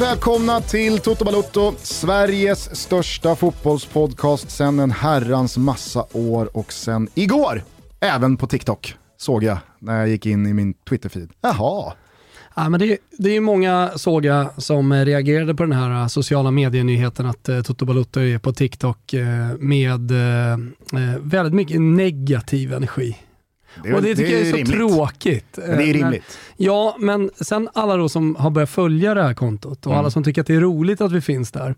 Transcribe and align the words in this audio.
varmt 0.00 0.10
välkomna 0.10 0.60
till 0.60 0.98
Toto 0.98 1.24
Balotto, 1.24 1.74
Sveriges 1.78 2.76
största 2.76 3.36
fotbollspodcast 3.36 4.50
sedan 4.50 4.78
en 4.78 4.90
herrans 4.90 5.56
massa 5.56 6.06
år 6.12 6.56
och 6.56 6.72
sen 6.72 7.08
igår, 7.14 7.62
även 8.00 8.36
på 8.36 8.46
TikTok, 8.46 8.94
såg 9.16 9.44
jag 9.44 9.58
när 9.78 9.98
jag 9.98 10.08
gick 10.08 10.26
in 10.26 10.46
i 10.46 10.52
min 10.52 10.74
Twitter-feed. 10.74 11.30
Jaha, 11.40 11.92
Ja, 12.56 12.68
men 12.68 12.80
det, 12.80 12.98
det 13.18 13.36
är 13.36 13.40
många 13.40 13.90
såg 13.96 14.24
jag 14.24 14.62
som 14.62 14.92
reagerade 14.92 15.54
på 15.54 15.62
den 15.62 15.72
här 15.72 16.02
äh, 16.02 16.06
sociala 16.06 16.50
medienyheten 16.50 17.26
att 17.26 17.48
eh, 17.48 17.62
Toto 17.62 17.84
Balotto 17.84 18.20
är 18.20 18.38
på 18.38 18.52
TikTok 18.52 19.12
eh, 19.12 19.26
med 19.58 20.10
eh, 20.10 20.52
eh, 20.52 21.18
väldigt 21.20 21.54
mycket 21.54 21.80
negativ 21.80 22.72
energi 22.72 23.16
det, 23.82 23.94
och 23.94 24.02
det 24.02 24.16
tycker 24.16 24.30
är 24.30 24.38
jag 24.38 24.46
är 24.46 24.50
så 24.50 24.56
rimligt. 24.56 24.74
tråkigt. 24.76 25.58
Men 25.58 25.76
det 25.78 25.84
är 25.84 25.88
Eh, 25.88 25.92
rimligt. 25.92 26.38
Ja, 26.56 26.96
men 26.98 27.30
sen 27.40 27.68
alla 27.74 27.96
då 27.96 28.08
som 28.08 28.36
har 28.36 28.50
börjat 28.50 28.70
följa 28.70 29.14
det 29.14 29.22
här 29.22 29.34
kontot 29.34 29.78
och 29.86 29.92
Mm. 29.92 29.98
alla 29.98 30.10
som 30.10 30.24
tycker 30.24 30.40
att 30.40 30.46
det 30.46 30.54
är 30.54 30.60
roligt 30.60 31.00
att 31.00 31.12
vi 31.12 31.20
finns 31.20 31.50
där. 31.52 31.74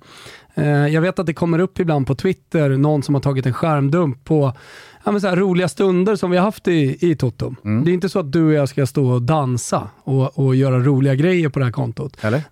Eh, 0.55 0.67
jag 0.89 1.01
vet 1.01 1.19
att 1.19 1.27
det 1.27 1.35
kommer 1.35 1.59
upp 1.59 1.81
ibland 1.81 2.07
på 2.07 2.15
Twitter, 2.15 2.69
någon 2.71 3.03
som 3.03 3.15
har 3.15 3.23
tagit 3.23 3.47
en 3.47 3.53
skärmdump 3.55 4.25
på 4.25 4.53
ja, 5.07 5.13
men 5.13 5.21
så 5.21 5.29
här, 5.29 5.37
roliga 5.37 5.69
stunder 5.69 6.17
som 6.17 6.31
vi 6.31 6.37
har 6.37 6.45
haft 6.45 6.69
i, 6.69 7.11
i 7.11 7.17
Toto. 7.17 7.55
Mm. 7.65 7.85
Det 7.85 7.91
är 7.91 7.93
inte 7.93 8.09
så 8.09 8.19
att 8.19 8.33
du 8.33 8.47
och 8.47 8.53
jag 8.53 8.69
ska 8.69 8.87
stå 8.87 9.11
och 9.11 9.23
dansa 9.23 9.89
och, 10.05 10.39
och 10.39 10.55
göra 10.57 10.79
roliga 10.79 11.15
grejer 11.15 11.49
på 11.49 11.59
det 11.59 11.65
här 11.65 11.73
kontot. 11.73 12.17
Eller? 12.21 12.43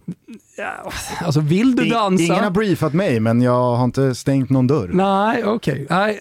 Ja, 0.57 0.93
alltså 1.25 1.41
vill 1.41 1.77
du 1.77 1.85
dansa? 1.85 2.25
Ingen 2.25 2.45
har 2.45 2.51
briefat 2.51 2.93
mig, 2.93 3.21
men 3.21 3.43
jag 3.43 3.77
har 3.77 3.85
inte 3.85 4.15
stängt 4.15 4.51
någon 4.51 4.67
dörr. 4.67 4.91
Nej, 4.93 5.45
okej. 5.45 5.87
Nej, 5.91 6.21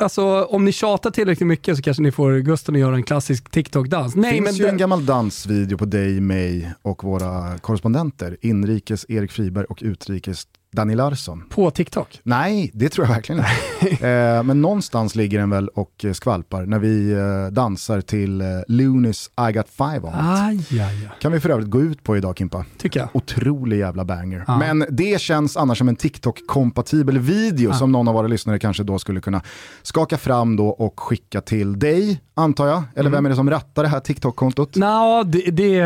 Alltså 0.00 0.42
om 0.42 0.64
ni 0.64 0.72
tjatar 0.72 1.10
tillräckligt 1.10 1.46
mycket 1.46 1.76
så 1.76 1.82
kanske 1.82 2.02
ni 2.02 2.12
får 2.12 2.38
Gusten 2.38 2.74
att 2.74 2.80
göra 2.80 2.94
en 2.94 3.02
klassisk 3.02 3.50
TikTok-dans. 3.50 4.14
Det 4.14 4.20
Nej, 4.20 4.32
finns 4.32 4.44
men 4.44 4.54
ju 4.54 4.66
en 4.66 4.76
gammal 4.76 5.06
dansvideo 5.06 5.78
på 5.78 5.84
dig, 5.84 6.20
mig 6.20 6.72
och 6.82 7.04
våra 7.04 7.58
korrespondenter. 7.58 8.36
Inrikes 8.40 9.06
Erik 9.08 9.32
Friberg 9.32 9.64
och 9.64 9.78
utrikes 9.82 10.46
Danny 10.74 10.94
Larsson. 10.94 11.44
på 11.48 11.70
TikTok? 11.70 12.20
Nej, 12.22 12.70
det 12.74 12.88
tror 12.88 13.06
jag 13.06 13.14
verkligen 13.14 13.44
inte. 13.80 14.06
eh, 14.08 14.42
men 14.42 14.62
någonstans 14.62 15.14
ligger 15.14 15.38
den 15.38 15.50
väl 15.50 15.68
och 15.68 16.04
eh, 16.04 16.12
skvalpar 16.12 16.66
när 16.66 16.78
vi 16.78 17.12
eh, 17.12 17.52
dansar 17.52 18.00
till 18.00 18.40
eh, 18.40 18.46
Loonies 18.68 19.30
I 19.48 19.52
got 19.52 19.68
five 19.68 20.00
on 20.02 20.08
it. 20.08 20.14
Aj, 20.20 20.66
aj, 20.70 20.80
aj. 20.80 21.10
Kan 21.20 21.32
vi 21.32 21.40
för 21.40 21.50
övrigt 21.50 21.70
gå 21.70 21.80
ut 21.80 22.02
på 22.02 22.16
idag 22.16 22.38
Kimpa. 22.38 22.64
Tycker 22.78 23.00
jag. 23.00 23.08
Otrolig 23.12 23.78
jävla 23.78 24.04
banger. 24.04 24.44
Ja. 24.46 24.58
Men 24.58 24.84
det 24.90 25.20
känns 25.20 25.56
annars 25.56 25.78
som 25.78 25.88
en 25.88 25.96
TikTok-kompatibel 25.96 27.18
video 27.18 27.72
som 27.72 27.92
någon 27.92 28.08
av 28.08 28.14
våra 28.14 28.26
lyssnare 28.26 28.58
kanske 28.58 28.82
då 28.82 28.98
skulle 28.98 29.20
kunna 29.20 29.42
skaka 29.82 30.18
fram 30.18 30.56
då 30.56 30.68
och 30.68 31.00
skicka 31.00 31.40
till 31.40 31.78
dig, 31.78 32.20
antar 32.34 32.66
jag. 32.66 32.82
Eller 32.94 33.00
Mm. 33.10 33.12
vem 33.12 33.26
är 33.26 33.30
det 33.30 33.36
som 33.36 33.50
rattar 33.50 33.82
det 33.82 33.88
här 33.88 34.00
TikTok-kontot? 34.00 34.76
Nå, 34.76 35.22
det, 35.26 35.50
det, 35.50 35.80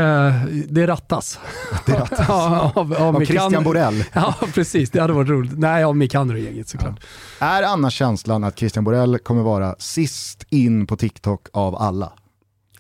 det 0.68 0.86
rattas. 0.86 1.38
Det 1.86 1.92
rattas. 1.92 2.26
ja, 2.28 2.72
av, 2.74 2.92
av, 2.94 3.16
Av 3.16 3.24
Christian 3.24 3.64
Borell. 3.64 4.04
Ja, 4.12 4.34
precis. 4.54 4.90
Det 4.90 5.00
hade 5.00 5.12
varit 5.12 5.28
roligt. 5.28 5.52
Nej, 5.58 5.84
av 5.84 5.96
Mikander 5.96 6.34
och 6.34 6.40
gänget 6.40 6.68
såklart. 6.68 7.00
Är 7.38 7.62
annars 7.62 7.92
känslan 7.94 8.44
att 8.44 8.58
Christian 8.58 8.84
Borell 8.84 9.18
kommer 9.18 9.42
vara 9.42 9.74
sist 9.78 10.44
in 10.50 10.86
på 10.86 10.96
TikTok 10.96 11.46
av 11.52 11.76
alla? 11.76 12.12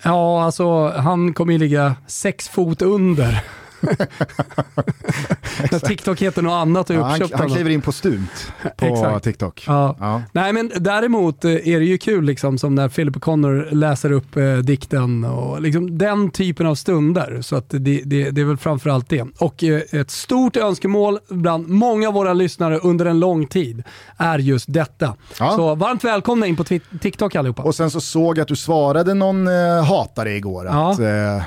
Ja, 0.02 0.44
alltså 0.44 0.88
han 0.88 1.32
kommer 1.34 1.52
ju 1.52 1.58
ligga 1.58 1.94
sex 2.06 2.48
fot 2.48 2.82
under. 2.82 3.44
När 5.70 5.78
TikTok 5.78 6.22
heter 6.22 6.42
något 6.42 6.52
annat 6.52 6.90
och 6.90 6.96
är 6.96 7.00
Ja, 7.00 7.04
han, 7.04 7.14
uppköpt. 7.14 7.34
han 7.34 7.48
något. 7.48 7.56
kliver 7.56 7.70
in 7.70 7.80
på 7.80 7.92
stumt 7.92 8.28
på. 8.76 9.20
TikTok. 9.22 9.64
Ja. 9.66 9.96
Ja. 10.00 10.22
Nej 10.32 10.52
men 10.52 10.72
däremot 10.76 11.44
eh, 11.44 11.50
är 11.50 11.78
det 11.78 11.84
ju 11.86 11.98
kul 11.98 12.24
liksom 12.24 12.58
som 12.58 12.74
när 12.74 12.88
Philip 12.88 13.16
O'Connor 13.16 13.70
läser 13.70 14.12
upp 14.12 14.36
eh, 14.36 14.56
dikten 14.56 15.24
och 15.24 15.62
liksom 15.62 15.98
den 15.98 16.30
typen 16.30 16.66
av 16.66 16.74
stunder. 16.74 17.38
Så 17.42 17.56
att 17.56 17.64
det, 17.68 17.78
det, 18.04 18.30
det 18.30 18.40
är 18.40 18.44
väl 18.44 18.56
framförallt 18.56 19.08
det. 19.08 19.24
Och 19.38 19.64
eh, 19.64 19.80
ett 19.92 20.10
stort 20.10 20.56
önskemål 20.56 21.18
bland 21.28 21.68
många 21.68 22.08
av 22.08 22.14
våra 22.14 22.32
lyssnare 22.32 22.78
under 22.78 23.06
en 23.06 23.20
lång 23.20 23.46
tid 23.46 23.82
är 24.16 24.38
just 24.38 24.72
detta. 24.72 25.14
Ja. 25.38 25.50
Så 25.56 25.74
varmt 25.74 26.04
välkomna 26.04 26.46
in 26.46 26.56
på 26.56 26.64
TikTok 27.00 27.34
allihopa. 27.34 27.62
Och 27.62 27.74
sen 27.74 27.90
så 27.90 28.00
såg 28.00 28.38
jag 28.38 28.42
att 28.42 28.48
du 28.48 28.56
svarade 28.56 29.14
någon 29.14 29.46
eh, 29.48 29.84
hatare 29.84 30.32
igår 30.36 30.66
att 30.66 30.98
eh, 31.00 31.42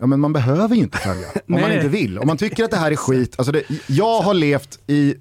ja, 0.00 0.06
men 0.06 0.20
man 0.20 0.32
behöver 0.32 0.76
ju 0.76 0.82
inte 0.82 0.98
följa 0.98 1.26
om 1.48 1.60
man 1.60 1.72
inte 1.72 1.88
vill. 1.88 2.18
Om 2.18 2.26
man 2.26 2.36
tycker 2.36 2.64
att 2.64 2.70
det 2.70 2.76
här 2.76 2.90
är 2.90 2.96
skit, 2.96 3.34
alltså 3.38 3.52
det, 3.52 3.62
jag 3.86 4.20
har 4.20 4.34
levt 4.34 4.78
i 4.86 5.14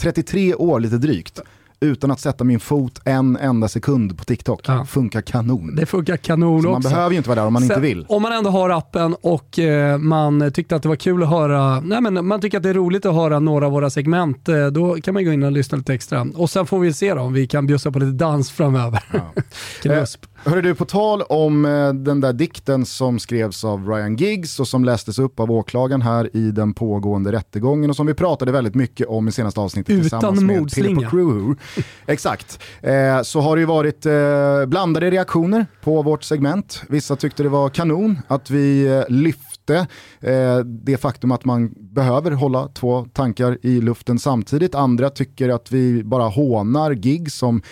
33 0.00 0.54
år 0.54 0.80
lite 0.80 0.98
drygt 0.98 1.40
utan 1.80 2.10
att 2.10 2.20
sätta 2.20 2.44
min 2.44 2.60
fot 2.60 3.00
en 3.04 3.36
enda 3.36 3.68
sekund 3.68 4.18
på 4.18 4.24
TikTok. 4.24 4.60
Ja. 4.66 4.84
Funkar 4.84 5.20
kanon. 5.20 5.76
det 5.76 5.86
funkar 5.86 6.16
kanon 6.16 6.62
så 6.62 6.68
man 6.68 6.76
också. 6.76 6.88
behöver 6.88 7.10
ju 7.10 7.16
inte 7.16 7.28
vara 7.28 7.40
där 7.40 7.46
om 7.46 7.52
man 7.52 7.62
inte 7.62 7.74
Sen, 7.74 7.82
vill. 7.82 8.06
Om 8.08 8.22
man 8.22 8.32
ändå 8.32 8.50
har 8.50 8.70
appen 8.70 9.16
och 9.22 9.58
eh, 9.58 9.98
man 9.98 10.52
tyckte 10.52 10.76
att 10.76 10.82
det 10.82 10.88
var 10.88 10.96
kul 10.96 11.22
att 11.22 11.28
höra, 11.28 11.80
nej 11.80 12.00
men 12.00 12.26
man 12.26 12.40
tycker 12.40 12.56
att 12.56 12.62
det 12.62 12.70
är 12.70 12.74
roligt 12.74 13.06
att 13.06 13.14
höra 13.14 13.38
några 13.38 13.66
av 13.66 13.72
våra 13.72 13.90
segment, 13.90 14.48
eh, 14.48 14.66
då 14.66 14.94
kan 14.94 15.14
man 15.14 15.24
gå 15.24 15.32
in 15.32 15.42
och 15.42 15.52
lyssna 15.52 15.78
lite 15.78 15.94
extra. 15.94 16.26
Och 16.34 16.50
sen 16.50 16.66
får 16.66 16.78
vi 16.78 16.92
se 16.92 17.14
då 17.14 17.20
om 17.20 17.32
vi 17.32 17.46
kan 17.46 17.66
bjussa 17.66 17.90
på 17.90 17.98
lite 17.98 18.12
dans 18.12 18.50
framöver. 18.50 19.02
Knusp. 19.82 20.24
Hörru 20.44 20.62
du, 20.62 20.74
på 20.74 20.84
tal 20.84 21.22
om 21.22 21.64
eh, 21.64 21.92
den 21.92 22.20
där 22.20 22.32
dikten 22.32 22.86
som 22.86 23.18
skrevs 23.18 23.64
av 23.64 23.88
Ryan 23.88 24.16
Giggs 24.16 24.60
och 24.60 24.68
som 24.68 24.84
lästes 24.84 25.18
upp 25.18 25.40
av 25.40 25.50
åklagaren 25.50 26.02
här 26.02 26.36
i 26.36 26.50
den 26.50 26.74
pågående 26.74 27.32
rättegången 27.32 27.90
och 27.90 27.96
som 27.96 28.06
vi 28.06 28.14
pratade 28.14 28.52
väldigt 28.52 28.74
mycket 28.74 29.06
om 29.06 29.28
i 29.28 29.32
senaste 29.32 29.60
avsnittet 29.60 29.90
Utan 29.90 30.02
tillsammans 30.02 30.42
med. 30.42 30.72
Filippo 30.72 31.10
Kruhu. 31.10 31.54
Exakt. 32.06 32.62
Eh, 32.82 33.22
så 33.22 33.40
har 33.40 33.56
det 33.56 33.60
ju 33.60 33.66
varit 33.66 34.06
eh, 34.06 34.66
blandade 34.66 35.10
reaktioner 35.10 35.66
på 35.82 36.02
vårt 36.02 36.22
segment. 36.22 36.82
Vissa 36.88 37.16
tyckte 37.16 37.42
det 37.42 37.48
var 37.48 37.68
kanon 37.68 38.18
att 38.28 38.50
vi 38.50 39.04
lyfte 39.08 39.86
eh, 40.20 40.58
det 40.58 40.96
faktum 40.96 41.32
att 41.32 41.44
man 41.44 41.74
behöver 41.76 42.30
hålla 42.30 42.68
två 42.68 43.06
tankar 43.12 43.58
i 43.62 43.80
luften 43.80 44.18
samtidigt. 44.18 44.74
Andra 44.74 45.10
tycker 45.10 45.48
att 45.48 45.72
vi 45.72 46.04
bara 46.04 46.28
hånar 46.28 46.90
Giggs 46.90 47.34
som 47.34 47.62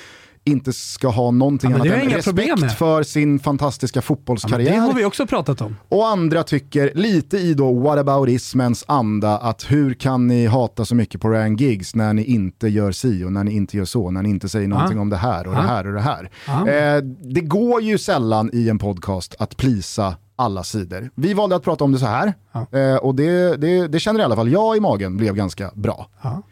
inte 0.51 0.73
ska 0.73 1.09
ha 1.09 1.31
någonting 1.31 1.71
Ja, 1.71 1.77
annat 1.77 1.87
än 1.87 2.11
respekt 2.11 2.79
för 2.79 3.03
sin 3.03 3.39
fantastiska 3.39 3.99
Ja, 3.99 4.03
fotbollskarriär. 4.03 4.71
det 4.71 4.77
har 4.77 4.95
vi 4.95 5.05
också 5.05 5.27
pratat 5.27 5.61
om. 5.61 5.77
Och 5.89 6.09
andra 6.09 6.43
tycker 6.43 6.93
lite 6.95 7.37
i 7.39 7.55
då 7.55 7.73
whataboutismens 7.73 8.85
anda 8.89 9.39
att 9.39 9.71
hur 9.71 9.95
kan 9.95 10.27
ni 10.27 10.47
hata 10.47 10.85
så 10.85 10.95
mycket 10.95 11.21
på 11.21 11.29
Ryan 11.31 11.57
Giggs 11.57 11.95
när 11.95 12.13
ni 12.15 12.25
inte 12.25 12.69
gör 12.69 12.93
si 12.93 13.25
och 13.25 13.33
när 13.33 13.45
ni 13.45 13.53
inte 13.53 13.77
gör 13.77 13.85
så, 13.85 14.11
när 14.11 14.23
ni 14.23 14.29
inte 14.31 14.49
säger 14.49 14.69
någonting 14.69 14.97
Ja. 14.97 15.03
om 15.03 15.11
det 15.11 15.17
här 15.17 15.47
och 15.47 15.55
Ja. 15.55 15.61
det 15.61 15.67
här 15.67 15.87
och 15.87 15.93
det 15.93 16.01
här. 16.01 16.31
Ja. 16.47 16.69
Eh, 16.69 17.03
det 17.35 17.41
går 17.41 17.83
ju 17.83 17.99
sällan 17.99 18.51
i 18.53 18.69
en 18.69 18.79
podcast 18.79 19.35
att 19.39 19.57
plisa 19.57 20.15
alla 20.39 20.65
sidor. 20.65 21.11
Vi 21.15 21.35
valde 21.35 21.57
att 21.57 21.63
prata 21.63 21.85
om 21.85 21.93
det 21.93 21.99
så 21.99 22.07
här 22.07 22.35
Ja. 22.53 22.79
eh, 22.79 22.97
och 22.97 23.15
det, 23.15 23.57
det, 23.57 23.89
det 23.89 24.01
känner 24.01 24.21
i 24.21 24.23
alla 24.23 24.37
fall 24.37 24.49
jag 24.53 24.77
i 24.77 24.81
magen 24.81 25.17
blev 25.17 25.35
ganska 25.35 25.71
bra. 25.75 26.09
Ja. 26.23 26.43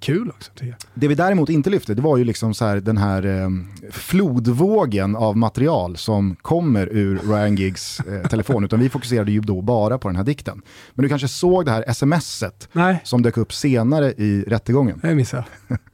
Kul 0.00 0.30
också 0.30 0.52
tycker 0.54 0.66
jag. 0.66 0.76
Det 0.94 1.08
vi 1.08 1.14
däremot 1.14 1.48
inte 1.48 1.70
lyfte, 1.70 1.94
det 1.94 2.02
var 2.02 2.16
ju 2.16 2.24
liksom 2.24 2.54
så 2.54 2.64
här, 2.64 2.76
den 2.76 2.96
här 2.96 3.26
eh, 3.26 3.48
flodvågen 3.90 5.16
av 5.16 5.36
material 5.36 5.96
som 5.96 6.36
kommer 6.42 6.86
ur 6.86 7.18
Ryan 7.24 7.56
Giggs 7.56 8.00
eh, 8.00 8.22
telefon, 8.28 8.64
utan 8.64 8.80
vi 8.80 8.88
fokuserade 8.88 9.32
ju 9.32 9.40
då 9.40 9.60
bara 9.62 9.98
på 9.98 10.08
den 10.08 10.16
här 10.16 10.24
dikten. 10.24 10.62
Men 10.94 11.02
du 11.02 11.08
kanske 11.08 11.28
såg 11.28 11.64
det 11.64 11.70
här 11.70 11.92
smset 11.92 12.68
Nej, 12.72 13.00
som 13.04 13.22
dök 13.22 13.36
upp 13.36 13.52
senare 13.52 14.12
i 14.12 14.44
rättegången. 14.48 14.98
det 15.02 15.14
missade 15.14 15.44
jag. 15.68 15.78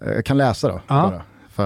Eh, 0.00 0.12
Jag 0.12 0.24
kan 0.24 0.36
läsa 0.36 0.68
då. 0.68 0.80
Ja. 0.86 0.94
Bara, 0.94 1.22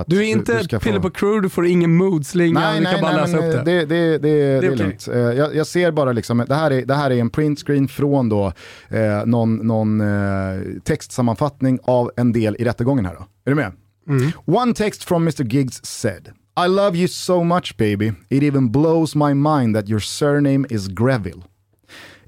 Du 0.06 0.18
är 0.18 0.22
inte 0.22 0.64
ska 0.64 0.80
få- 0.80 0.84
Philip 0.84 1.04
och 1.04 1.16
Crew, 1.16 1.42
du 1.42 1.48
får 1.48 1.66
ingen 1.66 1.96
moodslinga, 1.96 2.60
Nej, 2.60 2.78
du 2.78 2.84
nej, 2.84 2.92
kan 2.92 3.00
bara 3.02 3.12
nej, 3.12 3.20
läsa 3.20 3.36
upp 3.38 3.54
eh, 3.54 3.64
det. 3.64 3.84
det, 3.84 3.86
det, 3.86 4.18
det, 4.18 4.60
det, 4.60 4.66
är 4.66 4.76
lugnt. 4.76 5.08
Eh, 5.08 5.18
Jag, 5.18 5.54
jag 5.56 5.66
ser 5.66 5.90
bara 5.90 6.12
liksom, 6.12 6.44
det 6.48 6.54
här 6.54 6.70
är, 6.70 6.84
det 6.86 6.94
här 6.94 7.10
är 7.10 7.16
en 7.20 7.30
printscreen 7.30 7.88
från 7.88 8.28
då 8.28 8.52
eh, 8.88 9.26
någon, 9.26 9.56
någon 9.56 10.00
eh, 10.00 10.60
textsammanfattning 10.84 11.78
av 11.82 12.10
en 12.16 12.32
del 12.32 12.56
i 12.58 12.64
rättegången 12.64 13.04
här 13.06 13.14
då. 13.14 13.20
Är 13.20 13.50
du 13.50 13.54
med? 13.54 13.72
Mm. 14.08 14.32
One 14.44 14.74
text 14.74 15.04
from 15.04 15.22
Mr 15.22 15.44
Giggs 15.44 15.84
said 15.84 16.28
I 16.66 16.68
love 16.68 16.98
you 16.98 17.08
so 17.08 17.44
much 17.44 17.76
baby, 17.76 18.12
it 18.28 18.42
even 18.42 18.70
blows 18.72 19.14
my 19.14 19.34
mind 19.34 19.76
that 19.76 19.88
your 19.88 20.00
surname 20.00 20.66
is 20.70 20.88
Greville. 20.88 21.42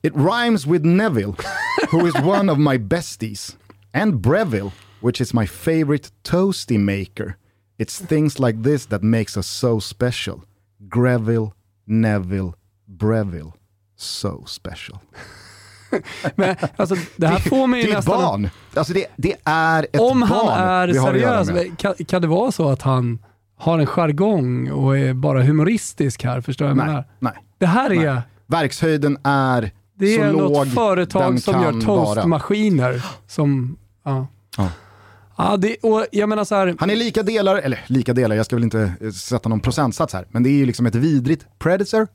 It 0.02 0.12
rhymes 0.16 0.66
with 0.66 0.84
Neville, 0.84 1.34
who 1.90 2.06
is 2.06 2.14
one 2.14 2.48
of 2.52 2.58
my 2.58 2.78
besties, 2.78 3.56
and 3.94 4.14
Breville, 4.22 4.72
which 5.00 5.20
is 5.20 5.34
my 5.34 5.46
favorite 5.46 6.10
toasty 6.24 6.78
maker. 6.78 7.36
It's 7.82 8.06
things 8.06 8.38
like 8.38 8.62
this 8.62 8.86
that 8.86 9.02
makes 9.02 9.36
us 9.36 9.46
so 9.46 9.80
special. 9.80 10.40
Greville, 10.78 11.52
Neville, 11.86 12.52
Breville. 12.86 13.52
So 13.96 14.44
special. 14.46 14.98
Men, 16.34 16.56
alltså, 16.76 16.96
det 17.16 17.26
här 17.26 17.38
får 17.38 17.66
mig 17.66 17.84
det 17.84 17.92
är 17.92 17.98
ett 17.98 18.04
barn. 18.04 18.48
Alltså 18.74 18.92
det, 18.92 19.06
det 19.16 19.36
är 19.44 19.82
ett 19.92 20.00
Om 20.00 20.20
barn 20.20 20.28
han 20.28 20.88
är 20.88 20.92
seriös, 20.92 21.50
kan, 21.76 21.94
kan 21.94 22.22
det 22.22 22.28
vara 22.28 22.52
så 22.52 22.68
att 22.68 22.82
han 22.82 23.18
har 23.56 23.78
en 23.78 23.86
jargong 23.86 24.70
och 24.70 24.98
är 24.98 25.14
bara 25.14 25.42
humoristisk 25.42 26.24
här? 26.24 26.40
Förstår 26.40 26.68
jag 26.68 26.76
menar? 26.76 26.92
Nej, 26.94 27.04
nej. 27.18 27.32
Det 27.58 27.66
här 27.66 27.92
är, 27.92 28.14
Nej. 28.14 28.22
Verkshöjden 28.46 29.18
är 29.24 29.70
det 29.94 30.14
så 30.16 30.22
är 30.22 30.32
låg 30.32 30.52
något 30.52 30.74
företag 30.74 31.40
som 31.40 31.62
gör 31.62 31.80
toastmaskiner. 31.80 33.04
Som, 33.26 33.76
ja. 34.04 34.26
Ja. 34.56 34.68
Ja, 35.44 35.56
det, 35.56 35.76
och 35.82 36.06
jag 36.12 36.28
menar 36.28 36.44
så 36.44 36.54
här, 36.54 36.74
Han 36.78 36.90
är 36.90 36.96
lika 36.96 37.22
delar, 37.22 37.56
eller 37.56 37.78
lika 37.86 38.12
delar, 38.12 38.36
jag 38.36 38.46
ska 38.46 38.56
väl 38.56 38.62
inte 38.64 38.92
eh, 39.00 39.10
sätta 39.10 39.48
någon 39.48 39.60
procentsats 39.60 40.14
här, 40.14 40.24
men 40.30 40.42
det 40.42 40.48
är 40.50 40.52
ju 40.52 40.66
liksom 40.66 40.86
ett 40.86 40.94
vidrigt 40.94 41.46
predator, 41.58 42.08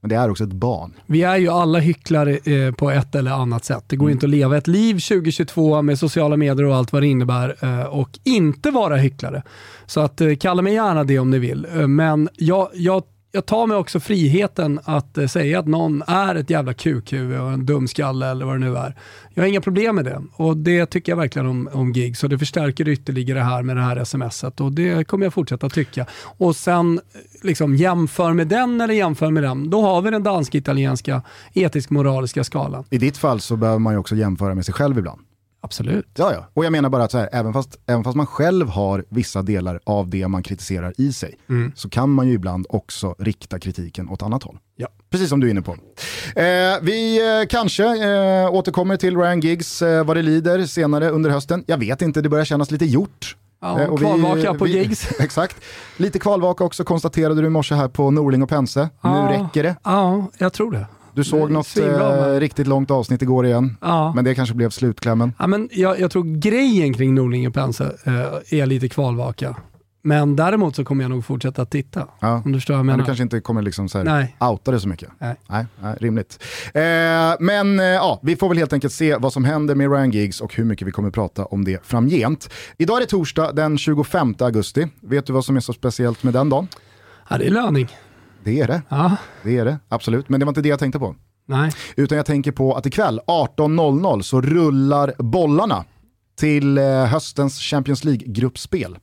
men 0.00 0.08
det 0.08 0.14
är 0.16 0.30
också 0.30 0.44
ett 0.44 0.52
barn. 0.52 0.92
vi 1.06 1.22
är 1.22 1.36
ju 1.36 1.48
alla 1.48 1.78
hycklare 1.78 2.36
eh, 2.36 2.72
på 2.74 2.90
ett 2.90 3.14
eller 3.14 3.30
annat 3.30 3.64
sätt. 3.64 3.84
Det 3.86 3.96
går 3.96 4.06
Mm. 4.06 4.12
inte 4.16 4.26
att 4.26 4.30
leva 4.30 4.56
ett 4.56 4.66
liv 4.66 4.94
2022 4.94 5.82
med 5.82 5.98
sociala 5.98 6.36
medier 6.36 6.64
och 6.64 6.76
allt 6.76 6.92
vad 6.92 7.02
det 7.02 7.06
innebär 7.06 7.56
eh, 7.60 7.80
och 7.86 8.18
inte 8.24 8.70
vara 8.70 8.96
hycklare. 8.96 9.42
Så 9.86 10.00
att 10.00 10.20
eh, 10.20 10.34
kalla 10.36 10.62
mig 10.62 10.74
gärna 10.74 11.04
det 11.04 11.18
om 11.18 11.30
ni 11.30 11.38
vill. 11.38 11.66
Eh, 11.74 11.86
men 11.86 12.28
jag, 12.36 12.68
jag, 12.74 13.02
jag 13.34 13.46
tar 13.46 13.66
mig 13.66 13.76
också 13.76 14.00
friheten 14.00 14.80
att 14.84 15.18
eh, 15.18 15.26
säga 15.26 15.58
att 15.58 15.66
någon 15.66 16.02
är 16.06 16.34
ett 16.34 16.50
jävla 16.50 16.74
kukhuvud 16.74 17.40
och 17.40 17.52
en 17.52 17.66
dumskalle 17.66 18.26
eller 18.26 18.46
vad 18.46 18.54
det 18.54 18.58
nu 18.58 18.76
är. 18.76 18.94
Jag 19.34 19.42
har 19.42 19.48
inga 19.48 19.60
problem 19.60 19.96
med 19.96 20.04
det 20.04 20.22
och 20.32 20.56
det 20.56 20.86
tycker 20.86 21.12
jag 21.12 21.16
verkligen 21.16 21.46
om, 21.46 21.68
om 21.72 21.92
gig 21.92 22.16
så 22.16 22.28
det 22.28 22.38
förstärker 22.38 22.88
ytterligare 22.88 23.38
det 23.38 23.44
här 23.44 23.62
med 23.62 23.76
det 23.76 23.82
här 23.82 24.04
smset 24.04 24.60
och 24.60 24.72
det 24.72 25.04
kommer 25.04 25.26
jag 25.26 25.34
fortsätta 25.34 25.68
tycka. 25.68 26.06
Och 26.22 26.56
sen 26.56 26.98
eh, 26.98 27.02
liksom 27.42 27.76
jämför 27.76 28.32
med 28.32 28.48
den 28.48 28.80
eller 28.80 28.94
jämför 28.94 29.30
med 29.30 29.42
den, 29.42 29.70
då 29.70 29.82
har 29.82 30.02
vi 30.02 30.10
den 30.10 30.22
dansk-italienska 30.22 31.22
etisk-moraliska 31.52 32.44
skalan. 32.44 32.84
I 32.90 32.98
ditt 32.98 33.16
fall 33.16 33.40
så 33.40 33.56
behöver 33.56 33.78
man 33.78 33.92
ju 33.92 33.98
också 33.98 34.16
jämföra 34.16 34.54
med 34.54 34.64
sig 34.64 34.74
själv 34.74 34.98
ibland. 34.98 35.20
Absolut. 35.64 36.06
Ja, 36.16 36.32
ja. 36.32 36.46
Och 36.54 36.64
jag 36.64 36.72
menar 36.72 36.88
bara 36.88 37.04
att 37.04 37.10
så 37.10 37.18
här, 37.18 37.28
även, 37.32 37.52
fast, 37.52 37.78
även 37.86 38.04
fast 38.04 38.16
man 38.16 38.26
själv 38.26 38.68
har 38.68 39.04
vissa 39.08 39.42
delar 39.42 39.80
av 39.84 40.08
det 40.08 40.28
man 40.28 40.42
kritiserar 40.42 40.92
i 40.98 41.12
sig, 41.12 41.34
så 41.74 41.88
kan 41.88 42.10
man 42.10 42.28
ju 42.28 42.34
ibland 42.34 42.66
också 42.68 43.14
rikta 43.18 43.58
kritiken 43.58 44.08
åt 44.08 44.22
annat 44.22 44.42
håll. 44.42 44.58
Ja. 44.76 44.88
Precis 45.10 45.28
som 45.28 45.40
du 45.40 45.46
är 45.46 45.50
inne 45.50 45.62
på. 45.62 45.72
Eh, 45.72 46.44
vi 46.82 47.18
eh, 47.40 47.46
kanske 47.48 47.84
eh, 47.84 48.54
återkommer 48.54 48.96
till 48.96 49.16
Ryan 49.16 49.40
Giggs 49.40 49.82
eh, 49.82 50.04
vad 50.04 50.16
det 50.16 50.22
lider 50.22 50.66
senare 50.66 51.10
under 51.10 51.30
hösten. 51.30 51.64
Jag 51.66 51.78
vet 51.78 52.02
inte, 52.02 52.20
det 52.20 52.28
börjar 52.28 52.44
kännas 52.44 52.70
lite 52.70 52.84
gjort. 52.84 53.36
Ja, 53.62 53.80
Eh, 53.80 53.88
och 53.88 54.00
vi- 54.02 54.04
kvalvaka 54.04 54.54
på 54.54 54.64
vi- 54.64 54.70
gigs. 54.78 55.12
Exakt. 55.20 55.56
Lite 55.96 56.18
kvalvaka 56.18 56.64
också 56.64 56.84
konstaterade 56.84 57.40
du 57.40 57.46
i 57.46 57.50
morse 57.50 57.74
här 57.74 57.88
på 57.88 58.10
Norling 58.10 58.42
och 58.42 58.48
Pense. 58.48 58.88
Ja. 59.02 59.30
Nu 59.30 59.32
räcker 59.38 59.62
det. 59.62 59.76
Ja, 59.84 60.26
jag 60.38 60.52
tror 60.52 60.72
det. 60.72 60.86
Du 61.14 61.24
såg 61.24 61.50
något 61.50 61.76
eh, 61.76 61.84
men- 61.86 62.40
riktigt 62.40 62.66
långt 62.66 62.90
avsnitt 62.90 63.22
igår 63.22 63.46
igen. 63.46 63.76
Ja. 63.80 64.12
Men 64.14 64.24
det 64.24 64.34
kanske 64.34 64.54
blev 64.54 64.70
slutklämmen. 64.70 65.32
Ja, 65.38 65.46
men 65.46 65.68
jag, 65.72 66.00
jag 66.00 66.10
tror 66.10 66.24
grejen 66.38 66.94
kring 66.94 67.14
Norling 67.14 67.48
och 67.48 67.54
Pense 67.54 67.84
eh, 68.04 68.60
är 68.60 68.66
lite 68.66 68.88
kvalvaka. 68.88 69.56
Men 70.06 70.36
däremot 70.36 70.76
så 70.76 70.84
kommer 70.84 71.04
jag 71.04 71.10
nog 71.10 71.24
fortsätta 71.24 71.62
att 71.62 71.70
titta. 71.70 72.06
Ja. 72.20 72.42
Om 72.44 72.52
du 72.52 72.58
förstår 72.58 72.74
vad 72.74 72.78
jag 72.78 72.84
Men 72.86 72.92
menar. 72.92 73.04
du 73.04 73.06
kanske 73.06 73.22
inte 73.22 73.40
kommer 73.40 73.62
liksom 73.62 73.88
så 73.88 73.98
här 73.98 74.04
Nej. 74.04 74.36
outa 74.40 74.70
det 74.70 74.80
så 74.80 74.88
mycket. 74.88 75.08
Nej. 75.18 75.34
Nej, 75.48 75.66
nej 75.82 75.96
rimligt. 76.00 76.42
Eh, 76.74 76.82
men 77.40 77.80
eh, 77.80 77.84
ja, 77.86 78.20
vi 78.22 78.36
får 78.36 78.48
väl 78.48 78.58
helt 78.58 78.72
enkelt 78.72 78.92
se 78.92 79.16
vad 79.16 79.32
som 79.32 79.44
händer 79.44 79.74
med 79.74 79.92
Ryan 79.92 80.10
Giggs 80.10 80.40
och 80.40 80.54
hur 80.54 80.64
mycket 80.64 80.88
vi 80.88 80.92
kommer 80.92 81.10
prata 81.10 81.44
om 81.44 81.64
det 81.64 81.86
framgent. 81.86 82.50
Idag 82.78 82.96
är 82.96 83.00
det 83.00 83.06
torsdag 83.06 83.52
den 83.52 83.78
25 83.78 84.34
augusti. 84.40 84.86
Vet 85.00 85.26
du 85.26 85.32
vad 85.32 85.44
som 85.44 85.56
är 85.56 85.60
så 85.60 85.72
speciellt 85.72 86.22
med 86.22 86.32
den 86.34 86.48
dagen? 86.48 86.68
Ja, 87.30 87.38
det 87.38 87.46
är 87.46 87.50
löning. 87.50 87.88
Det 88.44 88.60
är 88.60 88.66
det, 88.66 88.82
Ja, 88.88 89.16
det 89.42 89.58
är 89.58 89.64
det, 89.64 89.78
absolut. 89.88 90.28
Men 90.28 90.40
det 90.40 90.46
var 90.46 90.50
inte 90.50 90.60
det 90.62 90.68
jag 90.68 90.78
tänkte 90.78 90.98
på. 90.98 91.14
nej. 91.46 91.70
Utan 91.96 92.16
jag 92.16 92.26
tänker 92.26 92.52
på 92.52 92.74
att 92.74 92.86
ikväll 92.86 93.20
18.00 93.26 94.22
så 94.22 94.40
rullar 94.40 95.14
bollarna 95.18 95.84
till 96.38 96.78
eh, 96.78 96.84
höstens 97.04 97.58
Champions 97.60 98.04
League-gruppspel. 98.04 98.96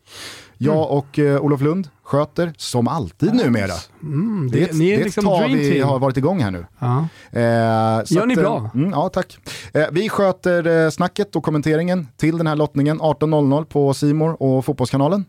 Jag 0.57 0.91
och 0.91 1.19
eh, 1.19 1.41
Olof 1.41 1.61
Lund 1.61 1.87
sköter, 2.03 2.53
som 2.57 2.87
alltid 2.87 3.33
numera, 3.33 3.73
Mm, 4.03 4.49
det, 4.51 4.57
det, 4.57 4.63
är 4.63 4.69
ett, 4.69 4.79
det 4.79 4.93
är 4.95 5.03
liksom 5.03 5.25
ett 5.27 5.39
tag 5.39 5.47
vi 5.49 5.71
team. 5.71 5.87
har 5.87 5.99
varit 5.99 6.17
igång 6.17 6.39
här 6.43 6.51
nu. 6.51 6.65
Ja. 6.79 7.07
Eh, 7.31 7.41
Gör 7.41 8.25
ni 8.25 8.33
att, 8.33 8.37
eh, 8.37 8.43
bra. 8.43 8.69
Mm, 8.75 8.89
ja, 8.91 9.09
tack. 9.09 9.37
Eh, 9.73 9.85
vi 9.91 10.09
sköter 10.09 10.89
snacket 10.89 11.35
och 11.35 11.43
kommenteringen 11.43 12.07
till 12.17 12.37
den 12.37 12.47
här 12.47 12.55
lottningen 12.55 13.01
18.00 13.01 13.63
på 13.65 13.93
Simor 13.93 14.41
och 14.43 14.65
Fotbollskanalen. 14.65 15.25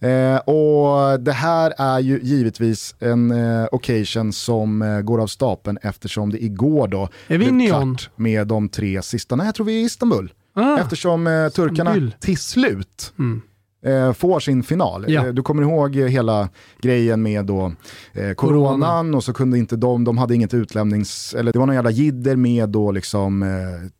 Eh, 0.00 0.36
och 0.36 1.20
det 1.20 1.32
här 1.32 1.74
är 1.78 2.00
ju 2.00 2.20
givetvis 2.22 2.94
en 2.98 3.30
eh, 3.30 3.66
occasion 3.72 4.32
som 4.32 4.82
eh, 4.82 5.00
går 5.00 5.22
av 5.22 5.26
stapeln 5.26 5.78
eftersom 5.82 6.30
det 6.30 6.44
igår 6.44 6.88
då 6.88 7.08
Är 7.26 7.38
vi 7.38 7.52
blev 7.52 7.68
klart 7.68 8.10
med 8.16 8.46
de 8.46 8.68
tre 8.68 9.02
sista. 9.02 9.36
Nej, 9.36 9.46
jag 9.46 9.54
tror 9.54 9.66
vi 9.66 9.78
är 9.78 9.82
i 9.82 9.84
Istanbul. 9.84 10.32
Ah, 10.54 10.78
Eftersom 10.78 11.26
eh, 11.26 11.48
turkarna 11.48 12.10
till 12.20 12.38
slut 12.38 13.12
Mm. 13.18 13.42
Eh, 13.82 14.12
får 14.12 14.40
sin 14.40 14.62
final. 14.62 15.04
Ja. 15.08 15.26
Eh, 15.26 15.32
du 15.32 15.42
kommer 15.42 15.62
ihåg 15.62 15.96
hela 15.96 16.48
grejen 16.80 17.22
med 17.22 17.44
då, 17.44 17.72
eh, 18.12 18.32
coronan 18.32 19.14
och 19.14 19.24
så 19.24 19.32
kunde 19.32 19.58
inte 19.58 19.76
de, 19.76 20.04
de 20.04 20.18
hade 20.18 20.34
inget 20.34 20.54
utlämnings, 20.54 21.34
eller 21.34 21.52
det 21.52 21.58
var 21.58 21.66
någon 21.66 21.74
jävla 21.74 21.90
jidder 21.90 22.36
med 22.36 22.68
då 22.68 22.92
liksom 22.92 23.42
eh, 23.42 23.48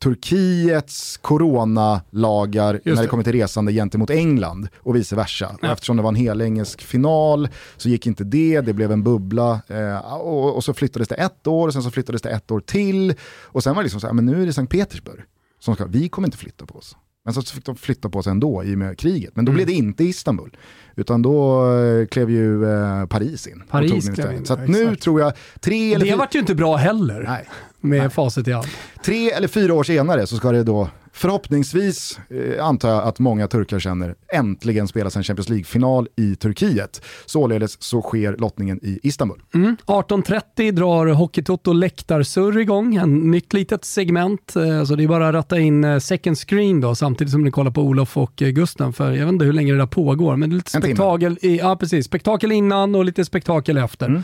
Turkiets 0.02 1.16
coronalagar 1.16 2.80
när 2.84 2.94
det 2.94 3.02
det. 3.02 3.08
kommer 3.08 3.24
till 3.24 3.32
resande 3.32 3.72
gentemot 3.72 4.10
England 4.10 4.68
och 4.76 4.96
vice 4.96 5.16
versa. 5.16 5.56
Och 5.62 5.68
eftersom 5.68 5.96
det 5.96 6.02
var 6.02 6.10
en 6.10 6.14
hel 6.14 6.40
engelsk 6.40 6.82
final 6.82 7.48
så 7.76 7.88
gick 7.88 8.06
inte 8.06 8.24
det, 8.24 8.60
det 8.60 8.72
blev 8.72 8.92
en 8.92 9.02
bubbla 9.02 9.60
eh, 9.68 10.14
och, 10.14 10.56
och 10.56 10.64
så 10.64 10.74
flyttades 10.74 11.08
det 11.08 11.14
ett 11.14 11.46
år 11.46 11.66
och 11.66 11.72
sen 11.72 11.82
så 11.82 11.90
flyttades 11.90 12.22
det 12.22 12.30
ett 12.30 12.50
år 12.50 12.60
till 12.60 13.14
och 13.42 13.62
sen 13.62 13.74
var 13.74 13.82
det 13.82 13.84
liksom 13.84 14.00
så 14.00 14.06
här, 14.06 14.14
men 14.14 14.26
nu 14.26 14.42
är 14.42 14.46
det 14.46 14.52
Sankt 14.52 14.72
Petersburg 14.72 15.20
som 15.60 15.74
ska, 15.74 15.86
vi 15.86 16.08
kommer 16.08 16.28
inte 16.28 16.38
flytta 16.38 16.66
på 16.66 16.78
oss. 16.78 16.96
Men 17.28 17.34
så 17.34 17.42
fick 17.42 17.64
de 17.64 17.76
flytta 17.76 18.08
på 18.08 18.22
sig 18.22 18.30
ändå 18.30 18.64
i 18.64 18.74
och 18.74 18.78
med 18.78 18.98
kriget. 18.98 19.36
Men 19.36 19.44
då 19.44 19.52
blev 19.52 19.66
det 19.66 19.72
inte 19.72 20.04
Istanbul. 20.04 20.56
Utan 20.96 21.22
då 21.22 21.70
eh, 21.74 22.06
klev 22.06 22.30
ju 22.30 22.64
eh, 22.72 23.06
Paris 23.06 23.46
in. 23.46 23.62
Paris 23.70 24.08
klev 24.14 24.32
in, 24.32 24.46
Så 24.46 24.56
nu 24.56 24.82
exakt. 24.82 25.02
tror 25.02 25.20
jag, 25.20 25.32
tre 25.60 25.94
eller, 25.94 26.04
Det 26.04 26.10
fyra, 26.10 26.16
vart 26.16 26.34
ju 26.34 26.38
inte 26.38 26.54
bra 26.54 26.76
heller 26.76 27.24
nej, 27.28 27.48
med 27.80 28.12
facit 28.12 28.48
i 28.48 28.52
hand. 28.52 28.66
tre 29.04 29.30
eller 29.30 29.48
fyra 29.48 29.74
år 29.74 29.82
senare 29.82 30.26
så 30.26 30.36
ska 30.36 30.52
det 30.52 30.62
då 30.62 30.88
förhoppningsvis, 31.18 32.18
eh, 32.30 32.64
antar 32.66 32.88
jag 32.88 33.02
att 33.04 33.18
många 33.18 33.46
turkar 33.48 33.78
känner, 33.78 34.14
äntligen 34.32 34.88
spelas 34.88 35.16
en 35.16 35.22
Champions 35.22 35.48
League-final 35.48 36.08
i 36.16 36.36
Turkiet. 36.36 37.02
Således 37.26 37.82
så 37.82 38.02
sker 38.02 38.36
lottningen 38.36 38.80
i 38.82 39.00
Istanbul. 39.02 39.42
Mm. 39.54 39.76
18.30 39.86 40.70
drar 40.72 41.06
Hockeytoto 41.06 41.72
läktarsurr 41.72 42.58
igång, 42.58 42.96
en 42.96 43.30
nytt 43.30 43.52
litet 43.52 43.84
segment. 43.84 44.56
Eh, 44.56 44.84
Så 44.84 44.94
det 44.94 45.04
är 45.04 45.08
bara 45.08 45.28
att 45.28 45.34
ratta 45.34 45.58
in 45.58 45.84
eh, 45.84 45.98
second 45.98 46.38
screen 46.38 46.80
då, 46.80 46.94
samtidigt 46.94 47.32
som 47.32 47.44
ni 47.44 47.50
kollar 47.50 47.70
på 47.70 47.82
Olof 47.82 48.16
och 48.16 48.42
eh, 48.42 48.48
Gusten. 48.48 48.92
För 48.92 49.12
jag 49.12 49.24
vet 49.24 49.32
inte 49.32 49.44
hur 49.44 49.52
länge 49.52 49.72
det 49.72 49.78
där 49.78 49.86
pågår, 49.86 50.36
men 50.36 50.50
det 50.50 50.54
är 50.54 50.56
lite 50.56 50.70
spektakel, 50.70 51.38
i, 51.42 51.58
ja, 51.58 51.76
precis, 51.76 52.06
spektakel 52.06 52.52
innan 52.52 52.94
och 52.94 53.04
lite 53.04 53.24
spektakel 53.24 53.76
efter. 53.76 54.06
Mm. 54.06 54.22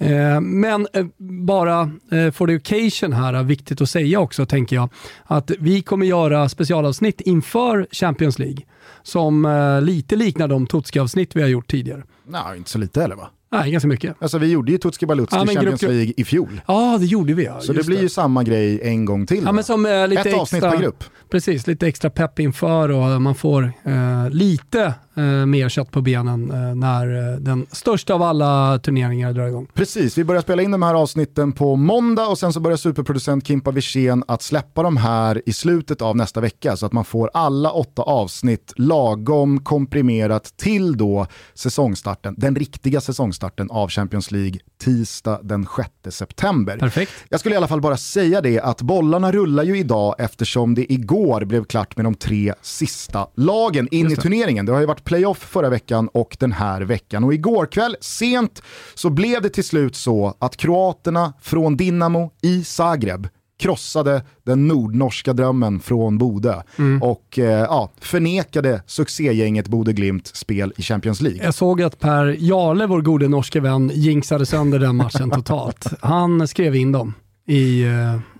Eh, 0.00 0.40
Men 0.40 0.86
eh, 0.92 1.06
bara 1.46 1.80
eh, 2.12 2.30
for 2.30 2.46
the 2.46 2.56
occasion 2.56 3.12
här, 3.12 3.32
är 3.34 3.42
viktigt 3.42 3.80
att 3.80 3.90
säga 3.90 4.20
också 4.20 4.46
tänker 4.46 4.76
jag, 4.76 4.88
att 5.24 5.50
vi 5.58 5.82
kommer 5.82 6.06
göra 6.06 6.48
specialavsnitt 6.48 7.20
inför 7.20 7.86
Champions 7.92 8.38
League 8.38 8.58
som 9.02 9.80
lite 9.82 10.16
liknar 10.16 10.48
de 10.48 10.66
Tutski-avsnitt 10.66 11.36
vi 11.36 11.42
har 11.42 11.48
gjort 11.48 11.70
tidigare. 11.70 12.02
Nej, 12.26 12.56
inte 12.58 12.70
så 12.70 12.78
lite 12.78 13.04
eller 13.04 13.16
va? 13.16 13.28
Nej, 13.52 13.70
ganska 13.70 13.88
mycket. 13.88 14.16
Alltså 14.22 14.38
vi 14.38 14.46
gjorde 14.46 14.72
ju 14.72 14.78
Tutski 14.78 15.06
Balutski 15.06 15.36
Ja, 15.36 15.46
Champions 15.46 15.80
grupp- 15.80 15.90
League 15.90 16.12
i 16.16 16.24
fjol. 16.24 16.60
Ja, 16.66 16.96
det 17.00 17.06
gjorde 17.06 17.34
vi 17.34 17.44
ja. 17.44 17.60
Så 17.60 17.72
det 17.72 17.86
blir 17.86 18.00
ju 18.02 18.08
samma 18.08 18.42
grej 18.44 18.80
en 18.82 19.04
gång 19.04 19.26
till. 19.26 19.42
Ja, 19.44 19.52
men 19.52 19.64
som 19.64 19.86
eh, 19.86 20.08
lite 20.08 20.20
Ett 20.20 20.26
extra, 20.26 20.40
avsnitt 20.40 20.62
per 20.62 20.76
grupp. 20.76 21.04
Precis, 21.30 21.66
lite 21.66 21.86
extra 21.86 22.10
pepp 22.10 22.38
inför 22.38 22.88
och 22.88 23.22
man 23.22 23.34
får 23.34 23.72
eh, 23.84 24.30
lite 24.30 24.94
eh, 25.20 25.46
mer 25.46 25.68
kött 25.68 25.90
på 25.90 26.00
benen 26.00 26.50
eh, 26.50 26.74
när 26.74 27.32
eh, 27.32 27.38
den 27.38 27.66
största 27.72 28.14
av 28.14 28.22
alla 28.22 28.78
turneringar 28.78 29.32
drar 29.32 29.46
igång. 29.46 29.66
Precis, 29.74 30.18
vi 30.18 30.24
börjar 30.24 30.42
spela 30.42 30.62
in 30.62 30.70
de 30.70 30.82
här 30.82 30.94
avsnitten 30.94 31.52
på 31.52 31.76
måndag 31.76 32.26
och 32.26 32.38
sen 32.38 32.52
så 32.52 32.60
börjar 32.60 32.76
superproducent 32.76 33.46
Kimpa 33.46 33.70
Wirsén 33.70 34.24
att 34.28 34.42
släppa 34.42 34.82
de 34.82 34.96
här 34.96 35.42
i 35.46 35.52
slutet 35.52 36.02
av 36.02 36.16
nästa 36.16 36.40
vecka 36.40 36.76
så 36.76 36.86
att 36.86 36.92
man 36.92 37.04
får 37.04 37.30
alla 37.34 37.70
åtta 37.70 38.02
avsnitt 38.02 38.72
lagom 38.76 39.64
komprimerat 39.64 40.56
till 40.56 40.96
då 40.96 41.26
säsongstarten, 41.54 42.34
den 42.38 42.56
riktiga 42.56 43.00
säsongstarten 43.00 43.70
av 43.70 43.88
Champions 43.88 44.30
League 44.30 44.60
tisdag 44.80 45.40
den 45.42 45.66
6 46.04 46.16
september. 46.16 46.78
Perfekt. 46.78 47.12
Jag 47.28 47.40
skulle 47.40 47.54
i 47.54 47.56
alla 47.56 47.68
fall 47.68 47.80
bara 47.80 47.96
säga 47.96 48.40
det 48.40 48.60
att 48.60 48.82
bollarna 48.82 49.32
rullar 49.32 49.62
ju 49.62 49.78
idag 49.78 50.14
eftersom 50.18 50.74
det 50.74 50.92
igår 50.92 51.44
blev 51.44 51.64
klart 51.64 51.96
med 51.96 52.06
de 52.06 52.14
tre 52.14 52.54
sista 52.62 53.28
lagen 53.34 53.88
in 53.90 54.12
i 54.12 54.16
turneringen. 54.16 54.66
Det 54.66 54.72
har 54.72 54.80
ju 54.80 54.86
varit 54.86 55.04
playoff 55.10 55.38
förra 55.38 55.70
veckan 55.70 56.08
och 56.08 56.36
den 56.40 56.52
här 56.52 56.80
veckan. 56.80 57.24
Och 57.24 57.34
igår 57.34 57.66
kväll, 57.66 57.96
sent, 58.00 58.62
så 58.94 59.10
blev 59.10 59.42
det 59.42 59.48
till 59.48 59.64
slut 59.64 59.96
så 59.96 60.34
att 60.38 60.56
kroaterna 60.56 61.32
från 61.40 61.76
Dinamo 61.76 62.30
i 62.42 62.64
Zagreb 62.64 63.28
krossade 63.58 64.22
den 64.42 64.68
nordnorska 64.68 65.32
drömmen 65.32 65.80
från 65.80 66.18
Bodö 66.18 66.62
och 67.02 67.38
eh, 67.38 67.44
ja, 67.44 67.90
förnekade 68.00 68.82
succégänget 68.86 69.68
Bodö 69.68 69.92
Glimt 69.92 70.26
spel 70.26 70.72
i 70.76 70.82
Champions 70.82 71.20
League. 71.20 71.44
Jag 71.44 71.54
såg 71.54 71.82
att 71.82 72.00
Per 72.00 72.36
Jarle, 72.38 72.86
vår 72.86 73.00
gode 73.00 73.28
norske 73.28 73.60
vän, 73.60 73.90
jinxade 73.94 74.46
sönder 74.46 74.78
den 74.78 74.96
matchen 74.96 75.30
totalt. 75.30 75.86
Han 76.00 76.48
skrev 76.48 76.76
in 76.76 76.92
dem 76.92 77.14
i, 77.46 77.82
eh, 77.82 78.14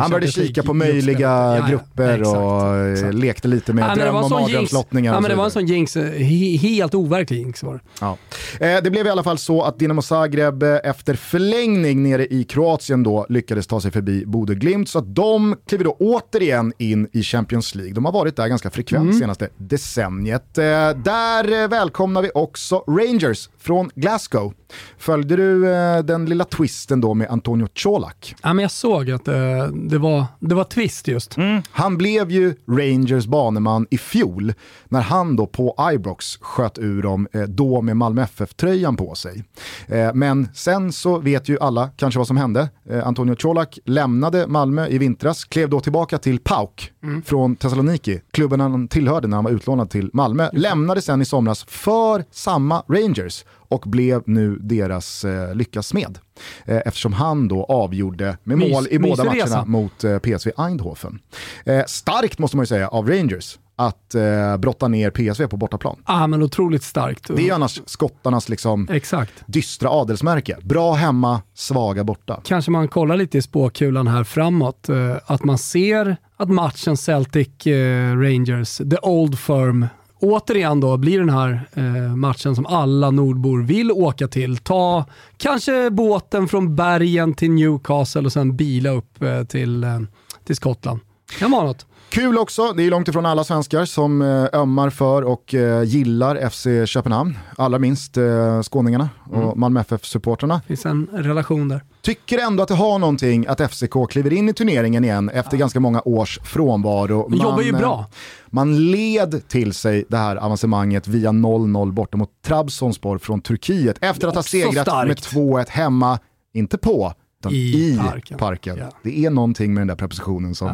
Han 0.00 0.10
började 0.10 0.32
kika 0.32 0.62
på 0.62 0.74
möjliga. 0.74 1.20
Ja, 1.20 1.56
ja, 1.56 1.66
grupper 1.66 2.18
exakt, 2.18 2.36
och 2.36 2.74
eh, 2.76 2.92
exakt. 2.92 3.14
lekte 3.14 3.48
lite 3.48 3.72
med 3.72 3.84
Ja, 3.90 3.94
dröm 3.94 4.16
och 4.16 4.30
mardrömslottningar 4.30 5.14
Ja, 5.14 5.20
men 5.20 5.30
det 5.30 5.36
var 5.36 5.44
en 5.44 5.50
sån 5.50 5.66
jinx, 5.66 5.96
eh, 5.96 6.04
he, 6.12 6.56
helt 6.56 6.94
overklig 6.94 7.38
jinx 7.38 7.62
var 7.62 7.74
det. 7.74 7.80
Ja. 8.00 8.16
Eh, 8.60 8.82
det 8.82 8.90
blev 8.90 9.06
i 9.06 9.10
alla 9.10 9.22
fall 9.22 9.38
så 9.38 9.62
att 9.62 9.78
Dinamo 9.78 10.02
Zagreb 10.02 10.62
efter 10.62 11.14
förlängning 11.14 12.02
nere 12.02 12.26
i 12.26 12.44
Kroatien 12.44 13.02
då 13.02 13.26
lyckades 13.28 13.66
ta 13.66 13.80
sig 13.80 13.90
förbi 13.90 14.24
Bodø 14.26 14.54
Glimt 14.54 14.88
så 14.88 14.98
att 14.98 15.14
de 15.14 15.56
kliver 15.66 15.84
då 15.84 15.96
återigen 16.00 16.72
in 16.78 17.08
i 17.12 17.22
Champions 17.22 17.74
League. 17.74 17.92
De 17.94 18.04
har 18.04 18.12
varit 18.12 18.36
där 18.36 18.48
ganska 18.48 18.70
frekvent 18.70 19.00
Mm. 19.04 19.18
senaste 19.18 19.48
decenniet. 19.56 20.58
Eh, 20.58 20.64
där 21.04 21.68
välkomnar 21.68 22.22
vi 22.22 22.30
också 22.34 22.84
Rangers 22.86 23.48
från 23.58 23.90
Glasgow. 23.94 24.52
Följde 24.98 25.36
du 25.36 25.70
eh, 25.74 25.98
den 25.98 26.26
lilla 26.26 26.44
twisten 26.44 27.00
då 27.00 27.14
med 27.14 27.28
Antonio 27.30 27.68
Colak? 27.82 28.34
Ja, 28.42 28.52
men 28.52 28.62
jag 28.62 28.70
såg 28.70 29.10
att 29.10 29.28
det, 29.72 29.98
var, 29.98 30.24
det 30.38 30.54
var 30.54 30.64
twist 30.64 31.08
just. 31.08 31.36
Han 31.70 31.98
blev 31.98 32.30
ju 32.30 32.54
Rangers 32.68 33.26
baneman 33.26 33.86
i 33.90 33.98
fjol 33.98 34.52
när 34.88 35.00
han 35.00 35.36
då 35.36 35.46
på 35.46 35.76
Ibrox 35.92 36.38
sköt 36.40 36.78
ur 36.78 37.02
dem, 37.02 37.28
eh, 37.32 37.42
då 37.42 37.82
med 37.82 37.96
Malmö 37.96 38.22
FF-tröjan 38.22 38.96
på 38.96 39.14
sig. 39.14 39.44
Eh, 39.86 40.14
men 40.14 40.48
sen 40.54 40.92
så 40.92 41.18
vet 41.18 41.48
ju 41.48 41.58
alla 41.60 41.88
kanske 41.96 42.18
vad 42.18 42.26
som 42.26 42.36
hände. 42.36 42.68
Eh, 42.90 43.06
Antonio 43.06 43.34
Colak 43.34 43.78
lämnade 43.84 44.46
Malmö 44.46 44.86
i 44.86 44.98
vintras, 44.98 45.44
klev 45.44 45.68
då 45.68 45.80
tillbaka 45.80 46.18
till 46.18 46.38
PAOK 46.38 46.92
från 47.24 47.56
Thessaloniki, 47.56 48.20
klubben 48.30 48.60
han 48.60 48.88
tillhörde 48.88 49.28
när 49.28 49.36
han 49.36 49.44
var 49.44 49.50
utlånad 49.50 49.90
till 49.90 50.10
Malmö. 50.12 50.48
Lämnade 50.52 51.02
sen 51.02 51.22
i 51.22 51.24
somras 51.24 51.64
för 51.64 52.24
samma 52.30 52.82
Rangers 52.88 53.44
och 53.70 53.80
blev 53.86 54.22
nu 54.26 54.56
deras 54.60 55.24
eh, 55.24 55.54
lyckas 55.54 55.86
smed. 55.86 56.18
Eh, 56.64 56.76
eftersom 56.86 57.12
han 57.12 57.48
då 57.48 57.64
avgjorde 57.64 58.36
med 58.44 58.58
Mys- 58.58 58.70
mål 58.72 58.86
i 58.90 58.98
båda 58.98 59.24
resa. 59.24 59.34
matcherna 59.48 59.64
mot 59.64 60.04
eh, 60.04 60.18
PSV 60.18 60.50
Eindhoven. 60.58 61.18
Eh, 61.64 61.84
starkt 61.86 62.38
måste 62.38 62.56
man 62.56 62.62
ju 62.62 62.66
säga 62.66 62.88
av 62.88 63.08
Rangers 63.08 63.58
att 63.76 64.14
eh, 64.14 64.56
brotta 64.56 64.88
ner 64.88 65.10
PSV 65.10 65.46
på 65.46 65.56
bortaplan. 65.56 65.96
Ah, 66.04 66.26
men 66.26 66.42
otroligt 66.42 66.82
starkt. 66.82 67.26
Det 67.28 67.42
är 67.42 67.46
ju 67.46 67.50
annars 67.50 67.80
skottarnas 67.86 68.48
liksom 68.48 68.88
Exakt. 68.90 69.32
dystra 69.46 69.90
adelsmärke. 69.90 70.56
Bra 70.62 70.92
hemma, 70.94 71.42
svaga 71.54 72.04
borta. 72.04 72.40
Kanske 72.44 72.70
man 72.70 72.88
kollar 72.88 73.16
lite 73.16 73.38
i 73.38 73.42
spåkulan 73.42 74.06
här 74.08 74.24
framåt. 74.24 74.88
eh, 74.88 75.16
Att 75.26 75.44
man 75.44 75.58
ser 75.58 76.16
att 76.36 76.48
matchen 76.50 76.96
Celtic 76.96 77.66
eh, 77.66 78.16
Rangers, 78.16 78.76
the 78.76 78.96
old 79.02 79.38
firm, 79.38 79.86
återigen 80.20 80.80
då 80.80 80.96
blir 80.96 81.18
den 81.18 81.30
här 81.30 81.68
eh, 81.74 82.16
matchen 82.16 82.56
som 82.56 82.66
alla 82.66 83.10
nordbor 83.10 83.62
vill 83.62 83.92
åka 83.92 84.28
till. 84.28 84.56
Ta 84.56 85.04
kanske 85.36 85.90
båten 85.90 86.48
från 86.48 86.76
bergen 86.76 87.34
till 87.34 87.50
Newcastle 87.50 88.22
och 88.22 88.32
sen 88.32 88.56
bila 88.56 88.90
upp 88.90 89.22
eh, 89.22 89.44
till, 89.44 89.84
eh, 89.84 90.00
till 90.46 90.56
Skottland. 90.56 91.00
Kan 91.38 91.50
vara 91.50 91.64
något. 91.64 91.86
Kul 92.10 92.38
också, 92.38 92.72
det 92.72 92.82
är 92.82 92.90
långt 92.90 93.08
ifrån 93.08 93.26
alla 93.26 93.44
svenskar 93.44 93.84
som 93.84 94.22
eh, 94.22 94.60
ömmar 94.60 94.90
för 94.90 95.22
och 95.22 95.54
eh, 95.54 95.82
gillar 95.82 96.50
FC 96.50 96.90
Köpenhamn. 96.90 97.38
Allra 97.56 97.78
minst 97.78 98.16
eh, 98.16 98.62
skåningarna 98.62 99.08
och 99.30 99.58
Malmö 99.58 99.80
FF-supporterna. 99.80 100.60
finns 100.66 100.86
en 100.86 101.08
relation 101.12 101.68
där. 101.68 101.84
Tycker 102.02 102.38
ändå 102.38 102.62
att 102.62 102.68
det 102.68 102.74
har 102.74 102.98
någonting 102.98 103.46
att 103.46 103.70
FCK 103.70 104.10
kliver 104.10 104.32
in 104.32 104.48
i 104.48 104.52
turneringen 104.52 105.04
igen 105.04 105.28
efter 105.28 105.56
ganska 105.56 105.80
många 105.80 106.02
års 106.04 106.38
frånvaro. 106.44 107.28
De 107.28 107.38
jobbar 107.38 107.62
ju 107.62 107.72
bra. 107.72 108.04
Man 108.46 108.90
led 108.90 109.48
till 109.48 109.74
sig 109.74 110.04
det 110.08 110.16
här 110.16 110.36
avancemanget 110.36 111.08
via 111.08 111.30
0-0 111.30 111.92
borta 111.92 112.16
mot 112.16 112.30
Trabzonspor 112.46 113.18
från 113.18 113.40
Turkiet 113.40 113.96
efter 114.00 114.28
att 114.28 114.34
ha 114.34 114.42
segrat 114.42 114.88
starkt. 114.88 115.08
med 115.08 115.16
2-1 115.16 115.66
hemma, 115.68 116.18
inte 116.54 116.78
på, 116.78 117.12
utan 117.40 117.52
I 117.52 117.56
i, 117.56 117.96
parken. 117.98 118.38
parken. 118.38 118.76
Ja. 118.78 118.90
Det 119.02 119.24
är 119.26 119.30
någonting 119.30 119.74
med 119.74 119.80
den 119.80 119.88
där 119.88 119.96
prepositionen 119.96 120.54
som, 120.54 120.68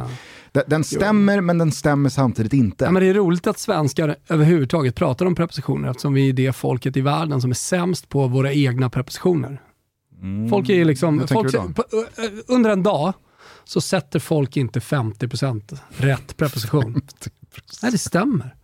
Ja. 0.52 0.62
den, 0.66 0.84
stämmer, 0.84 1.04
stämmer 1.04 1.40
men 1.40 1.58
den 1.58 1.72
stämmer 1.72 2.08
samtidigt 2.10 2.52
inte. 2.52 2.84
Ja, 2.84 2.90
men 2.90 3.02
det 3.02 3.08
är 3.08 3.14
roligt 3.14 3.46
att 3.46 3.58
svenskar 3.58 4.16
överhuvudtaget 4.28 4.94
pratar 4.94 5.26
om 5.26 5.34
prepositioner 5.34 5.90
eftersom 5.90 6.14
vi 6.14 6.28
är 6.28 6.32
det 6.32 6.52
folket 6.52 6.96
i 6.96 7.00
världen 7.00 7.40
som 7.40 7.50
är 7.50 7.54
sämst 7.54 8.08
på 8.08 8.26
våra 8.26 8.52
egna 8.52 8.90
prepositioner. 8.90 9.62
Folk 10.50 10.68
är 10.68 10.84
liksom, 10.84 11.28
folk, 11.28 11.52
på, 11.76 11.84
under 12.46 12.70
en 12.70 12.82
dag 12.82 13.12
så 13.64 13.80
sätter 13.80 14.18
folk 14.18 14.56
inte 14.56 14.78
50% 14.80 15.78
rätt 15.88 16.36
preposition. 16.36 17.00
Nej, 17.82 17.92
det 17.92 17.98
stämmer. 17.98 18.54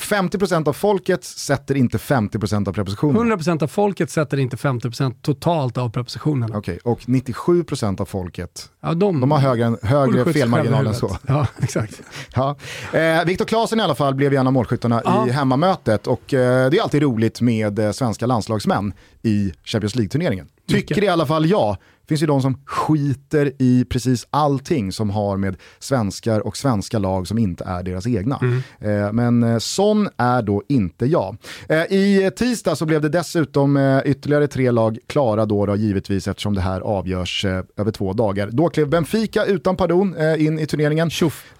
50% 0.00 0.68
av 0.68 0.72
folket 0.72 1.24
sätter 1.24 1.74
inte 1.76 1.98
50% 1.98 2.68
av 2.68 2.72
prepositionen. 2.72 3.32
100% 3.32 3.62
av 3.62 3.66
folket 3.66 4.10
sätter 4.10 4.36
inte 4.38 4.56
50% 4.56 5.14
totalt 5.22 5.78
av 5.78 5.88
prepositionerna. 5.90 6.58
Okej, 6.58 6.78
och 6.84 7.00
97% 7.00 8.00
av 8.00 8.04
folket, 8.04 8.70
Ja, 8.80 8.94
de, 8.94 9.20
de 9.20 9.30
har 9.30 9.38
högre, 9.38 9.76
högre 9.82 10.32
felmarginal 10.32 10.86
än 10.86 10.94
så. 10.94 11.16
Ja, 11.26 11.46
exakt. 11.62 12.00
Ja. 12.34 12.56
Eh, 12.92 13.24
Viktor 13.24 13.44
Claesson 13.44 13.80
i 13.80 13.82
alla 13.82 13.94
fall 13.94 14.14
blev 14.14 14.32
ju 14.32 14.38
en 14.38 14.46
av 14.46 14.52
målskyttarna 14.52 15.02
Ja. 15.04 15.28
i 15.28 15.30
hemmamötet 15.30 16.06
och 16.06 16.34
eh, 16.34 16.70
det 16.70 16.78
är 16.78 16.82
alltid 16.82 17.02
roligt 17.02 17.40
med 17.40 17.78
eh, 17.78 17.90
svenska 17.92 18.26
landslagsmän 18.26 18.92
i 19.22 19.52
Champions 19.64 19.94
League-turneringen. 19.96 20.48
Tycker 20.68 21.04
i 21.04 21.08
alla 21.08 21.26
fall 21.26 21.46
jag. 21.46 21.76
Finns 22.10 22.22
ju 22.22 22.26
de 22.26 22.42
som 22.42 22.60
skiter 22.66 23.52
i 23.58 23.84
precis 23.84 24.26
allting 24.30 24.92
som 24.92 25.10
har 25.10 25.36
med 25.36 25.56
svenskar 25.78 26.40
och 26.40 26.56
svenska 26.56 26.98
lag 26.98 27.28
som 27.28 27.38
inte 27.38 27.64
är 27.64 27.82
deras 27.82 28.06
egna. 28.06 28.38
Mm. 28.42 28.62
Eh, 28.80 29.12
men 29.12 29.42
eh, 29.42 29.58
sån 29.58 30.08
är 30.16 30.42
då 30.42 30.62
inte 30.68 31.06
jag. 31.06 31.36
Eh, 31.68 31.82
I 31.82 32.30
tisdag 32.36 32.76
så 32.76 32.86
blev 32.86 33.00
det 33.00 33.08
dessutom 33.08 34.00
ytterligare 34.04 34.46
tre 34.46 34.70
lag 34.70 34.98
klara 35.06 35.46
då, 35.46 35.66
då 35.66 35.76
givetvis 35.76 36.28
eftersom 36.28 36.54
det 36.54 36.60
här 36.60 36.80
avgörs 36.80 37.44
över 37.76 37.90
två 37.90 38.12
dagar. 38.12 38.48
Då 38.52 38.68
klev 38.68 38.88
Benfica 38.88 39.44
utan 39.44 39.76
pardon 39.76 40.16
in 40.38 40.58
i 40.58 40.66
turneringen. 40.66 41.10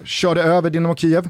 Körde 0.04 0.42
över 0.42 0.71
Dynamo 0.71 0.97
Kiev 0.97 1.28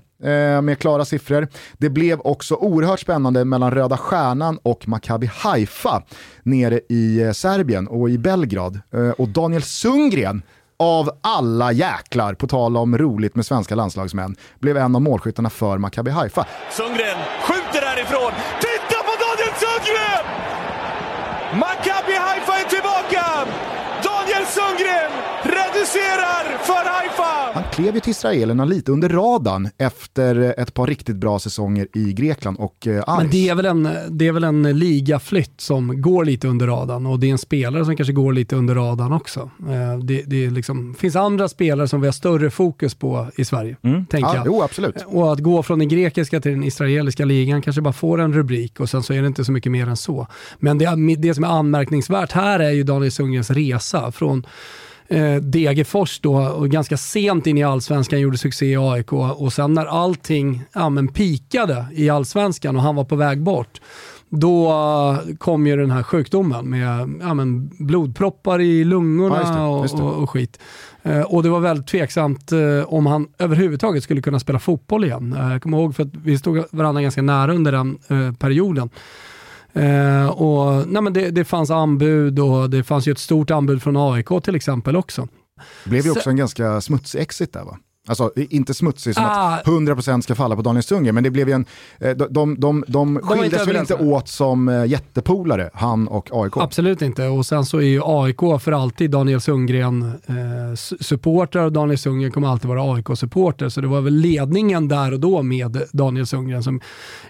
med 0.62 0.78
klara 0.78 1.04
siffror. 1.04 1.48
Det 1.78 1.90
blev 1.90 2.20
också 2.20 2.54
oerhört 2.54 3.00
spännande 3.00 3.44
mellan 3.44 3.70
Röda 3.70 3.96
Stjärnan 3.96 4.58
och 4.62 4.88
Maccabi 4.88 5.26
Haifa 5.26 6.02
nere 6.42 6.80
i 6.88 7.32
Serbien 7.34 7.88
och 7.88 8.10
i 8.10 8.18
Belgrad. 8.18 8.80
Eh, 9.10 9.14
och 9.20 9.28
Daniel 9.28 9.62
Sundgren 9.62 10.42
av 10.78 11.10
alla 11.22 11.72
jäklar, 11.72 12.34
på 12.34 12.46
tal 12.46 12.76
om 12.76 12.98
roligt 12.98 13.34
med 13.34 13.46
svenska 13.46 13.74
landslagsmän, 13.74 14.36
blev 14.58 14.76
en 14.76 14.94
av 14.94 15.02
målskyttarna 15.02 15.50
för 15.50 15.78
Maccabi 15.78 16.10
Haifa. 16.10 16.46
Sundgren 16.70 17.18
skjuter 17.42 17.80
därifrån. 17.80 18.32
Titta 18.60 18.98
på 19.06 19.12
Daniel 19.24 19.54
Sundgren! 19.64 20.24
Maccabi 21.60 22.16
Haifa 22.16 22.52
är 22.58 22.68
tillbaka! 22.68 23.24
Daniel 24.02 24.46
Sundgren 24.46 25.10
reducerar 25.74 26.58
för 26.58 26.90
Haifa! 26.90 27.52
Han 27.54 27.62
klev 27.72 27.94
ju 27.94 28.00
till 28.00 28.10
israelerna 28.10 28.64
lite 28.64 28.92
under 28.92 29.08
radarn 29.08 29.68
efter 29.78 30.54
ett 30.60 30.74
par 30.74 30.86
riktigt 30.86 31.16
bra 31.16 31.38
säsonger 31.38 31.88
i 31.94 32.12
Grekland 32.12 32.56
och 32.58 32.86
eh, 32.86 33.04
Aris. 33.06 33.22
Men 33.22 33.30
det 33.30 33.48
är, 33.48 33.54
väl 33.54 33.66
en, 33.66 33.88
det 34.10 34.26
är 34.26 34.32
väl 34.32 34.44
en 34.44 34.62
ligaflytt 34.62 35.60
som 35.60 36.02
går 36.02 36.24
lite 36.24 36.48
under 36.48 36.66
radarn 36.66 37.06
och 37.06 37.20
det 37.20 37.26
är 37.26 37.30
en 37.30 37.38
spelare 37.38 37.84
som 37.84 37.96
kanske 37.96 38.12
går 38.12 38.32
lite 38.32 38.56
under 38.56 38.74
radarn 38.74 39.12
också. 39.12 39.50
Eh, 39.60 39.98
Det, 39.98 40.22
det 40.22 40.44
är 40.46 40.50
liksom, 40.50 40.94
finns 40.94 41.16
andra 41.16 41.48
spelare 41.48 41.88
som 41.88 42.00
vi 42.00 42.06
har 42.06 42.12
större 42.12 42.50
fokus 42.50 42.94
på 42.94 43.26
i 43.36 43.44
Sverige, 43.44 43.76
tänker 43.82 44.18
ja, 44.18 44.36
jag. 44.36 44.46
Jo, 44.46 44.62
absolut. 44.62 45.04
Och 45.06 45.32
att 45.32 45.38
gå 45.38 45.62
från 45.62 45.78
den 45.78 45.88
grekiska 45.88 46.40
till 46.40 46.52
den 46.52 46.64
israeliska 46.64 47.24
ligan 47.24 47.62
kanske 47.62 47.82
bara 47.82 47.92
får 47.92 48.20
en 48.20 48.32
rubrik 48.32 48.80
och 48.80 48.90
sen 48.90 49.02
så 49.02 49.12
är 49.12 49.20
det 49.20 49.26
inte 49.26 49.44
så 49.44 49.52
mycket 49.52 49.72
mer 49.72 49.86
än 49.88 49.96
så. 49.96 50.26
Men 50.58 50.78
det, 50.78 51.16
det 51.18 51.34
som 51.34 51.44
är 51.44 51.48
anmärkningsvärt 51.48 52.32
här 52.32 52.60
är 52.60 52.70
ju 52.70 52.82
Daniel 52.82 53.12
Sundgrens 53.12 53.50
resa 53.50 54.12
från 54.12 54.46
eh, 55.10 55.34
Degerfors 55.34 56.20
då 56.20 56.34
och 56.34 56.68
ganska 56.68 56.96
sent 56.96 57.46
in 57.46 57.58
i 57.58 57.62
allsvenskan 57.62 58.20
gjorde 58.20 58.38
succé 58.38 58.66
i 58.66 58.76
AIK 58.76 59.12
och 59.12 59.52
sen 59.52 59.74
när 59.74 59.86
allting 59.86 60.62
ja, 60.72 60.88
men 60.90 61.08
pikade 61.08 61.86
i 61.92 62.10
allsvenskan 62.10 62.76
och 62.76 62.82
han 62.82 62.96
var 62.96 63.04
på 63.04 63.16
väg 63.16 63.42
bort 63.42 63.80
då 64.30 64.70
eh, 64.70 65.36
kom 65.36 65.66
ju 65.66 65.76
den 65.76 65.90
här 65.90 66.02
sjukdomen 66.02 66.70
med 66.70 67.18
ja, 67.20 67.34
men 67.34 67.70
blodproppar 67.78 68.60
i 68.60 68.84
lungorna 68.84 69.40
Ja, 69.42 69.42
just 69.42 69.54
det, 69.54 69.82
just 69.82 69.96
det. 69.96 70.02
Och, 70.02 70.22
och, 70.22 70.30
skit. 70.30 70.58
Eh, 71.02 71.20
och 71.20 71.42
det 71.42 71.48
var 71.48 71.60
väldigt 71.60 71.86
tveksamt 71.86 72.52
eh, 72.52 72.82
om 72.86 73.06
han 73.06 73.28
överhuvudtaget 73.38 74.02
skulle 74.02 74.22
kunna 74.22 74.40
spela 74.40 74.58
fotboll 74.58 75.04
igen. 75.04 75.32
Eh, 75.32 75.52
jag 75.52 75.62
kommer 75.62 75.78
ihåg 75.78 75.96
för 75.96 76.02
att 76.02 76.14
vi 76.24 76.38
stod 76.38 76.64
varandra 76.70 77.02
ganska 77.02 77.22
nära 77.22 77.54
under 77.54 77.72
den 77.72 77.98
perioden. 78.36 78.90
Eh, 79.72 80.26
och, 80.28 80.88
nej, 80.88 81.02
men 81.02 81.12
det, 81.12 81.30
det 81.30 81.44
fanns 81.44 81.70
anbud 81.70 82.38
och 82.38 82.70
det 82.70 82.82
fanns 82.84 83.08
ju 83.08 83.12
ett 83.12 83.18
stort 83.18 83.50
anbud 83.50 83.82
från 83.82 83.96
AIK 83.96 84.28
till 84.44 84.54
exempel 84.54 84.96
också. 84.96 85.28
Det 85.84 85.90
blev 85.90 86.04
ju 86.06 86.10
Så- 86.12 86.18
också 86.18 86.30
en 86.30 86.36
ganska 86.36 86.80
smutsig 86.80 87.20
exit 87.20 87.52
där 87.52 87.64
va? 87.64 87.78
Alltså 88.08 88.32
inte 88.36 88.74
smutsig 88.74 89.14
som 89.14 89.24
Ah. 89.24 89.54
att 89.54 89.66
100% 89.66 90.20
ska 90.20 90.34
falla 90.34 90.56
på 90.56 90.62
Daniel 90.62 90.82
Sundgren, 90.82 91.14
men 91.14 91.24
det 91.24 91.30
blev 91.30 91.48
ju 91.48 91.54
en, 91.54 91.64
eh, 92.00 92.10
de, 92.10 92.26
de, 92.30 92.54
de, 92.58 92.84
de 92.88 93.18
skildes 93.22 93.68
väl 93.68 93.76
inte 93.76 93.94
åt 93.94 94.28
som 94.28 94.68
eh, 94.68 94.84
jättepolare, 94.84 95.70
han 95.74 96.08
och 96.08 96.28
AIK. 96.32 96.56
Absolut 96.56 97.02
inte. 97.02 97.26
Och 97.26 97.46
sen 97.46 97.64
så 97.64 97.78
är 97.78 97.82
ju 97.86 98.00
AIK 98.04 98.60
för 98.60 98.72
alltid 98.72 99.10
Daniel 99.10 99.40
Sundgren 99.40 100.02
eh, 100.26 101.64
och 101.64 101.72
Daniel 101.72 101.98
Sundgren 101.98 102.32
kommer 102.32 102.48
alltid 102.48 102.68
vara 102.68 102.94
AIK-supporter. 102.94 103.68
Så 103.68 103.80
det 103.80 103.86
var 103.86 104.00
väl 104.00 104.14
ledningen 104.14 104.88
där 104.88 105.12
och 105.12 105.20
då 105.20 105.42
med 105.42 105.82
Daniel 105.92 106.26
Sundgren 106.26 106.62
som 106.62 106.80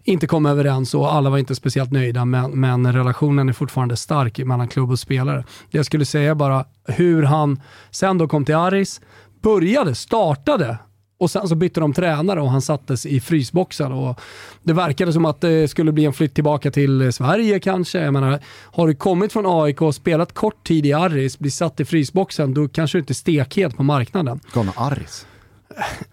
inte 0.04 0.26
kom 0.26 0.46
överens 0.46 0.94
och 0.94 1.14
alla 1.14 1.30
var 1.30 1.38
inte 1.38 1.54
speciellt 1.54 1.92
nöjda. 1.92 2.24
Men, 2.24 2.50
men 2.50 2.92
relationen 2.92 3.48
är 3.48 3.52
fortfarande 3.52 3.96
stark 3.96 4.38
mellan 4.38 4.68
klubb 4.68 4.90
och 4.90 4.98
spelare. 4.98 5.44
Jag 5.70 5.86
skulle 5.86 6.04
säga 6.04 6.34
bara 6.34 6.64
hur 6.84 7.22
han 7.22 7.60
sen 7.90 8.18
då 8.18 8.28
kom 8.28 8.44
till 8.44 8.54
Aris, 8.54 9.00
började, 9.42 9.94
startade 9.94 10.78
och 11.20 11.30
sen 11.30 11.48
så 11.48 11.54
bytte 11.54 11.80
de 11.80 11.92
tränare 11.92 12.40
och 12.40 12.50
han 12.50 12.62
sattes 12.62 13.06
i 13.06 13.20
frysboxen. 13.20 13.92
Och 13.92 14.20
det 14.62 14.72
verkade 14.72 15.12
som 15.12 15.24
att 15.24 15.40
det 15.40 15.68
skulle 15.68 15.92
bli 15.92 16.04
en 16.04 16.12
flytt 16.12 16.34
tillbaka 16.34 16.70
till 16.70 17.12
Sverige 17.12 17.60
kanske. 17.60 17.98
Jag 17.98 18.12
menar, 18.12 18.40
har 18.72 18.88
du 18.88 18.94
kommit 18.94 19.32
från 19.32 19.44
AIK 19.46 19.82
och 19.82 19.94
spelat 19.94 20.34
kort 20.34 20.66
tid 20.66 20.86
i 20.86 20.92
Aris, 20.92 21.38
blir 21.38 21.50
satt 21.50 21.80
i 21.80 21.84
frysboxen, 21.84 22.54
då 22.54 22.68
kanske 22.68 22.98
du 22.98 23.00
inte 23.00 23.12
är 23.12 23.14
stekhet 23.14 23.76
på 23.76 23.82
marknaden. 23.82 24.40
Galna 24.54 24.72
Arris. 24.76 25.26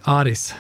Aris. 0.02 0.56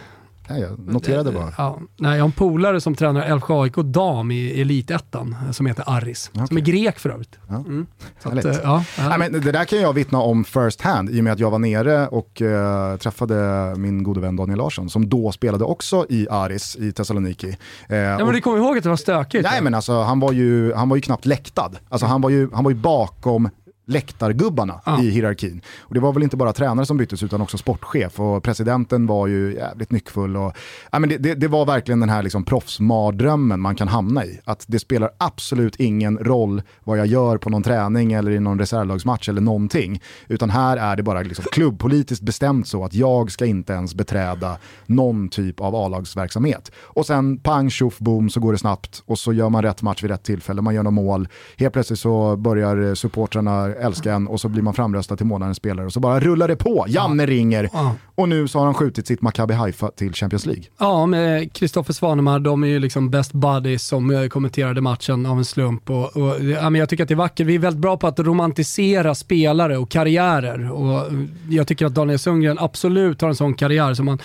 Nej, 0.50 0.62
jag 0.62 0.94
noterade 0.94 1.32
bara. 1.32 1.54
Ja, 1.58 1.80
nej, 1.98 2.18
jag 2.18 2.24
har 2.24 2.28
en 2.28 2.32
polare 2.32 2.82
som 2.82 2.96
tränar 2.96 3.22
Älvsjö 3.22 3.62
AIK 3.62 3.76
dam 3.76 4.32
i 4.32 4.62
Elitettan 4.62 5.36
som 5.52 5.66
heter 5.66 5.84
Aris. 5.88 6.32
Som 6.48 6.58
är 6.58 6.62
grek 6.62 7.00
för 7.00 7.10
övrigt. 7.10 7.40
Ja. 7.48 7.56
Mm. 7.56 7.88
Att, 8.24 8.46
eh, 8.46 8.56
ja, 8.64 8.84
Nej, 8.98 9.20
men 9.20 9.32
det 9.32 9.52
där 9.52 9.66
kan 9.66 9.82
jag 9.82 9.94
vittna 9.94 10.18
om 10.18 10.44
first 10.44 10.82
hand 10.82 11.10
i 11.10 11.20
och 11.20 11.24
med 11.24 11.34
att 11.34 11.40
jag 11.40 11.52
var 11.52 11.60
nere 11.60 12.08
och 12.08 12.42
eh, 12.42 12.98
träffade 12.98 13.74
min 13.78 14.04
gode 14.04 14.20
vän 14.20 14.36
Daniel 14.36 14.58
Larsson 14.58 14.90
som 14.90 15.10
då 15.10 15.32
spelade 15.32 15.64
också 15.64 16.06
i 16.10 16.28
Aris 16.30 16.76
i 16.76 16.92
Thessaloniki. 16.92 17.58
Eh, 17.90 17.98
ja, 17.98 18.26
men 18.26 18.34
du 18.34 18.42
kommer 18.42 18.58
ihåg 18.58 18.78
att 18.78 18.84
det 18.84 18.90
var 18.90 18.96
stökigt? 18.96 19.48
Nej 19.52 19.62
men 19.62 19.74
alltså 19.74 20.02
han 20.02 20.20
var 20.20 20.32
ju, 20.32 20.74
han 20.74 20.90
var 20.90 20.96
ju 20.96 21.02
knappt 21.02 21.26
läktad. 21.26 21.72
Alltså 21.90 22.06
han 22.06 22.22
var 22.22 22.30
ju, 22.30 22.50
han 22.54 22.64
var 22.64 22.72
ju 22.72 22.78
bakom 22.78 23.50
läktargubbarna 23.88 24.82
Ja. 24.86 25.02
i 25.02 25.10
hierarkin. 25.10 25.62
Och 25.80 25.94
det 25.94 26.00
var 26.00 26.14
väl 26.14 26.24
inte 26.24 26.38
bara 26.38 26.54
tränare 26.54 26.86
som 26.86 26.98
byttes 26.98 27.24
utan 27.24 27.42
också 27.42 27.58
sportchef 27.58 28.20
och 28.20 28.44
presidenten 28.44 29.08
var 29.08 29.28
ju 29.28 29.54
jävligt 29.56 29.92
nyckfull. 29.92 30.38
Och, 30.38 30.54
ja, 30.92 31.00
men 31.00 31.10
det, 31.10 31.18
det, 31.18 31.34
det 31.36 31.48
var 31.48 31.66
verkligen 31.66 32.00
den 32.00 32.10
här 32.10 32.24
liksom 32.24 32.44
proffsmardrömmen 32.44 33.60
man 33.60 33.76
kan 33.76 33.88
hamna 33.88 34.26
i. 34.26 34.40
Att 34.46 34.64
det 34.68 34.80
spelar 34.80 35.10
absolut 35.18 35.76
ingen 35.76 36.18
roll 36.18 36.62
vad 36.84 37.00
jag 37.00 37.08
gör 37.08 37.38
på 37.38 37.50
någon 37.50 37.64
träning 37.64 38.14
eller 38.14 38.32
i 38.32 38.40
någon 38.40 38.60
reservlagsmatch 38.60 39.30
eller 39.30 39.42
någonting. 39.42 40.02
Utan 40.28 40.50
här 40.50 40.78
är 40.78 40.96
det 40.96 41.04
bara 41.04 41.22
liksom 41.22 41.46
klubbpolitiskt 41.52 42.24
bestämt 42.26 42.68
så 42.68 42.84
att 42.86 42.94
jag 42.94 43.32
ska 43.32 43.46
inte 43.46 43.74
ens 43.74 43.96
beträda 43.96 44.58
någon 44.86 45.30
typ 45.30 45.60
av 45.62 45.76
A-lagsverksamhet. 45.76 46.72
Och 46.78 47.06
sen 47.06 47.38
pang 47.38 47.70
tjoff 47.70 48.00
boom 48.00 48.30
så 48.30 48.40
går 48.40 48.52
det 48.52 48.58
snabbt 48.58 49.04
och 49.06 49.20
så 49.20 49.34
gör 49.34 49.50
man 49.50 49.64
rätt 49.64 49.82
match 49.82 50.04
vid 50.04 50.12
rätt 50.12 50.24
tillfälle, 50.24 50.62
man 50.62 50.76
gör 50.76 50.84
några 50.84 50.92
mål. 50.96 51.28
Helt 51.58 51.74
plötsligt 51.74 52.00
så 52.00 52.36
börjar 52.36 52.96
supportrarna 52.96 53.68
älska 53.80 54.14
en 54.14 54.28
och 54.28 54.42
så 54.42 54.50
blir 54.50 54.62
man 54.62 54.74
framröstad 54.74 55.16
till 55.18 55.26
månadens 55.26 55.58
spelare 55.58 55.86
och 55.86 55.94
så 55.94 56.00
bara 56.00 56.20
rullar 56.20 56.48
det 56.48 56.56
på. 56.56 56.86
Janne 56.88 57.26
ringer 57.26 57.70
och 58.18 58.30
nu 58.30 58.48
så 58.48 58.60
har 58.60 58.66
han 58.66 58.74
skjutit 58.74 59.08
sitt 59.08 59.22
Maccabi 59.22 59.54
Haifa 59.54 59.92
till 59.92 60.14
Champions 60.14 60.46
League. 60.46 60.64
Ja, 60.78 61.06
med 61.06 61.54
Kristoffer 61.54 61.94
Svanemar, 61.94 62.40
de 62.40 62.64
är 62.64 62.68
ju 62.68 62.80
liksom 62.80 63.10
best 63.10 63.34
buddies 63.34 63.88
som 63.88 64.30
kommenterade 64.32 64.82
matchen 64.82 65.26
av 65.26 65.38
en 65.38 65.46
slump. 65.46 65.90
Och, 65.90 66.18
och, 66.18 66.44
ja, 66.44 66.70
men 66.70 66.80
jag 66.80 66.90
tycker 66.90 67.04
att 67.04 67.08
det 67.08 67.14
är 67.14 67.16
vackert. 67.16 67.48
Vi 67.48 67.56
är 67.56 67.60
väldigt 67.60 67.82
bra 67.82 67.98
på 67.98 68.08
att 68.08 68.20
romantisera 68.20 69.16
spelare 69.16 69.78
och 69.78 69.90
karriärer. 69.90 70.72
Och 70.72 71.12
jag 71.50 71.68
tycker 71.68 71.86
att 71.86 71.96
Daniel 71.96 72.20
Sundgren 72.20 72.60
absolut 72.60 73.22
har 73.22 73.30
en 73.30 73.36
sån 73.36 73.54
karriär 73.54 73.94
som 73.94 74.06
man 74.06 74.20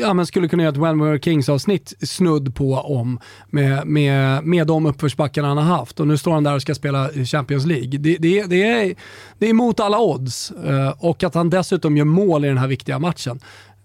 ja, 0.00 0.14
men 0.14 0.26
skulle 0.26 0.48
kunna 0.48 0.62
göra 0.62 0.72
ett 0.72 0.78
When 0.78 0.98
We 0.98 1.10
Were 1.10 1.20
Kings-avsnitt 1.20 1.94
snudd 2.00 2.54
på 2.54 2.74
om 2.74 3.20
med, 3.50 3.86
med, 3.86 4.44
med 4.44 4.66
de 4.66 4.86
uppförsbackarna 4.86 5.48
han 5.48 5.58
har 5.58 5.76
haft. 5.76 6.00
Och 6.00 6.08
nu 6.08 6.18
står 6.18 6.32
han 6.32 6.44
där 6.44 6.54
och 6.54 6.62
ska 6.62 6.74
spela 6.74 7.12
i 7.12 7.24
Champions 7.24 7.66
League. 7.66 7.98
Det, 7.98 8.16
det, 8.16 8.42
det, 8.42 8.62
är, 8.62 8.94
det 9.38 9.48
är 9.48 9.54
mot 9.54 9.80
alla 9.80 10.00
odds. 10.00 10.50
Eh, 10.50 10.94
och 10.98 11.24
att 11.24 11.34
han 11.34 11.50
dessutom 11.50 11.96
gör 11.96 12.04
mål 12.04 12.44
i 12.44 12.48
den 12.48 12.58
här 12.58 12.66
viktiga 12.66 12.98
matchen 12.98 13.40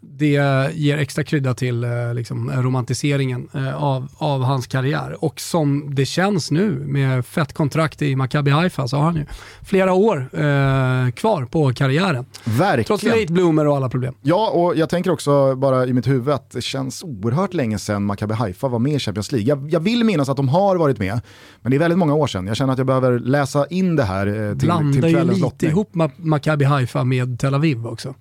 det 0.06 0.72
ger 0.74 0.98
extra 0.98 1.24
krydda 1.24 1.54
till 1.54 1.84
eh, 1.84 2.14
liksom, 2.14 2.52
romantiseringen 2.52 3.48
eh, 3.54 3.84
av, 3.84 4.08
av 4.18 4.44
hans 4.44 4.68
karriär. 4.68 5.24
Och 5.24 5.40
som 5.40 5.96
det 5.96 6.06
känns 6.06 6.52
nu 6.52 6.72
med 6.72 7.26
fett 7.26 7.54
kontrakt 7.54 8.02
i 8.02 8.16
Maccabi 8.16 8.52
Haifa 8.52 8.88
så 8.88 8.98
har 8.98 9.04
han 9.04 9.16
ju 9.16 9.26
flera 9.66 9.94
år 9.94 10.18
eh, 10.34 11.12
kvar 11.12 11.46
på 11.52 11.74
karriären. 11.74 12.26
Trots 12.44 12.60
Verkligen. 12.60 13.20
late 13.20 13.34
bloomer 13.34 13.68
och 13.68 13.76
alla 13.76 13.90
problem. 13.90 14.14
Ja, 14.22 14.50
och 14.50 14.76
jag 14.76 14.90
tänker 14.90 15.12
också 15.12 15.56
bara 15.56 15.86
i 15.86 15.94
mitt 15.94 16.08
huvud 16.08 16.34
att 16.34 16.52
det 16.52 16.62
känns 16.62 17.04
oerhört 17.04 17.54
länge 17.54 17.80
sedan 17.80 18.06
Maccabi 18.06 18.34
Haifa 18.34 18.68
var 18.68 18.80
med 18.80 18.94
i 18.94 19.00
Champions 19.00 19.32
League. 19.32 19.48
Jag, 19.50 19.70
jag 19.74 19.80
vill 19.80 20.04
minnas 20.04 20.30
att 20.30 20.38
de 20.38 20.50
har 20.50 20.76
varit 20.76 21.00
med, 21.00 21.22
men 21.62 21.70
det 21.72 21.78
är 21.78 21.80
väldigt 21.80 22.00
många 22.00 22.14
år 22.14 22.28
sedan. 22.28 22.48
Jag 22.48 22.58
känner 22.58 22.74
att 22.74 22.78
jag 22.80 22.88
behöver 22.88 23.20
läsa 23.20 23.66
in 23.70 23.96
det 23.96 24.04
här 24.04 24.28
eh, 24.28 24.34
till, 24.52 24.60
till 24.60 24.68
Blandar 24.68 25.08
ju 25.08 25.14
kvällens 25.14 25.30
lite 25.30 25.42
lottning. 25.42 25.72
ihop 25.72 25.90
Ma- 25.94 26.12
Maccabi 26.18 26.66
Haifa 26.66 27.04
med 27.04 27.40
Tel 27.40 27.54
Aviv 27.56 27.88
också. 27.88 28.14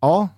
Ja, 0.00 0.28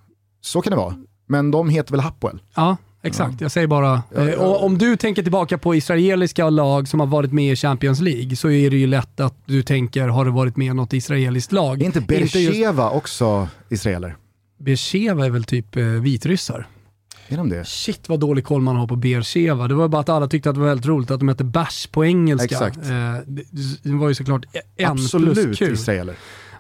så 0.49 0.61
kan 0.63 0.71
det 0.71 0.77
vara. 0.77 0.95
Men 1.27 1.51
de 1.51 1.69
heter 1.69 1.91
väl 1.93 2.01
Hapoel? 2.01 2.41
Ja, 2.55 2.77
exakt. 3.03 3.41
Jag 3.41 3.51
säger 3.51 3.67
bara, 3.67 3.87
Ja, 4.15 4.21
ja. 4.25 4.29
eh, 4.29 4.39
och 4.39 4.65
om 4.65 4.79
du 4.79 4.97
tänker 4.97 5.23
tillbaka 5.23 5.59
på 5.59 5.75
israeliska 5.75 6.51
lag 6.51 6.89
som 6.89 7.01
har 7.01 7.07
varit 7.07 7.33
med 7.33 7.53
i 7.53 7.57
Champions 7.57 8.01
League 8.01 8.37
så 8.37 8.51
är 8.51 8.71
det 8.71 8.77
ju 8.77 8.87
lätt 8.87 9.21
att 9.21 9.35
du 9.47 9.63
tänker, 9.63 10.09
har 10.09 10.25
det 10.25 10.31
varit 10.31 10.57
med 10.57 10.77
något 10.77 10.93
israeliskt 10.93 11.53
lag? 11.53 11.83
Är 11.83 11.87
inte 11.87 11.99
Inte 11.99 12.15
just- 12.15 12.33
Bercheva 12.33 12.91
också 12.91 13.49
israeler? 13.69 14.17
Beersheva 14.59 15.27
är 15.27 15.31
väl 15.31 15.45
typ 15.45 15.77
eh, 15.77 15.85
vitryssar? 15.85 16.67
Är 17.29 17.37
de 17.37 17.49
det? 17.49 17.65
Shit 17.69 18.09
vad 18.09 18.21
dålig 18.21 18.45
koll 18.45 18.61
man 18.61 18.77
har 18.77 18.87
på 18.87 18.97
Beersheva. 18.97 19.69
Det 19.69 19.75
var 19.75 19.89
bara 19.89 20.01
att 20.01 20.09
alla 20.09 20.29
tyckte 20.29 20.49
att 20.51 20.55
det 20.55 20.61
var 20.61 20.69
väldigt 20.69 20.87
roligt 20.87 21.11
att 21.11 21.19
de 21.21 21.29
hette 21.29 21.45
Bärs 21.45 21.87
på 21.87 22.05
engelska. 22.05 22.55
Exakt. 22.55 22.77
Eh, 22.77 23.15
det, 23.83 23.93
var 23.93 24.09
ju 24.09 24.15
såklart 24.15 24.45
en 24.77 24.97
plus 24.97 25.15
Absolut 25.15 25.59
kul. 25.59 25.73
israeler. 25.73 26.15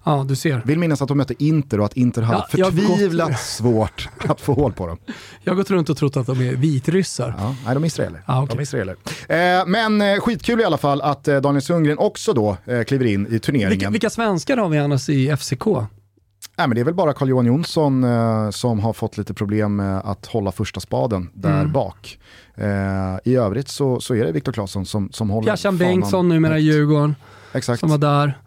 Ja, 0.08 0.24
du 0.28 0.36
ser. 0.36 0.62
Vill 0.64 0.78
minnas 0.78 1.02
att 1.02 1.08
de 1.08 1.16
mötte 1.18 1.34
Inter 1.44 1.80
och 1.80 1.86
att 1.86 1.96
Inter 1.96 2.22
hade 2.22 2.44
Ja, 2.52 2.64
har 2.64 2.72
gått- 2.72 2.80
förtvivlat 2.86 3.40
svårt 3.40 4.08
att 4.28 4.40
få 4.40 4.52
hål 4.54 4.72
på 4.72 4.86
dem. 4.86 4.98
Jag 5.44 5.52
har 5.52 5.56
gått 5.56 5.70
runt 5.70 5.90
och 5.90 5.96
trott 5.96 6.16
att 6.16 6.26
de 6.26 6.40
är 6.40 6.52
vitryssar. 6.56 7.34
Ja, 7.38 7.54
nej, 7.64 7.74
de 7.74 7.82
är 7.82 7.86
israeler. 7.86 8.22
Ah, 8.26 8.42
okej. 8.42 8.48
de 8.56 8.58
är 8.58 8.62
israeler. 8.62 8.96
Eh, 9.28 9.66
men 9.66 10.00
eh, 10.02 10.20
skitkul 10.20 10.60
i 10.60 10.64
alla 10.64 10.78
fall 10.78 11.00
att 11.00 11.28
eh, 11.28 11.36
Daniel 11.40 11.62
Sundgren 11.62 11.98
också 11.98 12.32
då 12.32 12.56
eh, 12.66 12.82
kliver 12.84 13.04
in 13.06 13.26
i 13.30 13.38
turneringen. 13.38 13.70
Vilka, 13.70 13.90
vilka 13.90 14.10
svenskar 14.10 14.56
har 14.56 14.68
vi 14.68 14.78
annars 14.78 15.08
i 15.08 15.36
FCK? 15.36 15.66
Nej, 15.66 16.68
men 16.68 16.70
det 16.74 16.80
är 16.80 16.84
väl 16.84 16.94
bara 16.94 17.12
Carl-Johan 17.12 17.46
Jonsson 17.46 18.04
eh, 18.04 18.50
som 18.50 18.80
har 18.80 18.92
fått 18.92 19.18
lite 19.18 19.34
problem 19.34 19.76
med 19.76 19.98
att 20.04 20.26
hålla 20.26 20.52
första 20.52 20.80
spaden 20.80 21.30
där 21.34 21.60
Mm. 21.60 21.72
bak. 21.72 22.18
Eh, 22.54 22.66
I 23.24 23.36
övrigt 23.36 23.68
så, 23.68 24.00
så 24.00 24.14
är 24.14 24.24
det 24.24 24.32
Viktor 24.32 24.52
Claesson 24.52 24.86
som, 24.86 25.08
som 25.12 25.30
håller 25.30 25.56
fanan 25.56 25.78
Bengtsson, 25.78 26.28
numera 26.28 26.58
i. 26.58 26.62
Djurgården, 26.62 27.14
Exakt. 27.52 27.80
som 27.80 27.90
var 27.90 27.98
där 27.98 28.38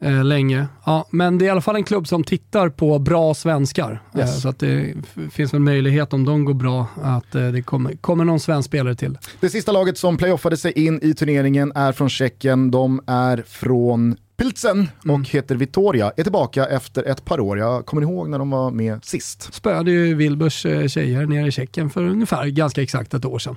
eh, 0.00 0.24
länge. 0.24 0.66
Ja, 0.86 1.06
men 1.10 1.38
det 1.38 1.44
är 1.44 1.46
i 1.46 1.50
alla 1.50 1.60
fall 1.60 1.76
en 1.76 1.84
klubb 1.84 2.08
som 2.08 2.24
tittar 2.24 2.68
på 2.68 2.98
bra 2.98 3.34
svenskar. 3.34 4.02
Yes. 4.16 4.34
Eh, 4.34 4.40
så 4.40 4.48
att 4.48 4.58
det 4.58 4.94
finns 5.30 5.54
en 5.54 5.64
möjlighet 5.64 6.12
om 6.12 6.24
de 6.24 6.44
går 6.44 6.54
bra 6.54 6.86
att 7.02 7.34
eh, 7.34 7.48
det 7.48 7.62
kommer, 7.62 7.92
kommer 7.96 8.24
någon 8.24 8.40
svensk 8.40 8.66
spelare 8.66 8.94
till. 8.94 9.18
Det 9.40 9.50
sista 9.50 9.72
laget 9.72 9.98
som 9.98 10.16
playoffade 10.16 10.56
sig 10.56 10.72
in 10.86 11.00
i 11.02 11.14
turneringen 11.14 11.72
är 11.74 11.92
från 11.92 12.08
Tjeckien. 12.08 12.70
De 12.70 13.00
är 13.06 13.44
från 13.46 14.16
Pilsen 14.36 14.88
och 14.98 15.04
Mm. 15.08 15.24
heter 15.24 15.54
Vitoria. 15.56 16.12
Är 16.16 16.22
tillbaka 16.22 16.66
efter 16.66 17.02
ett 17.02 17.24
par 17.24 17.40
år. 17.40 17.58
Jag 17.58 17.86
kommer 17.86 18.02
ihåg 18.02 18.28
när 18.28 18.38
de 18.38 18.50
var 18.50 18.70
med 18.70 19.04
sist. 19.04 19.54
Spöade 19.54 19.90
ju 19.90 20.14
Wilburs 20.14 20.66
eh, 20.66 20.86
tjejer 20.88 21.26
nere 21.26 21.46
i 21.46 21.50
Tjeckien 21.50 21.90
för 21.90 22.04
ungefär 22.04 22.46
ganska 22.46 22.82
exakt 22.82 23.14
ett 23.14 23.24
år 23.24 23.38
sedan. 23.38 23.56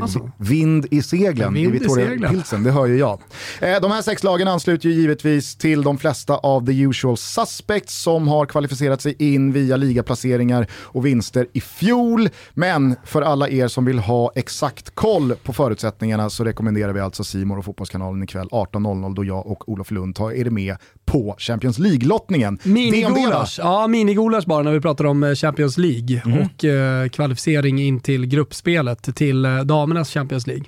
Alltså. 0.00 0.30
Vind 0.36 0.86
i 0.90 1.02
seglen 1.02 1.54
Vind 1.54 1.74
i 1.74 1.88
seglen. 1.88 2.30
Pilsen, 2.30 2.62
det 2.62 2.70
hör 2.70 2.86
ju 2.86 2.96
jag. 2.98 3.20
Eh, 3.60 3.80
de 3.82 3.90
här 3.90 4.02
sex 4.02 4.22
lagen 4.22 4.48
ansluter 4.48 4.88
ju 4.88 4.94
givetvis 4.94 5.56
till 5.56 5.82
de 5.82 5.98
flesta 5.98 6.34
av 6.36 6.66
the 6.66 6.72
usual 6.80 7.16
suspects 7.16 8.02
som 8.02 8.28
har 8.28 8.46
kvalificerat 8.46 9.00
sig 9.02 9.14
in 9.18 9.52
via 9.52 9.76
ligaplaceringar 9.76 10.66
och 10.72 11.06
vinster 11.06 11.46
i 11.52 11.60
fjol. 11.60 12.28
Men 12.54 12.96
för 13.04 13.22
alla 13.22 13.48
er 13.48 13.68
som 13.68 13.84
vill 13.84 13.98
ha 13.98 14.32
exakt 14.34 14.94
koll 14.94 15.34
på 15.42 15.52
förutsättningarna 15.52 16.30
så 16.30 16.44
rekommenderar 16.44 16.92
vi 16.92 17.00
alltså 17.00 17.24
Simor 17.24 17.58
och 17.58 17.64
Fotbollskanalen 17.64 18.22
ikväll 18.22 18.48
18.00 18.48 19.14
då 19.14 19.24
jag 19.24 19.46
och 19.46 19.68
Olof 19.68 19.90
Lund 19.90 20.14
tar 20.16 20.32
er 20.32 20.50
med 20.50 20.76
på 21.04 21.34
Champions 21.38 21.78
League-lottningen. 21.78 22.58
Minigulasch, 22.62 23.58
ja 23.58 23.86
minigulasch 23.86 24.44
bara 24.46 24.62
när 24.62 24.72
vi 24.72 24.80
pratar 24.80 25.04
om 25.04 25.22
eh, 25.22 25.34
Champions 25.34 25.78
League 25.78 26.22
Mhm. 26.24 26.38
och 26.38 26.64
eh, 26.64 27.08
kvalificering 27.08 27.80
in 27.82 28.00
till 28.00 28.26
gruppspelet 28.26 29.14
till 29.16 29.44
eh, 29.44 29.60
damernas 29.82 30.10
Champions 30.10 30.46
League. 30.46 30.64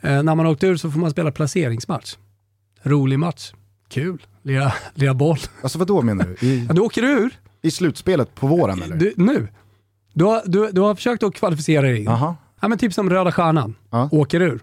Eh, 0.00 0.22
när 0.22 0.34
man 0.34 0.46
åkt 0.46 0.64
ur 0.64 0.76
så 0.76 0.90
får 0.90 0.98
man 1.00 1.10
spela 1.10 1.30
placeringsmatch. 1.32 2.16
Rolig 2.82 3.18
match. 3.18 3.52
Kul. 3.88 4.26
Lira, 4.42 4.72
lira 4.94 5.14
boll. 5.24 5.38
Alltså 5.62 5.78
vad 5.78 5.88
då 5.88 6.02
menar 6.02 6.36
du? 6.40 6.46
I, 6.46 6.64
Ja, 6.68 6.74
du 6.74 6.80
åker 6.80 7.02
ur 7.02 7.30
I 7.62 7.70
slutspelet 7.70 8.34
på 8.34 8.46
våren 8.46 8.82
eller? 8.82 8.96
du, 8.96 9.12
nu. 9.16 9.48
Du 10.12 10.24
har, 10.24 10.42
du, 10.46 10.70
du 10.72 10.80
har 10.80 10.94
försökt 10.94 11.22
att 11.22 11.34
kvalificera 11.34 11.82
dig 11.82 12.00
in. 12.00 12.08
Aha. 12.08 12.36
Ja, 12.60 12.68
men 12.68 12.78
typ 12.78 12.92
som 12.92 13.10
Röda 13.10 13.32
Stjärnan. 13.32 13.74
Ja. 13.90 14.08
Åker 14.12 14.40
ur. 14.40 14.60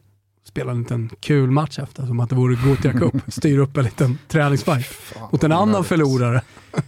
Spelar 0.48 0.72
en 0.72 0.80
liten 0.80 1.10
kul 1.20 1.52
match 1.52 1.80
efter, 1.80 2.06
som 2.06 2.20
att 2.20 2.30
det 2.30 2.36
vore 2.36 2.56
Gothia 2.56 2.94
Cup. 2.94 3.14
Styr 3.28 3.58
upp 3.58 3.78
en 3.78 3.84
liten 3.84 4.18
träningsfight 4.28 4.88
mot 5.32 5.44
en 5.44 5.52
annan 5.52 5.84
förlorare. 5.84 6.42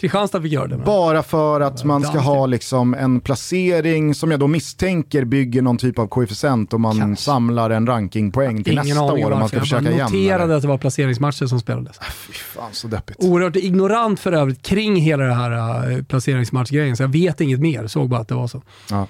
Kristianstad 0.00 0.42
fick 0.42 0.52
göra 0.52 0.66
det. 0.66 0.76
Bara 0.76 1.22
för 1.22 1.60
att 1.60 1.84
man 1.84 2.02
ska 2.02 2.18
ha 2.18 2.46
liksom 2.46 2.94
en 2.94 3.20
placering 3.20 4.14
som 4.14 4.30
jag 4.30 4.40
då 4.40 4.46
misstänker 4.46 5.24
bygger 5.24 5.62
någon 5.62 5.78
typ 5.78 5.98
av 5.98 6.06
koefficient 6.06 6.72
och 6.72 6.80
man 6.80 6.98
Kanske. 6.98 7.24
samlar 7.24 7.70
en 7.70 7.86
rankingpoäng 7.86 8.64
till 8.64 8.72
Ingen 8.72 8.86
nästa 8.86 9.02
år 9.02 9.30
om 9.30 9.38
man 9.38 9.48
ska 9.48 9.56
Jag 9.56 9.62
försöka 9.64 9.90
igen. 9.90 9.98
noterade 10.12 10.44
eller? 10.44 10.54
att 10.54 10.62
det 10.62 10.68
var 10.68 10.78
placeringsmatcher 10.78 11.46
som 11.46 11.60
spelades. 11.60 11.98
Fy 11.98 12.32
fan 12.32 12.68
så 12.72 12.88
deppigt. 12.88 13.18
Oerhört 13.24 13.56
ignorant 13.56 14.20
för 14.20 14.32
övrigt 14.32 14.62
kring 14.62 14.96
hela 14.96 15.24
det 15.24 15.34
här 15.34 15.90
uh, 15.90 16.02
placeringsmatchgrejen, 16.02 16.96
så 16.96 17.02
jag 17.02 17.08
vet 17.08 17.40
inget 17.40 17.60
mer. 17.60 17.86
Såg 17.86 18.08
bara 18.08 18.20
att 18.20 18.28
det 18.28 18.34
var 18.34 18.46
så. 18.46 18.62
Ja. 18.90 19.06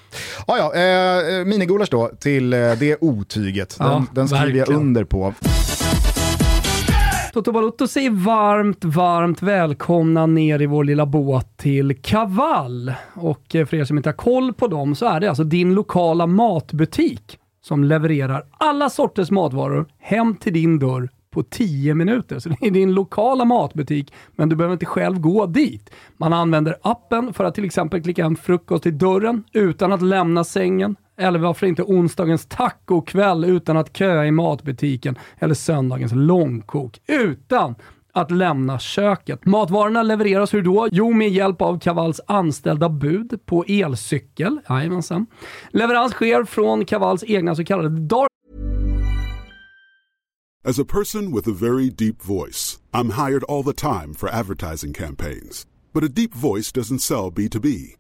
Ah, 0.46 0.57
ja, 0.57 0.74
eh, 0.74 1.44
minigulasch 1.44 1.88
då 1.90 2.11
till 2.20 2.53
eh, 2.53 2.59
det 2.79 2.96
otyget. 3.00 3.76
Den, 3.79 3.87
Ja, 3.88 4.05
den 4.14 4.29
skriver 4.29 4.59
jag 4.59 4.68
under 4.68 5.05
på. 5.05 5.35
Toto 7.33 7.53
Balotto 7.53 7.87
säger 7.87 8.11
varmt, 8.11 8.85
varmt 8.85 9.43
välkomna 9.43 10.27
ner 10.27 10.62
i 10.62 10.66
vår 10.66 10.85
lilla 10.85 11.07
båt 11.07 11.57
till 11.57 12.03
Kaval. 12.03 12.93
Och 13.14 13.55
eh, 13.55 13.66
för 13.66 13.77
er 13.77 13.85
som 13.85 13.97
inte 13.97 14.09
har 14.09 14.14
koll 14.14 14.53
på 14.53 14.66
dem 14.66 14.95
så 14.95 15.07
är 15.07 15.21
det 15.21 15.29
alltså 15.29 15.45
din 15.45 15.75
lokala 15.75 16.27
matbutik 16.27 17.38
som 17.62 17.85
levererar 17.85 18.45
alla 18.51 18.90
sorters 18.90 19.31
matvaror 19.31 19.87
hem 19.99 20.37
till 20.37 20.53
din 20.53 20.79
dörr 20.79 21.11
på 21.31 21.43
10 21.43 21.95
minuter. 21.95 22.38
Så 22.38 22.49
det 22.49 22.66
är 22.66 22.71
din 22.71 22.95
lokala 22.95 23.45
matbutik, 23.45 24.12
men 24.37 24.49
du 24.49 24.57
behöver 24.57 24.73
inte 24.73 24.87
själv 24.87 25.21
gå 25.21 25.47
dit. 25.47 25.90
Man 26.16 26.33
använder 26.33 26.77
appen 26.83 27.33
för 27.33 27.45
att 27.45 27.55
till 27.55 27.64
exempel 27.64 28.03
klicka 28.03 28.23
hem 28.23 28.37
frukost 28.37 28.83
till 28.83 28.99
dörren 28.99 29.45
utan 29.53 29.93
att 29.93 30.03
lämna 30.03 30.45
sängen. 30.45 30.97
Eller 31.21 31.39
varför 31.39 31.67
inte 31.67 31.83
onsdagens 31.83 32.47
tacokväll 32.47 33.45
utan 33.45 33.77
att 33.77 33.97
köa 33.97 34.27
i 34.27 34.31
matbutiken. 34.31 35.19
Eller 35.39 35.55
söndagens 35.55 36.13
långkok 36.15 37.01
utan 37.07 37.75
att 38.13 38.31
lämna 38.31 38.79
köket. 38.79 39.45
Matvarorna 39.45 40.03
levereras 40.03 40.55
hur 40.55 40.63
då? 40.63 40.89
Jo, 40.93 41.13
med 41.13 41.29
hjälp 41.29 41.63
av 41.63 41.79
Kavals 41.79 42.21
anställda 42.27 42.89
bud 42.89 43.41
på 43.47 43.65
elcykel. 43.69 44.61
Jajamensan. 44.69 45.27
Leverans 45.71 46.13
sker 46.13 46.45
från 46.45 46.85
Kavals 46.85 47.25
egna 47.25 47.55
så 47.55 47.65
kallade 47.65 47.89
dark 47.89 48.31
As 50.63 50.79
a 50.79 50.85
person 50.85 51.33
with 51.33 51.49
a 51.49 51.53
very 51.53 51.89
deep 51.89 52.23
voice, 52.23 52.79
I'm 52.93 53.11
hired 53.11 53.45
all 53.45 53.65
the 53.65 53.73
time 53.73 54.15
for 54.15 54.29
advertising 54.29 54.93
campaigns. 54.93 55.67
But 55.95 56.05
a 56.05 56.09
deep 56.09 56.35
voice 56.35 56.71
doesn't 56.73 56.99
sell 56.99 57.31
B2B, 57.31 57.97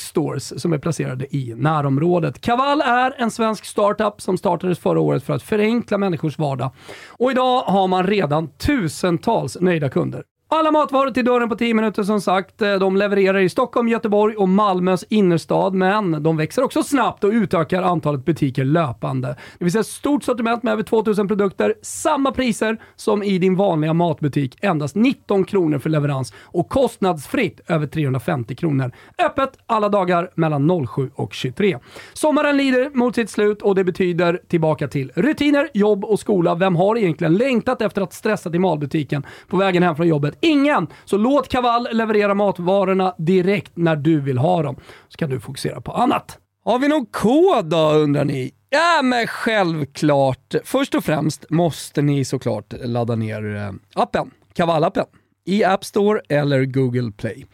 stores 0.00 0.60
som 0.60 0.72
är 0.72 0.78
placerade 0.78 1.36
i 1.36 1.54
närområdet. 1.56 2.40
Kaval 2.40 2.80
är 2.80 3.14
en 3.18 3.30
svensk 3.30 3.64
startup 3.64 4.20
som 4.20 4.38
startades 4.38 4.78
förra 4.78 5.00
året 5.00 5.22
för 5.22 5.32
att 5.32 5.42
förenkla 5.42 5.98
människors 5.98 6.38
vardag. 6.38 6.70
Och 7.08 7.30
idag 7.30 7.62
har 7.62 7.88
man 7.88 8.06
redan 8.06 8.48
tusentals 8.48 9.56
nöjda 9.60 9.88
kunder. 9.88 10.22
Alla 10.54 10.70
matvaror 10.70 11.10
till 11.10 11.24
dörren 11.24 11.48
på 11.48 11.56
10 11.56 11.74
minuter 11.74 12.02
som 12.02 12.20
sagt. 12.20 12.62
Eh, 12.62 12.74
de 12.74 12.96
levererar 12.96 13.38
i 13.38 13.48
Stockholm, 13.48 13.88
Göteborg 13.88 14.36
och 14.36 14.48
Malmös 14.48 15.04
innerstad, 15.08 15.74
men 15.74 16.22
de 16.22 16.36
växer 16.36 16.62
också 16.62 16.82
snabbt 16.82 17.24
och 17.24 17.30
utökar 17.30 17.82
antalet 17.82 18.24
butiker 18.24 18.64
löpande. 18.64 19.36
Det 19.58 19.64
finns 19.64 19.76
ett 19.76 19.86
stort 19.86 20.24
sortiment 20.24 20.62
med 20.62 20.72
över 20.72 20.82
2000 20.82 21.28
produkter, 21.28 21.74
samma 21.82 22.32
priser 22.32 22.80
som 22.96 23.22
i 23.22 23.38
din 23.38 23.56
vanliga 23.56 23.92
matbutik. 23.92 24.58
Endast 24.60 24.94
19 24.94 25.44
kronor 25.44 25.78
för 25.78 25.90
leverans 25.90 26.34
och 26.40 26.68
kostnadsfritt 26.68 27.60
över 27.66 27.86
350 27.86 28.54
kronor. 28.54 28.92
Öppet 29.18 29.58
alla 29.66 29.88
dagar 29.88 30.30
mellan 30.34 30.86
07 30.86 31.10
och 31.14 31.32
23. 31.32 31.78
Sommaren 32.12 32.56
lider 32.56 32.90
mot 32.94 33.14
sitt 33.14 33.30
slut 33.30 33.62
och 33.62 33.74
det 33.74 33.84
betyder 33.84 34.40
tillbaka 34.48 34.88
till 34.88 35.12
rutiner, 35.14 35.68
jobb 35.74 36.04
och 36.04 36.20
skola. 36.20 36.54
Vem 36.54 36.76
har 36.76 36.98
egentligen 36.98 37.34
längtat 37.34 37.82
efter 37.82 38.02
att 38.02 38.12
stressa 38.12 38.50
till 38.50 38.60
matbutiken 38.60 39.26
på 39.48 39.56
vägen 39.56 39.82
hem 39.82 39.96
från 39.96 40.08
jobbet? 40.08 40.38
Ingen! 40.42 40.86
Så 41.04 41.16
låt 41.16 41.48
Kaval 41.48 41.88
leverera 41.92 42.34
matvarorna 42.34 43.14
direkt 43.18 43.72
när 43.74 43.96
du 43.96 44.20
vill 44.20 44.38
ha 44.38 44.62
dem. 44.62 44.76
Så 45.08 45.16
kan 45.16 45.30
du 45.30 45.40
fokusera 45.40 45.80
på 45.80 45.92
annat. 45.92 46.38
Har 46.64 46.78
vi 46.78 46.88
någon 46.88 47.06
kod 47.06 47.64
då 47.64 47.92
undrar 47.92 48.24
ni? 48.24 48.54
Ja 48.70 49.02
men 49.02 49.26
självklart. 49.26 50.54
Först 50.64 50.94
och 50.94 51.04
främst 51.04 51.50
måste 51.50 52.02
ni 52.02 52.24
såklart 52.24 52.74
ladda 52.84 53.14
ner 53.14 53.56
eh, 53.56 54.02
appen, 54.02 54.30
Kaval-appen, 54.54 55.06
i 55.46 55.64
App 55.64 55.84
Store 55.84 56.20
eller 56.28 56.64
Google 56.64 57.12
Play. 57.12 57.46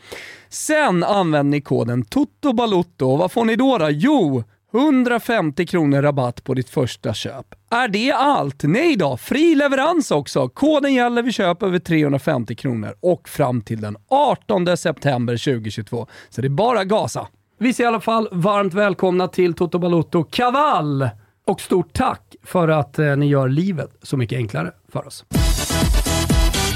Sen 0.48 1.04
använder 1.04 1.50
ni 1.50 1.60
koden 1.60 2.04
TOTOBALOTTO 2.04 3.06
och 3.10 3.18
vad 3.18 3.32
får 3.32 3.44
ni 3.44 3.56
då? 3.56 3.78
då? 3.78 3.88
Jo, 3.90 4.44
150 4.72 5.66
kronor 5.66 6.02
rabatt 6.02 6.44
på 6.44 6.54
ditt 6.54 6.70
första 6.70 7.14
köp. 7.14 7.46
Är 7.70 7.88
det 7.88 8.12
allt? 8.12 8.62
Nej 8.62 8.96
då, 8.96 9.16
fri 9.16 9.54
leverans 9.54 10.10
också. 10.10 10.48
Koden 10.48 10.94
gäller 10.94 11.22
vid 11.22 11.34
köp 11.34 11.62
över 11.62 11.78
350 11.78 12.54
kronor 12.54 12.94
och 13.00 13.28
fram 13.28 13.60
till 13.60 13.80
den 13.80 13.96
18 14.08 14.76
september 14.76 15.36
2022. 15.36 16.06
Så 16.28 16.40
det 16.40 16.46
är 16.46 16.50
bara 16.50 16.84
gasa. 16.84 17.26
Vi 17.58 17.74
säger 17.74 17.90
i 17.90 17.92
alla 17.92 18.00
fall 18.00 18.28
varmt 18.32 18.74
välkomna 18.74 19.28
till 19.28 19.54
Toto 19.54 19.78
Balotto 19.78 20.24
Kaval 20.24 21.08
och 21.46 21.60
stort 21.60 21.92
tack 21.92 22.36
för 22.42 22.68
att 22.68 22.98
eh, 22.98 23.16
ni 23.16 23.26
gör 23.26 23.48
livet 23.48 23.90
så 24.02 24.16
mycket 24.16 24.36
enklare 24.36 24.72
för 24.92 25.06
oss. 25.06 25.24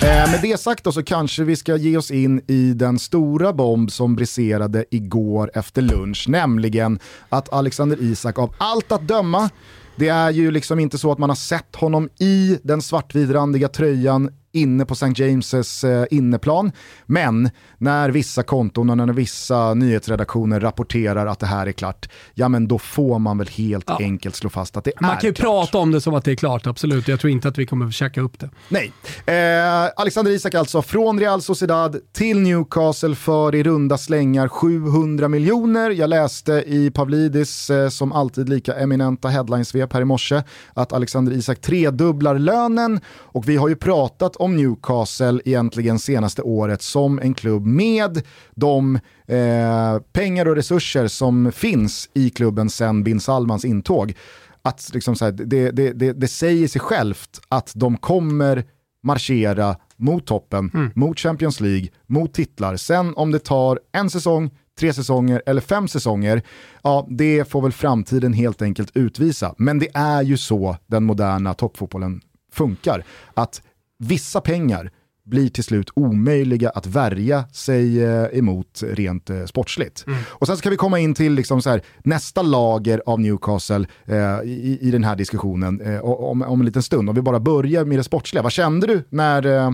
Eh, 0.02 0.30
med 0.30 0.40
det 0.42 0.60
sagt 0.60 0.84
då 0.84 0.92
så 0.92 1.02
kanske 1.02 1.44
vi 1.44 1.56
ska 1.56 1.76
ge 1.76 1.96
oss 1.96 2.10
in 2.10 2.42
i 2.46 2.72
den 2.72 2.98
stora 2.98 3.52
bomb 3.52 3.92
som 3.92 4.16
briserade 4.16 4.84
igår 4.90 5.50
efter 5.54 5.82
lunch, 5.82 6.24
nämligen 6.28 6.98
att 7.28 7.52
Alexander 7.52 8.02
Isak 8.02 8.38
av 8.38 8.54
allt 8.58 8.92
att 8.92 9.08
döma, 9.08 9.50
det 9.96 10.08
är 10.08 10.30
ju 10.30 10.50
liksom 10.50 10.78
inte 10.78 10.98
så 10.98 11.12
att 11.12 11.18
man 11.18 11.30
har 11.30 11.36
sett 11.36 11.76
honom 11.76 12.08
i 12.18 12.58
den 12.62 12.82
svartvitrandiga 12.82 13.68
tröjan 13.68 14.30
inne 14.52 14.84
på 14.84 14.92
St. 14.94 15.06
James' 15.06 15.84
eh, 16.00 16.06
inneplan. 16.10 16.72
Men 17.06 17.50
när 17.78 18.10
vissa 18.10 18.42
konton 18.42 18.90
och 18.90 18.96
när 18.96 19.06
vissa 19.12 19.74
nyhetsredaktioner 19.74 20.60
rapporterar 20.60 21.26
att 21.26 21.38
det 21.38 21.46
här 21.46 21.66
är 21.66 21.72
klart, 21.72 22.08
ja 22.34 22.48
men 22.48 22.68
då 22.68 22.78
får 22.78 23.18
man 23.18 23.38
väl 23.38 23.48
helt 23.48 23.84
Ja. 23.86 23.96
enkelt 24.00 24.34
slå 24.36 24.50
fast 24.50 24.76
att 24.76 24.84
det 24.84 24.92
Man 25.00 25.10
är 25.10 25.14
kan 25.20 25.28
ju 25.28 25.34
klart. 25.34 25.44
prata 25.70 25.78
om 25.78 25.92
det 25.92 26.00
som 26.00 26.14
att 26.14 26.24
det 26.24 26.30
är 26.32 26.36
klart, 26.36 26.66
absolut. 26.66 27.08
Jag 27.08 27.20
tror 27.20 27.30
inte 27.30 27.48
att 27.48 27.58
vi 27.58 27.66
kommer 27.66 27.86
att 27.86 27.94
checka 27.94 28.20
upp 28.20 28.38
det. 28.38 28.50
Nej. 28.68 28.92
Eh, 29.26 29.90
Alexander 29.96 30.32
Isak 30.32 30.54
alltså 30.54 30.82
från 30.82 31.20
Real 31.20 31.42
Sociedad 31.42 31.96
till 32.12 32.40
Newcastle 32.40 33.14
för 33.14 33.54
i 33.54 33.62
runda 33.62 33.98
slängar 33.98 34.48
700 34.48 35.28
miljoner. 35.28 35.90
Jag 35.90 36.10
läste 36.10 36.52
i 36.66 36.90
Pavlidis, 36.90 37.70
eh, 37.70 37.88
som 37.88 38.12
alltid 38.12 38.48
lika 38.48 38.74
eminenta 38.74 39.28
headlinesvep 39.28 39.92
här 39.92 40.00
i 40.00 40.04
morse, 40.04 40.42
att 40.74 40.92
Alexander 40.92 41.32
Isak 41.32 41.60
tredubblar 41.60 42.38
lönen 42.38 43.00
och 43.18 43.48
vi 43.48 43.56
har 43.56 43.68
ju 43.68 43.76
pratat 43.76 44.36
om 44.42 44.56
Newcastle 44.56 45.40
egentligen 45.44 45.98
senaste 45.98 46.42
året 46.42 46.82
som 46.82 47.18
en 47.18 47.34
klubb 47.34 47.66
med 47.66 48.22
de 48.54 48.98
eh, 49.26 49.98
pengar 50.12 50.48
och 50.48 50.56
resurser 50.56 51.06
som 51.08 51.52
finns 51.52 52.08
i 52.14 52.30
klubben 52.30 52.70
sedan 52.70 53.04
Bin 53.04 53.20
Salmans 53.20 53.64
intåg. 53.64 54.14
Att 54.62 54.90
liksom 54.94 55.16
så 55.16 55.24
här, 55.24 55.32
det, 55.32 55.70
det, 55.70 55.92
det, 55.92 56.12
det 56.12 56.28
säger 56.28 56.68
sig 56.68 56.80
självt 56.80 57.40
att 57.48 57.72
de 57.74 57.96
kommer 57.96 58.64
marschera 59.02 59.76
mot 59.96 60.26
toppen, 60.26 60.70
Mm. 60.74 60.90
mot 60.94 61.18
Champions 61.18 61.60
League, 61.60 61.88
mot 62.06 62.34
titlar. 62.34 62.76
Sen 62.76 63.14
om 63.16 63.30
det 63.30 63.38
tar 63.38 63.80
en 63.92 64.10
säsong, 64.10 64.50
tre 64.78 64.92
säsonger 64.92 65.42
eller 65.46 65.60
fem 65.60 65.88
säsonger, 65.88 66.42
ja 66.82 67.06
det 67.10 67.48
får 67.48 67.62
väl 67.62 67.72
framtiden 67.72 68.32
helt 68.32 68.62
enkelt 68.62 68.90
utvisa. 68.96 69.54
Men 69.58 69.78
det 69.78 69.88
är 69.94 70.22
ju 70.22 70.36
så 70.36 70.76
den 70.86 71.04
moderna 71.04 71.54
toppfotbollen 71.54 72.20
funkar. 72.52 73.04
Att 73.34 73.62
vissa 74.02 74.40
pengar 74.40 74.90
blir 75.24 75.48
till 75.48 75.64
slut 75.64 75.90
omöjliga 75.94 76.70
att 76.70 76.86
värja 76.86 77.44
sig 77.52 78.04
eh, 78.04 78.38
emot 78.38 78.82
rent 78.82 79.30
eh, 79.30 79.44
sportsligt. 79.44 80.04
Och 80.28 80.46
sen 80.46 80.56
ska 80.56 80.70
vi 80.70 80.76
komma 80.76 80.98
in 80.98 81.14
till 81.14 81.32
liksom 81.32 81.62
så 81.62 81.70
här, 81.70 81.82
nästa 82.04 82.42
lager 82.42 83.02
av 83.06 83.20
Newcastle 83.20 83.86
eh, 84.04 84.40
i, 84.44 84.78
i 84.80 84.90
den 84.90 85.04
här 85.04 85.16
diskussionen 85.16 85.80
eh, 85.80 86.00
om, 86.00 86.42
om 86.42 86.60
en 86.60 86.66
liten 86.66 86.82
stund. 86.82 87.08
Om 87.08 87.14
vi 87.14 87.22
bara 87.22 87.40
börjar 87.40 87.84
med 87.84 87.98
det 87.98 88.04
sportsliga. 88.04 88.42
Vad 88.42 88.52
kände 88.52 88.86
du 88.86 89.04
när 89.08 89.46
eh, 89.46 89.70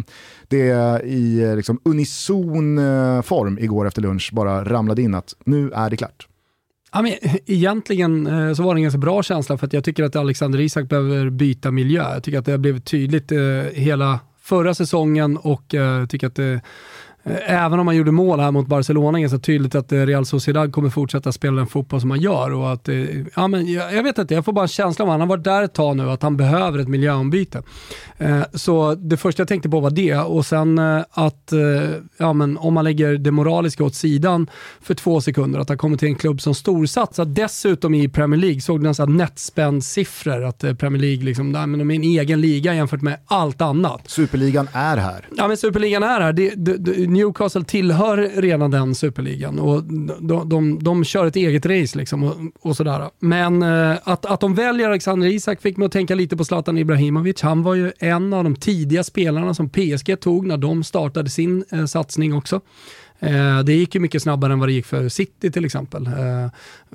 det 0.49 1.03
i 1.05 1.43
eh, 1.43 1.57
liksom, 1.57 1.81
unison 1.85 2.77
form 3.23 3.59
igår 3.59 3.87
efter 3.87 4.03
lunch 4.03 4.31
bara 4.33 4.65
ramlade 4.65 5.03
in 5.03 5.15
att 5.15 5.35
nu 5.45 5.71
är 5.71 5.91
det 5.91 5.97
klart? 5.97 6.28
Ja, 6.93 7.03
men, 7.03 7.13
eh, 7.23 7.37
egentligen 7.47 8.27
eh, 8.27 8.55
så 8.55 8.63
var 8.63 8.75
det 8.75 8.79
en 8.79 8.83
ganska 8.83 8.99
bra 8.99 9.23
känsla 9.23 9.59
för 9.59 9.67
att 9.67 9.73
jag 9.73 9.85
tycker 9.85 10.05
att 10.05 10.17
Alexander 10.17 10.61
Isak 10.61 10.89
behöver 10.89 11.31
byta 11.31 11.71
miljö. 11.71 12.15
Jag 12.15 12.23
tycker 12.23 12.39
att 12.39 12.45
det 12.45 12.51
har 12.51 12.59
blivit 12.59 12.85
tydligt 12.85 13.33
eh, 13.33 13.39
hela 13.73 14.21
förra 14.41 14.75
säsongen 14.75 15.37
och 15.37 15.65
jag 15.69 16.11
tycker 16.11 16.27
att 16.27 16.35
det 16.35 16.61
Även 17.47 17.79
om 17.81 17.87
man 17.87 17.97
gjorde 17.97 18.13
mål 18.13 18.41
här 18.41 18.51
mot 18.51 18.67
Barcelona, 18.67 19.21
ganska 19.21 19.39
tydligt 19.39 19.75
att 19.75 19.93
eh, 19.93 20.07
Real 20.07 20.27
Sociedad 20.27 20.73
kommer 20.73 20.91
fortsätta 20.91 21.33
spela 21.33 21.57
den 21.57 21.67
fotboll 21.67 22.01
som 22.01 22.09
man 22.09 22.21
gör. 22.21 22.53
Och 22.53 22.73
att, 22.73 22.89
eh, 22.89 22.97
ja, 23.37 23.49
men 23.49 23.73
jag, 23.73 23.95
jag 23.95 24.03
vet 24.03 24.19
inte, 24.19 24.35
jag 24.35 24.45
får 24.45 24.53
bara 24.53 24.63
en 24.63 24.69
känsla 24.69 25.05
av 25.05 25.09
att 25.09 25.13
han 25.13 25.21
har 25.21 25.29
varit 25.29 25.45
där 25.45 25.63
ett 25.63 25.75
tag 25.75 25.97
nu, 25.97 26.11
att 26.11 26.23
han 26.23 26.37
behöver 26.37 26.79
ett 26.79 26.89
miljöombyte. 26.89 27.63
Eh, 28.19 28.43
så 28.55 28.95
det 28.95 29.17
första 29.17 29.41
jag 29.41 29.49
tänkte 29.49 29.69
på 29.69 29.81
var 29.81 29.91
det 29.91 30.17
och 30.17 30.47
sen 30.47 30.79
eh, 30.79 31.05
att 31.11 31.53
eh, 31.53 31.61
ja, 32.17 32.33
men 32.33 32.59
om 32.59 32.75
man 32.75 32.85
lägger 32.85 33.15
det 33.15 33.31
moraliska 33.31 33.85
åt 33.85 33.95
sidan 33.95 34.51
för 34.81 34.95
två 34.95 35.21
sekunder, 35.21 35.61
att 35.61 35.69
han 35.69 35.79
kommer 35.79 35.97
till 35.97 36.09
en 36.09 36.15
klubb 36.15 36.41
som 36.41 36.55
storsatsar 36.55 37.25
dessutom 37.25 37.95
i 37.95 38.09
Premier 38.09 38.41
League. 38.41 38.61
Såg 38.61 38.83
du 38.83 38.89
netspend-siffror, 38.89 40.45
att 40.49 40.65
eh, 40.65 40.75
Premier 40.75 41.03
League 41.03 41.25
liksom, 41.25 41.53
nej, 41.53 41.67
men 41.67 41.79
de 41.79 41.91
är 41.91 41.95
en 41.95 42.03
egen 42.03 42.41
liga 42.41 42.75
jämfört 42.75 43.03
med 43.03 43.19
allt 43.27 43.61
annat. 43.61 44.01
Superligan 44.07 44.69
är 44.73 44.97
här. 44.97 45.29
Ja 45.37 45.49
men 45.49 45.57
superligan 45.57 46.03
är 46.03 46.21
här. 46.21 46.33
Det, 46.33 46.53
det, 46.57 46.77
det, 46.77 47.07
Newcastle 47.19 47.65
tillhör 47.65 48.17
redan 48.43 48.71
den 48.71 48.95
superligan 48.95 49.59
och 49.59 49.85
de, 50.21 50.49
de, 50.49 50.79
de 50.83 51.05
kör 51.05 51.27
ett 51.27 51.37
eget 51.37 51.67
race 51.67 51.99
liksom 51.99 52.25
och, 52.25 52.35
och 52.61 52.77
sådär. 52.77 53.11
Men 53.19 53.63
eh, 53.63 53.97
att, 54.05 54.27
att 54.27 54.41
de 54.41 54.55
väljer 54.55 54.89
Alexander 54.89 55.27
Isak 55.29 55.61
fick 55.63 55.77
mig 55.77 55.87
att 55.87 55.93
tänka 55.93 56.15
lite 56.15 56.37
på 56.37 56.45
Zlatan 56.45 56.79
Ibrahimovic. 56.79 57.43
Han 57.43 57.63
var 57.63 57.75
ju 57.75 57.93
en 57.99 58.33
av 58.33 58.45
de 58.45 58.57
tidiga 58.57 59.05
spelarna 59.05 59.55
som 59.55 59.69
PSG 59.71 60.21
tog 60.21 60.47
när 60.47 60.57
de 60.57 60.85
startade 60.85 61.31
sin 61.31 61.65
eh, 61.71 61.85
satsning 61.85 62.35
också. 62.35 62.61
Eh, 63.21 63.59
det 63.61 63.73
gick 63.73 63.95
ju 63.95 64.01
mycket 64.01 64.23
snabbare 64.23 64.53
än 64.53 64.59
vad 64.59 64.69
det 64.69 64.73
gick 64.73 64.87
för 64.87 65.09
City 65.09 65.51
till 65.51 65.65
exempel. 65.65 66.07
Eh, 66.07 66.13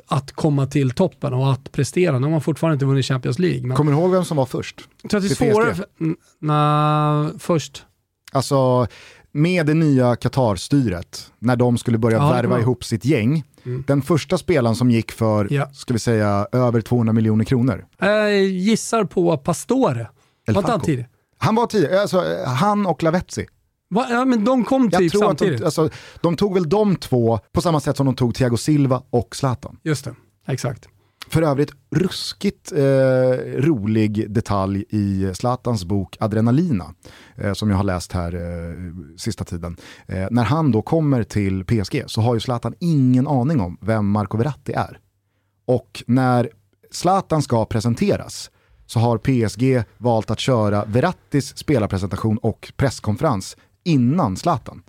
att 0.07 0.31
komma 0.31 0.65
till 0.67 0.91
toppen 0.91 1.33
och 1.33 1.51
att 1.51 1.71
prestera. 1.71 2.19
De 2.19 2.33
har 2.33 2.39
fortfarande 2.39 2.73
inte 2.73 2.85
vunnit 2.85 3.05
Champions 3.05 3.39
League. 3.39 3.67
Men 3.67 3.77
Kommer 3.77 3.91
du 3.91 3.97
ihåg 3.97 4.11
vem 4.11 4.25
som 4.25 4.37
var 4.37 4.45
först? 4.45 4.81
jag 5.01 5.11
tror 5.11 5.17
att 5.21 5.27
det 5.27 5.41
är 5.41 5.51
svårare. 5.51 5.75
för- 5.75 5.85
Nej, 6.39 7.31
först. 7.39 7.83
Alltså 8.31 8.87
med 9.33 9.65
det 9.65 9.73
nya 9.73 10.15
Qatar-styret, 10.15 11.31
när 11.39 11.55
de 11.55 11.77
skulle 11.77 11.97
börja 11.97 12.17
Ja, 12.17 12.29
värva 12.29 12.59
ihop 12.59 12.83
sitt 12.83 13.05
gäng. 13.05 13.43
Mm. 13.65 13.83
Den 13.87 14.01
första 14.01 14.37
spelaren 14.37 14.75
som 14.75 14.91
gick 14.91 15.11
för, 15.11 15.47
Ja. 15.53 15.69
ska 15.73 15.93
vi 15.93 15.99
säga, 15.99 16.47
över 16.51 16.81
200 16.81 17.13
miljoner 17.13 17.45
kronor. 17.45 17.85
Jag 17.99 18.41
gissar 18.43 19.03
på 19.03 19.37
Pastore. 19.37 20.07
Var 20.47 20.57
inte 20.57 20.71
han 20.71 20.81
tidig? 20.81 21.05
Han 21.37 21.55
var 21.55 21.67
tidig, 21.67 21.93
alltså 21.95 22.23
han 22.45 22.85
och 22.85 23.03
Lavezzi. 23.03 23.47
Va? 23.89 24.07
Ja, 24.09 24.25
men 24.25 24.45
de 24.45 24.63
kom 24.63 24.91
typ 24.91 25.11
samtidigt. 25.11 25.59
de, 25.59 25.65
alltså, 25.65 25.89
de 26.21 26.35
tog 26.35 26.53
väl 26.53 26.69
de 26.69 26.95
två 26.95 27.39
på 27.51 27.61
samma 27.61 27.79
sätt 27.79 27.97
som 27.97 28.05
de 28.05 28.15
tog 28.15 28.35
Thiago 28.35 28.57
Silva 28.57 29.03
och 29.09 29.35
Zlatan. 29.35 29.77
Just 29.83 30.05
det, 30.05 30.15
exakt. 30.47 30.87
För 31.33 31.41
övrigt 31.41 31.71
ruskigt 31.91 32.71
eh, 32.71 32.81
rolig 33.61 34.31
detalj 34.31 34.85
i 34.89 35.31
Zlatans 35.33 35.85
bok 35.85 36.17
Adrenalina, 36.19 36.93
eh, 37.35 37.53
som 37.53 37.69
jag 37.69 37.77
har 37.77 37.83
läst 37.83 38.11
här 38.11 38.35
eh, 38.35 39.17
sista 39.17 39.43
tiden. 39.43 39.77
Eh, 40.07 40.27
när 40.31 40.43
han 40.43 40.71
då 40.71 40.81
kommer 40.81 41.23
till 41.23 41.65
PSG 41.65 42.03
så 42.07 42.21
har 42.21 42.33
ju 42.33 42.39
Zlatan 42.39 42.73
ingen 42.79 43.27
aning 43.27 43.61
om 43.61 43.77
vem 43.81 44.09
Marco 44.09 44.37
Verratti 44.37 44.73
är. 44.73 44.99
Och 45.65 46.03
när 46.07 46.49
Zlatan 46.91 47.41
ska 47.41 47.65
presenteras 47.65 48.51
så 48.85 48.99
har 48.99 49.17
PSG 49.17 49.83
valt 49.97 50.31
att 50.31 50.39
köra 50.39 50.85
Verrattis 50.85 51.57
spelarpresentation 51.57 52.37
och 52.37 52.73
presskonferens 52.75 53.57
innan 53.83 54.37
Zlatan. 54.37 54.83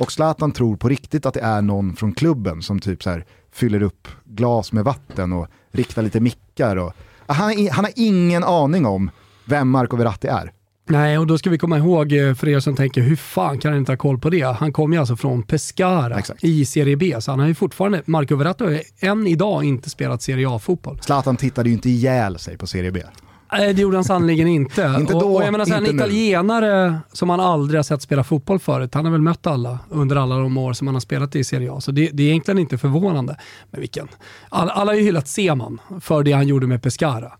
Och 0.00 0.12
Zlatan 0.12 0.52
tror 0.52 0.76
på 0.76 0.88
riktigt 0.88 1.26
att 1.26 1.34
det 1.34 1.40
är 1.40 1.62
någon 1.62 1.96
från 1.96 2.12
klubben 2.12 2.62
som 2.62 2.80
typ 2.80 3.02
så 3.02 3.10
här 3.10 3.24
fyller 3.56 3.82
upp 3.82 4.08
glas 4.24 4.72
med 4.72 4.84
vatten 4.84 5.32
och 5.32 5.46
riktar 5.72 6.02
lite 6.02 6.20
mickar. 6.20 6.76
Och, 6.76 6.92
han, 7.26 7.36
har 7.36 7.58
i- 7.60 7.68
han 7.68 7.84
har 7.84 7.92
ingen 7.96 8.44
aning 8.44 8.86
om 8.86 9.10
vem 9.44 9.68
Marco 9.70 9.96
Verratti 9.96 10.28
är. 10.28 10.52
Nej, 10.88 11.18
och 11.18 11.26
då 11.26 11.38
ska 11.38 11.50
vi 11.50 11.58
komma 11.58 11.78
ihåg 11.78 12.12
eh, 12.12 12.34
för 12.34 12.48
er 12.48 12.60
som 12.60 12.76
tänker, 12.76 13.02
hur 13.02 13.16
fan 13.16 13.58
kan 13.58 13.70
han 13.72 13.78
inte 13.78 13.92
ha 13.92 13.96
koll 13.96 14.18
på 14.18 14.30
det? 14.30 14.42
Han 14.42 14.72
kom 14.72 14.92
ju 14.92 14.98
alltså 14.98 15.16
från 15.16 15.42
Pescara 15.42 16.18
Exakt. 16.18 16.44
i 16.44 16.64
Serie 16.64 16.96
B, 16.96 17.16
så 17.20 17.30
han 17.32 17.40
har 17.40 17.46
ju 17.46 17.54
fortfarande, 17.54 18.02
Marco 18.06 18.36
Verratti 18.36 18.64
har 18.64 18.70
ju 18.70 18.80
än 19.00 19.26
idag 19.26 19.64
inte 19.64 19.90
spelat 19.90 20.22
Serie 20.22 20.48
A-fotboll. 20.50 20.98
Zlatan 21.02 21.36
tittade 21.36 21.68
ju 21.68 21.74
inte 21.74 21.90
ihjäl 21.90 22.38
sig 22.38 22.58
på 22.58 22.66
Serie 22.66 22.90
B. 22.92 23.02
Nej, 23.52 23.74
det 23.74 23.82
gjorde 23.82 23.96
han 23.96 24.04
sannerligen 24.04 24.48
inte. 24.48 24.96
Inte 25.00 25.12
då, 25.12 25.18
och, 25.18 25.36
och 25.36 25.42
jag 25.44 25.52
menar, 25.52 25.64
så 25.64 25.70
här, 25.70 25.78
en 25.78 25.86
inte 25.86 25.96
nu. 25.96 26.02
italienare 26.02 26.98
som 27.12 27.28
man 27.28 27.40
aldrig 27.40 27.78
har 27.78 27.82
sett 27.82 28.02
spela 28.02 28.24
fotboll 28.24 28.58
förut, 28.58 28.94
han 28.94 29.04
har 29.04 29.12
väl 29.12 29.20
mött 29.20 29.46
alla 29.46 29.78
under 29.90 30.16
alla 30.16 30.38
de 30.38 30.56
år 30.56 30.72
som 30.72 30.86
han 30.86 30.94
har 30.94 31.00
spelat 31.00 31.36
i 31.36 31.44
Serie 31.44 31.72
A. 31.72 31.80
Så 31.80 31.92
det, 31.92 32.10
det 32.12 32.22
är 32.22 32.28
egentligen 32.28 32.58
inte 32.58 32.78
förvånande. 32.78 33.36
Men 33.70 33.80
vilken, 33.80 34.08
alla, 34.48 34.72
alla 34.72 34.92
har 34.92 34.96
ju 34.96 35.02
hyllat 35.02 35.28
Seman 35.28 35.80
för 36.00 36.22
det 36.22 36.32
han 36.32 36.48
gjorde 36.48 36.66
med 36.66 36.82
Pescara. 36.82 37.32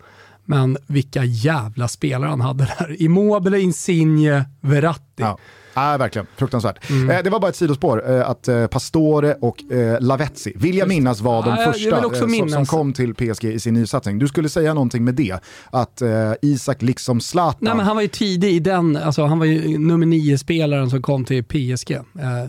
Men 0.45 0.77
vilka 0.87 1.25
jävla 1.25 1.89
spelare 1.89 2.31
han 2.31 2.41
hade 2.41 2.65
där. 2.79 3.03
Immobile, 3.03 3.61
Insigne, 3.61 4.45
Verratti. 4.61 5.03
Ja. 5.17 5.39
Ja, 5.77 5.97
verkligen. 5.99 6.27
Fruktansvärt. 6.37 6.91
Eh, 6.91 7.23
det 7.25 7.31
var 7.31 7.41
bara 7.41 7.49
ett 7.49 7.57
sidospår 7.57 8.11
eh, 8.11 8.31
att 8.31 8.49
eh, 8.49 8.67
Pastore 8.67 9.35
och 9.41 9.73
eh, 9.73 10.01
Lavezzi, 10.01 10.53
vill 10.57 10.77
jag 10.79 10.89
minnas, 10.89 11.21
var 11.21 11.43
de 11.43 11.51
Ja, 11.51 11.73
första 11.73 11.97
eh, 11.97 12.13
som, 12.13 12.49
som 12.49 12.67
kom 12.67 12.93
till 12.93 13.15
PSG 13.15 13.45
i 13.45 13.61
sin 13.61 13.75
nysatsning. 13.75 14.19
Du 14.19 14.29
skulle 14.29 14.49
säga 14.49 14.75
någonting 14.75 15.05
med 15.05 15.15
det, 15.15 15.39
att 15.71 16.03
eh, 16.03 16.33
Isak 16.43 16.83
liksom 16.83 17.21
Zlatan, 17.21 17.59
Nej, 17.61 17.77
men 17.77 17.87
han 17.87 17.97
var 17.97 18.03
ju 18.03 18.09
tidig 18.09 18.53
i 18.53 18.59
den, 18.59 18.97
alltså, 18.97 19.25
han 19.25 19.39
var 19.39 19.47
ju 19.47 19.79
nummer 19.79 20.07
nio-spelaren 20.07 20.91
som 20.91 21.03
kom 21.03 21.25
till 21.25 21.45
PSG. 21.45 21.99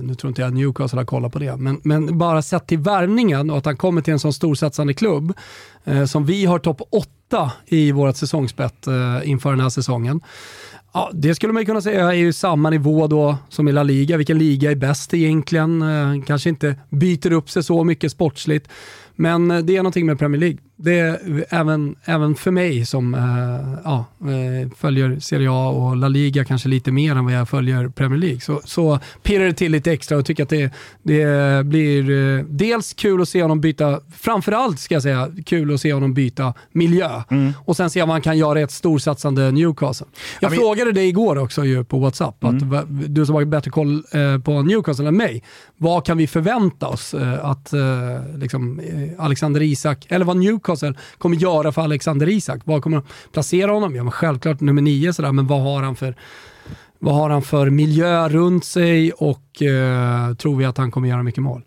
Nu 0.01 0.15
tror 0.15 0.29
inte 0.29 0.41
jag 0.41 0.53
Newcastle 0.53 0.99
har 0.99 1.05
kollat 1.05 1.33
på 1.33 1.39
det, 1.39 1.55
men, 1.55 1.79
men 1.83 2.17
bara 2.17 2.41
sett 2.41 2.67
till 2.67 2.79
värvningen 2.79 3.49
och 3.49 3.57
att 3.57 3.65
han 3.65 3.77
kommer 3.77 4.01
till 4.01 4.13
en 4.13 4.19
sån 4.19 4.33
storsatsande 4.33 4.93
klubb 4.93 5.33
som 6.07 6.25
vi 6.25 6.45
har 6.45 6.59
topp 6.59 6.81
åtta 6.91 7.51
i 7.65 7.91
vårt 7.91 8.15
säsongsbett 8.15 8.87
inför 9.23 9.49
den 9.51 9.59
här 9.59 9.69
säsongen. 9.69 10.21
Ja, 10.97 11.09
det 11.13 11.35
skulle 11.35 11.53
man 11.53 11.61
ju 11.61 11.65
kunna 11.65 11.81
säga 11.81 12.11
är 12.11 12.15
ju 12.15 12.33
samma 12.33 12.69
nivå 12.69 13.07
då 13.07 13.37
som 13.49 13.67
i 13.67 13.71
La 13.71 13.83
Liga. 13.83 14.17
Vilken 14.17 14.37
liga 14.37 14.71
är 14.71 14.75
bäst 14.75 15.13
egentligen? 15.13 15.81
Eh, 15.81 16.23
kanske 16.25 16.49
inte 16.49 16.75
byter 16.89 17.31
upp 17.31 17.49
sig 17.49 17.63
så 17.63 17.83
mycket 17.83 18.11
sportsligt. 18.11 18.69
Men 19.15 19.51
eh, 19.51 19.59
det 19.59 19.75
är 19.75 19.77
någonting 19.77 20.05
med 20.05 20.19
Premier 20.19 20.39
League. 20.39 20.57
Det 20.79 20.99
är 20.99 21.45
även, 21.49 21.95
även 22.05 22.35
för 22.35 22.51
mig 22.51 22.85
som 22.85 23.13
eh, 23.13 23.79
ja, 23.83 24.05
eh, 24.21 24.69
följer 24.77 25.19
Serie 25.19 25.49
A 25.51 25.67
och 25.69 25.95
La 25.97 26.07
Liga 26.07 26.45
kanske 26.45 26.69
lite 26.69 26.91
mer 26.91 27.15
än 27.15 27.25
vad 27.25 27.33
jag 27.33 27.49
följer 27.49 27.89
Premier 27.89 28.19
League. 28.19 28.39
Så, 28.39 28.61
så 28.63 28.99
pirrar 29.23 29.45
det 29.45 29.53
till 29.53 29.71
lite 29.71 29.91
extra 29.91 30.17
och 30.17 30.25
tycker 30.25 30.43
att 30.43 30.49
det, 30.49 30.71
det 31.03 31.65
blir 31.65 32.09
eh, 32.37 32.43
dels 32.49 32.93
kul 32.93 33.21
att 33.21 33.29
se 33.29 33.41
honom 33.41 33.61
byta, 33.61 33.99
framförallt 34.17 34.79
ska 34.79 34.95
jag 34.95 35.03
säga, 35.03 35.31
kul 35.45 35.73
att 35.73 35.81
se 35.81 35.93
honom 35.93 36.13
byta 36.13 36.53
miljö. 36.71 37.21
Och 37.65 37.75
sen 37.77 37.89
se 37.89 38.01
om 38.01 38.09
han 38.09 38.21
kan 38.21 38.37
göra 38.37 38.59
ett 38.59 38.71
storsatsande 38.71 39.51
Newcastle. 39.51 40.07
Jag 40.39 40.47
Ja, 40.47 40.49
men- 40.49 40.59
frågade 40.59 40.91
dig 40.91 41.07
igår 41.07 41.37
också 41.37 41.65
ju 41.65 41.83
på 41.83 41.99
WhatsApp, 41.99 42.43
att, 42.43 42.61
va- 42.61 42.83
du 42.87 43.25
som 43.25 43.35
har 43.35 43.45
bättre 43.45 43.71
koll 43.71 44.03
på 44.43 44.61
Newcastle 44.61 45.07
än 45.07 45.17
mig, 45.17 45.43
vad 45.77 46.05
kan 46.05 46.17
vi 46.17 46.27
förvänta 46.27 46.87
oss 46.87 47.13
att 47.41 47.73
liksom, 48.35 48.81
Alexander 49.17 49.61
Isak, 49.61 50.05
eller 50.09 50.25
vad 50.25 50.37
Newcastle 50.37 50.66
kommer 51.17 51.35
göra 51.35 51.71
för 51.71 51.81
Alexander 51.81 52.29
Isak? 52.29 52.61
Vad 52.65 52.83
kommer 52.83 52.97
de 52.97 53.03
placera 53.31 53.71
honom? 53.71 53.95
Ja, 53.95 54.03
men 54.03 54.11
självklart 54.11 54.59
nummer 54.59 54.81
nio, 54.81 55.13
sådär, 55.13 55.31
men 55.31 55.47
vad 55.47 55.61
har 55.61 55.83
han 55.83 55.95
för 55.95 56.15
vad 56.99 57.15
har 57.15 57.29
han 57.29 57.41
för 57.41 57.69
miljö 57.69 58.29
runt 58.29 58.65
sig 58.65 59.11
och 59.11 59.61
eh, 59.61 60.33
tror 60.33 60.55
vi 60.55 60.65
att 60.65 60.77
han 60.77 60.91
kommer 60.91 61.09
göra 61.09 61.23
mycket 61.23 61.43
mål? 61.43 61.63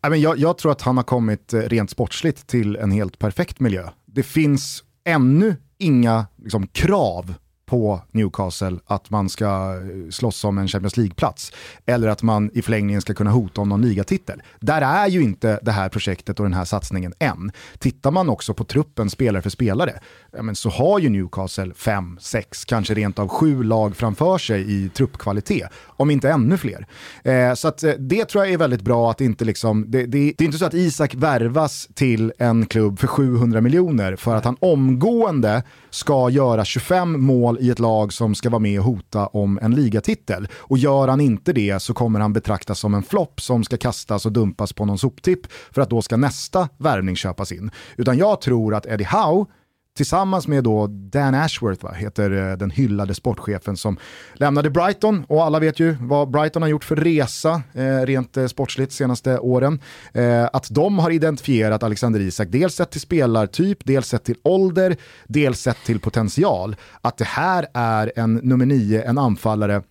Jag, 0.00 0.38
jag 0.38 0.58
tror 0.58 0.72
att 0.72 0.82
han 0.82 0.96
har 0.96 1.04
kommit 1.04 1.52
eh, 1.52 1.60
rent 1.60 1.90
sportsligt 1.90 2.46
till 2.46 2.76
en 2.76 2.90
helt 2.90 3.18
perfekt 3.18 3.60
miljö. 3.60 3.88
Det 4.06 4.22
finns 4.22 4.84
ännu 5.04 5.56
inga 5.78 6.26
liksom, 6.42 6.66
krav 6.66 7.34
på 7.70 8.00
Newcastle 8.12 8.78
att 8.86 9.10
man 9.10 9.28
ska 9.28 9.46
eh, 9.46 10.10
slåss 10.10 10.44
om 10.44 10.58
en 10.58 10.68
Champions 10.68 10.96
League-plats. 10.96 11.52
Eller 11.86 12.08
att 12.08 12.22
man 12.22 12.50
i 12.54 12.62
förlängningen 12.62 13.00
ska 13.00 13.14
kunna 13.14 13.30
hota 13.30 13.60
om 13.60 13.68
någon 13.68 13.82
ligatitel. 13.82 14.42
Där 14.60 14.82
är 14.82 15.08
ju 15.08 15.22
inte 15.22 15.58
det 15.62 15.70
här 15.70 15.88
projektet 15.88 16.40
och 16.40 16.44
den 16.44 16.54
här 16.54 16.64
satsningen 16.64 17.12
än. 17.18 17.52
Tittar 17.78 18.10
man 18.10 18.28
också 18.28 18.54
på 18.54 18.64
truppen 18.64 19.10
spelare 19.10 19.42
för 19.42 19.50
spelare, 19.50 20.00
ja, 20.32 20.42
men 20.42 20.56
så 20.56 20.70
har 20.70 20.98
ju 20.98 21.08
Newcastle 21.08 21.74
fem, 21.74 22.18
sex, 22.20 22.64
kanske 22.64 22.94
rent 22.94 23.18
av 23.18 23.28
sju 23.28 23.62
lag 23.62 23.96
framför 23.96 24.38
sig 24.38 24.72
i 24.72 24.88
truppkvalitet. 24.88 25.68
Om 25.86 26.10
inte 26.10 26.30
ännu 26.30 26.56
fler. 26.56 26.86
Eh, 27.24 27.54
så 27.54 27.68
att, 27.68 27.82
eh, 27.82 27.92
det 27.98 28.24
tror 28.24 28.44
jag 28.44 28.52
är 28.54 28.58
väldigt 28.58 28.82
bra 28.82 29.10
att 29.10 29.20
inte 29.20 29.44
liksom, 29.44 29.84
det, 29.88 30.06
det, 30.06 30.32
det 30.38 30.44
är 30.44 30.46
inte 30.46 30.58
så 30.58 30.64
att 30.64 30.74
Isak 30.74 31.14
värvas 31.14 31.88
till 31.94 32.32
en 32.38 32.66
klubb 32.66 32.98
för 32.98 33.06
700 33.06 33.60
miljoner 33.60 34.16
för 34.16 34.36
att 34.36 34.44
han 34.44 34.56
omgående 34.60 35.62
ska 35.90 36.30
göra 36.30 36.64
25 36.64 37.20
mål 37.20 37.58
i 37.60 37.70
ett 37.70 37.78
lag 37.78 38.12
som 38.12 38.34
ska 38.34 38.50
vara 38.50 38.58
med 38.58 38.78
och 38.78 38.84
hota 38.84 39.26
om 39.26 39.58
en 39.62 39.74
ligatitel. 39.74 40.48
Och 40.54 40.78
gör 40.78 41.08
han 41.08 41.20
inte 41.20 41.52
det 41.52 41.80
så 41.82 41.94
kommer 41.94 42.20
han 42.20 42.32
betraktas 42.32 42.78
som 42.78 42.94
en 42.94 43.02
flopp 43.02 43.40
som 43.40 43.64
ska 43.64 43.76
kastas 43.76 44.26
och 44.26 44.32
dumpas 44.32 44.72
på 44.72 44.84
någon 44.84 44.98
soptipp 44.98 45.52
för 45.70 45.82
att 45.82 45.90
då 45.90 46.02
ska 46.02 46.16
nästa 46.16 46.68
värvning 46.78 47.16
köpas 47.16 47.52
in. 47.52 47.70
Utan 47.96 48.18
jag 48.18 48.40
tror 48.40 48.74
att 48.74 48.86
Eddie 48.86 49.04
Howe 49.04 49.46
tillsammans 49.96 50.48
med 50.48 50.64
då 50.64 50.86
Dan 50.86 51.34
Ashworth, 51.34 51.84
va, 51.84 51.92
heter 51.92 52.50
eh, 52.50 52.56
den 52.56 52.70
hyllade 52.70 53.14
sportchefen 53.14 53.76
som 53.76 53.96
lämnade 54.34 54.70
Brighton 54.70 55.24
och 55.28 55.44
alla 55.44 55.58
vet 55.58 55.80
ju 55.80 55.96
vad 56.00 56.30
Brighton 56.30 56.62
har 56.62 56.68
gjort 56.68 56.84
för 56.84 56.96
resa 56.96 57.62
eh, 57.72 58.00
rent 58.00 58.36
eh, 58.36 58.46
sportsligt 58.46 58.92
senaste 58.92 59.38
åren. 59.38 59.80
Eh, 60.12 60.48
att 60.52 60.66
de 60.70 60.98
har 60.98 61.10
identifierat 61.10 61.82
Alexander 61.82 62.20
Isak, 62.20 62.48
dels 62.50 62.74
sett 62.74 62.90
till 62.90 63.00
spelartyp, 63.00 63.78
dels 63.84 64.08
sett 64.08 64.24
till 64.24 64.38
ålder, 64.42 64.96
dels 65.26 65.60
sett 65.60 65.84
till 65.84 66.00
potential. 66.00 66.76
Att 67.00 67.16
det 67.16 67.26
här 67.26 67.66
är 67.74 68.12
en 68.16 68.34
nummer 68.34 68.66
nio, 68.66 69.02
en 69.02 69.18
anfallare 69.18 69.82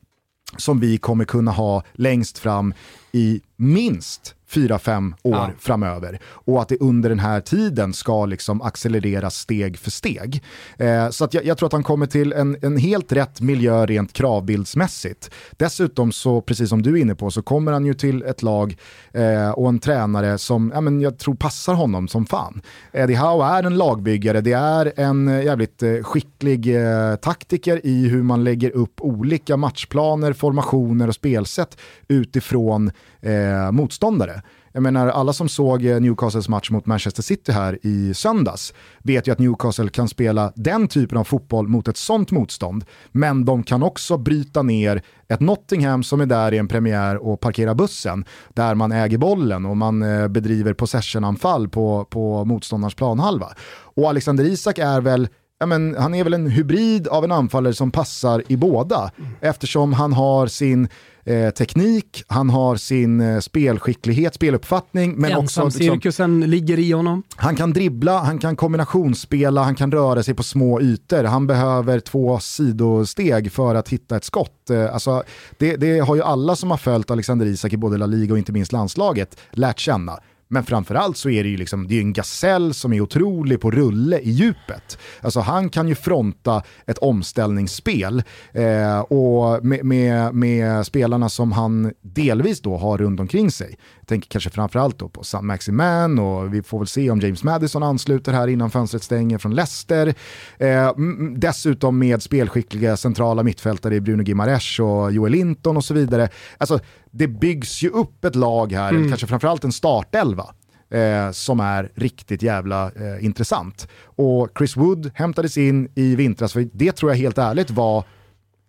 som 0.58 0.80
vi 0.80 0.98
kommer 0.98 1.26
kunna 1.26 1.52
ha 1.52 1.84
längst 1.94 2.38
fram 2.38 2.74
i 3.12 3.42
minst 3.56 4.36
4-5 4.50 5.14
år 5.24 5.34
ja. 5.34 5.50
framöver. 5.60 6.20
Och 6.26 6.62
att 6.62 6.70
det 6.70 6.78
under 6.78 7.10
den 7.10 7.20
här 7.20 7.42
tiden 7.42 7.94
ska 7.94 8.26
liksom 8.26 8.62
accelerera 8.62 9.30
steg 9.30 9.78
för 9.78 9.92
steg. 9.92 10.44
Eh, 10.78 11.10
så 11.10 11.26
att 11.26 11.34
jag, 11.34 11.46
jag, 11.46 11.58
tror 11.58 11.68
att 11.68 11.74
han 11.74 11.84
kommer 11.84 12.06
till 12.06 12.34
en, 12.34 12.58
en 12.62 12.78
helt 12.78 13.12
rätt 13.12 13.42
miljö 13.42 13.86
rent 13.86 14.14
kravbildsmässigt. 14.14 15.32
Dessutom 15.52 16.12
så, 16.12 16.42
precis 16.42 16.70
som 16.70 16.82
du 16.82 16.98
är 16.98 17.02
inne 17.02 17.16
på, 17.16 17.32
så 17.32 17.42
kommer 17.42 17.72
han 17.72 17.86
ju 17.86 17.94
till 17.94 18.24
ett 18.24 18.44
lag 18.44 18.78
eh, 19.14 19.50
och 19.50 19.70
en 19.70 19.80
tränare 19.80 20.38
som 20.38 20.72
ja, 20.74 20.82
men 20.82 21.02
jag 21.02 21.18
tror 21.18 21.36
passar 21.36 21.74
honom 21.74 22.08
som 22.08 22.26
fan. 22.26 22.62
Eddie 22.92 23.16
Howe 23.16 23.46
är 23.46 23.64
en 23.64 23.78
lagbyggare, 23.78 24.42
det 24.42 24.54
är 24.54 24.94
en 24.96 25.28
eh, 25.28 25.46
jävligt 25.46 25.84
eh, 25.84 26.04
skicklig 26.04 26.76
eh, 26.76 27.16
taktiker 27.16 27.86
i 27.86 28.08
hur 28.08 28.24
man 28.24 28.44
lägger 28.44 28.72
upp 28.72 29.02
olika 29.02 29.58
matchplaner, 29.58 30.34
formationer 30.34 31.08
och 31.08 31.16
spelsätt 31.16 31.78
utifrån 32.08 32.92
eh, 33.22 33.72
motståndare. 33.72 34.39
Jag 34.80 34.84
menar, 34.84 35.08
alla 35.08 35.34
som 35.34 35.50
såg 35.50 35.86
eh, 35.86 36.00
Newcastles 36.00 36.50
match 36.50 36.70
mot 36.72 36.86
Manchester 36.86 37.24
City 37.24 37.52
här 37.52 37.80
i 37.82 38.14
söndags 38.14 38.74
vet 39.00 39.28
ju 39.28 39.32
att 39.32 39.40
Newcastle 39.40 39.90
kan 39.90 40.08
spela 40.08 40.54
den 40.56 40.88
typen 40.88 41.18
av 41.18 41.24
fotboll 41.24 41.68
mot 41.68 41.88
ett 41.88 41.98
sånt 41.98 42.32
motstånd. 42.32 42.86
Men 43.12 43.46
de 43.46 43.64
kan 43.64 43.84
också 43.84 44.18
bryta 44.18 44.62
ner 44.62 45.02
ett 45.28 45.40
Nottingham 45.40 46.04
som 46.04 46.22
är 46.22 46.26
där 46.26 46.54
i 46.54 46.58
en 46.58 46.68
premiär 46.68 47.18
och 47.28 47.40
parkerar 47.40 47.74
bussen, 47.74 48.26
där 48.54 48.76
man 48.76 48.92
äger 48.92 49.18
bollen 49.18 49.66
och 49.66 49.78
man 49.78 50.02
eh, 50.02 50.28
bedriver 50.28 50.74
possession-anfall 50.74 51.70
på, 51.70 52.06
på 52.06 52.46
motståndarens 52.46 52.96
planhalva. 52.96 53.48
Och 53.96 54.10
Alexander 54.10 54.44
Isak 54.44 54.78
är 54.78 55.02
väl 55.02 55.28
ja, 55.60 55.66
men, 55.66 55.96
han 56.00 56.16
är 56.16 56.24
väl 56.24 56.34
en 56.34 56.48
hybrid 56.48 57.08
av 57.08 57.24
en 57.24 57.32
anfallare 57.32 57.74
som 57.74 57.92
passar 57.92 58.44
i 58.48 58.58
båda. 58.58 59.12
Mm. 59.18 59.32
Eftersom 59.42 59.94
han 59.94 60.14
har 60.14 60.48
sin 60.48 60.88
eh, 61.30 61.50
teknik, 61.50 62.24
han 62.28 62.50
har 62.50 62.76
sin 62.76 63.22
eh, 63.22 63.40
spelskicklighet, 63.40 64.34
speluppfattning. 64.34 65.16
Men 65.16 65.32
Ensam 65.32 65.44
också, 65.44 65.66
liksom, 65.66 65.96
cirkusen 65.96 66.40
ligger 66.40 66.80
i 66.80 66.92
honom. 66.92 67.24
Han 67.36 67.56
kan 67.56 67.74
dribbla, 67.74 68.20
han 68.20 68.40
kan 68.40 68.56
kombinationsspela, 68.56 69.64
han 69.64 69.76
kan 69.76 69.92
röra 69.92 70.24
sig 70.24 70.34
på 70.34 70.44
små 70.44 70.82
ytor. 70.82 71.24
Han 71.24 71.48
behöver 71.48 72.00
två 72.00 72.40
sidosteg 72.40 73.52
för 73.52 73.76
att 73.76 73.90
hitta 73.90 74.18
ett 74.18 74.24
skott. 74.24 74.70
Eh, 74.70 74.94
alltså, 74.94 75.24
det, 75.58 75.76
det 75.76 76.00
har 76.00 76.16
ju 76.16 76.22
alla 76.22 76.56
som 76.56 76.72
har 76.72 76.78
följt 76.78 77.12
Alexander 77.12 77.46
Isak 77.46 77.74
i 77.74 77.78
både 77.78 77.98
La 77.98 78.06
Liga 78.06 78.34
och 78.34 78.38
inte 78.38 78.52
minst 78.52 78.72
landslaget 78.72 79.40
lärt 79.52 79.80
känna. 79.80 80.20
Men 80.52 80.64
framförallt 80.64 81.18
så 81.18 81.30
är 81.30 81.44
det 81.44 81.50
ju 81.50 81.58
liksom, 81.58 81.88
det 81.88 81.98
är 81.98 82.02
en 82.02 82.14
gasell 82.14 82.74
som 82.74 82.94
är 82.94 83.02
otrolig 83.02 83.62
på 83.62 83.72
rulle 83.72 84.20
i 84.20 84.30
djupet. 84.30 84.98
Alltså 85.22 85.40
han 85.40 85.70
kan 85.70 85.88
ju 85.88 85.96
fronta 85.96 86.64
ett 86.88 86.98
omställningsspel 86.98 88.24
eh, 88.54 89.00
och 89.00 89.66
med, 89.66 89.86
med, 89.86 90.36
med, 90.36 90.86
spelarna 90.86 91.30
som 91.30 91.52
han 91.52 91.94
delvis 92.02 92.62
då 92.62 92.78
har 92.78 92.98
runt 92.98 93.20
omkring 93.20 93.52
sig. 93.52 93.78
Tänker 94.10 94.30
kanske 94.30 94.50
framförallt 94.50 95.00
då 95.00 95.10
på 95.10 95.24
Sam 95.24 95.48
Maximan 95.48 96.20
och 96.20 96.54
vi 96.54 96.64
får 96.64 96.80
väl 96.80 96.88
se 96.88 97.10
om 97.10 97.20
James 97.20 97.44
Madison 97.44 97.84
ansluter 97.84 98.34
här 98.34 98.48
innan 98.48 98.72
fönstret 98.72 99.04
stänger 99.04 99.38
från 99.38 99.56
Leicester. 99.56 100.14
Eh, 100.58 100.94
dessutom 101.36 102.00
med 102.00 102.22
spelskickliga 102.22 102.98
centrala 102.98 103.44
mittfältare 103.44 103.96
i 103.96 104.02
Bruno 104.02 104.24
Gimares 104.24 104.80
och 104.80 105.12
Joel 105.12 105.32
Linton 105.32 105.78
och 105.78 105.86
så 105.86 105.94
vidare. 105.94 106.30
Alltså 106.58 106.80
det 107.12 107.28
byggs 107.28 107.84
ju 107.84 107.90
upp 107.90 108.26
ett 108.26 108.36
lag 108.36 108.72
här, 108.72 108.90
mm. 108.90 109.10
kanske 109.10 109.28
framförallt 109.28 109.64
en 109.64 109.72
startelva. 109.72 110.46
Eh, 110.92 111.32
som 111.32 111.60
är 111.60 111.92
riktigt 111.96 112.44
jävla 112.44 112.86
eh, 112.86 113.26
intressant. 113.26 113.88
Och 114.04 114.50
Chris 114.58 114.78
Wood 114.78 115.12
hämtades 115.14 115.58
in 115.58 115.92
i 115.96 116.16
vintras, 116.16 116.54
för 116.54 116.70
det 116.74 116.92
tror 116.92 117.12
jag 117.12 117.18
helt 117.18 117.38
ärligt 117.38 117.72
var 117.72 118.04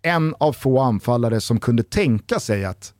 en 0.01 0.35
av 0.39 0.53
få 0.53 0.79
anfallare 0.79 1.41
som 1.41 1.59
kunde 1.59 1.83
tänka 1.83 2.39
sig 2.39 2.65
att 2.65 2.93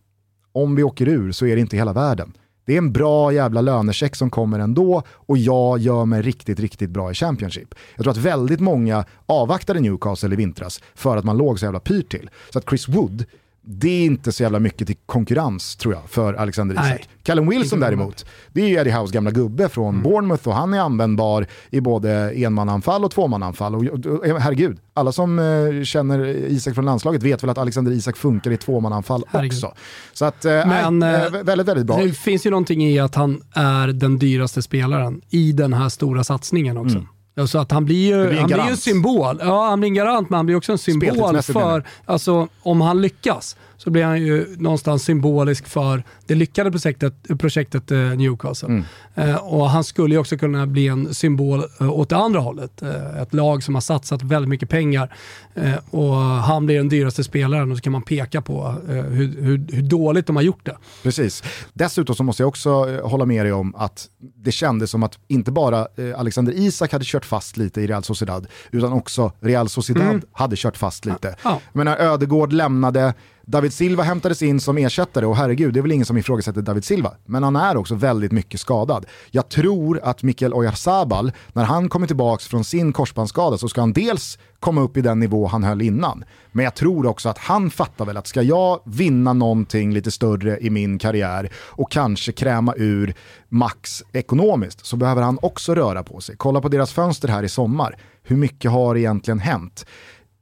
om 0.52 0.76
vi 0.76 0.84
åker 0.84 1.08
ur 1.08 1.32
så 1.32 1.46
är 1.46 1.56
det 1.56 1.62
inte 1.62 1.78
hela 1.78 1.94
världen. 1.94 2.34
Det 2.66 2.74
är 2.74 2.78
en 2.78 2.92
bra 2.92 3.34
jävla 3.34 3.62
lönecheck 3.62 4.16
som 4.16 4.30
kommer 4.30 4.60
ändå 4.60 5.04
och 5.08 5.38
jag 5.38 5.80
gör 5.80 6.06
mig 6.06 6.22
riktigt, 6.22 6.60
riktigt 6.60 6.90
bra 6.90 7.12
i 7.12 7.14
Championship. 7.14 7.76
Jag 7.96 8.04
tror 8.04 8.12
att 8.12 8.18
väldigt 8.18 8.60
många 8.60 9.06
avvaktade 9.26 9.80
Newcastle 9.80 10.34
i 10.34 10.36
vintras 10.36 10.82
för 10.96 11.18
att 11.18 11.26
man 11.26 11.38
låg 11.38 11.60
så 11.60 11.66
jävla 11.66 11.80
pyrt 11.80 12.12
till. 12.12 12.30
Så 12.50 12.60
att 12.60 12.70
Chris 12.70 12.88
Wood 12.88 13.26
det 13.64 13.90
är 13.90 14.06
inte 14.06 14.32
så 14.32 14.44
jävla 14.44 14.60
mycket 14.60 14.88
till 14.88 14.98
konkurrens 15.06 15.76
tror 15.76 15.94
jag 15.94 16.10
för 16.10 16.34
Alexander 16.34 16.76
Isak. 16.76 16.86
Nej. 16.88 17.06
Callum 17.24 17.50
Wilson 17.50 17.80
däremot, 17.80 18.26
det 18.54 18.62
är 18.62 18.68
ju 18.68 18.76
Eddie 18.76 18.92
Howes 18.92 19.12
gamla 19.12 19.32
gubbe 19.32 19.70
från 19.70 19.90
mm. 19.90 20.04
Bournemouth 20.04 20.48
och 20.48 20.54
han 20.54 20.74
är 20.74 20.80
användbar 20.80 21.46
i 21.70 21.82
både 21.82 22.32
enmananfall 22.32 23.06
och 23.06 23.12
tvåmananfall. 23.12 23.76
Och, 23.76 23.84
och, 23.84 24.06
och, 24.06 24.42
herregud, 24.42 24.78
alla 24.94 25.12
som 25.12 25.40
uh, 25.40 25.84
känner 25.84 26.26
Isak 26.28 26.76
från 26.76 26.86
landslaget 26.86 27.24
vet 27.24 27.44
väl 27.44 27.50
att 27.50 27.58
Alexander 27.58 27.92
Isak 27.92 28.18
funkar 28.18 28.52
i 28.52 28.58
tvåmananfall 28.58 29.24
också. 29.34 29.74
Så 30.14 30.26
att, 30.26 30.46
uh, 30.46 30.52
Men, 30.52 31.00
nej, 31.00 31.26
uh, 31.26 31.44
väldigt, 31.44 31.68
väldigt 31.68 31.86
bra. 31.86 31.98
Det 31.98 32.12
finns 32.12 32.46
ju 32.46 32.50
någonting 32.50 32.84
i 32.84 33.00
att 33.00 33.16
han 33.16 33.42
är 33.54 33.88
den 33.88 34.18
dyraste 34.18 34.62
spelaren 34.62 35.22
i 35.30 35.52
den 35.52 35.74
här 35.74 35.90
stora 35.90 36.24
satsningen 36.24 36.78
också. 36.78 36.98
Mm. 36.98 37.08
Alltså 37.40 37.58
att 37.60 37.72
han 37.72 37.86
blir 37.86 38.08
ju, 38.08 38.28
blir 38.28 38.40
han 38.40 38.48
blir 38.48 38.60
en 38.60 38.78
symbol. 38.78 39.40
Ja, 39.40 39.70
han 39.70 39.80
blir 39.80 39.90
en 39.90 39.94
garant, 39.94 40.30
men 40.30 40.38
han 40.38 40.46
blir 40.46 40.56
också 40.56 40.72
en 40.72 40.78
symbol 40.78 41.42
för, 41.42 41.84
alltså 42.06 42.48
om 42.62 42.82
han 42.82 43.02
lyckas 43.02 43.56
så 43.84 43.90
blir 43.90 44.04
han 44.04 44.22
ju 44.22 44.56
någonstans 44.58 45.04
symbolisk 45.04 45.68
för 45.68 46.04
det 46.26 46.36
lyckade 46.36 46.72
projektet, 46.72 47.14
projektet 47.40 47.92
eh, 47.92 47.98
Newcastle. 47.98 48.68
Mm. 48.68 48.84
Eh, 49.16 49.36
och 49.36 49.70
han 49.70 49.84
skulle 49.84 50.16
ju 50.16 50.20
också 50.20 50.38
kunna 50.38 50.68
bli 50.68 50.88
en 50.88 51.14
symbol 51.14 51.64
eh, 51.80 51.92
åt 51.92 52.10
det 52.10 52.16
andra 52.16 52.40
hållet. 52.40 52.82
Eh, 52.82 53.22
ett 53.22 53.34
lag 53.34 53.64
som 53.64 53.74
har 53.74 53.82
satsat 53.82 54.24
väldigt 54.24 54.50
mycket 54.50 54.70
pengar 54.70 55.16
eh, 55.56 55.74
och 55.90 56.16
han 56.16 56.66
blir 56.66 56.78
den 56.78 56.90
dyraste 56.90 57.24
spelaren 57.24 57.72
och 57.72 57.78
så 57.78 57.84
kan 57.84 57.92
man 57.92 58.02
peka 58.02 58.42
på 58.42 58.76
hur, 58.88 59.42
hur, 59.42 59.66
hur, 59.72 59.82
dåligt 59.82 60.28
de 60.28 60.36
har 60.36 60.44
gjort 60.44 60.66
det. 60.66 60.78
Precis. 61.04 61.44
Dessutom 61.74 62.16
så 62.16 62.24
måste 62.24 62.44
jag 62.44 62.48
också 62.48 63.02
hålla 63.02 63.26
med 63.26 63.46
dig 63.46 63.54
om 63.54 63.76
att 63.76 64.10
det 64.20 64.52
kändes 64.52 64.92
som 64.92 65.04
att 65.04 65.20
inte 65.28 65.52
bara 65.52 65.88
Alexander 66.16 66.54
Isak 66.54 66.92
hade 66.92 67.06
kört 67.06 67.26
fast 67.26 67.58
lite 67.58 67.82
i 67.82 67.88
Real 67.88 68.04
Sociedad, 68.04 68.48
utan 68.72 68.94
också 68.94 69.32
Real 69.40 69.70
Sociedad 69.70 70.04
mm. 70.04 70.22
hade 70.32 70.56
kört 70.56 70.78
fast 70.78 71.06
lite. 71.06 71.36
Ja. 71.44 71.60
Jag 71.74 71.86
menar, 71.86 71.98
Ödegård 71.98 72.54
lämnade, 72.54 73.14
David 73.46 73.74
Silva 73.74 74.04
hämtades 74.04 74.42
in 74.42 74.60
som 74.60 74.78
ersättare 74.78 75.26
och 75.26 75.36
herregud, 75.36 75.74
det 75.74 75.80
är 75.80 75.82
väl 75.82 75.92
ingen 75.92 76.06
som 76.06 76.18
ifrågasätter 76.18 76.62
David 76.62 76.86
Silva. 76.86 77.14
Men 77.26 77.44
han 77.44 77.56
är 77.56 77.78
också 77.78 77.96
väldigt 77.96 78.32
mycket 78.32 78.60
skadad. 78.60 79.06
Jag 79.32 79.50
tror 79.50 80.00
att 80.04 80.24
Mikael 80.24 80.54
Oyarzabal, 80.54 81.32
när 81.54 81.64
han 81.64 81.90
kommer 81.90 82.08
tillbaka 82.08 82.44
från 82.44 82.64
sin 82.64 82.94
korsbandsskada 82.94 83.58
så 83.58 83.70
ska 83.70 83.82
han 83.82 83.94
dels 83.94 84.40
komma 84.60 84.82
upp 84.82 84.98
i 84.98 85.02
den 85.02 85.20
nivå 85.20 85.48
han 85.48 85.64
höll 85.64 85.82
innan. 85.82 86.24
Men 86.52 86.66
jag 86.66 86.76
tror 86.76 87.06
också 87.06 87.30
att 87.30 87.38
han 87.38 87.72
fattar 87.72 88.06
väl 88.06 88.18
att 88.18 88.28
ska 88.28 88.42
jag 88.42 88.80
vinna 88.86 89.34
någonting 89.34 89.94
lite 89.94 90.12
större 90.12 90.58
i 90.60 90.70
min 90.70 91.00
karriär 91.00 91.50
och 91.56 91.92
kanske 91.92 92.32
kräma 92.32 92.74
ur 92.78 93.14
max 93.50 94.04
ekonomiskt 94.14 94.86
så 94.86 94.96
behöver 94.96 95.22
han 95.22 95.40
också 95.42 95.76
röra 95.76 96.04
på 96.04 96.22
sig. 96.22 96.36
Kolla 96.38 96.62
på 96.62 96.70
deras 96.70 96.94
fönster 96.94 97.28
här 97.28 97.44
i 97.44 97.50
sommar. 97.50 97.98
Hur 98.24 98.38
mycket 98.38 98.72
har 98.72 98.98
egentligen 98.98 99.40
hänt? 99.40 99.86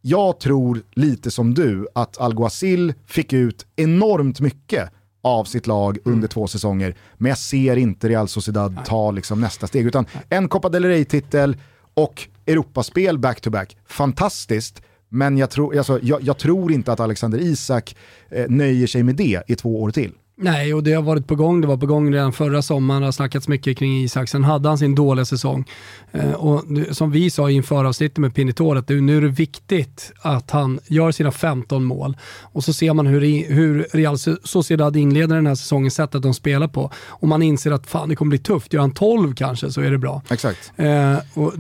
Jag 0.01 0.39
tror 0.39 0.81
lite 0.91 1.31
som 1.31 1.53
du 1.53 1.87
att 1.95 2.21
Alguacil 2.21 2.93
fick 3.05 3.33
ut 3.33 3.65
enormt 3.75 4.39
mycket 4.39 4.89
av 5.21 5.43
sitt 5.45 5.67
lag 5.67 5.97
mm. 5.97 6.15
under 6.15 6.27
två 6.27 6.47
säsonger, 6.47 6.95
men 7.17 7.29
jag 7.29 7.37
ser 7.37 7.75
inte 7.75 8.09
Real 8.09 8.27
Sociedad 8.27 8.85
ta 8.85 9.11
liksom 9.11 9.41
nästa 9.41 9.67
steg. 9.67 9.85
Utan 9.85 10.05
en 10.29 10.49
Copa 10.49 10.69
del 10.69 10.85
Rey-titel 10.85 11.57
och 11.93 12.27
Europaspel 12.45 13.19
back-to-back, 13.19 13.77
fantastiskt, 13.87 14.81
Men 15.09 15.37
jag, 15.37 15.49
tror, 15.49 15.77
alltså, 15.77 15.99
jag, 16.01 16.21
jag 16.21 16.37
tror 16.37 16.71
inte 16.71 16.91
att 16.91 16.99
Alexander 16.99 17.39
Isak 17.39 17.95
eh, 18.29 18.49
nöjer 18.49 18.87
sig 18.87 19.03
med 19.03 19.15
det 19.15 19.43
i 19.47 19.55
två 19.55 19.81
år 19.81 19.91
till. 19.91 20.13
Nej, 20.41 20.73
och 20.73 20.83
det 20.83 20.93
har 20.93 21.01
varit 21.01 21.27
på 21.27 21.35
gång. 21.35 21.61
Det 21.61 21.67
var 21.67 21.77
på 21.77 21.85
gång 21.85 22.13
redan 22.13 22.33
förra 22.33 22.61
sommaren. 22.61 23.01
Det 23.01 23.07
har 23.07 23.11
snackats 23.11 23.47
mycket 23.47 23.77
kring 23.77 24.03
Isak. 24.03 24.29
Sen 24.29 24.43
hade 24.43 24.69
han 24.69 24.77
sin 24.77 24.95
dåliga 24.95 25.25
säsong. 25.25 25.65
Eh, 26.11 26.31
och 26.31 26.63
som 26.91 27.11
vi 27.11 27.29
sa 27.29 27.49
inför 27.49 27.85
avsnittet 27.85 28.17
med 28.17 28.35
Pinitoret, 28.35 28.89
nu 28.89 29.17
är 29.17 29.21
det 29.21 29.27
viktigt 29.27 30.11
att 30.21 30.51
han 30.51 30.79
gör 30.87 31.11
sina 31.11 31.31
15 31.31 31.83
mål. 31.83 32.17
Och 32.41 32.63
så 32.63 32.73
ser 32.73 32.93
man 32.93 33.07
hur, 33.07 33.53
hur 33.53 33.87
Real 33.93 34.17
Sociedad 34.43 34.97
inleder 34.97 35.35
den 35.35 35.47
här 35.47 35.55
säsongen, 35.55 35.91
sättet 35.91 36.21
de 36.21 36.33
spelar 36.33 36.67
på. 36.67 36.91
Och 36.95 37.27
man 37.27 37.41
inser 37.41 37.71
att 37.71 37.87
fan, 37.87 38.09
det 38.09 38.15
kommer 38.15 38.29
bli 38.29 38.39
tufft. 38.39 38.73
Gör 38.73 38.81
han 38.81 38.91
12 38.91 39.35
kanske 39.35 39.71
så 39.71 39.81
är 39.81 39.91
det 39.91 39.97
bra. 39.97 40.21
Exakt. 40.29 40.71
Eh, 40.75 41.17
och 41.33 41.53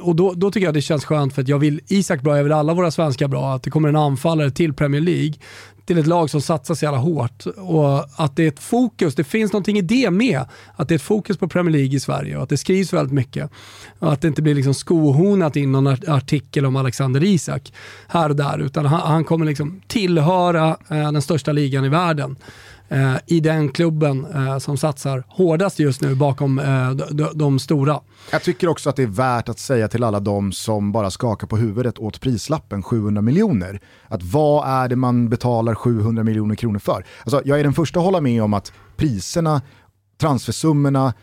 och 0.00 0.16
då, 0.16 0.32
då 0.32 0.50
tycker 0.50 0.66
jag 0.66 0.74
det 0.74 0.82
känns 0.82 1.04
skönt 1.04 1.34
för 1.34 1.42
att 1.42 1.48
jag 1.48 1.58
vill 1.58 1.80
Isak 1.88 2.22
bra, 2.22 2.36
jag 2.36 2.44
vill 2.44 2.52
alla 2.52 2.74
våra 2.74 2.90
svenskar 2.90 3.28
bra. 3.28 3.54
Att 3.54 3.62
det 3.62 3.70
kommer 3.70 3.88
en 3.88 3.96
anfallare 3.96 4.50
till 4.50 4.74
Premier 4.74 5.00
League 5.00 5.34
till 5.86 5.98
ett 5.98 6.06
lag 6.06 6.30
som 6.30 6.40
satsar 6.40 6.74
så 6.74 6.84
jävla 6.84 6.98
hårt. 6.98 7.46
Och 7.46 8.22
att 8.22 8.36
det 8.36 8.44
är 8.44 8.48
ett 8.48 8.60
fokus, 8.60 9.14
det 9.14 9.24
finns 9.24 9.52
någonting 9.52 9.78
i 9.78 9.82
det 9.82 10.10
med. 10.10 10.44
Att 10.76 10.88
det 10.88 10.94
är 10.94 10.96
ett 10.96 11.02
fokus 11.02 11.36
på 11.36 11.48
Premier 11.48 11.72
League 11.72 11.96
i 11.96 12.00
Sverige 12.00 12.36
och 12.36 12.42
att 12.42 12.48
det 12.48 12.56
skrivs 12.56 12.92
väldigt 12.92 13.12
mycket. 13.12 13.50
Och 13.98 14.12
att 14.12 14.20
det 14.20 14.28
inte 14.28 14.42
blir 14.42 14.54
liksom 14.54 14.74
skohornat 14.74 15.56
in 15.56 15.72
någon 15.72 15.86
artikel 15.86 16.66
om 16.66 16.76
Alexander 16.76 17.24
Isak 17.24 17.72
här 18.08 18.28
och 18.28 18.36
där, 18.36 18.58
utan 18.58 18.86
han, 18.86 19.00
han 19.00 19.24
kommer 19.24 19.46
liksom 19.46 19.80
tillhöra 19.86 20.68
eh, 20.88 21.12
den 21.12 21.22
största 21.22 21.52
ligan 21.52 21.84
i 21.84 21.88
världen 21.88 22.36
eh, 22.88 23.16
i 23.26 23.40
den 23.40 23.68
klubben 23.68 24.26
eh, 24.34 24.58
som 24.58 24.76
satsar 24.76 25.24
hårdast 25.28 25.78
just 25.78 26.00
nu 26.00 26.14
bakom 26.14 26.58
eh, 26.58 26.90
de, 26.90 27.28
de, 27.34 27.58
stora. 27.58 28.00
Jag 28.30 28.42
tycker 28.42 28.68
också 28.68 28.90
att 28.90 28.96
det 28.96 29.02
är 29.02 29.06
värt 29.06 29.48
att 29.48 29.58
säga 29.58 29.88
till 29.88 30.04
alla 30.04 30.20
de 30.20 30.52
som 30.52 30.92
bara 30.92 31.10
skakar 31.10 31.46
på 31.46 31.56
huvudet 31.56 31.98
åt 31.98 32.20
prislappen 32.20 32.82
700 32.82 33.22
miljoner, 33.22 33.80
att 34.08 34.22
vad 34.22 34.68
är 34.68 34.88
det 34.88 34.96
man 34.96 35.28
betalar 35.28 35.74
700 35.74 36.24
miljoner 36.24 36.54
kronor 36.54 36.78
för? 36.78 37.04
Alltså, 37.22 37.42
jag 37.44 37.60
är 37.60 37.64
den 37.64 37.74
första 37.74 37.98
att 37.98 38.04
hålla 38.04 38.20
med 38.20 38.42
om 38.42 38.54
att 38.54 38.72
priserna, 38.96 39.62
transfersummorna, 40.20 41.14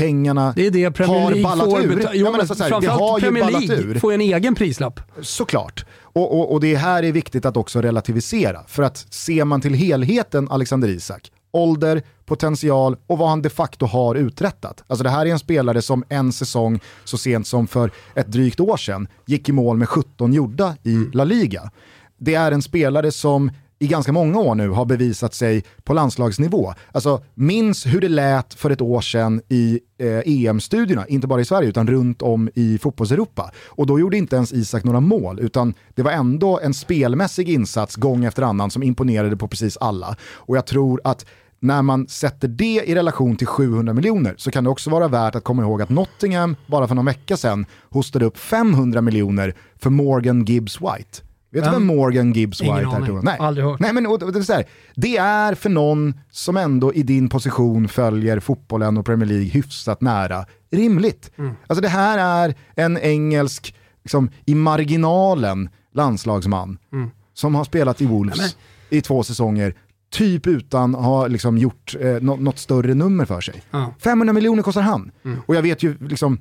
pengarna 0.00 0.52
det 0.56 0.66
är 0.66 0.70
det 0.70 0.90
Premier 0.90 1.20
har 1.20 1.42
ballat 1.42 1.70
får 1.70 1.80
ur. 1.80 2.08
Jo, 2.12 2.30
men 2.30 2.40
alltså, 2.40 2.62
här, 2.62 2.80
det 2.80 2.86
har 2.86 3.20
Premier 3.20 3.44
ju 3.44 3.52
ballat 3.52 3.68
League 3.68 3.84
ur. 3.84 3.98
får 3.98 4.12
en 4.12 4.20
egen 4.20 4.54
prislapp. 4.54 5.00
Såklart. 5.20 5.84
Och, 6.02 6.38
och, 6.38 6.52
och 6.52 6.60
det 6.60 6.74
här 6.74 7.02
är 7.02 7.12
viktigt 7.12 7.44
att 7.46 7.56
också 7.56 7.80
relativisera. 7.80 8.60
För 8.66 8.82
att 8.82 9.06
ser 9.10 9.44
man 9.44 9.60
till 9.60 9.74
helheten 9.74 10.48
Alexander 10.50 10.88
Isak, 10.88 11.30
ålder, 11.52 12.02
potential 12.26 12.96
och 13.06 13.18
vad 13.18 13.28
han 13.28 13.42
de 13.42 13.50
facto 13.50 13.86
har 13.86 14.14
uträttat. 14.14 14.84
Alltså 14.86 15.04
det 15.04 15.10
här 15.10 15.26
är 15.26 15.30
en 15.30 15.38
spelare 15.38 15.82
som 15.82 16.04
en 16.08 16.32
säsong 16.32 16.80
så 17.04 17.18
sent 17.18 17.46
som 17.46 17.66
för 17.66 17.90
ett 18.14 18.26
drygt 18.26 18.60
år 18.60 18.76
sedan 18.76 19.08
gick 19.26 19.48
i 19.48 19.52
mål 19.52 19.76
med 19.76 19.88
17 19.88 20.32
gjorda 20.32 20.76
i 20.82 20.96
La 21.12 21.24
Liga. 21.24 21.70
Det 22.18 22.34
är 22.34 22.52
en 22.52 22.62
spelare 22.62 23.12
som 23.12 23.50
i 23.82 23.86
ganska 23.86 24.12
många 24.12 24.38
år 24.38 24.54
nu 24.54 24.68
har 24.68 24.84
bevisat 24.84 25.34
sig 25.34 25.64
på 25.84 25.94
landslagsnivå. 25.94 26.74
Alltså, 26.92 27.22
minns 27.34 27.86
hur 27.86 28.00
det 28.00 28.08
lät 28.08 28.54
för 28.54 28.70
ett 28.70 28.80
år 28.80 29.00
sedan 29.00 29.40
i 29.48 29.80
eh, 29.98 30.22
EM-studierna, 30.24 31.06
inte 31.06 31.26
bara 31.26 31.40
i 31.40 31.44
Sverige 31.44 31.68
utan 31.68 31.86
runt 31.86 32.22
om 32.22 32.50
i 32.54 32.78
fotbollseuropa. 32.78 33.50
Och 33.66 33.86
då 33.86 34.00
gjorde 34.00 34.16
inte 34.16 34.36
ens 34.36 34.52
Isak 34.52 34.84
några 34.84 35.00
mål, 35.00 35.40
utan 35.40 35.74
det 35.94 36.02
var 36.02 36.10
ändå 36.10 36.60
en 36.60 36.74
spelmässig 36.74 37.48
insats 37.48 37.96
gång 37.96 38.24
efter 38.24 38.42
annan 38.42 38.70
som 38.70 38.82
imponerade 38.82 39.36
på 39.36 39.48
precis 39.48 39.76
alla. 39.76 40.16
Och 40.22 40.56
jag 40.56 40.66
tror 40.66 41.00
att 41.04 41.26
när 41.60 41.82
man 41.82 42.08
sätter 42.08 42.48
det 42.48 42.82
i 42.86 42.94
relation 42.94 43.36
till 43.36 43.46
700 43.46 43.94
miljoner 43.94 44.34
så 44.36 44.50
kan 44.50 44.64
det 44.64 44.70
också 44.70 44.90
vara 44.90 45.08
värt 45.08 45.34
att 45.34 45.44
komma 45.44 45.62
ihåg 45.62 45.82
att 45.82 45.90
Nottingham 45.90 46.56
bara 46.66 46.88
för 46.88 46.94
någon 46.94 47.04
vecka 47.04 47.36
sedan 47.36 47.66
hostade 47.90 48.24
upp 48.24 48.38
500 48.38 49.00
miljoner 49.00 49.54
för 49.76 49.90
Morgan 49.90 50.44
Gibbs 50.44 50.80
White. 50.80 51.29
Vet 51.52 51.64
du 51.64 51.70
vem 51.70 51.86
Morgan 51.86 52.32
Gibbs 52.32 52.60
White 52.60 52.72
är? 52.72 53.10
Ingen 53.10 53.24
Nej. 53.24 53.36
Aldrig 53.40 53.66
hört. 53.66 53.80
Nej, 53.80 53.92
men 53.92 54.06
och, 54.06 54.22
och, 54.22 54.32
det, 54.32 54.38
är 54.38 54.42
så 54.42 54.52
här, 54.52 54.64
det 54.94 55.16
är 55.16 55.54
för 55.54 55.70
någon 55.70 56.14
som 56.30 56.56
ändå 56.56 56.94
i 56.94 57.02
din 57.02 57.28
position 57.28 57.88
följer 57.88 58.40
fotbollen 58.40 58.98
och 58.98 59.06
Premier 59.06 59.28
League 59.28 59.48
hyfsat 59.48 60.00
nära 60.00 60.46
rimligt. 60.70 61.30
Mm. 61.36 61.54
Alltså 61.66 61.82
det 61.82 61.88
här 61.88 62.18
är 62.48 62.54
en 62.74 62.98
engelsk, 62.98 63.74
liksom, 64.02 64.30
i 64.44 64.54
marginalen 64.54 65.68
landslagsman 65.94 66.78
mm. 66.92 67.10
som 67.34 67.54
har 67.54 67.64
spelat 67.64 68.00
i 68.00 68.06
Wolves 68.06 68.38
Nej, 68.38 68.54
i 68.98 69.00
två 69.00 69.22
säsonger, 69.22 69.74
typ 70.10 70.46
utan 70.46 70.94
att 70.94 71.04
ha 71.04 71.26
liksom, 71.26 71.58
gjort 71.58 71.96
eh, 72.00 72.20
något, 72.20 72.58
större 72.58 72.94
nummer 72.94 73.24
för 73.24 73.40
sig. 73.40 73.62
Ja. 73.70 73.94
500 73.98 74.32
miljoner 74.32 74.62
kostar 74.62 74.82
han. 74.82 75.10
Mm. 75.24 75.38
Och 75.46 75.54
jag 75.54 75.62
vet 75.62 75.82
ju 75.82 75.96
liksom, 76.00 76.38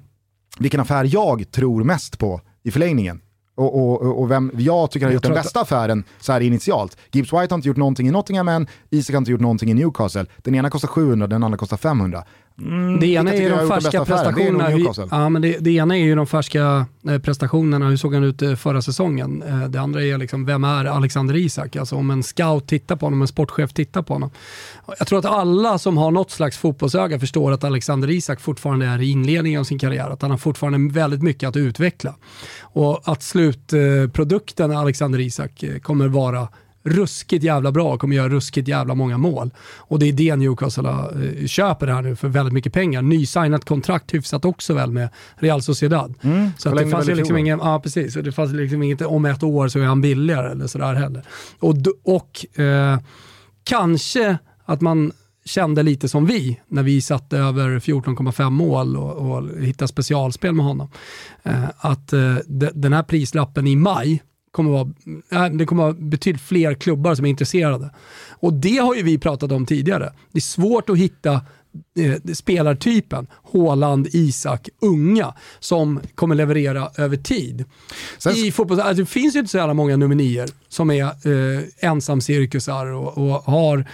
vilken 0.60 0.80
affär 0.80 1.10
jag 1.14 1.52
tror 1.52 1.84
mest 1.84 2.20
på 2.20 2.42
i 2.64 2.72
förlängningen. 2.72 3.22
Och, 3.60 4.02
och, 4.02 4.20
och 4.22 4.32
vem 4.32 4.52
jag 4.58 4.92
tycker 4.92 5.06
har 5.06 5.14
gjort 5.14 5.24
den 5.24 5.34
bästa 5.34 5.62
affären 5.62 6.04
så 6.20 6.32
här 6.32 6.42
initialt. 6.42 6.98
Gibbs 7.12 7.34
White 7.34 7.54
har 7.54 7.56
inte 7.56 7.68
gjort 7.68 7.78
någonting 7.78 8.08
i 8.08 8.12
Nottingham 8.12 8.48
än, 8.48 8.68
Isak 8.90 9.14
har 9.14 9.18
inte 9.18 9.32
gjort 9.32 9.42
någonting 9.42 9.72
i 9.72 9.74
Newcastle. 9.74 10.26
Den 10.38 10.56
ena 10.56 10.70
kostar 10.70 10.88
700, 10.88 11.28
den 11.28 11.44
andra 11.44 11.58
kostar 11.58 11.78
500. 11.78 12.24
Mm, 12.62 13.00
det 13.00 13.08
ena 13.08 13.34
är 13.34 13.50
de 13.50 13.68
färska 13.68 14.06
prestationerna. 14.06 14.94
Ja, 15.12 15.30
men 15.30 15.42
det, 15.42 15.58
det, 15.60 15.72
ena 15.72 15.98
är 15.98 16.04
ju 16.04 16.16
de 16.16 16.28
färska 16.28 16.86
eh, 17.08 17.20
prestationerna, 17.20 17.90
hur 17.90 17.98
såg 17.98 18.14
han 18.14 18.24
ut 18.24 18.42
eh, 18.42 18.56
förra 18.56 18.82
säsongen? 18.82 19.44
Eh, 19.44 19.64
det 19.64 19.82
andra 19.82 20.04
är 20.04 20.18
liksom, 20.18 20.46
vem 20.46 20.64
är 20.64 20.86
Alexander 20.86 21.36
Isak? 21.36 21.76
Alltså 21.76 21.96
om 21.96 22.12
en 22.12 22.24
scout 22.24 22.68
tittar 22.68 22.96
på 22.96 23.06
honom, 23.06 23.22
en 23.22 23.28
sportchef 23.28 23.74
tittar 23.74 24.02
på 24.02 24.14
honom. 24.14 24.30
Jag 25.00 25.08
tror 25.08 25.20
att 25.20 25.26
alla 25.26 25.78
som 25.78 25.98
har 25.98 26.12
något 26.12 26.32
slags 26.32 26.58
fotbollsöga 26.58 27.20
förstår 27.20 27.52
att 27.52 27.64
Alexander 27.64 28.10
Isak 28.10 28.42
fortfarande 28.42 28.86
är 28.86 29.02
i 29.02 29.10
inledningen 29.12 29.60
av 29.60 29.64
sin 29.64 29.80
karriär, 29.80 30.10
att 30.10 30.22
han 30.22 30.32
har 30.32 30.38
fortfarande 30.38 30.94
väldigt 30.94 31.24
mycket 31.24 31.50
att 31.50 31.56
utveckla. 31.56 32.16
Och 32.62 33.02
att 33.06 33.24
slutprodukten 33.24 34.72
Alexander 34.72 35.20
Isak 35.20 35.64
kommer 35.84 36.08
vara 36.08 36.48
ruskigt 36.84 37.44
jävla 37.44 37.72
bra 37.72 37.94
och 37.94 38.00
kommer 38.00 38.16
göra 38.16 38.30
ruskigt 38.30 38.68
jävla 38.68 38.96
många 38.96 39.18
mål. 39.18 39.52
Och 39.78 40.00
det 40.00 40.10
är 40.10 40.14
det 40.14 40.36
Newcastle 40.36 40.90
äh, 40.90 41.48
köper 41.48 41.88
här 41.88 42.02
nu 42.02 42.16
för 42.16 42.28
väldigt 42.28 42.54
mycket 42.54 42.74
pengar. 42.74 43.02
Nysignat 43.02 43.66
kontrakt 43.66 44.14
hyfsat 44.14 44.46
också 44.46 44.74
väl 44.74 44.92
med 44.92 45.10
Real 45.36 45.62
Sociedad. 45.62 46.14
Mm, 46.22 46.50
så 46.58 46.76
det 46.76 46.88
fanns 46.88 47.10
ju 47.10 47.16
liksom 47.16 47.38
ingen, 47.38 47.60
ja, 47.60 47.80
precis, 47.80 48.14
det 48.14 48.32
fanns 48.32 48.52
liksom 48.52 48.84
inget 48.84 49.02
om 49.02 49.26
ett 49.26 49.44
år 49.44 49.68
så 49.68 49.80
är 49.80 49.84
han 49.84 50.02
billigare 50.02 50.52
eller 50.52 50.68
sådär 50.68 50.94
heller. 50.94 51.24
Och, 51.60 51.76
och 52.04 52.60
eh, 52.60 53.00
kanske 53.64 54.38
att 54.66 54.82
man 54.82 55.12
kände 55.46 55.84
lite 55.84 56.10
som 56.10 56.26
vi 56.26 56.60
när 56.68 56.84
vi 56.84 57.02
satte 57.02 57.38
över 57.38 57.80
14,5 57.80 58.50
mål 58.50 58.98
och, 58.98 59.32
och 59.32 59.50
hittade 59.60 59.88
specialspel 59.88 60.54
med 60.54 60.66
honom. 60.66 60.90
Eh, 61.44 61.70
att 61.78 62.14
eh, 62.14 62.36
de, 62.46 62.70
den 62.74 62.94
här 62.94 63.04
prislappen 63.04 63.68
i 63.68 63.76
maj 63.76 64.24
kommer 64.52 64.72
vara, 64.72 65.50
det 65.50 65.66
kommer 65.66 65.84
vara 65.84 65.94
betydligt 65.94 66.42
fler 66.42 66.74
klubbar 66.74 67.16
som 67.16 67.26
är 67.26 67.30
intresserade. 67.30 67.90
Och 68.30 68.54
det 68.54 68.78
har 68.78 68.96
ju 68.96 69.04
vi 69.04 69.18
pratat 69.18 69.52
om 69.52 69.66
tidigare. 69.66 70.14
Det 70.32 70.40
är 70.40 70.42
svårt 70.42 70.90
att 70.90 70.98
hitta 70.98 71.42
eh, 72.00 72.34
spelartypen 72.34 73.28
Håland, 73.44 74.08
Isak, 74.12 74.70
unga 74.82 75.34
som 75.60 76.00
kommer 76.16 76.36
leverera 76.36 76.90
över 76.98 77.18
tid. 77.18 77.66
Sen, 78.18 78.36
I 78.36 78.52
fotboll, 78.52 78.80
alltså, 78.80 79.04
det 79.04 79.10
finns 79.10 79.36
ju 79.36 79.40
inte 79.40 79.52
så 79.52 79.58
jävla 79.58 79.74
många 79.74 79.98
nummer 79.98 80.16
nior 80.16 80.48
som 80.70 80.92
är 80.92 81.04
eh, 81.04 81.64
ensamcirkusar 81.80 82.86
och, 82.86 83.18
och 83.18 83.44
har 83.44 83.86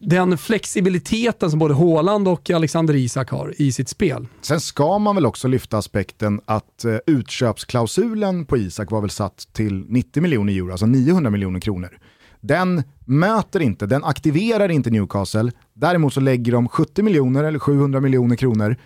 den 0.00 0.38
flexibiliteten 0.38 1.50
som 1.50 1.58
både 1.58 1.74
Håland 1.74 2.28
och 2.28 2.50
Alexander 2.50 2.94
Isak 2.94 3.30
har 3.30 3.54
i 3.56 3.72
sitt 3.72 3.88
spel. 3.88 4.26
Sen 4.40 4.60
ska 4.60 4.98
man 4.98 5.14
väl 5.14 5.26
också 5.26 5.48
lyfta 5.48 5.78
aspekten 5.78 6.40
att 6.44 6.84
eh, 6.84 6.96
utköpsklausulen 7.06 8.44
på 8.46 8.56
Isak 8.56 8.90
var 8.90 9.00
väl 9.00 9.10
satt 9.10 9.48
till 9.52 9.84
90 9.88 10.22
miljoner 10.22 10.52
euro, 10.52 10.70
alltså 10.70 10.86
900 10.86 11.30
miljoner 11.30 11.60
kronor. 11.60 11.98
Den 12.40 12.82
möter 13.04 13.60
inte, 13.60 13.86
den 13.86 14.04
aktiverar 14.04 14.68
inte 14.68 14.90
Newcastle. 14.90 15.52
Däremot 15.74 16.14
så 16.14 16.20
lägger 16.20 16.52
de 16.52 16.68
70 16.68 17.02
miljoner 17.02 17.44
eller 17.44 17.58
700 17.58 18.00
miljoner 18.00 18.36
kronor 18.36 18.76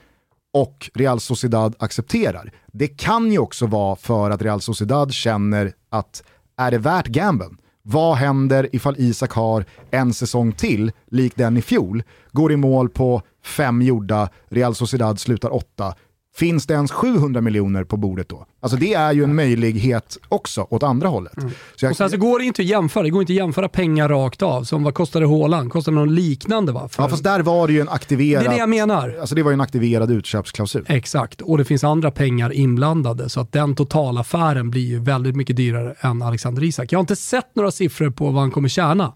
och 0.52 0.90
Real 0.94 1.20
Sociedad 1.20 1.74
accepterar. 1.78 2.52
Det 2.72 2.88
kan 2.88 3.32
ju 3.32 3.38
också 3.38 3.66
vara 3.66 3.96
för 3.96 4.30
att 4.30 4.42
Real 4.42 4.60
Sociedad 4.60 5.12
känner 5.12 5.72
att 5.90 6.22
är 6.56 6.70
det 6.70 6.78
värt 6.78 7.06
gamblen? 7.06 7.56
Vad 7.92 8.16
händer 8.16 8.68
ifall 8.72 8.94
Isak 8.98 9.32
har 9.32 9.64
en 9.90 10.14
säsong 10.14 10.52
till, 10.52 10.92
lik 11.10 11.36
den 11.36 11.56
i 11.56 11.62
fjol, 11.62 12.02
går 12.32 12.52
i 12.52 12.56
mål 12.56 12.88
på 12.88 13.22
fem 13.44 13.82
gjorda, 13.82 14.28
Real 14.48 14.74
Sociedad 14.74 15.20
slutar 15.20 15.54
åtta, 15.54 15.94
Finns 16.34 16.66
det 16.66 16.74
ens 16.74 16.92
700 16.92 17.40
miljoner 17.40 17.84
på 17.84 17.96
bordet 17.96 18.28
då? 18.28 18.46
Alltså 18.60 18.76
det 18.78 18.94
är 18.94 19.12
ju 19.12 19.24
en 19.24 19.34
möjlighet 19.34 20.18
också 20.28 20.66
åt 20.70 20.82
andra 20.82 21.08
hållet. 21.08 21.36
Mm. 21.36 21.50
Så 21.76 21.84
jag, 21.84 21.90
och 21.90 21.96
sen 21.96 22.10
så 22.10 22.16
går 22.16 22.38
det 22.38 22.44
inte 22.44 22.62
att 22.62 22.68
jämföra, 22.68 23.02
det 23.02 23.10
går 23.10 23.22
inte 23.22 23.32
att 23.32 23.36
jämföra 23.36 23.68
pengar 23.68 24.08
rakt 24.08 24.42
av. 24.42 24.64
Som 24.64 24.84
vad 24.84 24.94
kostade 24.94 25.26
Håland? 25.26 25.72
Kostade 25.72 25.94
något 25.94 26.08
liknande 26.08 26.72
va? 26.72 26.88
För... 26.88 27.02
Ja 27.02 27.08
fast 27.08 27.24
där 27.24 27.40
var 27.40 27.66
det 27.66 27.72
ju 27.72 27.80
en 27.80 27.88
aktiverad... 27.88 28.44
Det 28.44 28.46
är 28.46 28.50
det 28.50 28.56
jag 28.56 28.68
menar. 28.68 29.16
Alltså 29.20 29.34
det 29.34 29.42
var 29.42 29.50
ju 29.50 29.54
en 29.54 29.60
aktiverad 29.60 30.10
utköpsklausul. 30.10 30.84
Exakt, 30.88 31.40
och 31.40 31.58
det 31.58 31.64
finns 31.64 31.84
andra 31.84 32.10
pengar 32.10 32.52
inblandade. 32.52 33.28
Så 33.28 33.40
att 33.40 33.52
den 33.52 33.74
totalaffären 33.74 34.70
blir 34.70 34.86
ju 34.86 34.98
väldigt 34.98 35.36
mycket 35.36 35.56
dyrare 35.56 35.94
än 36.00 36.22
Alexander 36.22 36.64
Isak. 36.64 36.92
Jag 36.92 36.98
har 36.98 37.02
inte 37.02 37.16
sett 37.16 37.56
några 37.56 37.70
siffror 37.70 38.10
på 38.10 38.30
vad 38.30 38.42
han 38.42 38.50
kommer 38.50 38.68
tjäna. 38.68 39.12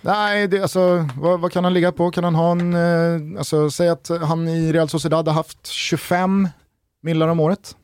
Nej, 0.00 0.48
det, 0.48 0.62
alltså, 0.62 1.08
vad, 1.18 1.40
vad, 1.40 1.52
kan 1.52 1.64
han 1.64 1.74
ligga 1.74 1.92
på? 1.92 2.10
Kan 2.10 2.24
han 2.24 2.34
ha 2.34 2.50
en, 2.50 2.74
eh, 2.74 3.38
alltså, 3.38 3.70
säg 3.70 3.88
att 3.88 4.10
han 4.22 4.48
i 4.48 4.72
Real 4.72 4.88
Sociedad 4.88 5.28
har 5.28 5.34
haft 5.34 5.66
25 5.66 6.48
millar 7.02 7.28
om 7.28 7.40
året? 7.40 7.76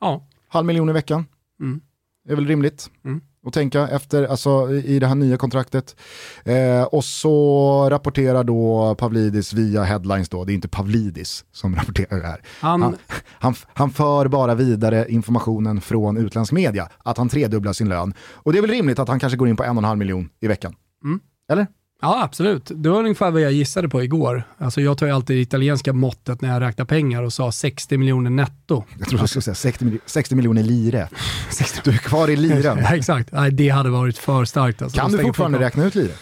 Ja. 0.00 0.26
Halv 0.48 0.66
miljon 0.66 0.88
i 0.88 0.92
veckan? 0.92 1.26
Mm. 1.60 1.80
är 2.28 2.34
väl 2.34 2.46
rimligt 2.46 2.90
Mm. 3.04 3.20
att 3.46 3.52
tänka 3.52 3.88
efter, 3.88 4.24
alltså 4.26 4.70
i 4.72 4.94
i 4.94 4.98
det 4.98 5.06
här 5.06 5.14
nya 5.14 5.36
kontraktet. 5.36 5.96
Eh, 6.44 6.82
och 6.82 7.04
så 7.04 7.88
rapporterar 7.90 8.44
då 8.44 8.94
Pavlidis 8.98 9.52
via 9.52 9.82
headlines 9.82 10.28
då, 10.28 10.44
det 10.44 10.52
är 10.52 10.54
inte 10.54 10.68
Pavlidis 10.68 11.44
som 11.52 11.76
rapporterar 11.76 12.20
det 12.20 12.26
här. 12.26 12.42
Han, 12.60 12.82
Han, 12.82 12.96
han, 13.28 13.54
han 13.74 13.90
för 13.90 14.28
bara 14.28 14.54
vidare 14.54 15.06
informationen 15.08 15.80
från 15.80 16.16
utländsk 16.16 16.52
media, 16.52 16.88
att 16.98 17.18
han 17.18 17.28
tredubblar 17.28 17.72
sin 17.72 17.88
lön. 17.88 18.14
Och 18.20 18.52
det 18.52 18.58
är 18.58 18.62
väl 18.62 18.70
rimligt 18.70 18.98
att 18.98 19.08
han 19.08 19.20
kanske 19.20 19.36
går 19.36 19.48
in 19.48 19.56
på 19.56 19.64
en 19.64 19.70
och 19.70 19.76
en 19.82 19.84
halv 19.84 19.98
miljon 19.98 20.28
i 20.40 20.46
veckan. 20.48 20.74
Mm. 21.04 21.20
Eller? 21.52 21.66
Ja, 22.02 22.22
absolut. 22.24 22.70
Det 22.74 22.88
var 22.88 22.98
ungefär 22.98 23.30
vad 23.30 23.40
jag 23.42 23.52
gissade 23.52 23.88
på 23.88 24.02
igår. 24.02 24.42
Alltså 24.58 24.80
jag 24.80 24.98
tar 24.98 25.06
ju 25.06 25.12
alltid 25.12 25.36
det 25.36 25.40
italienska 25.40 25.92
måttet 25.92 26.40
när 26.40 26.52
jag 26.52 26.60
räknar 26.62 26.84
pengar 26.84 27.22
och 27.22 27.32
sa 27.32 27.52
60 27.52 27.96
miljoner 27.98 28.30
netto. 28.30 28.84
Jag 28.98 29.08
tror 29.08 29.20
jag 29.20 29.28
skulle 29.28 29.42
säga 29.42 29.54
60, 29.54 29.84
mil- 29.84 29.98
60 30.06 30.34
miljoner 30.34 30.62
lire. 30.62 31.08
Du 31.84 31.90
är 31.90 31.96
kvar 31.98 32.28
i 32.30 32.36
liren. 32.36 32.78
Ja, 32.82 32.94
exakt. 32.96 33.32
Nej, 33.32 33.50
det 33.50 33.68
hade 33.68 33.90
varit 33.90 34.18
för 34.18 34.44
starkt. 34.44 34.82
Alltså. 34.82 34.98
Kan 35.00 35.12
du 35.12 35.18
fortfarande 35.18 35.58
räkna 35.58 35.84
ut 35.84 35.94
lire? 35.94 36.12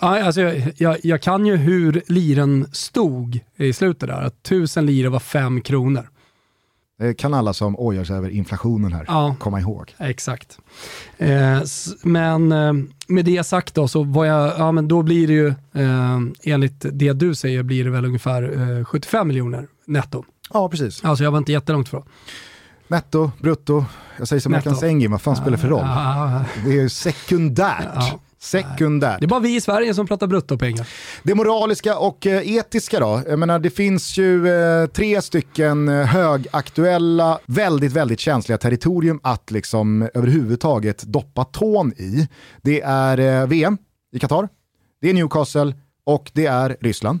Ja, 0.00 0.22
alltså 0.24 0.40
jag, 0.40 0.72
jag, 0.76 0.96
jag 1.02 1.22
kan 1.22 1.46
ju 1.46 1.56
hur 1.56 2.02
liren 2.08 2.66
stod 2.72 3.40
i 3.56 3.72
slutet 3.72 4.08
där. 4.08 4.22
Att 4.22 4.42
tusen 4.42 4.86
lire 4.86 5.08
var 5.08 5.20
fem 5.20 5.60
kronor. 5.60 6.08
Det 6.98 7.14
kan 7.14 7.34
alla 7.34 7.52
som 7.52 7.76
ojar 7.78 8.04
sig 8.04 8.16
över 8.16 8.30
inflationen 8.30 8.92
här 8.92 9.04
Ja. 9.08 9.36
komma 9.38 9.60
ihåg. 9.60 9.94
Exakt. 9.98 10.58
Eh, 11.18 11.60
men 12.02 12.52
eh, 12.52 12.72
med 13.08 13.24
det 13.24 13.44
sagt 13.46 13.74
då, 13.74 13.88
så 13.88 14.02
var 14.02 14.24
jag, 14.24 14.52
ja, 14.58 14.72
men 14.72 14.88
då 14.88 15.02
blir 15.02 15.26
det 15.26 15.32
ju, 15.32 15.48
eh, 15.48 16.18
enligt 16.42 16.86
det 16.92 17.12
du 17.12 17.34
säger, 17.34 17.62
blir 17.62 17.84
det 17.84 17.90
väl 17.90 18.04
ungefär 18.04 18.78
eh, 18.78 18.84
75 18.84 19.28
miljoner 19.28 19.66
netto. 19.86 20.24
Ja, 20.52 20.68
precis. 20.68 21.04
Alltså 21.04 21.24
jag 21.24 21.30
var 21.30 21.38
inte 21.38 21.52
jättelångt 21.52 21.86
ifrån. 21.88 22.02
Netto, 22.88 23.30
brutto, 23.40 23.84
jag 24.18 24.28
säger 24.28 24.40
som 24.40 24.52
Netto. 24.52 24.74
Sengin, 24.74 25.10
vad 25.10 25.22
fan 25.22 25.36
spelar 25.36 25.50
det 25.50 25.58
för 25.58 25.68
roll? 25.68 25.84
Ja, 25.86 26.44
Det 26.64 26.70
är 26.70 26.74
ju 26.74 26.88
sekundärt. 26.88 28.14
Sekundärt. 28.42 29.20
det 29.20 29.26
är 29.26 29.28
bara 29.28 29.40
vi 29.40 29.56
i 29.56 29.60
Sverige 29.60 29.94
som 29.94 30.06
pratar 30.06 30.26
bruttopengar. 30.26 30.88
Det 31.22 31.34
moraliska 31.34 31.98
och 31.98 32.26
eh, 32.26 32.56
etiska 32.56 33.00
då? 33.00 33.22
Jag 33.28 33.38
menar, 33.38 33.58
det 33.58 33.70
finns 33.70 34.18
ju 34.18 34.48
eh, 34.48 34.86
tre 34.86 35.22
stycken 35.22 35.88
eh, 35.88 36.06
högaktuella, 36.06 37.38
väldigt, 37.46 37.92
väldigt 37.92 38.20
känsliga 38.20 38.58
territorium 38.58 39.20
att 39.22 39.50
liksom 39.50 40.08
överhuvudtaget 40.14 41.02
doppa 41.02 41.44
tån 41.44 41.92
i. 41.92 42.28
Det 42.62 42.80
är 42.80 43.46
VM 43.46 43.78
i 44.12 44.18
Qatar, 44.18 44.48
det 45.00 45.10
är 45.10 45.14
Newcastle 45.14 45.74
och 46.04 46.30
det 46.34 46.46
är 46.46 46.76
Ryssland. 46.80 47.20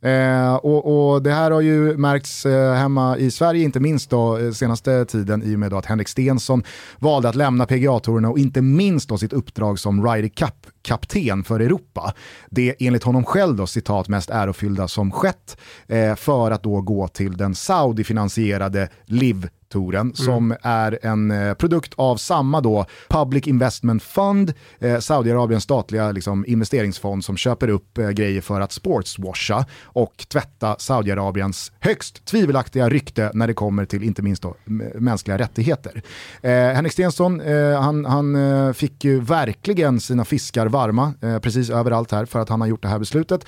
Eh, 0.00 0.54
och, 0.54 1.12
och 1.12 1.22
det 1.22 1.30
här 1.30 1.50
har 1.50 1.60
ju 1.60 1.96
märkts 1.96 2.46
eh, 2.46 2.74
hemma 2.74 3.16
i 3.16 3.30
Sverige, 3.30 3.64
inte 3.64 3.80
minst 3.80 4.10
då 4.10 4.38
eh, 4.38 4.50
senaste 4.50 5.04
tiden 5.04 5.42
i 5.42 5.54
och 5.54 5.58
med 5.58 5.74
att 5.74 5.86
Henrik 5.86 6.08
Stensson 6.08 6.62
valde 6.98 7.28
att 7.28 7.34
lämna 7.34 7.66
PGA-tourerna 7.66 8.30
och 8.30 8.38
inte 8.38 8.62
minst 8.62 9.08
då 9.08 9.18
sitt 9.18 9.32
uppdrag 9.32 9.78
som 9.78 10.06
Ryder 10.06 10.28
Cup-kapten 10.28 11.44
för 11.44 11.60
Europa. 11.60 12.14
Det 12.50 12.74
enligt 12.78 13.04
honom 13.04 13.24
själv 13.24 13.56
då 13.56 13.66
citat 13.66 14.08
mest 14.08 14.30
ärofyllda 14.30 14.88
som 14.88 15.10
skett 15.10 15.56
eh, 15.86 16.14
för 16.14 16.50
att 16.50 16.62
då 16.62 16.80
gå 16.80 17.08
till 17.08 17.36
den 17.36 17.54
Saudi-finansierade 17.54 18.88
LIV 19.06 19.48
touren 19.68 20.14
som 20.14 20.56
är 20.62 20.98
en 21.02 21.30
eh, 21.30 21.54
produkt 21.54 21.94
av 21.96 22.16
samma 22.16 22.60
då 22.60 22.86
Public 23.08 23.46
Investment 23.46 24.02
Fund, 24.02 24.54
eh, 24.78 24.98
Saudiarabiens 24.98 25.64
statliga 25.64 26.12
liksom, 26.12 26.44
investeringsfond 26.46 27.24
som 27.24 27.36
köper 27.36 27.68
upp 27.68 27.98
eh, 27.98 28.10
grejer 28.10 28.40
för 28.40 28.60
att 28.60 28.72
sportswasha 28.72 29.66
och 29.98 30.24
tvätta 30.28 30.76
Saudiarabiens 30.78 31.72
högst 31.80 32.24
tvivelaktiga 32.24 32.88
rykte 32.88 33.30
när 33.34 33.46
det 33.46 33.54
kommer 33.54 33.84
till 33.84 34.02
inte 34.02 34.22
minst 34.22 34.42
då, 34.42 34.54
mänskliga 34.94 35.38
rättigheter. 35.38 36.02
Eh, 36.42 36.50
Henrik 36.50 36.92
Stensson, 36.92 37.40
eh, 37.40 37.80
han, 37.80 38.04
han 38.04 38.36
eh, 38.36 38.72
fick 38.72 39.04
ju 39.04 39.20
verkligen 39.20 40.00
sina 40.00 40.24
fiskar 40.24 40.66
varma 40.66 41.14
eh, 41.22 41.38
precis 41.38 41.70
överallt 41.70 42.12
här 42.12 42.24
för 42.24 42.38
att 42.38 42.48
han 42.48 42.60
har 42.60 42.68
gjort 42.68 42.82
det 42.82 42.88
här 42.88 42.98
beslutet. 42.98 43.44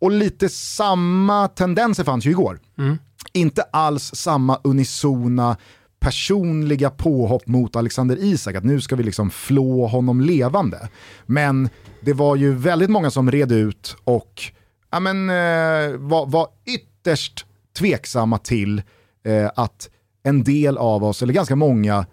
Och 0.00 0.10
lite 0.10 0.48
samma 0.48 1.48
tendenser 1.48 2.04
fanns 2.04 2.26
ju 2.26 2.30
igår 2.30 2.60
inte 3.32 3.62
alls 3.62 4.14
samma 4.14 4.58
unisona 4.64 5.56
personliga 6.00 6.90
påhopp 6.90 7.46
mot 7.46 7.76
Alexander 7.76 8.16
Isak, 8.16 8.54
att 8.54 8.64
nu 8.64 8.80
ska 8.80 8.96
vi 8.96 9.02
liksom 9.02 9.30
flå 9.30 9.86
honom 9.86 10.20
levande. 10.20 10.88
Men 11.26 11.68
det 12.00 12.12
var 12.12 12.36
ju 12.36 12.54
väldigt 12.54 12.90
många 12.90 13.10
som 13.10 13.30
red 13.30 13.52
ut 13.52 13.96
och 14.04 14.42
ja, 14.90 15.00
men, 15.00 15.30
eh, 15.30 15.96
var, 15.98 16.26
var 16.26 16.48
ytterst 16.66 17.46
tveksamma 17.78 18.38
till 18.38 18.82
eh, 19.24 19.50
att 19.56 19.90
en 20.22 20.44
del 20.44 20.78
av 20.78 21.04
oss, 21.04 21.22
eller 21.22 21.32
ganska 21.32 21.56
många, 21.56 22.06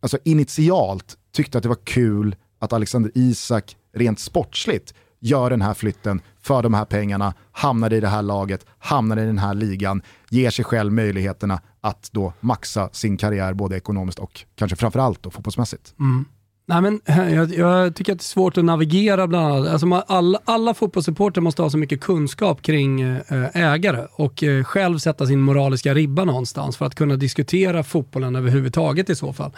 alltså 0.00 0.18
initialt 0.24 1.16
tyckte 1.32 1.58
att 1.58 1.62
det 1.62 1.68
var 1.68 1.84
kul 1.84 2.36
att 2.58 2.72
Alexander 2.72 3.12
Isak 3.14 3.76
rent 3.94 4.18
sportsligt 4.20 4.94
gör 5.20 5.50
den 5.50 5.62
här 5.62 5.74
flytten 5.74 6.20
för 6.40 6.62
de 6.62 6.74
här 6.74 6.84
pengarna, 6.84 7.34
hamnar 7.52 7.92
i 7.92 8.00
det 8.00 8.08
här 8.08 8.22
laget, 8.22 8.66
hamnar 8.78 9.16
i 9.16 9.26
den 9.26 9.38
här 9.38 9.54
ligan, 9.54 10.02
ger 10.30 10.50
sig 10.50 10.64
själv 10.64 10.92
möjligheterna 10.92 11.60
att 11.80 12.08
då 12.12 12.32
maxa 12.40 12.88
sin 12.92 13.16
karriär 13.16 13.54
både 13.54 13.76
ekonomiskt 13.76 14.18
och 14.18 14.44
kanske 14.54 14.76
framförallt 14.76 15.22
då 15.22 15.30
fotbollsmässigt. 15.30 15.94
Mm. 15.98 16.24
Nej, 16.70 16.80
men, 16.82 17.00
eh, 17.04 17.34
jag, 17.34 17.54
jag 17.54 17.94
tycker 17.94 18.12
att 18.12 18.18
det 18.18 18.22
är 18.22 18.24
svårt 18.24 18.58
att 18.58 18.64
navigera 18.64 19.26
bland 19.26 19.46
annat. 19.54 19.68
Alltså, 19.68 19.86
man, 19.86 20.02
alla, 20.06 20.38
alla 20.44 20.74
fotbollssupporter 20.74 21.40
måste 21.40 21.62
ha 21.62 21.70
så 21.70 21.78
mycket 21.78 22.00
kunskap 22.00 22.62
kring 22.62 23.00
eh, 23.00 23.56
ägare 23.56 24.06
och 24.12 24.42
eh, 24.44 24.64
själv 24.64 24.98
sätta 24.98 25.26
sin 25.26 25.40
moraliska 25.40 25.94
ribba 25.94 26.24
någonstans 26.24 26.76
för 26.76 26.86
att 26.86 26.94
kunna 26.94 27.16
diskutera 27.16 27.82
fotbollen 27.82 28.36
överhuvudtaget 28.36 29.10
i 29.10 29.14
så 29.14 29.32
fall. 29.32 29.50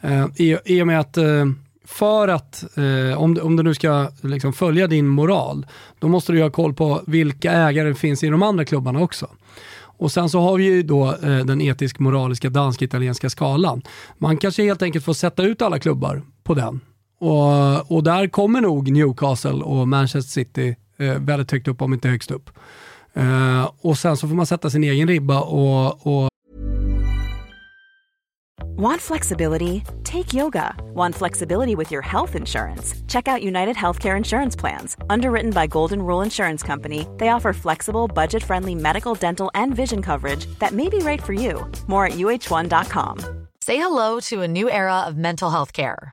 Eh, 0.00 0.26
i, 0.36 0.56
I 0.64 0.82
och 0.82 0.86
med 0.86 1.00
att 1.00 1.16
eh, 1.16 1.44
för 1.84 2.28
att, 2.28 2.64
eh, 2.76 3.18
om, 3.22 3.34
du- 3.34 3.40
om 3.40 3.56
du 3.56 3.62
nu 3.62 3.74
ska 3.74 4.08
liksom, 4.20 4.52
följa 4.52 4.86
din 4.86 5.08
moral, 5.08 5.66
då 5.98 6.08
måste 6.08 6.32
du 6.32 6.42
ha 6.42 6.50
koll 6.50 6.74
på 6.74 7.00
vilka 7.06 7.52
ägare 7.52 7.88
det 7.88 7.94
finns 7.94 8.24
i 8.24 8.28
de 8.28 8.42
andra 8.42 8.64
klubbarna 8.64 9.00
också. 9.00 9.26
Och 9.98 10.12
sen 10.12 10.28
så 10.28 10.40
har 10.40 10.56
vi 10.58 10.64
ju 10.64 10.82
då 10.82 11.06
eh, 11.22 11.38
den 11.38 11.60
etisk-moraliska 11.60 12.50
dansk-italienska 12.50 13.30
skalan. 13.30 13.82
Man 14.18 14.36
kanske 14.36 14.62
helt 14.62 14.82
enkelt 14.82 15.04
får 15.04 15.12
sätta 15.14 15.42
ut 15.42 15.62
alla 15.62 15.78
klubbar 15.78 16.22
på 16.44 16.54
den. 16.54 16.80
Och, 17.18 17.92
och 17.92 18.02
där 18.02 18.28
kommer 18.28 18.60
nog 18.60 18.90
Newcastle 18.90 19.52
och 19.52 19.88
Manchester 19.88 20.30
City 20.30 20.76
eh, 20.96 21.18
väldigt 21.18 21.52
högt 21.52 21.68
upp, 21.68 21.82
om 21.82 21.92
inte 21.92 22.08
högst 22.08 22.30
upp. 22.30 22.50
Eh, 23.14 23.70
och 23.80 23.98
sen 23.98 24.16
så 24.16 24.28
får 24.28 24.34
man 24.34 24.46
sätta 24.46 24.70
sin 24.70 24.84
egen 24.84 25.08
ribba 25.08 25.40
och, 25.40 26.06
och 26.06 26.28
Want 28.76 29.02
flexibility? 29.02 29.82
Take 30.02 30.32
yoga. 30.32 30.74
Want 30.94 31.14
flexibility 31.14 31.74
with 31.74 31.92
your 31.92 32.02
health 32.02 32.34
insurance? 32.34 32.94
Check 33.06 33.28
out 33.28 33.42
United 33.42 33.76
Healthcare 33.76 34.16
Insurance 34.16 34.56
Plans. 34.56 34.96
Underwritten 35.10 35.50
by 35.50 35.66
Golden 35.66 36.00
Rule 36.02 36.22
Insurance 36.22 36.62
Company, 36.62 37.06
they 37.18 37.28
offer 37.28 37.52
flexible, 37.52 38.08
budget 38.08 38.42
friendly 38.42 38.74
medical, 38.74 39.14
dental, 39.14 39.50
and 39.54 39.76
vision 39.76 40.00
coverage 40.02 40.46
that 40.58 40.72
may 40.72 40.88
be 40.88 40.98
right 40.98 41.22
for 41.22 41.34
you. 41.34 41.70
More 41.86 42.06
at 42.06 42.12
uh1.com. 42.12 43.46
Say 43.60 43.76
hello 43.76 44.20
to 44.20 44.40
a 44.40 44.48
new 44.48 44.70
era 44.70 45.00
of 45.00 45.16
mental 45.16 45.50
health 45.50 45.72
care. 45.72 46.12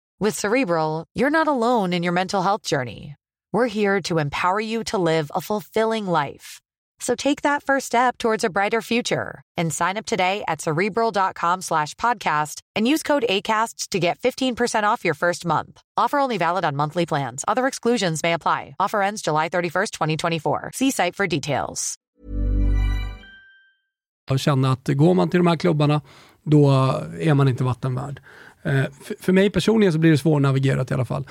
With 0.21 0.37
Cerebral, 0.37 1.07
you're 1.15 1.31
not 1.31 1.47
alone 1.47 1.93
in 1.93 2.03
your 2.03 2.13
mental 2.13 2.43
health 2.43 2.61
journey. 2.61 3.15
We're 3.51 3.65
here 3.65 3.99
to 4.01 4.19
empower 4.19 4.59
you 4.59 4.83
to 4.83 4.99
live 4.99 5.31
a 5.33 5.41
fulfilling 5.41 6.05
life. 6.05 6.61
So 6.99 7.15
take 7.15 7.41
that 7.41 7.63
first 7.63 7.87
step 7.87 8.19
towards 8.19 8.43
a 8.43 8.49
brighter 8.51 8.83
future 8.83 9.41
and 9.57 9.73
sign 9.73 9.97
up 9.97 10.05
today 10.05 10.43
at 10.47 10.61
cerebral.com 10.61 11.63
slash 11.63 11.95
podcast 11.95 12.61
and 12.75 12.87
use 12.87 13.01
code 13.01 13.25
ACAST 13.27 13.89
to 13.89 13.99
get 13.99 14.19
15% 14.19 14.83
off 14.83 15.03
your 15.03 15.15
first 15.15 15.43
month. 15.43 15.81
Offer 15.97 16.19
only 16.19 16.37
valid 16.37 16.65
on 16.65 16.75
monthly 16.75 17.07
plans. 17.07 17.43
Other 17.47 17.65
exclusions 17.65 18.21
may 18.21 18.33
apply. 18.33 18.75
Offer 18.79 19.01
ends 19.01 19.23
July 19.23 19.49
31st, 19.49 19.89
2024. 19.91 20.71
See 20.75 20.91
site 20.91 21.15
for 21.15 21.25
details. 21.25 21.97
och 24.31 24.39
känna 24.39 24.71
att 24.71 24.87
går 24.87 25.13
man 25.13 25.29
till 25.29 25.39
de 25.39 25.47
här 25.47 25.55
klubbarna, 25.55 26.01
då 26.43 26.71
är 27.19 27.33
man 27.33 27.47
inte 27.47 27.63
vattenvärd. 27.63 28.21
Eh, 28.63 28.83
för, 29.19 29.33
mig 29.33 29.49
personligen 29.49 29.93
så 29.93 29.99
blir 29.99 30.11
det 30.11 30.17
svårnavigerat 30.17 30.91
i 30.91 30.93
alla 30.93 31.05
fall. 31.05 31.27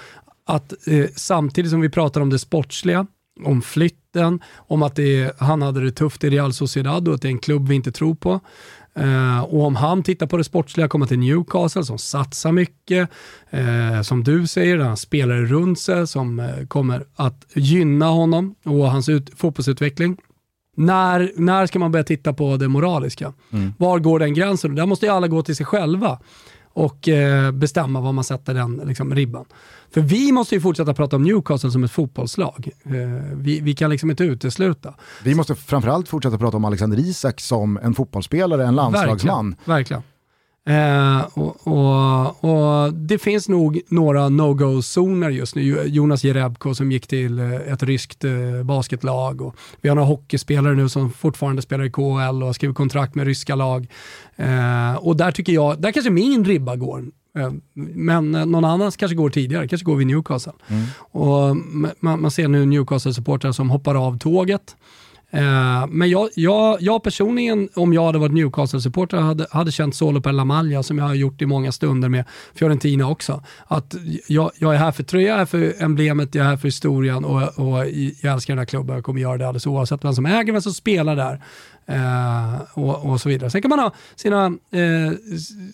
Att 0.47 0.89
eh, 0.89 1.07
samtidigt 1.17 1.71
som 1.71 1.81
vi 1.81 1.89
pratar 1.89 2.21
om 2.21 2.31
det 2.31 2.39
sportsliga, 2.39 3.07
om 3.45 3.63
flytten, 3.63 4.41
om 4.57 4.83
att 4.83 4.99
är, 4.99 5.33
han 5.39 5.63
hade 5.63 5.85
det 5.85 5.93
tufft 5.93 6.25
i 6.25 6.31
Real 6.31 6.53
Sociedad 6.53 7.09
och 7.09 7.15
att 7.15 7.23
det 7.23 7.29
är 7.29 7.33
en 7.33 7.39
klubb 7.39 7.69
vi 7.69 7.75
inte 7.75 7.93
tror 7.93 8.15
på, 8.15 8.41
Eh, 8.95 9.41
och 9.41 9.67
om 9.67 9.77
han 9.77 10.03
tittar 10.03 10.27
på 10.27 10.37
det 10.37 10.45
sportsliga, 10.45 10.89
kommer 10.89 11.07
till 11.07 11.19
Newcastle 11.19 11.85
som 11.85 11.99
satsar 11.99 12.53
mycket, 12.53 13.11
eh, 13.51 14.03
som 14.03 14.25
du 14.25 14.47
säger, 14.47 14.79
han 14.79 14.97
spelare 14.97 15.45
runt 15.45 15.79
sig 15.79 16.07
som 16.07 16.41
eh, 16.41 16.67
kommer 16.69 17.05
att 17.17 17.47
gynna 17.55 18.07
honom 18.07 18.55
och 18.65 18.91
hans 18.91 19.09
ut, 19.09 19.31
fotbollsutveckling. 19.37 20.17
När, 20.77 21.33
när 21.37 21.67
ska 21.67 21.79
man 21.79 21.93
börja 21.93 22.05
titta 22.05 22.33
på 22.33 22.57
det 22.57 22.69
moraliska? 22.69 23.33
Mm. 23.53 23.73
Var 23.79 23.99
går 23.99 24.19
den 24.19 24.35
gränsen? 24.35 24.75
Där 24.75 24.87
måste 24.87 25.07
ju 25.07 25.13
alla 25.13 25.29
gå 25.29 25.43
till 25.43 25.57
sig 25.57 25.67
själva 25.67 26.19
och 26.73 27.09
eh, 27.09 27.53
bestämma 27.53 28.01
var 28.01 28.13
man 28.13 28.25
sätter 28.25 28.55
den 28.55 28.77
liksom, 28.85 29.15
ribban. 29.15 29.45
För 29.91 30.01
vi 30.01 30.33
måste 30.33 30.55
ju 30.55 30.61
fortsätta 30.61 30.95
prata 30.95 31.17
om 31.17 31.23
Newcastle 31.23 31.71
som 31.71 31.85
ett 31.85 31.91
fotbollslag. 31.91 32.69
Eh, 32.85 32.93
vi, 33.35 33.61
vi 33.61 33.75
kan 33.75 33.91
liksom 33.91 34.11
inte 34.11 34.25
utesluta. 34.25 34.95
Vi 35.25 35.35
måste 35.35 35.55
framförallt 35.55 36.09
fortsätta 36.09 36.39
prata 36.39 36.57
om 36.57 36.65
Alexander 36.65 36.99
Isak 36.99 37.41
som 37.41 37.77
en 37.77 37.95
fotbollsspelare, 37.95 38.67
en 38.67 38.75
landslagsman. 38.75 39.51
Verkligen. 39.51 39.77
verkligen. 39.77 40.03
Eh, 40.69 41.21
och, 41.35 41.67
och, 41.67 42.45
och, 42.45 42.95
Det 42.95 43.19
finns 43.19 43.49
nog 43.49 43.81
några 43.89 44.29
no-go-zoner 44.29 45.31
just 45.31 45.55
nu. 45.55 45.63
Jonas 45.87 46.25
Jerebko 46.25 46.75
som 46.75 46.93
gick 46.93 47.07
till 47.07 47.39
eh, 47.39 47.55
ett 47.55 47.83
ryskt 47.83 48.25
eh, 48.25 48.63
basketlag. 48.65 49.43
Och 49.43 49.57
vi 49.81 49.89
har 49.89 49.97
några 49.97 50.09
hockeyspelare 50.09 50.75
nu 50.75 50.89
som 50.89 51.13
fortfarande 51.13 51.63
spelar 51.63 51.85
i 51.85 51.91
KHL 51.91 52.43
och 52.43 52.47
har 52.47 52.53
skrivit 52.53 52.77
kontrakt 52.77 53.15
med 53.15 53.27
ryska 53.27 53.55
lag. 53.55 53.87
Eh, 54.37 54.95
och 54.95 55.17
där 55.17 55.31
tycker 55.31 55.53
jag, 55.53 55.81
där 55.81 55.93
kanske 55.93 56.11
min 56.11 56.45
ribba 56.45 56.77
går. 56.77 57.05
Eh, 57.39 57.53
men 57.95 58.31
någon 58.31 58.65
annan 58.65 58.91
kanske 58.91 59.17
går 59.17 59.31
tidigare, 59.31 59.69
kanske 59.69 59.85
går 59.85 59.97
vid 59.97 60.07
Newcastle. 60.07 60.53
Mm. 60.69 60.87
Och 60.99 61.57
man, 62.01 62.21
man 62.21 62.31
ser 62.31 62.49
nu 62.49 62.65
Newcastle-supportrar 62.67 63.53
som 63.53 63.71
hoppar 63.71 64.07
av 64.07 64.19
tåget. 64.19 64.77
Eh, 65.31 65.87
men 65.89 66.11
jag, 66.11 66.29
jag, 66.35 66.77
jag 66.81 67.03
personligen, 67.03 67.69
om 67.75 67.93
jag 67.93 68.07
hade 68.07 68.19
varit 68.19 68.33
Newcastle-supporter, 68.33 69.17
hade, 69.17 69.47
hade 69.51 69.73
känt 69.73 69.95
solo 69.95 70.21
per 70.21 70.33
La 70.33 70.45
Maglia 70.45 70.83
som 70.83 70.99
jag 70.99 71.05
har 71.05 71.15
gjort 71.15 71.43
i 71.43 71.47
många 71.47 71.73
stunder 71.73 72.09
med 72.09 72.25
Fiorentina 72.55 73.09
också. 73.09 73.43
Att 73.67 73.95
jag, 74.27 74.51
jag 74.59 74.75
är 74.75 74.79
här 74.79 74.93
för 74.93 75.03
tröja, 75.03 75.27
jag 75.29 75.35
är 75.35 75.39
här 75.39 75.47
för 75.47 75.83
emblemet, 75.83 76.35
jag 76.35 76.45
är 76.47 76.51
här 76.51 76.57
för 76.57 76.69
historien 76.69 77.25
och, 77.25 77.43
och 77.59 77.87
jag 78.21 78.33
älskar 78.35 78.55
den 78.55 78.59
här 78.59 78.67
klubben. 78.67 78.95
Jag 78.95 79.05
kommer 79.05 79.21
göra 79.21 79.39
det 79.39 79.47
alldeles 79.49 79.67
oavsett 79.67 80.05
vem 80.05 80.13
som 80.13 80.27
äger, 80.27 80.53
vem 80.53 80.63
som 80.63 80.73
spelar 80.73 81.17
där. 81.17 81.43
Eh, 81.87 82.61
och, 82.75 83.11
och, 83.11 83.21
så 83.21 83.29
vidare. 83.29 83.51
Sen 83.51 83.63
kan 83.63 83.69
man 83.69 83.79
ha 83.79 83.95
sina, 84.17 84.47
eh, 84.47 85.13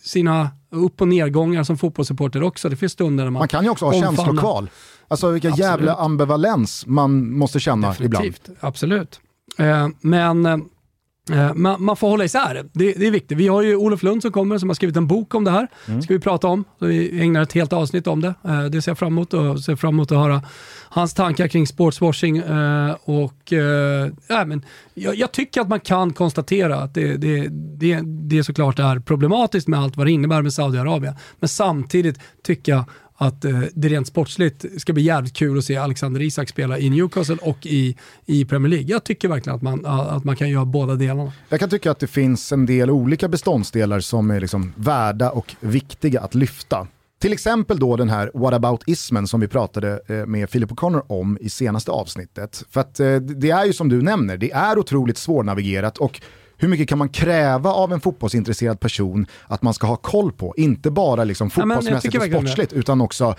sina 0.02 0.50
upp 0.70 1.00
och 1.00 1.08
nedgångar 1.08 1.64
som 1.64 1.78
fotbollssupporter 1.78 2.42
också. 2.42 2.68
Det 2.68 2.76
finns 2.76 2.92
stunder 2.92 3.24
när 3.24 3.30
man 3.30 3.40
Man 3.40 3.48
kan 3.48 3.64
ju 3.64 3.70
också 3.70 3.84
ha 3.84 3.94
omfamnar. 3.94 4.16
känslokval. 4.16 4.70
Alltså 5.08 5.30
vilka 5.30 5.48
Absolut. 5.48 5.66
jävla 5.66 5.94
ambivalens 5.94 6.86
man 6.86 7.38
måste 7.38 7.60
känna 7.60 7.88
Definitivt. 7.88 8.40
ibland. 8.44 8.58
Absolut. 8.60 9.20
Eh, 9.56 9.88
men 10.00 10.46
eh, 10.46 11.54
man, 11.54 11.84
man, 11.84 11.96
får 11.96 12.08
hålla 12.08 12.24
isär 12.24 12.54
det. 12.54 12.62
det. 12.72 12.92
Det 12.92 13.06
är 13.06 13.10
viktigt. 13.10 13.38
Vi 13.38 13.48
har 13.48 13.62
ju 13.62 13.76
Olof 13.76 14.02
Lund 14.02 14.22
som 14.22 14.32
kommer 14.32 14.58
som 14.58 14.68
har 14.68 14.74
skrivit 14.74 14.96
en 14.96 15.06
bok 15.06 15.34
om 15.34 15.44
det 15.44 15.50
här. 15.50 15.68
Mm. 15.88 16.02
ska 16.02 16.14
vi 16.14 16.20
prata 16.20 16.46
om. 16.46 16.64
Så 16.78 16.86
vi 16.86 17.20
ägnar 17.20 17.42
ett 17.42 17.52
helt 17.52 17.72
avsnitt 17.72 18.06
om 18.06 18.20
det. 18.20 18.34
Eh, 18.44 18.64
det 18.64 18.82
ser 18.82 18.90
jag 18.90 18.98
fram 18.98 19.12
emot 19.12 19.34
och 19.34 19.60
ser 19.60 19.76
fram 19.76 19.94
emot 19.94 20.12
att 20.12 20.18
höra 20.18 20.42
hans 20.88 21.14
tankar 21.14 21.48
kring 21.48 21.66
sportswashing. 21.66 22.36
Eh, 22.36 22.96
och, 23.04 23.52
eh, 23.52 24.10
ja, 24.28 24.44
men 24.44 24.64
jag, 24.94 25.14
jag, 25.14 25.32
tycker 25.32 25.60
att 25.60 25.68
man 25.68 25.80
kan 25.80 26.12
konstatera 26.12 26.76
att 26.76 26.94
det, 26.94 27.16
det, 27.16 27.48
det, 27.50 28.00
det 28.04 28.44
såklart 28.44 28.78
är 28.78 28.98
problematiskt 28.98 29.68
med 29.68 29.80
allt 29.80 29.96
vad 29.96 30.06
det 30.06 30.10
innebär 30.10 30.42
med 30.42 30.52
Saudiarabien. 30.52 31.14
Men 31.40 31.48
samtidigt 31.48 32.20
tycker 32.42 32.72
jag 32.72 32.84
att 33.16 33.44
eh, 33.44 33.60
det 33.74 33.88
rent 33.88 34.06
sportsligt 34.06 34.64
ska 34.80 34.92
bli 34.92 35.02
jävligt 35.02 35.36
kul 35.36 35.58
att 35.58 35.64
se 35.64 35.76
Alexander 35.76 36.22
Isak 36.22 36.48
spela 36.48 36.78
i 36.78 36.90
Newcastle 36.90 37.36
och 37.42 37.66
i, 37.66 37.96
i 38.26 38.44
Premier 38.44 38.70
League. 38.70 38.86
Jag 38.88 39.04
tycker 39.04 39.28
verkligen 39.28 39.56
att 39.56 39.62
man, 39.62 39.86
att 39.86 40.24
man 40.24 40.36
kan 40.36 40.50
göra 40.50 40.64
båda 40.64 40.94
delarna. 40.94 41.32
Jag 41.48 41.60
kan 41.60 41.70
tycka 41.70 41.90
att 41.90 41.98
det 41.98 42.06
finns 42.06 42.52
en 42.52 42.66
del 42.66 42.90
olika 42.90 43.28
beståndsdelar 43.28 44.00
som 44.00 44.30
är 44.30 44.40
liksom 44.40 44.72
värda 44.76 45.30
och 45.30 45.56
viktiga 45.60 46.20
att 46.20 46.34
lyfta. 46.34 46.86
Till 47.18 47.32
exempel 47.32 47.78
då 47.78 47.96
den 47.96 48.08
här 48.08 48.30
whataboutismen 48.34 49.28
som 49.28 49.40
vi 49.40 49.48
pratade 49.48 50.00
eh, 50.06 50.26
med 50.26 50.50
Philip 50.50 50.70
O'Connor 50.70 51.02
om 51.06 51.38
i 51.40 51.50
senaste 51.50 51.90
avsnittet. 51.90 52.64
För 52.70 52.80
att 52.80 53.00
eh, 53.00 53.16
det 53.16 53.50
är 53.50 53.64
ju 53.64 53.72
som 53.72 53.88
du 53.88 54.02
nämner, 54.02 54.36
det 54.36 54.52
är 54.52 54.78
otroligt 54.78 55.18
svårnavigerat 55.18 55.98
och 55.98 56.20
hur 56.58 56.68
mycket 56.68 56.88
kan 56.88 56.98
man 56.98 57.08
kräva 57.08 57.70
av 57.72 57.92
en 57.92 58.00
fotbollsintresserad 58.00 58.80
person 58.80 59.26
att 59.46 59.62
man 59.62 59.74
ska 59.74 59.86
ha 59.86 59.96
koll 59.96 60.32
på? 60.32 60.54
Inte 60.56 60.90
bara 60.90 61.24
liksom 61.24 61.50
fotbollsmässigt 61.50 62.14
ja, 62.14 62.20
och 62.20 62.26
sportsligt 62.26 62.72
utan 62.72 63.00
också 63.00 63.34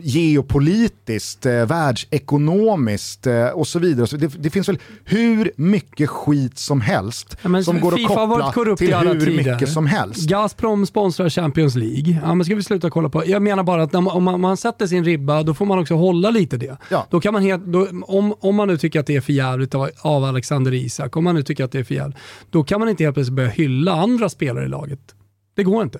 geopolitiskt, 0.00 1.46
eh, 1.46 1.66
världsekonomiskt 1.66 3.26
eh, 3.26 3.46
och 3.46 3.66
så 3.66 3.78
vidare. 3.78 4.06
Så 4.06 4.16
det, 4.16 4.26
det, 4.26 4.50
finns 4.50 4.68
väl 4.68 4.78
hur 5.04 5.52
mycket 5.56 6.10
skit 6.10 6.58
som 6.58 6.80
helst 6.80 7.36
ja, 7.42 7.62
som 7.62 7.80
går 7.80 7.92
FIFA 7.92 8.22
att 8.22 8.54
koppla 8.54 8.76
till 8.76 8.94
hur 8.94 9.20
tider. 9.20 9.52
mycket 9.52 9.68
som 9.68 9.86
helst. 9.86 10.28
Gazprom 10.28 10.86
sponsrar 10.86 11.28
Champions 11.28 11.74
League. 11.74 12.20
Ja, 12.22 12.34
men 12.34 12.44
ska 12.44 12.54
vi 12.54 12.62
sluta 12.62 12.90
kolla 12.90 13.08
på? 13.08 13.22
Jag 13.26 13.42
menar 13.42 13.62
bara 13.62 13.82
att 13.82 13.92
man, 13.92 14.06
om 14.06 14.24
man, 14.24 14.40
man, 14.40 14.56
sätter 14.56 14.86
sin 14.86 15.04
ribba, 15.04 15.42
då 15.42 15.54
får 15.54 15.66
man 15.66 15.78
också 15.78 15.94
hålla 15.94 16.30
lite 16.30 16.56
det. 16.56 16.76
Ja. 16.88 17.06
Då 17.10 17.20
kan 17.20 17.32
man 17.32 17.42
helt, 17.42 17.64
då, 17.64 17.86
om, 18.02 18.34
om 18.40 18.56
man 18.56 18.68
nu 18.68 18.78
tycker 18.78 19.00
att 19.00 19.06
det 19.06 19.16
är 19.16 19.20
för 19.20 19.32
jävligt 19.32 19.74
av, 19.74 19.90
av 20.00 20.24
Alexander 20.24 20.74
Isak, 20.74 21.16
om 21.16 21.24
man 21.24 21.34
nu 21.34 21.42
tycker 21.42 21.64
att 21.64 21.72
det 21.72 21.78
är 21.78 21.84
för 21.84 21.94
jävligt, 21.94 22.16
då 22.58 22.64
kan 22.64 22.80
man 22.80 22.88
inte 22.88 23.04
helt 23.04 23.14
plötsligt 23.14 23.36
börja 23.36 23.48
hylla 23.48 23.92
andra 23.92 24.28
spelare 24.28 24.64
i 24.64 24.68
laget. 24.68 25.00
Det 25.54 25.64
går 25.64 25.82
inte. 25.82 25.98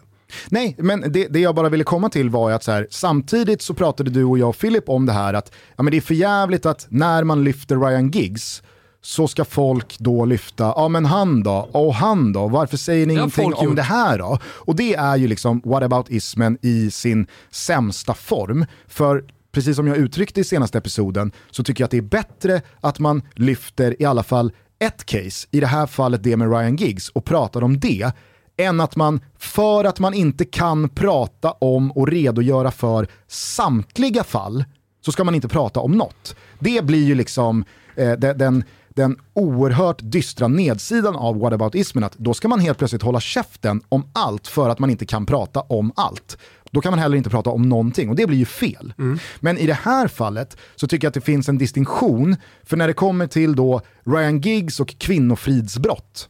Nej, 0.49 0.77
men 0.79 1.13
det, 1.13 1.27
det, 1.27 1.41
jag 1.41 1.55
bara 1.55 1.69
ville 1.69 1.85
komma 1.85 2.09
till 2.09 2.31
var 2.31 2.51
att 2.51 2.65
så 2.65 2.73
här, 2.73 2.87
samtidigt 2.91 3.63
så 3.63 3.75
pratade 3.75 4.11
du 4.11 4.25
och 4.25 4.39
jag 4.39 4.49
och 4.49 4.59
Philip 4.59 4.89
om 4.89 5.07
det 5.07 5.13
här 5.13 5.35
att 5.35 5.53
ja, 5.77 5.83
men 5.83 5.91
det 5.91 5.97
är 5.97 6.01
för 6.01 6.15
jävligt 6.15 6.67
att 6.67 6.87
när 6.89 7.25
man 7.25 7.45
lyfter 7.45 7.77
Ryan 7.77 8.11
Giggs 8.11 8.63
så 9.01 9.29
ska 9.29 9.45
folk 9.45 9.99
då 9.99 10.25
lyfta, 10.25 10.65
ja 10.77 10.89
men 10.89 11.05
han 11.05 11.43
då, 11.43 11.69
och 11.73 11.95
han 11.95 12.33
då, 12.33 12.49
varför 12.49 12.77
säger 12.77 13.07
ni 13.07 13.15
ingenting 13.15 13.55
om 13.55 13.65
gjort. 13.65 13.77
det 13.77 13.83
här 13.83 14.19
då? 14.19 14.39
Och 14.45 14.77
det 14.77 14.95
är 14.95 15.17
ju 15.17 15.29
liksom 15.29 15.63
whataboutismen 15.65 16.59
i 16.63 16.91
sin 16.91 17.27
sämsta 17.51 18.15
form. 18.15 18.67
För 18.89 19.25
precis 19.53 19.77
som 19.77 19.87
jag 19.87 19.97
uttryckte 19.97 20.41
i 20.41 20.45
senaste 20.45 20.79
episoden 20.79 21.33
så 21.51 21.65
tycker 21.65 21.83
jag 21.83 21.87
att 21.87 21.91
det 21.91 21.99
är 21.99 22.03
bättre 22.03 22.63
att 22.81 22.99
man 22.99 23.23
lyfter 23.35 24.03
i 24.03 24.05
alla 24.05 24.23
fall 24.23 24.53
ett 24.79 25.07
case, 25.07 25.49
i 25.51 25.61
det 25.61 25.67
här 25.67 25.87
fallet 25.87 26.23
det 26.23 26.37
med 26.37 26.51
Ryan 26.51 26.77
Giggs, 26.77 27.09
och 27.09 27.25
pratar 27.25 27.65
om 27.65 27.81
det, 27.81 28.13
än 28.57 28.81
att 28.81 28.97
man, 28.97 29.21
för 29.39 29.85
att 29.85 29.99
man 29.99 30.15
inte 30.15 30.45
kan 30.45 30.89
prata 30.89 31.51
om 31.51 31.91
och 31.93 32.09
redogöra 32.09 32.71
för 32.71 33.09
samtliga 33.27 34.25
fall, 34.25 34.65
så 35.01 35.13
ska 35.13 35.25
man 35.25 35.35
inte 35.35 35.49
prata 35.49 35.81
om 35.81 35.93
något. 35.93 36.37
Det 36.59 36.85
blir 36.85 37.05
ju 37.05 37.15
liksom 37.15 37.65
eh, 37.97 38.13
den, 38.13 38.39
den, 38.39 38.65
den 38.89 39.17
oerhört 39.33 39.99
dystra 40.03 40.49
nedsidan 40.49 41.17
av 41.17 41.39
whataboutismen, 41.39 42.05
att 42.05 42.19
då 42.19 42.35
ska 42.35 42.49
man 42.49 42.61
helt 42.61 42.79
plötsligt 42.79 43.03
hålla 43.03 43.21
käften 43.21 43.83
om 43.89 44.11
allt 44.13 44.47
för 44.47 44.69
att 44.69 44.79
man 44.79 44.91
inte 44.91 45.07
kan 45.07 45.27
prata 45.27 45.61
om 45.61 45.93
allt. 45.97 46.39
Då 46.71 46.81
kan 46.81 46.93
man 46.93 46.99
heller 46.99 47.17
inte 47.17 47.31
prata 47.31 47.51
om 47.51 47.69
någonting 47.69 48.11
och 48.11 48.17
det 48.17 48.27
blir 48.27 48.39
ju 48.39 48.45
fel. 48.45 48.93
Men 49.41 49.59
i 49.59 49.67
det 49.67 49.79
här 49.83 50.09
fallet 50.09 50.57
så 50.77 50.87
tycker 50.87 51.07
jag 51.07 51.11
att 51.11 51.15
det 51.15 51.21
finns 51.21 51.49
en 51.49 51.59
distinktion, 51.59 52.37
för 52.63 52.77
när 52.77 52.87
det 52.87 52.93
kommer 52.93 53.27
till 53.27 53.57
då 53.57 53.81
Ryan 54.07 54.41
Giggs 54.41 54.81
och 54.81 54.99
kvinnofridsbrott, 54.99 56.29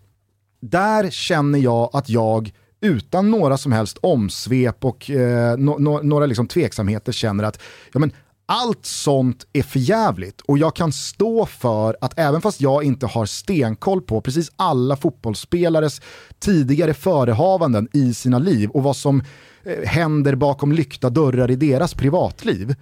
där 0.61 1.11
känner 1.11 1.59
jag 1.59 1.91
att 1.93 2.09
jag 2.09 2.53
utan 2.81 3.31
några 3.31 3.59
som 3.59 3.73
helst 3.73 3.99
omsvep 4.01 4.85
och 4.85 5.11
eh, 5.11 5.59
no, 5.59 5.79
no, 5.79 6.03
några 6.03 6.27
liksom 6.27 6.47
tveksamheter 6.47 7.13
känner 7.13 7.45
att 7.45 7.61
ja, 7.93 7.99
men 8.01 8.13
allt 8.47 8.87
sånt 8.87 9.47
är 9.53 9.63
förjävligt 9.63 10.41
och 10.41 10.59
jag 10.59 10.77
kan 10.77 10.93
stå 10.93 11.47
för 11.47 11.97
att 12.01 12.19
även 12.19 12.41
fast 12.41 12.61
jag 12.61 12.85
inte 12.85 13.07
har 13.07 13.27
stenkoll 13.27 14.01
på 14.01 14.21
precis 14.21 14.53
alla 14.57 14.97
fotbollsspelares 14.97 16.01
tidigare 16.39 16.95
förehavanden 16.95 17.89
i 17.93 18.15
sina 18.15 18.39
liv 18.39 18.71
och 18.71 18.83
vad 18.83 18.97
som 18.97 19.23
Eh, 19.63 19.85
händer 19.85 20.35
bakom 20.35 20.73
lyckta 20.73 21.11
dörrar 21.11 21.51
i 21.51 21.57
deras 21.57 21.95
privatliv, 21.95 22.75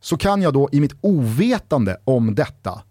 så 0.00 0.16
kan 0.16 0.42
jag 0.42 0.54
då 0.54 0.68
i 0.72 0.80
mitt 0.80 0.94
ovetande 1.00 1.96
om 2.04 2.34
detta 2.34 2.82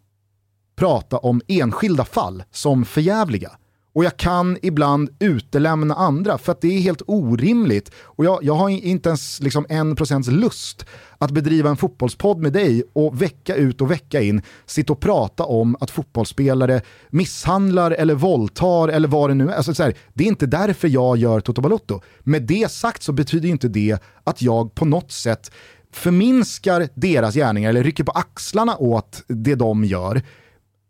prata 0.76 1.18
om 1.18 1.42
enskilda 1.48 2.06
fall 2.06 2.44
som 2.52 2.86
förjävliga. 2.86 3.52
Och 3.96 4.04
jag 4.04 4.18
kan 4.18 4.58
ibland 4.62 5.10
utelämna 5.20 5.96
andra 5.96 6.38
för 6.38 6.52
att 6.52 6.62
det 6.62 6.68
är 6.68 6.80
helt 6.80 7.02
orimligt. 7.08 7.92
Och 8.04 8.26
jag, 8.26 8.44
jag 8.44 8.54
har 8.54 8.70
inte 8.70 9.10
ens 9.10 9.40
liksom 9.40 9.66
en 9.70 9.96
procents 9.96 10.30
lust 10.30 10.86
att 11.18 11.32
bedriva 11.32 11.70
en 11.70 11.78
fotbollspodd 11.78 12.40
med 12.40 12.54
dig 12.54 12.84
och 12.94 13.22
vecka 13.22 13.56
ut 13.56 13.82
och 13.82 13.92
vecka 13.92 14.22
in 14.22 14.42
sitta 14.66 14.94
och 14.94 15.00
prata 15.00 15.44
om 15.44 15.76
att 15.80 15.92
fotbollsspelare 15.92 16.82
misshandlar 17.10 17.92
eller 17.92 18.16
våldtar 18.16 18.88
eller 18.88 19.08
vad 19.08 19.30
det 19.30 19.34
nu 19.34 19.50
är. 19.50 19.56
Alltså, 19.56 19.74
så 19.74 19.84
här, 19.84 19.98
det 20.14 20.24
är 20.24 20.28
inte 20.28 20.46
därför 20.46 20.88
jag 20.88 21.18
gör 21.18 21.40
Toto 21.40 21.62
Balotto. 21.62 22.02
Med 22.20 22.42
det 22.42 22.72
sagt 22.72 23.04
så 23.04 23.12
betyder 23.12 23.50
inte 23.50 23.68
det 23.68 23.98
att 24.24 24.42
jag 24.42 24.76
på 24.76 24.86
något 24.86 25.12
sätt 25.12 25.52
förminskar 25.92 26.88
deras 26.94 27.36
gärningar 27.36 27.70
eller 27.70 27.84
rycker 27.84 28.04
på 28.04 28.12
axlarna 28.12 28.78
åt 28.78 29.24
det 29.28 29.56
de 29.56 29.84
gör. 29.84 30.22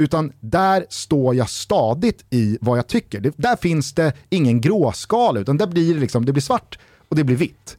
Utan 0.03 0.31
där 0.39 0.85
står 0.89 1.35
jag 1.35 1.49
stadigt 1.49 2.25
i 2.29 2.57
vad 2.61 2.77
jag 2.77 2.87
tycker. 2.87 3.19
Det, 3.19 3.33
där 3.37 3.55
finns 3.55 3.93
det 3.93 4.13
ingen 4.29 4.61
gråskala, 4.61 5.39
utan 5.39 5.57
där 5.57 5.67
blir 5.67 5.93
det, 5.93 5.99
liksom, 5.99 6.25
det 6.25 6.33
blir 6.33 6.41
svart 6.41 6.79
och 7.09 7.15
det 7.15 7.23
blir 7.23 7.35
vitt. 7.35 7.77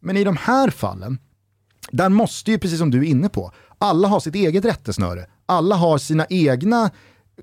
Men 0.00 0.16
i 0.16 0.24
de 0.24 0.36
här 0.36 0.70
fallen, 0.70 1.18
där 1.90 2.08
måste 2.08 2.50
ju, 2.50 2.58
precis 2.58 2.78
som 2.78 2.90
du 2.90 2.98
är 2.98 3.04
inne 3.04 3.28
på, 3.28 3.52
alla 3.78 4.08
ha 4.08 4.20
sitt 4.20 4.34
eget 4.34 4.64
rättesnöre. 4.64 5.26
Alla 5.46 5.76
har 5.76 5.98
sina 5.98 6.26
egna 6.30 6.90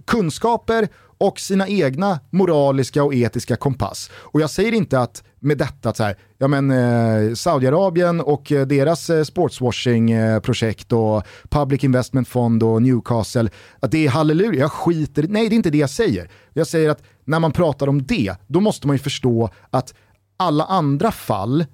kunskaper 0.06 0.88
och 1.18 1.40
sina 1.40 1.68
egna 1.68 2.20
moraliska 2.30 3.04
och 3.04 3.14
etiska 3.14 3.56
kompass. 3.56 4.10
Och 4.14 4.42
jag 4.42 4.50
säger 4.50 4.72
inte 4.72 5.00
att 5.00 5.24
med 5.42 5.58
detta 5.58 5.90
att 5.90 5.98
så 5.98 6.04
här, 6.04 6.16
ja 6.38 6.48
men 6.48 6.72
eh, 6.72 7.34
Saudiarabien 7.34 8.22
och 8.22 8.52
eh, 8.52 8.68
deras 8.68 9.10
eh, 9.10 9.24
sportswashing-projekt 9.24 10.92
och 10.94 11.24
Public 11.50 11.84
Investment 11.84 12.28
Fund 12.28 12.64
och 12.64 12.82
Newcastle, 12.82 13.50
att 13.80 13.92
det 13.92 14.06
är 14.06 14.10
halleluja, 14.10 14.60
jag 14.60 14.72
skiter 14.72 15.26
Nej, 15.30 15.50
det 15.50 15.56
är 15.56 15.58
inte 15.58 15.70
det 15.70 15.78
jag 15.78 15.90
säger. 15.90 16.30
Jag 16.54 16.68
säger 16.68 16.90
att 16.90 17.04
när 17.26 17.40
man 17.40 17.52
pratar 17.52 17.88
om 17.88 18.04
det, 18.04 18.36
då 18.48 18.60
måste 18.60 18.88
man 18.88 18.96
ju 18.96 19.00
förstå 19.00 19.50
att 19.70 19.94
alla 20.38 20.64
andra 20.66 21.12
fall, 21.12 21.66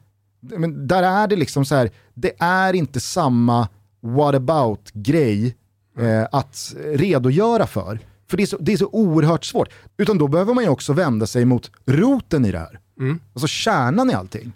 men 0.42 0.88
där 0.88 1.04
är 1.04 1.28
det 1.28 1.36
liksom 1.36 1.66
så 1.66 1.76
här, 1.76 1.90
det 2.14 2.34
är 2.40 2.74
inte 2.74 3.00
samma 3.00 3.68
what 4.02 4.36
about-grej 4.36 5.56
eh, 6.00 6.28
att 6.32 6.76
redogöra 6.86 7.68
för. 7.68 8.00
För 8.30 8.38
det 8.38 8.44
är, 8.44 8.48
så, 8.48 8.58
det 8.60 8.74
är 8.74 8.78
så 8.78 8.90
oerhört 8.92 9.46
svårt. 9.46 9.70
Utan 9.98 10.18
då 10.18 10.28
behöver 10.28 10.54
man 10.54 10.64
ju 10.64 10.70
också 10.70 10.94
vända 10.94 11.28
sig 11.28 11.46
mot 11.46 11.72
roten 11.86 12.46
i 12.46 12.52
det 12.52 12.60
här. 12.60 12.80
Mm. 13.00 13.20
Alltså 13.34 13.48
kärnan 13.48 14.10
i 14.10 14.14
allting. 14.14 14.54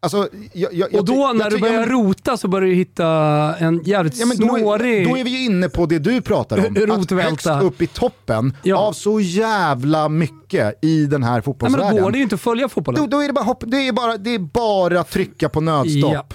Alltså, 0.00 0.28
jag, 0.52 0.74
jag, 0.74 0.94
Och 0.94 1.04
då 1.04 1.14
jag, 1.14 1.36
när 1.36 1.50
du 1.50 1.58
börjar 1.58 1.86
rota 1.86 2.36
så 2.36 2.48
börjar 2.48 2.68
du 2.68 2.74
hitta 2.74 3.06
en 3.58 3.82
jävligt 3.84 4.16
Ja, 4.18 4.26
då, 4.26 4.32
snårig... 4.32 5.02
är, 5.02 5.08
då 5.08 5.16
är 5.16 5.24
vi 5.24 5.30
ju 5.30 5.44
inne 5.44 5.68
på 5.68 5.86
det 5.86 5.98
du 5.98 6.20
pratar 6.20 6.58
om. 6.58 6.64
Att 6.76 6.98
Rotvälta. 6.98 7.52
högst 7.54 7.64
upp 7.64 7.82
i 7.82 7.86
toppen 7.86 8.56
Ja. 8.62 8.76
av 8.76 8.92
så 8.92 9.20
jävla 9.20 10.08
mycket 10.08 10.84
i 10.84 11.06
den 11.06 11.22
här 11.22 11.30
Nej, 11.30 11.34
men 11.36 11.42
fotbollsvärlden. 11.42 11.96
då 11.96 12.02
går 12.02 12.10
det 12.10 12.16
ju 12.18 12.22
inte 12.22 12.34
att 12.34 12.40
följa 12.40 12.68
fotbollen. 12.68 13.00
Då, 13.02 13.06
då 13.06 13.22
är 13.22 13.26
det 13.26 13.32
bara 13.32 13.44
hopp, 13.44 13.64
det 13.66 13.88
är 13.88 13.92
bara, 13.92 14.16
det 14.16 14.30
är 14.34 14.38
bara 14.38 15.04
trycka 15.04 15.48
på 15.48 15.60
nödstopp. 15.60 16.12
Ja. 16.12 16.26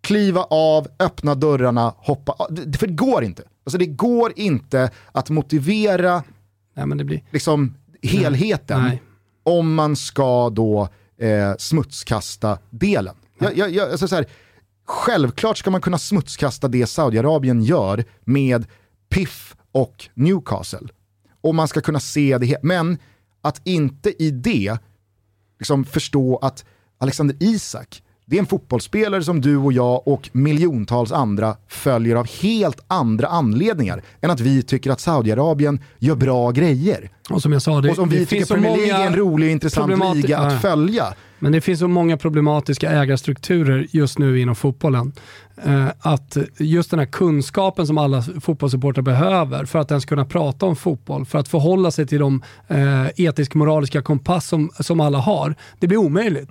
Kliva 0.00 0.42
av, 0.50 0.86
öppna 1.00 1.34
dörrarna, 1.34 1.94
hoppa 1.96 2.32
av. 2.32 2.46
För 2.78 2.86
det 2.86 2.92
går 2.94 3.24
inte. 3.24 3.42
Alltså 3.66 3.78
det 3.78 3.86
går 3.86 4.32
inte 4.36 4.90
att 5.12 5.30
motivera 5.30 6.22
Nej, 6.76 6.86
men 6.86 6.98
det 6.98 7.04
blir... 7.04 7.22
liksom, 7.30 7.74
helheten 8.02 8.82
Nej. 8.82 9.02
om 9.42 9.74
man 9.74 9.96
ska 9.96 10.50
då 10.50 10.88
eh, 11.18 11.52
smutskasta 11.58 12.58
delen. 12.70 13.16
Jag, 13.38 13.56
jag, 13.56 13.70
jag, 13.70 13.90
alltså 13.90 14.08
så 14.08 14.14
här, 14.14 14.26
självklart 14.84 15.58
ska 15.58 15.70
man 15.70 15.80
kunna 15.80 15.98
smutskasta 15.98 16.68
det 16.68 16.86
Saudiarabien 16.86 17.62
gör 17.62 18.04
med 18.24 18.66
PIF 19.08 19.56
och 19.72 20.08
Newcastle. 20.14 20.88
Och 21.40 21.54
man 21.54 21.68
ska 21.68 21.80
kunna 21.80 22.00
se 22.00 22.38
det, 22.38 22.58
men 22.62 22.98
att 23.40 23.60
inte 23.64 24.22
i 24.22 24.30
det 24.30 24.78
liksom 25.58 25.84
förstå 25.84 26.36
att 26.36 26.64
Alexander 26.98 27.36
Isak, 27.40 28.02
det 28.28 28.36
är 28.36 28.40
en 28.40 28.46
fotbollsspelare 28.46 29.22
som 29.22 29.40
du 29.40 29.56
och 29.56 29.72
jag 29.72 30.08
och 30.08 30.30
miljontals 30.32 31.12
andra 31.12 31.56
följer 31.68 32.16
av 32.16 32.26
helt 32.42 32.80
andra 32.86 33.26
anledningar 33.26 34.02
än 34.20 34.30
att 34.30 34.40
vi 34.40 34.62
tycker 34.62 34.90
att 34.90 35.00
Saudiarabien 35.00 35.80
gör 35.98 36.14
bra 36.14 36.50
grejer. 36.50 37.10
Och 37.30 37.42
som 37.42 37.52
jag 37.52 37.62
sa, 37.62 37.80
det, 37.80 37.90
och 37.90 37.96
som 37.96 38.08
vi 38.08 38.18
det 38.18 38.24
tycker 38.24 38.36
finns 38.36 38.48
så 38.48 38.54
Premier 38.54 38.76
League 38.76 39.02
är 39.02 39.06
en 39.06 39.16
rolig 39.16 39.46
och 39.46 39.52
intressant 39.52 40.14
liga 40.16 40.38
att 40.38 40.52
Ja. 40.52 40.58
följa. 40.58 41.04
Men 41.38 41.52
det 41.52 41.60
finns 41.60 41.80
så 41.80 41.88
många 41.88 42.16
problematiska 42.16 42.90
ägarstrukturer 42.90 43.86
just 43.90 44.18
nu 44.18 44.40
inom 44.40 44.54
fotbollen. 44.54 45.12
Eh, 45.64 45.86
att 46.00 46.36
just 46.58 46.90
den 46.90 46.98
här 46.98 47.06
kunskapen 47.06 47.86
som 47.86 47.98
alla 47.98 48.22
fotbollssupportrar 48.22 49.02
behöver 49.02 49.64
för 49.64 49.78
att 49.78 49.90
ens 49.90 50.04
kunna 50.04 50.24
prata 50.24 50.66
om 50.66 50.76
fotboll, 50.76 51.26
för 51.26 51.38
att 51.38 51.48
förhålla 51.48 51.90
sig 51.90 52.06
till 52.06 52.18
de 52.20 52.42
eh, 52.68 53.06
etisk-moraliska 53.16 54.02
kompass 54.02 54.46
som, 54.48 54.70
som 54.80 55.00
alla 55.00 55.18
har, 55.18 55.54
det 55.78 55.86
blir 55.86 55.98
omöjligt. 55.98 56.50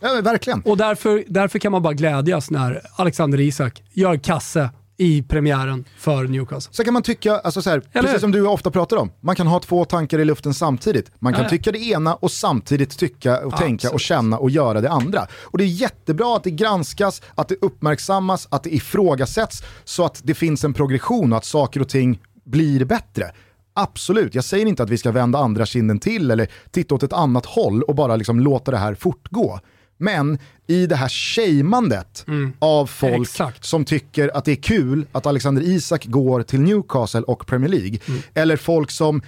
Ja, 0.00 0.20
verkligen. 0.22 0.62
Och 0.62 0.76
därför, 0.76 1.24
därför 1.28 1.58
kan 1.58 1.72
man 1.72 1.82
bara 1.82 1.94
glädjas 1.94 2.50
när 2.50 2.80
Alexander 2.96 3.40
Isak 3.40 3.82
gör 3.92 4.16
kasse 4.16 4.70
i 4.96 5.22
premiären 5.22 5.84
för 5.98 6.24
Newcastle. 6.24 6.74
Så 6.74 6.84
kan 6.84 6.92
man 6.94 7.02
tycka, 7.02 7.38
alltså 7.38 7.62
så 7.62 7.70
här, 7.70 7.80
precis 7.92 8.20
som 8.20 8.32
du 8.32 8.46
ofta 8.46 8.70
pratar 8.70 8.96
om, 8.96 9.10
man 9.20 9.36
kan 9.36 9.46
ha 9.46 9.60
två 9.60 9.84
tankar 9.84 10.18
i 10.18 10.24
luften 10.24 10.54
samtidigt. 10.54 11.10
Man 11.18 11.32
kan 11.32 11.42
Ja. 11.42 11.48
tycka 11.48 11.72
det 11.72 11.78
ena 11.78 12.14
och 12.14 12.30
samtidigt 12.30 12.98
tycka 12.98 13.46
och 13.46 13.56
tänka 13.56 13.88
och 13.88 13.94
Absolut. 13.94 14.00
känna 14.02 14.38
och 14.38 14.50
göra 14.50 14.80
det 14.80 14.90
andra. 14.90 15.26
Och 15.42 15.58
det 15.58 15.64
är 15.64 15.68
jättebra 15.68 16.36
att 16.36 16.44
det 16.44 16.50
granskas, 16.50 17.22
att 17.34 17.48
det 17.48 17.54
uppmärksammas, 17.60 18.48
att 18.50 18.62
det 18.62 18.74
ifrågasätts 18.74 19.62
så 19.84 20.04
att 20.04 20.20
det 20.24 20.34
finns 20.34 20.64
en 20.64 20.72
progression 20.74 21.32
och 21.32 21.38
att 21.38 21.44
saker 21.44 21.80
och 21.80 21.88
ting 21.88 22.20
blir 22.44 22.84
bättre. 22.84 23.30
Absolut, 23.74 24.34
jag 24.34 24.44
säger 24.44 24.66
inte 24.66 24.82
att 24.82 24.90
vi 24.90 24.98
ska 24.98 25.10
vända 25.12 25.38
andra 25.38 25.66
kinden 25.66 25.98
till 25.98 26.30
eller 26.30 26.48
titta 26.70 26.94
åt 26.94 27.02
ett 27.02 27.12
annat 27.12 27.46
håll 27.46 27.82
och 27.82 27.94
bara 27.94 28.16
liksom 28.16 28.40
låta 28.40 28.70
det 28.70 28.76
här 28.78 28.94
fortgå. 28.94 29.60
Men 30.00 30.38
i 30.66 30.86
det 30.86 30.96
här 30.96 31.08
shamandet 31.08 32.26
av 32.58 32.86
folk 32.86 33.10
Mm. 33.12 33.22
Exakt. 33.22 33.64
som 33.64 33.84
tycker 33.84 34.36
att 34.36 34.44
det 34.44 34.52
är 34.52 34.62
kul 34.62 35.06
att 35.12 35.26
Alexander 35.26 35.62
Isak 35.62 36.06
går 36.06 36.42
till 36.42 36.60
Newcastle 36.60 37.20
och 37.20 37.46
Premier 37.46 37.68
League. 37.70 37.98
Mm. 38.08 38.20
Eller 38.34 38.56
folk 38.56 38.90
som, 38.90 39.22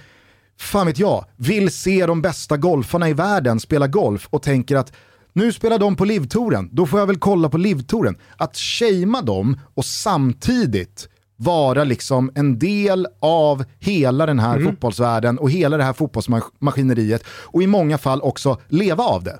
fan 0.59 0.87
vet 0.87 0.99
jag, 0.99 1.25
vill 1.35 1.71
se 1.71 2.05
de 2.05 2.21
bästa 2.21 2.57
golfarna 2.57 3.09
i 3.09 3.13
världen 3.13 3.59
spela 3.59 3.87
golf 3.87 4.27
och 4.29 4.41
tänker 4.41 4.75
att 4.75 4.93
nu 5.33 5.51
spelar 5.53 5.79
de 5.79 5.95
på 5.95 6.05
livtouren, 6.05 6.69
då 6.71 6.85
får 6.85 6.99
jag 6.99 7.07
väl 7.07 7.17
kolla 7.19 7.49
på 7.49 7.57
livtouren. 7.57 8.15
Att 8.37 8.57
shamea 8.57 9.21
dem 9.21 9.59
och 9.73 9.85
samtidigt 9.85 11.09
vara 11.35 11.83
liksom 11.83 12.31
en 12.35 12.59
del 12.59 13.07
av 13.19 13.63
hela 13.79 14.25
den 14.25 14.39
här 14.39 14.59
fotbollsvärlden 14.59 15.37
och 15.39 15.51
hela 15.51 15.77
det 15.77 15.83
här 15.83 15.93
fotbollsmaskineriet 15.93 17.23
och 17.27 17.63
i 17.63 17.67
många 17.67 17.97
fall 17.97 18.21
också 18.21 18.57
leva 18.67 19.03
av 19.03 19.23
det. 19.23 19.39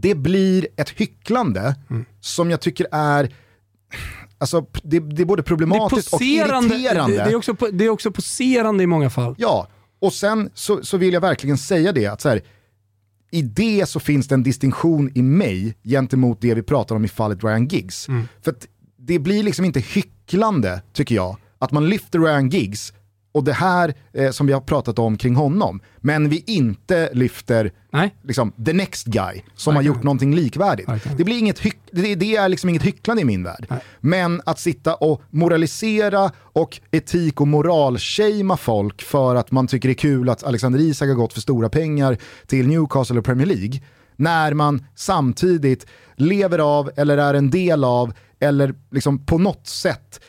Det 0.00 0.14
blir 0.14 0.68
ett 0.76 0.90
hycklande 0.90 1.74
som 2.20 2.50
jag 2.50 2.60
tycker 2.60 2.86
är 2.92 3.34
Alltså, 4.38 4.66
det, 4.82 5.00
det 5.00 5.22
är 5.22 5.26
både 5.26 5.42
problematiskt 5.42 6.14
och 6.14 6.22
irriterande. 6.22 7.16
Det, 7.16 7.24
det, 7.24 7.30
är 7.30 7.34
också, 7.34 7.52
det 7.72 7.84
är 7.84 7.88
också 7.88 8.10
poserande 8.10 8.82
i 8.82 8.86
många 8.86 9.10
fall. 9.10 9.34
Ja, 9.38 9.68
och 10.00 10.12
sen 10.12 10.50
så, 10.54 10.82
så 10.82 10.96
vill 10.96 11.14
jag 11.14 11.20
verkligen 11.20 11.58
säga 11.58 11.92
det 11.92 12.06
att 12.06 12.20
så 12.20 12.28
här, 12.28 12.42
i 13.30 13.42
det 13.42 13.86
så 13.88 14.00
finns 14.00 14.28
det 14.28 14.34
en 14.34 14.42
distinktion 14.42 15.12
i 15.14 15.22
mig 15.22 15.76
gentemot 15.84 16.40
det 16.40 16.54
vi 16.54 16.62
pratar 16.62 16.96
om 16.96 17.04
i 17.04 17.08
fallet 17.08 17.44
Ryan 17.44 17.68
Giggs. 17.68 18.06
För 18.42 18.50
att 18.50 18.66
det 18.98 19.18
blir 19.18 19.42
liksom 19.42 19.64
inte 19.64 19.80
hycklande, 19.80 20.82
tycker 20.92 21.14
jag, 21.14 21.36
att 21.58 21.72
man 21.72 21.88
lyfter 21.88 22.18
Ryan 22.18 22.50
Giggs 22.50 22.92
och 23.36 23.44
det 23.44 23.52
här 23.52 23.94
eh, 24.12 24.30
som 24.30 24.46
vi 24.46 24.52
har 24.52 24.60
pratat 24.60 24.98
om 24.98 25.16
kring 25.16 25.34
honom, 25.34 25.80
men 25.96 26.28
vi 26.28 26.44
inte 26.46 27.10
lyfter 27.12 27.72
Nej. 27.90 28.14
liksom, 28.22 28.52
the 28.52 28.72
next 28.72 29.06
guy 29.06 29.42
som 29.54 29.76
har 29.76 29.82
gjort 29.82 30.02
någonting 30.02 30.34
likvärdigt. 30.34 30.88
Verkligen. 30.88 31.16
Det, 31.16 31.24
blir 31.24 31.38
inget 31.38 31.58
hyck, 31.58 31.78
det, 31.90 32.14
det 32.14 32.36
är 32.36 32.48
liksom 32.48 32.70
inget 32.70 32.82
hycklande 32.82 33.22
i 33.22 33.24
min 33.24 33.42
värld. 33.42 33.66
Men 34.00 34.42
att 34.46 34.58
sitta 34.58 34.94
och 34.94 35.22
moralisera 35.30 36.30
och 36.38 36.80
etik 36.90 37.40
och 37.40 37.48
moral 37.48 37.98
folk 38.58 39.02
för 39.02 39.34
att 39.34 39.50
man 39.50 39.66
tycker 39.66 39.88
det 39.88 39.92
är 39.92 39.94
kul 39.94 40.28
att 40.28 40.44
Alexander 40.44 40.80
Isak 40.80 41.08
har 41.08 41.14
gått 41.14 41.32
för 41.32 41.40
stora 41.40 41.68
pengar 41.68 42.16
till 42.46 42.68
Newcastle 42.68 43.18
och 43.18 43.24
Premier 43.24 43.46
League, 43.46 43.80
när 44.16 44.54
man 44.54 44.86
samtidigt 44.94 45.86
lever 46.14 46.58
av 46.58 46.90
eller 46.96 47.18
är 47.18 47.34
en 47.34 47.50
del 47.50 47.84
av 47.84 48.12
eller 48.40 48.74
liksom 48.90 49.18
på 49.18 49.38
något 49.38 49.66
sätt 49.66 50.20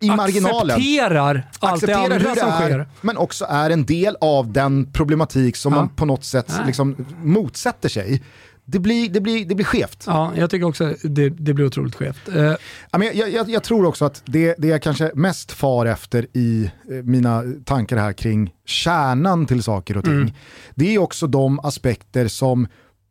i 0.00 0.06
marginalen 0.10 0.76
Accepterar 0.76 1.48
allt 1.60 1.86
det 1.86 1.92
andra 1.96 2.18
hur 2.18 2.24
det 2.34 2.40
som 2.40 2.48
är, 2.48 2.60
sker. 2.68 2.88
men 3.00 3.16
också 3.16 3.44
är 3.48 3.70
en 3.70 3.84
del 3.86 4.16
av 4.20 4.52
den 4.52 4.92
problematik 4.92 5.56
som 5.56 5.72
Ja. 5.72 5.78
man 5.78 5.88
på 5.88 6.04
något 6.04 6.24
sätt 6.24 6.52
liksom 6.66 6.96
motsätter 7.22 7.88
sig. 7.88 8.22
Det 8.66 8.78
blir, 8.78 9.08
det 9.08 9.20
blir, 9.20 9.46
det 9.46 9.54
blir 9.54 9.64
skevt. 9.66 10.04
Ja, 10.06 10.32
jag 10.36 10.50
tycker 10.50 10.66
också 10.66 10.94
det, 11.02 11.28
det 11.28 11.54
blir 11.54 11.66
otroligt 11.66 11.94
skevt. 11.94 12.28
Eh, 12.28 12.54
jag, 12.92 13.14
jag, 13.30 13.50
jag 13.50 13.62
tror 13.62 13.86
också 13.86 14.04
att 14.04 14.22
det, 14.26 14.54
det 14.58 14.68
jag 14.68 14.82
kanske 14.82 15.10
mest 15.14 15.52
far 15.52 15.86
efter 15.86 16.26
i 16.32 16.70
eh, 16.90 16.94
mina 17.04 17.42
tankar 17.64 17.96
här 17.96 18.12
kring 18.12 18.52
kärnan 18.64 19.46
till 19.46 19.62
saker 19.62 19.96
och 19.96 20.04
ting, 20.04 20.12
Mm. 20.14 20.30
det 20.74 20.94
är 20.94 20.98
också 20.98 21.26
de 21.26 21.60
aspekter 21.60 22.28
som 22.28 22.66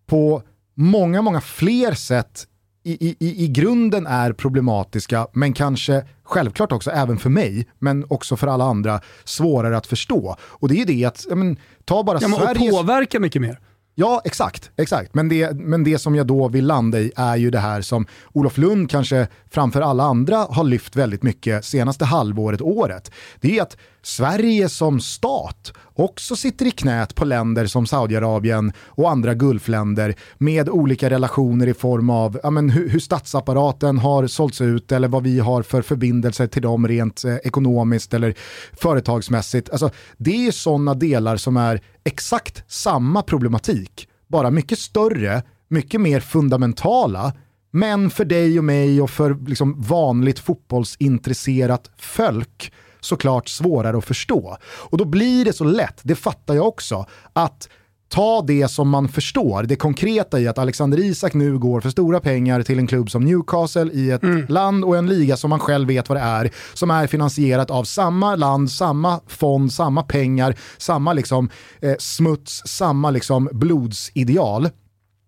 på 0.07 0.43
många, 0.75 1.21
många 1.21 1.41
fler 1.41 1.93
sätt 1.93 2.47
i, 2.83 3.07
i, 3.09 3.43
i- 3.43 3.47
grunden 3.47 4.07
är 4.07 4.33
problematiska, 4.33 5.27
men 5.33 5.53
kanske 5.53 6.05
självklart 6.23 6.71
också 6.71 6.91
även 6.91 7.17
för 7.17 7.29
mig, 7.29 7.67
men 7.79 8.05
också 8.09 8.35
för 8.35 8.47
alla 8.47 8.63
andra, 8.63 8.99
svårare 9.23 9.77
att 9.77 9.87
förstå. 9.87 10.35
Och 10.41 10.67
det 10.67 10.75
är 10.75 10.77
ju 10.77 10.85
det 10.85 11.05
att, 11.05 11.25
men, 11.35 11.57
ta 11.85 12.03
bara 12.03 12.17
ja, 12.21 12.27
men, 12.27 12.39
och 12.41 12.45
Sveriges... 12.45 12.71
påverkar 12.75 13.19
mycket 13.19 13.41
mer. 13.41 13.59
Ja, 13.95 14.21
exakt. 14.25 14.71
exakt. 14.77 15.13
Men, 15.13 15.29
det, 15.29 15.53
men 15.53 15.83
det 15.83 15.99
som 15.99 16.15
jag 16.15 16.27
då 16.27 16.47
vill 16.47 16.65
landa 16.65 16.99
i 16.99 17.11
är 17.15 17.35
ju 17.35 17.51
det 17.51 17.59
här 17.59 17.81
som 17.81 18.05
Olof 18.33 18.57
Lund 18.57 18.89
kanske 18.89 19.27
framför 19.51 19.81
alla 19.81 20.03
andra 20.03 20.37
har 20.37 20.63
lyft 20.63 20.95
väldigt 20.95 21.23
mycket 21.23 21.65
senaste 21.65 22.05
halvåret, 22.05 22.61
året. 22.61 23.11
Det 23.41 23.57
är 23.57 23.61
att 23.61 23.77
Sverige 24.05 24.69
som 24.69 24.99
stat 24.99 25.73
också 25.93 26.35
sitter 26.35 26.65
i 26.65 26.71
knät 26.71 27.15
på 27.15 27.25
länder 27.25 27.65
som 27.65 27.85
Saudiarabien 27.85 28.71
och 28.85 29.11
andra 29.11 29.33
gulfländer 29.33 30.15
med 30.37 30.69
olika 30.69 31.09
relationer 31.09 31.67
i 31.67 31.73
form 31.73 32.09
av 32.09 32.39
ja, 32.43 32.49
men 32.49 32.69
hur, 32.69 32.89
hur 32.89 32.99
statsapparaten 32.99 33.97
har 33.97 34.27
sålts 34.27 34.61
ut 34.61 34.91
eller 34.91 35.07
vad 35.07 35.23
vi 35.23 35.39
har 35.39 35.63
för 35.63 35.81
förbindelser 35.81 36.47
till 36.47 36.61
dem 36.61 36.87
rent 36.87 37.23
eh, 37.23 37.35
ekonomiskt 37.35 38.13
eller 38.13 38.35
företagsmässigt. 38.73 39.69
Alltså, 39.69 39.89
det 40.17 40.47
är 40.47 40.51
sådana 40.51 40.93
delar 40.93 41.37
som 41.37 41.57
är 41.57 41.81
exakt 42.03 42.63
samma 42.67 43.21
problematik, 43.21 44.07
bara 44.27 44.51
mycket 44.51 44.79
större, 44.79 45.43
mycket 45.67 46.01
mer 46.01 46.19
fundamentala, 46.19 47.33
men 47.71 48.09
för 48.09 48.25
dig 48.25 48.59
och 48.59 48.65
mig 48.65 49.01
och 49.01 49.09
för 49.09 49.37
liksom 49.47 49.81
vanligt 49.81 50.39
fotbollsintresserat 50.39 51.91
folk 51.97 52.71
såklart 53.05 53.49
svårare 53.49 53.97
att 53.97 54.05
förstå. 54.05 54.57
Och 54.63 54.97
då 54.97 55.05
blir 55.05 55.45
det 55.45 55.53
så 55.53 55.63
lätt, 55.63 55.99
det 56.03 56.15
fattar 56.15 56.53
jag 56.53 56.67
också, 56.67 57.05
att 57.33 57.69
ta 58.13 58.41
det 58.41 58.67
som 58.67 58.89
man 58.89 59.07
förstår, 59.07 59.63
det 59.63 59.75
konkreta 59.75 60.39
i 60.39 60.47
att 60.47 60.57
Alexander 60.57 60.99
Isak 60.99 61.33
nu 61.33 61.57
går 61.57 61.81
för 61.81 61.89
stora 61.89 62.19
pengar 62.19 62.61
till 62.61 62.79
en 62.79 62.87
klubb 62.87 63.11
som 63.11 63.25
Newcastle 63.25 63.91
i 63.93 64.11
ett 64.11 64.49
land 64.49 64.85
och 64.85 64.97
en 64.97 65.07
liga 65.07 65.37
som 65.37 65.49
man 65.49 65.59
själv 65.59 65.87
vet 65.87 66.09
vad 66.09 66.17
det 66.17 66.21
är, 66.21 66.51
som 66.73 66.91
är 66.91 67.07
finansierat 67.07 67.71
av 67.71 67.83
samma 67.83 68.35
land, 68.35 68.71
samma 68.71 69.19
fond, 69.27 69.73
samma 69.73 70.03
pengar, 70.03 70.55
samma 70.77 71.13
liksom, 71.13 71.49
eh, 71.81 71.95
smuts, 71.99 72.61
samma 72.65 73.11
liksom, 73.11 73.49
blodsideal. 73.51 74.69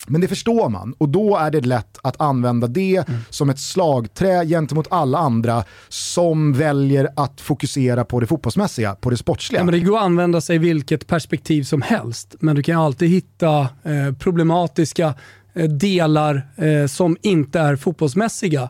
Men 0.08 0.22
det 0.22 0.28
förstår 0.28 0.70
man 0.70 0.94
och 0.98 1.10
då 1.10 1.38
är 1.38 1.52
det 1.52 1.62
lätt 1.62 1.98
att 2.04 2.22
använda 2.22 2.68
det 2.68 2.96
Mm. 3.08 3.20
som 3.30 3.50
ett 3.50 3.60
slagträ 3.60 4.46
gentemot 4.46 4.88
alla 4.90 5.18
andra 5.18 5.64
som 5.90 6.54
väljer 6.54 7.10
att 7.16 7.42
fokusera 7.42 8.06
på 8.06 8.20
det 8.20 8.28
fotbollsmässiga, 8.28 8.96
på 8.96 9.10
det 9.10 9.18
sportsliga. 9.18 9.60
Ja, 9.62 9.66
men 9.66 9.74
det 9.74 9.80
går 9.80 9.98
att 9.98 10.04
använda 10.04 10.42
sig 10.42 10.58
vilket 10.58 11.08
perspektiv 11.08 11.64
som 11.64 11.82
helst, 11.82 12.36
men 12.40 12.56
du 12.56 12.64
kan 12.64 12.82
alltid 12.82 13.10
hitta 13.10 13.60
eh, 13.62 14.14
problematiska 14.20 15.14
eh, 15.54 15.64
delar 15.70 16.48
eh, 16.56 16.88
som 16.88 17.18
inte 17.22 17.60
är 17.60 17.76
fotbollsmässiga. 17.76 18.70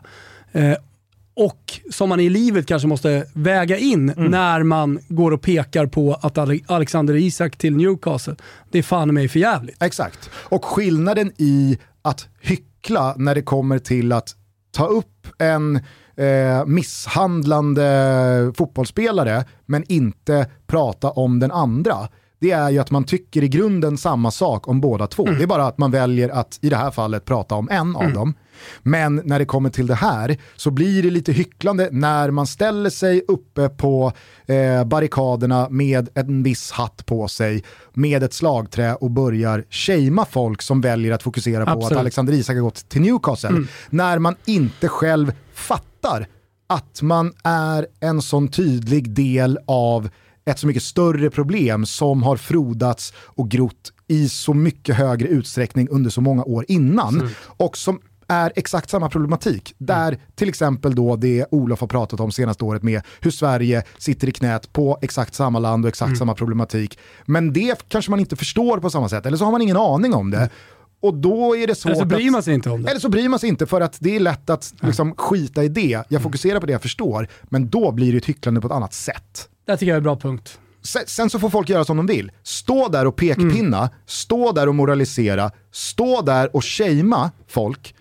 Och 1.36 1.80
som 1.90 2.08
man 2.08 2.20
i 2.20 2.28
livet 2.28 2.66
kanske 2.66 2.88
måste 2.88 3.26
väga 3.32 3.78
in 3.78 4.12
när 4.16 4.62
man 4.62 4.98
går 5.08 5.30
och 5.32 5.42
pekar 5.42 5.86
på 5.86 6.14
att 6.14 6.38
Ale- 6.38 6.64
Alexander 6.66 7.14
Isak 7.14 7.56
till 7.56 7.76
Newcastle, 7.76 8.36
det 8.70 8.78
är 8.78 8.82
fan 8.82 9.14
mig 9.14 9.28
för 9.28 9.38
jävligt. 9.38 9.82
Exakt. 9.82 10.30
Och 10.34 10.64
skillnaden 10.64 11.32
i 11.36 11.78
att 12.02 12.28
hyckla 12.40 13.14
när 13.16 13.34
det 13.34 13.42
kommer 13.42 13.78
till 13.78 14.12
att 14.12 14.34
ta 14.70 14.86
upp 14.86 15.26
en 15.38 15.76
eh, 16.16 16.66
misshandlande 16.66 18.52
fotbollsspelare 18.56 19.44
men 19.66 19.84
inte 19.88 20.46
prata 20.66 21.10
om 21.10 21.38
den 21.38 21.50
andra. 21.52 22.08
Det 22.38 22.50
är 22.50 22.70
ju 22.70 22.78
att 22.78 22.90
man 22.90 23.04
tycker 23.04 23.44
i 23.44 23.48
grunden 23.48 23.96
samma 23.98 24.30
sak 24.30 24.68
om 24.68 24.80
båda 24.80 25.06
två. 25.06 25.24
Det 25.24 25.42
är 25.42 25.46
bara 25.46 25.66
att 25.66 25.78
man 25.78 25.90
väljer 25.90 26.28
att 26.28 26.58
i 26.62 26.68
det 26.70 26.76
här 26.76 26.90
fallet 26.90 27.24
prata 27.24 27.54
om 27.54 27.68
en 27.70 27.96
av 27.96 28.12
dem. 28.12 28.34
Men 28.82 29.20
när 29.24 29.38
det 29.38 29.44
kommer 29.44 29.70
till 29.70 29.86
det 29.86 29.94
här 29.94 30.36
så 30.56 30.70
blir 30.70 31.02
det 31.02 31.10
lite 31.10 31.32
hycklande 31.32 31.88
när 31.92 32.30
man 32.30 32.46
ställer 32.46 32.90
sig 32.90 33.22
uppe 33.28 33.68
på 33.68 34.12
eh, 34.46 34.84
barrikaderna 34.84 35.68
med 35.70 36.08
en 36.14 36.42
viss 36.42 36.70
hatt 36.70 37.06
på 37.06 37.28
sig, 37.28 37.64
med 37.92 38.22
ett 38.22 38.32
slagträ 38.32 38.94
och 38.94 39.10
börjar 39.10 39.64
shamea 39.70 40.24
folk 40.24 40.62
som 40.62 40.80
väljer 40.80 41.12
att 41.12 41.22
fokusera 41.22 41.64
på 41.64 41.70
Absolut. 41.70 41.92
att 41.92 41.98
Alexander 41.98 42.32
Isak 42.32 42.56
har 42.56 42.62
gått 42.62 42.88
till 42.88 43.00
Newcastle. 43.00 43.64
När 43.90 44.18
man 44.18 44.34
inte 44.44 44.88
själv 44.88 45.32
fattar 45.54 46.26
att 46.66 47.02
man 47.02 47.32
är 47.44 47.86
en 48.00 48.22
sån 48.22 48.48
tydlig 48.48 49.10
del 49.10 49.58
av 49.66 50.08
ett 50.44 50.58
så 50.58 50.66
mycket 50.66 50.82
större 50.82 51.30
problem 51.30 51.86
som 51.86 52.22
har 52.22 52.36
frodats 52.36 53.12
och 53.18 53.50
grott 53.50 53.92
i 54.08 54.28
så 54.28 54.54
mycket 54.54 54.96
högre 54.96 55.28
utsträckning 55.28 55.88
under 55.88 56.10
så 56.10 56.20
många 56.20 56.44
år 56.44 56.64
innan. 56.68 57.30
Och 57.38 57.76
som 57.76 58.00
är 58.28 58.52
exakt 58.56 58.90
samma 58.90 59.08
problematik. 59.08 59.74
Där 59.78 60.18
till 60.34 60.48
exempel 60.48 60.94
då 60.94 61.16
det 61.16 61.46
Olof 61.50 61.80
har 61.80 61.86
pratat 61.86 62.20
om 62.20 62.32
senaste 62.32 62.64
året 62.64 62.82
med 62.82 63.02
hur 63.20 63.30
Sverige 63.30 63.82
sitter 63.98 64.28
i 64.28 64.32
knät 64.32 64.72
på 64.72 64.98
exakt 65.02 65.34
samma 65.34 65.58
land 65.58 65.84
och 65.84 65.88
exakt 65.88 66.18
samma 66.18 66.34
problematik. 66.34 66.98
Men 67.24 67.52
det 67.52 67.88
kanske 67.88 68.10
man 68.10 68.20
inte 68.20 68.36
förstår 68.36 68.78
på 68.78 68.90
samma 68.90 69.08
sätt, 69.08 69.26
eller 69.26 69.36
så 69.36 69.44
har 69.44 69.52
man 69.52 69.62
ingen 69.62 69.76
aning 69.76 70.14
om 70.14 70.30
det. 70.30 70.50
Och 71.00 71.14
då 71.14 71.56
är 71.56 71.66
det 71.66 71.74
svårt 71.74 71.90
Eller 71.90 72.00
så 72.00 72.06
bryr 72.06 72.30
man 72.30 72.42
sig 72.42 72.54
inte 72.54 72.70
om 72.70 72.82
det. 72.82 72.90
Eller 72.90 73.00
så 73.00 73.08
bryr 73.08 73.28
man 73.28 73.38
sig 73.38 73.48
inte 73.48 73.66
för 73.66 73.80
att 73.80 73.96
det 74.00 74.16
är 74.16 74.20
lätt 74.20 74.50
att 74.50 74.74
liksom, 74.80 75.14
skita 75.14 75.64
i 75.64 75.68
det. 75.68 76.02
Jag 76.08 76.22
fokuserar 76.22 76.60
på 76.60 76.66
det 76.66 76.72
jag 76.72 76.82
förstår, 76.82 77.28
men 77.42 77.68
då 77.68 77.92
blir 77.92 78.12
det 78.12 78.18
ett 78.18 78.26
hycklande 78.26 78.60
på 78.60 78.66
ett 78.66 78.72
annat 78.72 78.94
sätt. 78.94 79.48
Det 79.66 79.76
tycker 79.76 79.86
jag 79.86 79.94
är 79.94 79.98
en 79.98 80.02
bra 80.02 80.16
punkt. 80.16 80.58
Sen, 81.06 81.30
så 81.30 81.38
får 81.38 81.50
folk 81.50 81.68
göra 81.68 81.84
som 81.84 81.96
de 81.96 82.06
vill. 82.06 82.32
Stå 82.42 82.88
där 82.88 83.06
och 83.06 83.16
pekpinna, 83.16 83.90
stå 84.06 84.52
där 84.52 84.68
och 84.68 84.74
moralisera, 84.74 85.50
stå 85.72 86.22
där 86.22 86.56
och 86.56 86.64
shamea 86.64 87.30
folk, 87.48 87.94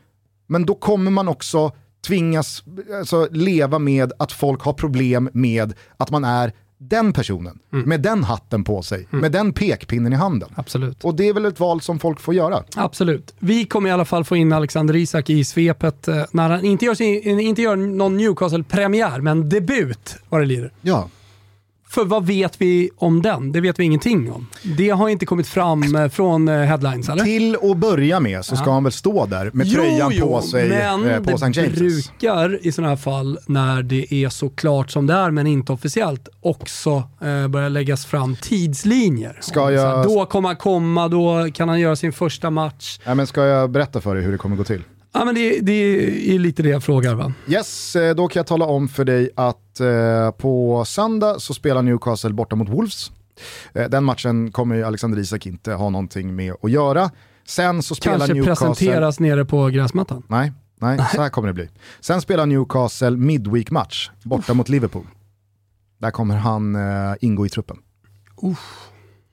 men 0.47 0.65
då 0.65 0.75
kommer 0.75 1.11
man 1.11 1.27
också 1.27 1.71
tvingas 2.07 2.63
alltså, 2.99 3.27
leva 3.31 3.79
med 3.79 4.13
att 4.19 4.31
folk 4.31 4.61
har 4.61 4.73
problem 4.73 5.29
med 5.33 5.73
att 5.97 6.11
man 6.11 6.23
är 6.23 6.53
den 6.77 7.13
personen, 7.13 7.59
med 7.69 8.01
den 8.01 8.23
hatten 8.23 8.63
på 8.63 8.81
sig, 8.81 9.07
med 9.09 9.31
den 9.31 9.53
pekpinnen 9.53 10.13
i 10.13 10.15
handen. 10.15 10.49
Absolut. 10.55 11.03
Och 11.03 11.15
det 11.15 11.27
är 11.27 11.33
väl 11.33 11.45
ett 11.45 11.59
val 11.59 11.81
som 11.81 11.99
folk 11.99 12.19
får 12.19 12.33
göra. 12.33 12.63
Absolut. 12.75 13.33
Vi 13.39 13.65
kommer 13.65 13.89
i 13.89 13.91
alla 13.91 14.05
fall 14.05 14.23
få 14.23 14.35
in 14.35 14.53
Alexander 14.53 14.95
Isak 14.95 15.29
i 15.29 15.43
svepet 15.43 16.07
eh, 16.07 16.23
när 16.31 16.49
han 16.49 16.65
inte 16.65 16.85
gör, 16.85 16.93
sin, 16.93 17.39
inte 17.39 17.61
gör 17.61 17.75
någon 17.75 18.17
Newcastle-premiär, 18.17 19.21
men 19.21 19.49
debut 19.49 20.15
vad 20.29 20.41
det 20.41 20.45
lider. 20.45 20.71
Ja. 20.81 21.09
För 21.95 22.05
vad 22.05 22.25
vet 22.25 22.61
vi 22.61 22.89
om 22.97 23.21
den? 23.21 23.51
Det 23.51 23.61
vet 23.61 23.79
vi 23.79 23.83
ingenting 23.83 24.31
om. 24.31 24.47
Det 24.77 24.89
har 24.89 25.09
inte 25.09 25.25
kommit 25.25 25.47
fram 25.47 25.95
eh, 25.95 26.07
från 26.09 26.47
eh, 26.47 26.55
headlines, 26.61 27.09
eller? 27.09 27.23
Till 27.23 27.55
att 27.71 27.77
börja 27.77 28.19
med 28.19 28.45
så 28.45 28.55
ska 28.55 28.71
han 28.71 28.83
väl 28.83 28.91
stå 28.93 29.25
där 29.25 29.51
med 29.53 29.71
tröjan 29.73 30.13
på 30.21 30.41
sig 30.41 30.69
men 30.69 31.09
eh, 31.09 31.21
på 31.21 31.31
St. 31.31 31.45
det 31.45 31.67
James'. 31.67 31.75
brukar 31.79 32.67
i 32.67 32.71
sådana 32.71 32.89
här 32.89 32.95
fall, 32.95 33.37
när 33.45 33.83
det 33.83 34.13
är 34.13 34.29
så 34.29 34.49
klart 34.49 34.91
som 34.91 35.07
det 35.07 35.13
är 35.13 35.31
men 35.31 35.47
inte 35.47 35.71
officiellt, 35.71 36.29
också 36.41 37.03
eh, 37.21 37.47
börja 37.47 37.69
läggas 37.69 38.05
fram 38.05 38.35
tidslinjer. 38.35 39.37
Ska 39.41 39.53
så 39.59 39.65
här, 39.65 39.71
jag- 39.71 40.03
Då 40.05 40.25
kommer 40.25 40.49
han 40.49 40.55
komma, 40.55 41.07
då 41.07 41.47
kan 41.53 41.69
han 41.69 41.79
göra 41.79 41.95
sin 41.95 42.13
första 42.13 42.49
match. 42.49 42.99
Ja, 43.05 43.15
men 43.15 43.27
ska 43.27 43.43
jag 43.45 43.69
berätta 43.69 44.01
för 44.01 44.15
dig 44.15 44.23
hur 44.23 44.31
det 44.31 44.37
kommer 44.37 44.55
gå 44.55 44.63
till? 44.63 44.81
Ja, 45.18 45.26
men 45.26 45.36
det, 45.36 45.59
det 45.59 45.72
är 46.36 46.39
lite 46.39 46.63
det 46.63 46.70
jag 46.70 46.84
frågar 46.84 47.16
va? 47.16 47.34
Yes, 47.47 47.95
eh, 47.95 48.16
då 48.16 48.28
kan 48.28 48.39
jag 48.39 48.47
tala 48.47 48.66
om 48.66 48.88
för 48.88 49.05
dig 49.05 49.30
att 49.36 49.80
eh, 49.80 50.32
på 50.32 50.84
söndag 50.86 51.39
så 51.39 51.53
spelar 51.53 51.82
Newcastle 51.82 52.34
borta 52.34 52.55
mot 52.55 52.70
Wolves. 52.70 53.11
Eh, 53.74 53.89
den 53.89 54.03
matchen 54.03 54.51
kommer 54.51 54.76
ju 54.76 54.84
Alexander 54.84 55.20
Isak 55.20 55.45
inte 55.45 55.74
ha 55.74 55.89
någonting 55.89 56.36
med 56.36 56.53
att 56.61 56.72
göra. 56.72 57.11
Sen 57.47 57.84
så 57.84 57.95
spelar 57.95 58.18
Kanske 58.18 58.34
Newcastle... 58.34 58.68
presenteras 58.68 59.20
nere 59.20 59.45
på 59.45 59.68
gräsmattan. 59.68 60.24
Nej, 60.28 60.51
nej, 60.80 60.97
så 61.16 61.22
här 61.22 61.30
kommer 61.30 61.47
det 61.47 61.53
bli. 61.53 61.70
Sen 61.99 62.22
spelar 62.22 62.45
Newcastle 62.45 63.11
midweek-match 63.11 64.09
borta 64.24 64.53
mot 64.53 64.70
Liverpool. 64.70 65.05
Där 65.97 66.11
kommer 66.11 66.36
han 66.36 66.76
eh, 66.76 67.16
ingå 67.22 67.45
i 67.45 67.49
truppen. 67.49 67.78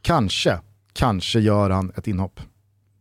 Kanske, 0.03 0.59
kanske 0.93 1.41
gör 1.41 1.71
han 1.71 1.93
ett 1.97 2.07
inhopp. 2.07 2.41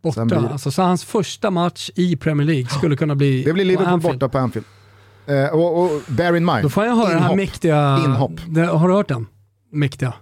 Borta. 0.02 0.26
Blir- 0.26 0.52
Alltså, 0.52 0.72
så 0.72 0.82
hans 0.82 1.04
första 1.04 1.52
match 1.52 1.90
i 1.96 2.16
Premier 2.16 2.48
League 2.48 2.66
skulle 2.70 2.96
kunna 2.98 3.16
bli 3.16 3.44
Det 3.44 3.54
blir 3.54 3.66
Liverpool 3.66 3.94
Anfield. 3.94 4.20
borta 4.20 4.30
på 4.30 4.38
Anfield. 4.38 4.66
Eh, 5.28 5.46
och, 5.46 5.82
och 5.84 6.02
bear 6.08 6.36
in 6.36 6.46
mind, 6.46 6.62
Då 6.64 6.70
får 6.70 6.86
jag 6.86 6.96
höra 6.96 7.08
den 7.10 7.18
här 7.18 7.24
inhopp. 7.24 7.36
mäktiga... 7.38 8.00
Inhopp. 8.06 8.32
Det, 8.48 8.62
har 8.66 8.88
du 8.88 8.94
hört 8.94 9.08
den? 9.08 9.28
Mäktiga. 9.72 10.14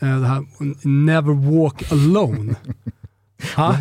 Eh, 0.00 0.20
Det 0.20 0.26
här 0.26 0.44
Never 0.88 1.60
walk 1.60 1.92
alone. 1.92 2.54
ha? 3.56 3.74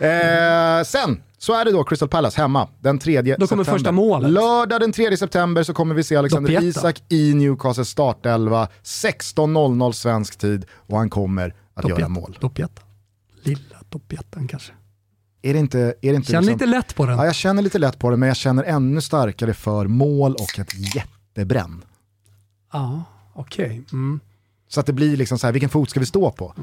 Eh, 0.00 0.84
sen 0.84 1.22
så 1.38 1.54
är 1.54 1.64
det 1.64 1.72
då 1.72 1.84
Crystal 1.84 2.08
Palace 2.08 2.40
hemma 2.40 2.68
den 2.80 2.98
3 2.98 3.22
Då 3.22 3.28
kommer 3.32 3.38
september. 3.46 3.64
första 3.64 3.92
målet. 3.92 4.30
Lördag 4.30 4.80
den 4.80 4.92
3 4.92 5.16
september 5.16 5.62
så 5.62 5.74
kommer 5.74 5.94
vi 5.94 6.04
se 6.04 6.16
Alexander. 6.16 6.62
Isak 6.62 7.02
i 7.08 7.34
Newcastles 7.34 7.88
startelva 7.88 8.68
16.00 8.84 9.92
svensk 9.92 10.38
tid 10.38 10.64
och 10.74 10.98
han 10.98 11.10
kommer 11.10 11.54
att 11.74 11.88
göra 11.88 12.08
mål. 12.08 12.38
Doppietta. 12.40 12.82
Lilla 13.42 13.76
Doppiettan 13.88 14.48
kanske. 14.48 14.72
Är 15.42 15.52
det 15.52 15.58
inte, 15.58 15.78
är 15.78 16.10
det 16.10 16.14
inte 16.16 16.30
Känner 16.32 16.42
liksom- 16.42 16.52
lite 16.52 16.66
lätt 16.66 16.94
på 16.94 17.06
den. 17.06 17.18
Ja, 17.18 17.24
jag 17.24 17.34
känner 17.34 17.62
lite 17.62 17.78
lätt 17.78 17.98
på 17.98 18.10
det 18.10 18.16
men 18.16 18.26
jag 18.26 18.36
känner 18.36 18.64
ännu 18.64 19.00
starkare 19.00 19.54
för 19.54 19.86
mål 19.86 20.34
och 20.34 20.58
ett 20.58 20.94
jättebränn. 20.94 21.84
Ja, 22.72 23.04
okej. 23.34 23.82
Mm. 23.92 24.20
Så 24.68 24.80
att 24.80 24.86
det 24.86 24.92
blir 24.92 25.16
liksom 25.16 25.38
så 25.38 25.46
här, 25.46 25.52
vilken 25.52 25.70
fot 25.70 25.90
ska 25.90 26.00
vi 26.00 26.06
stå 26.06 26.30
på? 26.30 26.54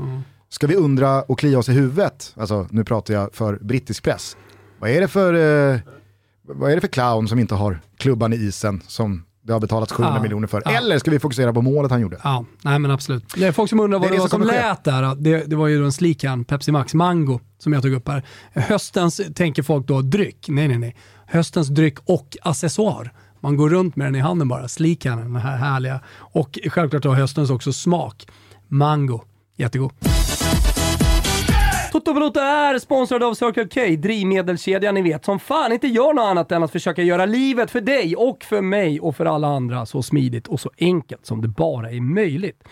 Ska 0.50 0.68
vi 0.68 0.76
undra 0.76 1.22
och 1.24 1.40
klia 1.40 1.60
oss 1.60 1.70
i 1.70 1.72
huvudet? 1.72 2.34
Alltså 2.38 2.68
nu 2.72 2.84
pratar 2.84 3.14
jag 3.14 3.36
för 3.36 3.60
brittisk 3.62 4.04
press. 4.04 4.38
Vad 4.80 4.90
är 4.90 5.02
det 5.02 5.08
för, 5.08 5.34
eh, 5.34 5.80
vad 6.42 6.72
är 6.72 6.76
det 6.76 6.82
för 6.82 6.88
clown 6.88 7.28
som 7.28 7.40
inte 7.40 7.56
har 7.56 7.82
klubban 7.98 8.34
i 8.34 8.36
isen 8.36 8.82
som 8.88 9.26
det 9.50 9.56
har 9.56 9.60
betalats 9.60 9.92
700 9.94 10.16
Ja. 10.18 10.22
miljoner 10.24 10.48
för? 10.48 10.62
Ja. 10.66 10.72
Eller 10.72 11.00
ska 11.00 11.12
vi 11.12 11.20
fokusera 11.20 11.54
på 11.54 11.62
målet 11.62 11.92
han 11.92 12.02
gjorde? 12.02 12.18
Ja, 12.24 12.46
nej 12.62 12.80
men 12.80 12.92
absolut. 12.92 13.24
Det 13.36 13.46
är 13.46 13.52
folk 13.52 13.70
som 13.70 13.80
undrar 13.80 14.00
vad 14.00 14.08
det, 14.10 14.16
det 14.16 14.20
var 14.22 14.28
som 14.28 14.42
som 14.42 14.48
lät 14.48 14.84
där. 14.84 15.16
Det, 15.16 15.44
det 15.46 15.56
var 15.56 15.68
ju 15.68 15.86
en 15.86 15.92
slikan, 15.92 16.46
Pepsi 16.46 16.72
Max 16.72 16.94
Mango, 16.94 17.40
som 17.60 17.74
jag 17.74 17.82
tog 17.82 17.94
upp 17.94 18.08
här. 18.08 18.24
Höstens, 18.54 19.22
tänker 19.36 19.64
folk 19.64 19.88
då, 19.88 20.02
dryck. 20.02 20.46
Nej, 20.50 20.68
nej, 20.68 20.78
nej. 20.78 20.96
Höstens 21.26 21.68
dryck 21.68 21.98
och 22.06 22.38
accessoar. 22.42 23.14
Man 23.40 23.58
går 23.58 23.70
runt 23.70 23.96
med 23.96 24.08
den 24.08 24.16
i 24.16 24.20
handen 24.20 24.48
bara, 24.48 24.68
slikan, 24.68 25.18
den 25.18 25.36
här 25.36 25.58
härliga. 25.58 26.00
Och 26.18 26.60
självklart 26.70 27.04
då 27.04 27.14
höstens 27.14 27.50
också 27.50 27.74
smak. 27.74 28.28
Mango, 28.68 29.22
jättegod. 29.58 29.92
Toto 32.06 32.40
är 32.40 32.80
sponsrad 32.80 33.24
av 33.24 33.34
Circle 33.34 33.68
K, 33.68 34.02
drivmedelskedjan 34.02 34.94
ni 34.94 35.02
vet, 35.02 35.26
som 35.26 35.40
fan 35.40 35.72
inte 35.72 35.88
gör 35.88 36.14
något 36.14 36.24
annat 36.24 36.52
än 36.52 36.64
att 36.64 36.72
försöka 36.72 37.04
göra 37.04 37.26
livet 37.26 37.72
för 37.72 37.82
dig 37.82 38.16
och 38.16 38.44
för 38.44 38.62
mig 38.62 39.00
och 39.00 39.16
för 39.16 39.26
alla 39.26 39.48
andra 39.48 39.86
så 39.86 40.04
smidigt 40.04 40.48
och 40.48 40.60
så 40.60 40.72
enkelt 40.80 41.26
som 41.26 41.42
det 41.42 41.48
bara 41.48 41.92
är 41.92 42.02
möjligt. 42.02 42.64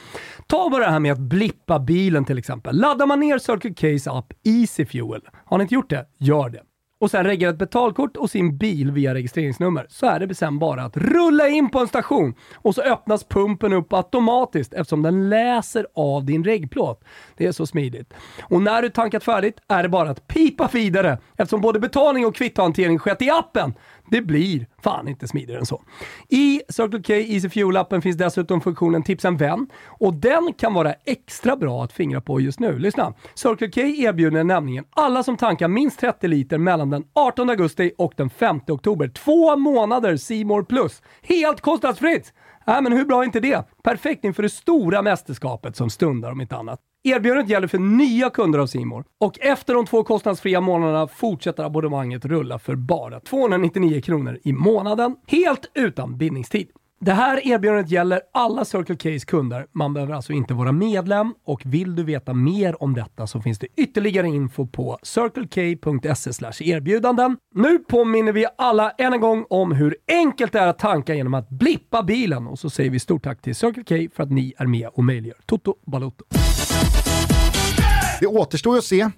Ta 0.48 0.70
bara 0.70 0.86
det 0.86 0.92
här 0.92 1.00
med 1.00 1.12
att 1.12 1.20
blippa 1.20 1.80
bilen 1.80 2.26
till 2.26 2.38
exempel. 2.38 2.76
Laddar 2.80 3.06
man 3.06 3.20
ner 3.20 3.38
Circle 3.38 3.98
Ks 3.98 4.08
app 4.08 4.34
Easy 4.44 4.86
Fuel, 4.86 5.22
har 5.46 5.58
ni 5.58 5.62
inte 5.62 5.76
gjort 5.76 5.90
det? 5.90 6.06
Gör 6.18 6.50
det. 6.50 6.62
och 7.00 7.12
sen 7.12 7.24
reggar 7.24 7.50
ett 7.50 7.58
betalkort 7.58 8.18
och 8.18 8.30
sin 8.30 8.58
bil 8.58 8.92
via 8.92 9.14
registreringsnummer 9.14 9.86
så 9.90 10.06
är 10.06 10.20
det 10.20 10.36
sen 10.36 10.60
bara 10.60 10.84
att 10.84 10.98
rulla 10.98 11.48
in 11.48 11.70
på 11.70 11.80
en 11.80 11.88
station 11.88 12.34
och 12.56 12.76
så 12.76 12.82
öppnas 12.82 13.24
pumpen 13.24 13.74
upp 13.74 13.94
automatiskt 13.94 14.74
eftersom 14.74 15.02
den 15.02 15.30
läser 15.30 15.88
av 15.96 16.26
din 16.26 16.44
reggplåt. 16.44 17.04
Det 17.38 17.46
är 17.46 17.52
så 17.52 17.66
smidigt. 17.66 18.14
Och 18.42 18.62
när 18.62 18.82
du 18.82 18.90
tankat 18.90 19.24
färdigt 19.24 19.60
är 19.68 19.84
det 19.84 19.90
bara 19.90 20.10
att 20.10 20.28
pipa 20.28 20.70
vidare 20.74 21.18
eftersom 21.38 21.62
både 21.62 21.80
betalning 21.80 22.26
och 22.26 22.36
kvittohantering 22.36 23.00
skett 23.00 23.22
i 23.22 23.30
appen. 23.30 23.74
Det 24.10 24.22
blir 24.22 24.68
fan 24.84 25.08
inte 25.08 25.28
smidigare 25.28 25.60
än 25.60 25.66
så. 25.66 25.82
I 26.30 26.62
Circle 26.70 27.04
K 27.04 27.14
Easy 27.14 27.48
Fuel-appen 27.48 28.02
finns 28.02 28.18
dessutom 28.18 28.62
funktionen 28.62 29.04
Tipsa 29.04 29.28
en 29.28 29.38
vän 29.38 29.68
och 29.86 30.14
den 30.14 30.54
kan 30.54 30.74
vara 30.74 30.94
extra 31.06 31.56
bra 31.56 31.84
att 31.84 31.94
fingra 31.94 32.22
på 32.22 32.42
just 32.42 32.60
nu. 32.60 32.80
Lyssna! 32.80 33.14
Circle 33.36 33.72
K 33.72 33.82
erbjuder 33.82 34.44
nämligen 34.44 34.86
alla 34.90 35.24
som 35.24 35.38
tankar 35.38 35.68
minst 35.68 36.00
30 36.00 36.28
liter 36.28 36.58
mellan 36.58 36.90
den 36.90 37.04
18 37.14 37.50
augusti 37.50 37.92
och 37.98 38.14
den 38.16 38.30
5 38.30 38.60
oktober 38.68 39.08
två 39.08 39.56
månader 39.56 40.18
Simor 40.18 40.64
Plus. 40.64 41.02
Helt 41.22 41.62
kostnadsfritt! 41.62 42.34
Äh, 42.68 42.82
men 42.82 42.94
hur 42.94 43.06
bra 43.06 43.22
är 43.22 43.26
inte 43.26 43.40
det? 43.40 43.68
Perfekt 43.84 44.24
inför 44.24 44.44
det 44.44 44.50
stora 44.50 45.02
mästerskapet 45.02 45.76
som 45.76 45.90
stundar 45.90 46.32
om 46.32 46.42
inte 46.42 46.56
annat. 46.56 46.80
Erbjudandet 47.04 47.50
gäller 47.50 47.68
för 47.68 47.80
nya 47.80 48.30
kunder 48.30 48.60
av 48.60 48.68
Simor 48.68 49.06
och 49.20 49.40
efter 49.40 49.74
de 49.74 49.86
två 49.86 50.04
kostnadsfria 50.04 50.62
månaderna 50.62 51.08
fortsätter 51.08 51.64
abonnemanget 51.64 52.26
rulla 52.26 52.60
för 52.60 52.76
bara 52.76 53.20
299 53.20 54.02
kronor 54.02 54.40
i 54.44 54.54
månaden, 54.54 55.16
helt 55.28 55.72
utan 55.74 56.18
bindningstid. 56.18 56.68
Det 57.00 57.12
här 57.12 57.48
erbjudandet 57.48 57.92
gäller 57.92 58.22
alla 58.34 58.66
Circle 58.66 58.96
K's 58.96 59.26
kunder. 59.26 59.68
Man 59.72 59.94
behöver 59.94 60.14
alltså 60.14 60.34
inte 60.34 60.54
vara 60.54 60.72
medlem 60.72 61.34
och 61.46 61.62
vill 61.66 61.96
du 61.96 62.04
veta 62.04 62.34
mer 62.34 62.84
om 62.84 62.94
detta 62.94 63.28
så 63.28 63.42
finns 63.42 63.60
det 63.60 63.68
ytterligare 63.78 64.28
info 64.28 64.68
på 64.68 65.00
circlek.se 65.04 66.70
erbjudanden. 66.70 67.38
Nu 67.56 67.80
påminner 67.80 68.32
vi 68.32 68.46
alla 68.58 68.92
än 68.92 69.14
en 69.14 69.22
gång 69.22 69.46
om 69.50 69.72
hur 69.72 69.98
enkelt 70.08 70.52
det 70.52 70.60
är 70.60 70.68
att 70.68 70.80
tanka 70.80 71.16
genom 71.16 71.34
att 71.34 71.50
blippa 71.50 72.04
bilen 72.04 72.48
och 72.48 72.60
så 72.60 72.70
säger 72.70 72.90
vi 72.90 73.00
stort 73.00 73.24
tack 73.24 73.42
till 73.42 73.56
Circle 73.56 73.84
K 73.84 74.16
för 74.16 74.24
att 74.24 74.32
ni 74.32 74.54
är 74.58 74.66
med 74.66 74.90
och 74.94 75.04
möjliggör 75.04 75.38
Toto 75.46 75.76
Balotto. 75.86 76.26
Det 78.20 78.28
återstår 78.28 78.76
ju 78.76 78.78
att 78.78 78.84
se 78.84 79.10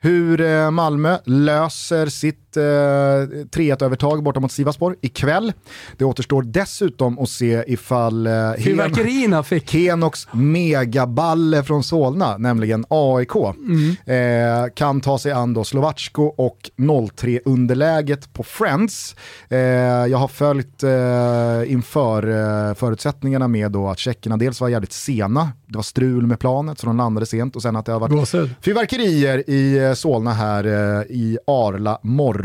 hur 0.00 0.40
eh, 0.40 0.70
Malmö 0.70 1.18
löser 1.24 2.06
sitt 2.06 2.41
eh, 2.56 2.60
3-1-övertag 2.60 4.22
borta 4.22 4.40
mot 4.40 4.52
Sivasspor 4.52 4.96
ikväll. 5.00 5.52
Det 5.96 6.04
återstår 6.04 6.42
dessutom 6.42 7.18
att 7.18 7.28
se 7.28 7.64
ifall 7.66 8.26
eh, 8.26 8.32
Hen 8.32 9.44
fick... 9.44 9.74
Henoks 9.74 10.28
megaballe 10.32 11.62
från 11.62 11.84
Solna, 11.84 12.38
nämligen 12.38 12.84
AIK, 12.88 13.36
eh, 13.36 14.72
kan 14.74 15.00
ta 15.00 15.18
sig 15.18 15.32
an 15.32 15.54
då 15.54 15.64
Slovacko 15.64 16.22
och 16.22 16.70
0-3-underläget 16.76 18.32
på 18.32 18.42
Friends. 18.42 19.16
Eh, 19.48 19.58
jag 19.58 20.18
har 20.18 20.28
följt 20.28 20.82
eh, 20.82 21.72
inför 21.72 22.28
eh, 22.68 22.74
förutsättningarna 22.74 23.48
med 23.48 23.70
då 23.72 23.88
att 23.88 23.98
tjeckerna 23.98 24.36
dels 24.36 24.60
var 24.60 24.68
jävligt 24.68 24.92
sena, 24.92 25.52
det 25.66 25.76
var 25.76 25.82
strul 25.82 26.26
med 26.26 26.38
planet 26.40 26.78
så 26.78 26.86
de 26.86 26.96
landade 26.96 27.26
sent 27.26 27.56
och 27.56 27.62
sen 27.62 27.76
att 27.76 27.86
det 27.86 27.92
har 27.92 28.00
varit 28.00 28.12
Gåshud. 28.12 28.50
fyrverkerier 28.60 29.50
i 29.50 29.78
eh, 29.78 29.92
Solna 29.92 30.32
här 30.32 30.64
eh, 30.64 31.02
i 31.08 31.38
Arla 31.46 31.98
morgon 32.02 32.41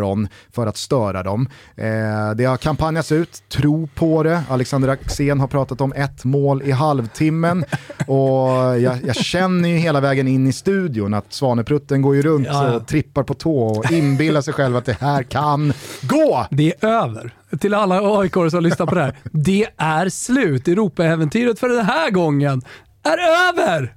för 0.51 0.67
att 0.67 0.77
störa 0.77 1.23
dem. 1.23 1.49
Eh, 1.75 2.35
det 2.35 2.45
har 2.45 2.57
kampanjats 2.57 3.11
ut, 3.11 3.43
tro 3.49 3.87
på 3.95 4.23
det. 4.23 4.43
Alexander 4.49 4.89
Axén 4.89 5.39
har 5.39 5.47
pratat 5.47 5.81
om 5.81 5.93
ett 5.93 6.23
mål 6.23 6.61
i 6.61 6.71
halvtimmen 6.71 7.65
och 8.07 8.79
jag, 8.79 8.97
jag 9.05 9.15
känner 9.15 9.69
ju 9.69 9.77
hela 9.77 9.99
vägen 9.99 10.27
in 10.27 10.47
i 10.47 10.53
studion 10.53 11.13
att 11.13 11.33
Svaneprutten 11.33 12.01
går 12.01 12.15
ju 12.15 12.21
runt 12.21 12.47
ja. 12.47 12.75
och 12.75 12.87
trippar 12.87 13.23
på 13.23 13.33
tå 13.33 13.67
och 13.67 13.91
inbillar 13.91 14.41
sig 14.41 14.53
själv 14.53 14.75
att 14.75 14.85
det 14.85 14.97
här 15.01 15.23
kan 15.23 15.73
gå. 16.01 16.47
Det 16.51 16.73
är 16.79 16.87
över. 16.87 17.31
Till 17.59 17.73
alla 17.73 18.19
aik 18.19 18.33
som 18.33 18.63
lyssnar 18.63 18.85
på 18.85 18.95
det 18.95 19.01
här. 19.01 19.15
Det 19.23 19.67
är 19.77 20.09
slut. 20.09 20.67
Europaäventyret 20.67 21.59
för 21.59 21.69
den 21.69 21.85
här 21.85 22.11
gången 22.11 22.61
är 23.03 23.17
över! 23.49 23.93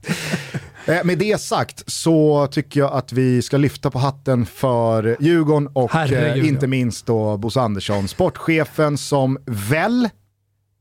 Eh, 0.91 1.05
med 1.05 1.19
det 1.19 1.41
sagt 1.41 1.91
så 1.91 2.47
tycker 2.47 2.81
jag 2.81 2.93
att 2.93 3.13
vi 3.13 3.43
ska 3.43 3.57
lyfta 3.57 3.91
på 3.91 3.99
hatten 3.99 4.47
för 4.47 5.17
Djurgården 5.21 5.69
och 5.73 5.95
eh, 5.95 6.49
inte 6.49 6.67
ja. 6.67 6.69
minst 6.69 7.07
då 7.07 7.37
Bosse 7.37 7.61
Andersson, 7.61 8.09
sportchefen 8.09 8.99
som 8.99 9.39
väl 9.47 10.09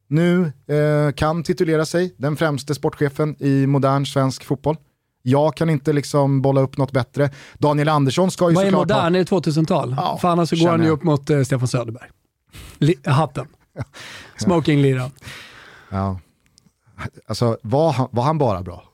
nu 0.08 0.52
eh, 0.68 1.12
kan 1.16 1.44
titulera 1.44 1.86
sig 1.86 2.16
den 2.18 2.38
främste 2.38 2.76
sportchefen 2.76 3.36
i 3.40 3.68
modern 3.68 4.06
svensk 4.06 4.44
fotboll. 4.44 4.78
Jag 5.22 5.56
kan 5.56 5.70
inte 5.70 5.94
liksom 5.94 6.42
bolla 6.42 6.62
upp 6.62 6.78
något 6.78 6.92
bättre. 6.92 7.30
Daniel 7.58 7.90
Andersson 7.90 8.32
ska 8.32 8.50
ju 8.50 8.56
Vad 8.56 8.66
är 8.66 8.70
såklart 8.70 8.88
modern? 8.88 9.16
Är 9.16 9.20
det 9.20 9.26
2000-tal? 9.26 9.96
Ja, 9.98 10.18
För 10.22 10.28
annars 10.28 10.50
så 10.50 10.56
går 10.56 10.60
känner 10.60 10.72
han 10.72 10.86
ju 10.86 10.92
upp 10.92 11.04
mot 11.04 11.30
eh, 11.30 11.44
Stefan 11.44 11.68
Söderberg. 11.68 12.10
Li- 12.78 13.00
hatten. 13.06 13.48
Smoking-liran. 14.38 15.12
Ja. 15.90 16.20
Alltså 17.28 17.58
var 17.62 17.92
han, 17.92 18.08
var 18.12 18.24
han 18.24 18.38
bara 18.38 18.62
bra? 18.62 18.89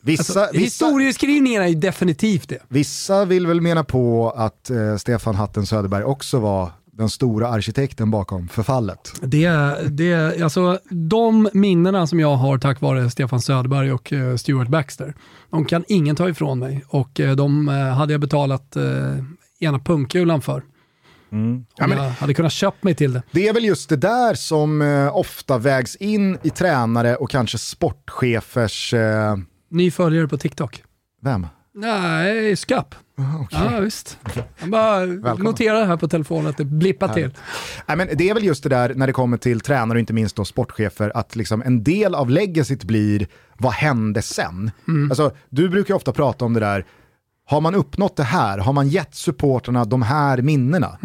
Vissa, 0.00 0.40
Alltså, 0.40 0.58
vissa, 0.58 0.86
historieskrivningen 0.86 1.62
är 1.62 1.66
ju 1.66 1.74
definitivt 1.74 2.48
det. 2.48 2.58
vissa 2.68 3.24
vill 3.24 3.46
väl 3.46 3.60
mena 3.60 3.84
på 3.84 4.30
att 4.36 4.70
eh, 4.70 4.96
Stefan 4.96 5.34
Hatten 5.34 5.66
Söderberg 5.66 6.04
också 6.04 6.38
var 6.38 6.70
den 6.92 7.08
stora 7.10 7.48
arkitekten 7.48 8.10
bakom 8.10 8.48
förfallet. 8.48 9.12
Det, 9.20 9.48
det, 9.88 10.42
alltså, 10.42 10.78
de 10.90 11.48
minnena 11.52 12.06
som 12.06 12.20
jag 12.20 12.36
har 12.36 12.58
tack 12.58 12.80
vare 12.80 13.10
Stefan 13.10 13.40
Söderberg 13.40 13.92
och 13.92 14.12
eh, 14.12 14.36
Stuart 14.36 14.68
Baxter, 14.68 15.14
de 15.50 15.64
kan 15.64 15.84
ingen 15.88 16.16
ta 16.16 16.28
ifrån 16.28 16.58
mig 16.58 16.84
och 16.88 17.20
eh, 17.20 17.36
de 17.36 17.68
eh, 17.68 17.74
hade 17.74 18.12
jag 18.12 18.20
betalat 18.20 18.76
eh, 18.76 18.82
ena 19.60 19.78
pungkulan 19.78 20.42
för. 20.42 20.62
Om 21.30 21.66
Ja, 21.76 21.86
men- 21.86 21.98
jag 21.98 22.10
hade 22.10 22.34
kunnat 22.34 22.52
köpt 22.52 22.82
mig 22.82 22.94
till 22.94 23.12
det. 23.12 23.22
Det 23.30 23.48
är 23.48 23.52
väl 23.54 23.64
just 23.64 23.88
det 23.88 23.96
där 23.96 24.34
som 24.34 24.82
eh, 24.82 25.16
ofta 25.16 25.58
vägs 25.58 25.96
in 25.96 26.38
i 26.42 26.50
tränare 26.50 27.16
och 27.16 27.30
kanske 27.30 27.58
sportchefers... 27.58 28.94
Eh, 28.94 29.36
Ny 29.70 29.90
följare 29.90 30.28
på 30.28 30.38
TikTok. 30.38 30.82
vem? 31.22 31.46
Nej, 31.74 32.56
Skapp. 32.56 32.94
Ja, 33.50 33.80
visst. 33.80 34.18
Jag 34.60 34.70
bara 34.70 35.06
noterar 35.34 35.84
här 35.86 35.96
på 35.96 36.08
telefonen 36.08 36.46
att 36.46 36.56
det 36.56 36.64
blippar 36.64 37.08
till. 37.08 37.30
Nej, 37.86 37.96
men 37.96 38.08
det 38.14 38.28
är 38.30 38.34
väl 38.34 38.44
just 38.44 38.62
det 38.62 38.68
där 38.68 38.94
när 38.94 39.06
det 39.06 39.12
kommer 39.12 39.36
till 39.36 39.60
tränare 39.60 39.96
och 39.96 40.00
inte 40.00 40.12
minst 40.12 40.36
då 40.36 40.44
sportchefer, 40.44 41.12
att 41.14 41.36
liksom 41.36 41.62
en 41.62 41.82
del 41.84 42.14
av 42.14 42.30
legacyt 42.30 42.84
blir 42.84 43.26
vad 43.58 43.72
hände 43.72 44.22
sen? 44.22 44.70
Alltså, 45.10 45.32
du 45.48 45.68
brukar 45.68 45.94
ofta 45.94 46.12
prata 46.12 46.44
om 46.44 46.52
det 46.54 46.60
där, 46.60 46.84
har 47.48 47.60
man 47.60 47.74
uppnått 47.74 48.16
det 48.16 48.22
här, 48.22 48.58
har 48.58 48.72
man 48.72 48.88
gett 48.88 49.14
supporterna 49.14 49.84
de 49.84 50.02
här 50.02 50.42
minnena, 50.42 50.98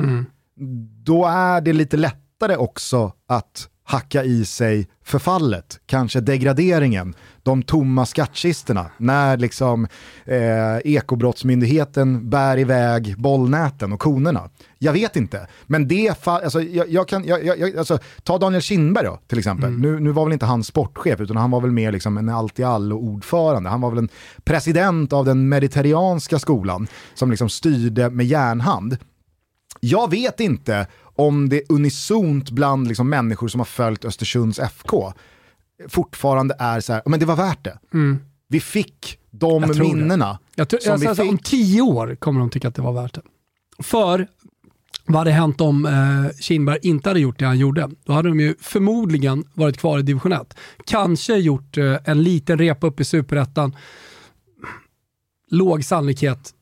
då 1.04 1.26
är 1.26 1.62
det 1.62 1.74
lite 1.74 1.98
lättare 1.98 2.56
också 2.56 3.14
att 3.28 3.70
hacka 3.84 4.24
i 4.24 4.46
sig 4.46 4.88
förfallet, 5.04 5.80
kanske 5.86 6.22
degraderingen, 6.22 7.14
de 7.44 7.64
tomma 7.64 8.06
skattkistorna, 8.06 8.86
när 8.98 9.38
liksom 9.38 9.88
eh, 10.26 10.78
ekobrottsmyndigheten 10.84 12.30
bär 12.30 12.58
iväg 12.58 13.16
bollnäten 13.18 13.94
och 13.94 14.00
konerna. 14.00 14.50
Jag 14.80 14.94
vet 14.94 15.16
inte, 15.16 15.48
men 15.66 15.88
det 15.88 16.28
alltså, 16.28 16.62
jag, 16.62 16.90
jag 16.90 17.08
kan, 17.08 17.26
jag, 17.26 17.46
jag, 17.46 17.78
alltså, 17.78 18.00
ta 18.24 18.38
Daniel 18.38 18.62
Kindberg 18.62 19.06
då, 19.06 19.20
till 19.28 19.40
exempel. 19.40 19.72
Nu, 19.72 20.00
nu 20.00 20.12
var 20.12 20.24
väl 20.26 20.34
inte 20.34 20.46
han 20.46 20.64
sportchef, 20.64 21.20
utan 21.20 21.38
han 21.38 21.52
var 21.52 21.62
väl 21.62 21.72
mer 21.72 21.92
liksom 21.92 22.18
en 22.18 22.30
allt 22.30 22.60
i 22.60 22.64
allo 22.64 22.98
ordförande. 22.98 23.70
Han 23.70 23.82
var 23.82 23.90
väl 23.90 24.00
en 24.00 24.10
president 24.44 25.14
av 25.14 25.26
den 25.26 25.50
mediterranska 25.50 26.40
skolan 26.40 26.88
som 27.14 27.32
liksom 27.32 27.50
styrde 27.50 28.10
med 28.10 28.26
järnhand. 28.26 28.98
Jag 29.80 30.10
vet 30.12 30.40
inte 30.40 30.88
om 31.16 31.50
det 31.50 31.62
unisont 31.70 32.52
bland 32.52 32.88
liksom 32.88 33.10
människor 33.10 33.48
som 33.48 33.60
har 33.60 33.66
följt 33.66 34.06
Östersunds 34.06 34.60
FK 34.60 35.14
fortfarande 35.88 36.56
är 36.60 36.80
så 36.80 36.94
här, 36.94 37.02
men 37.06 37.20
det 37.20 37.26
var 37.26 37.36
värt 37.36 37.64
det. 37.64 37.80
Vi 38.48 38.60
fick 38.60 39.20
de 39.32 39.64
Jag 39.64 39.80
minnena 39.80 40.40
Jag 40.56 40.70
tror, 40.70 40.80
som 40.80 40.94
alltså, 40.94 41.10
alltså, 41.10 41.24
om 41.24 41.38
tio 41.38 41.82
år 41.82 42.16
kommer 42.16 42.40
de 42.40 42.50
tycka 42.50 42.68
att 42.68 42.76
det 42.76 42.82
var 42.82 42.94
värt 42.94 43.14
det. 43.14 43.22
För 43.80 44.28
vad 45.06 45.18
hade 45.18 45.32
hänt 45.32 45.62
om 45.62 45.86
eh, 45.86 46.38
Kindberg 46.40 46.80
inte 46.82 47.10
hade 47.10 47.20
gjort 47.20 47.40
det 47.40 47.46
han 47.46 47.58
gjorde? 47.58 47.90
Då 48.04 48.14
hade 48.14 48.30
de 48.30 48.40
ju 48.40 48.56
förmodligen 48.60 49.44
varit 49.54 49.78
kvar 49.78 50.00
i 50.00 50.02
division 50.02 50.32
1. 50.32 50.58
Kanske 50.86 51.36
gjort 51.36 51.78
eh, 51.78 51.98
en 52.06 52.24
liten 52.24 52.58
repa 52.58 52.88
upp 52.88 53.00
i 53.00 53.06
superettan. 53.06 53.76
Låg 55.50 55.86
sannolikhet 55.86 56.54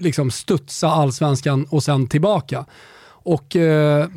liksom 0.00 0.30
studsa 0.30 0.88
allsvenskan 0.88 1.66
och 1.70 1.82
sen 1.82 2.06
tillbaka. 2.06 2.66
Och 3.22 3.56
eh, 3.56 4.08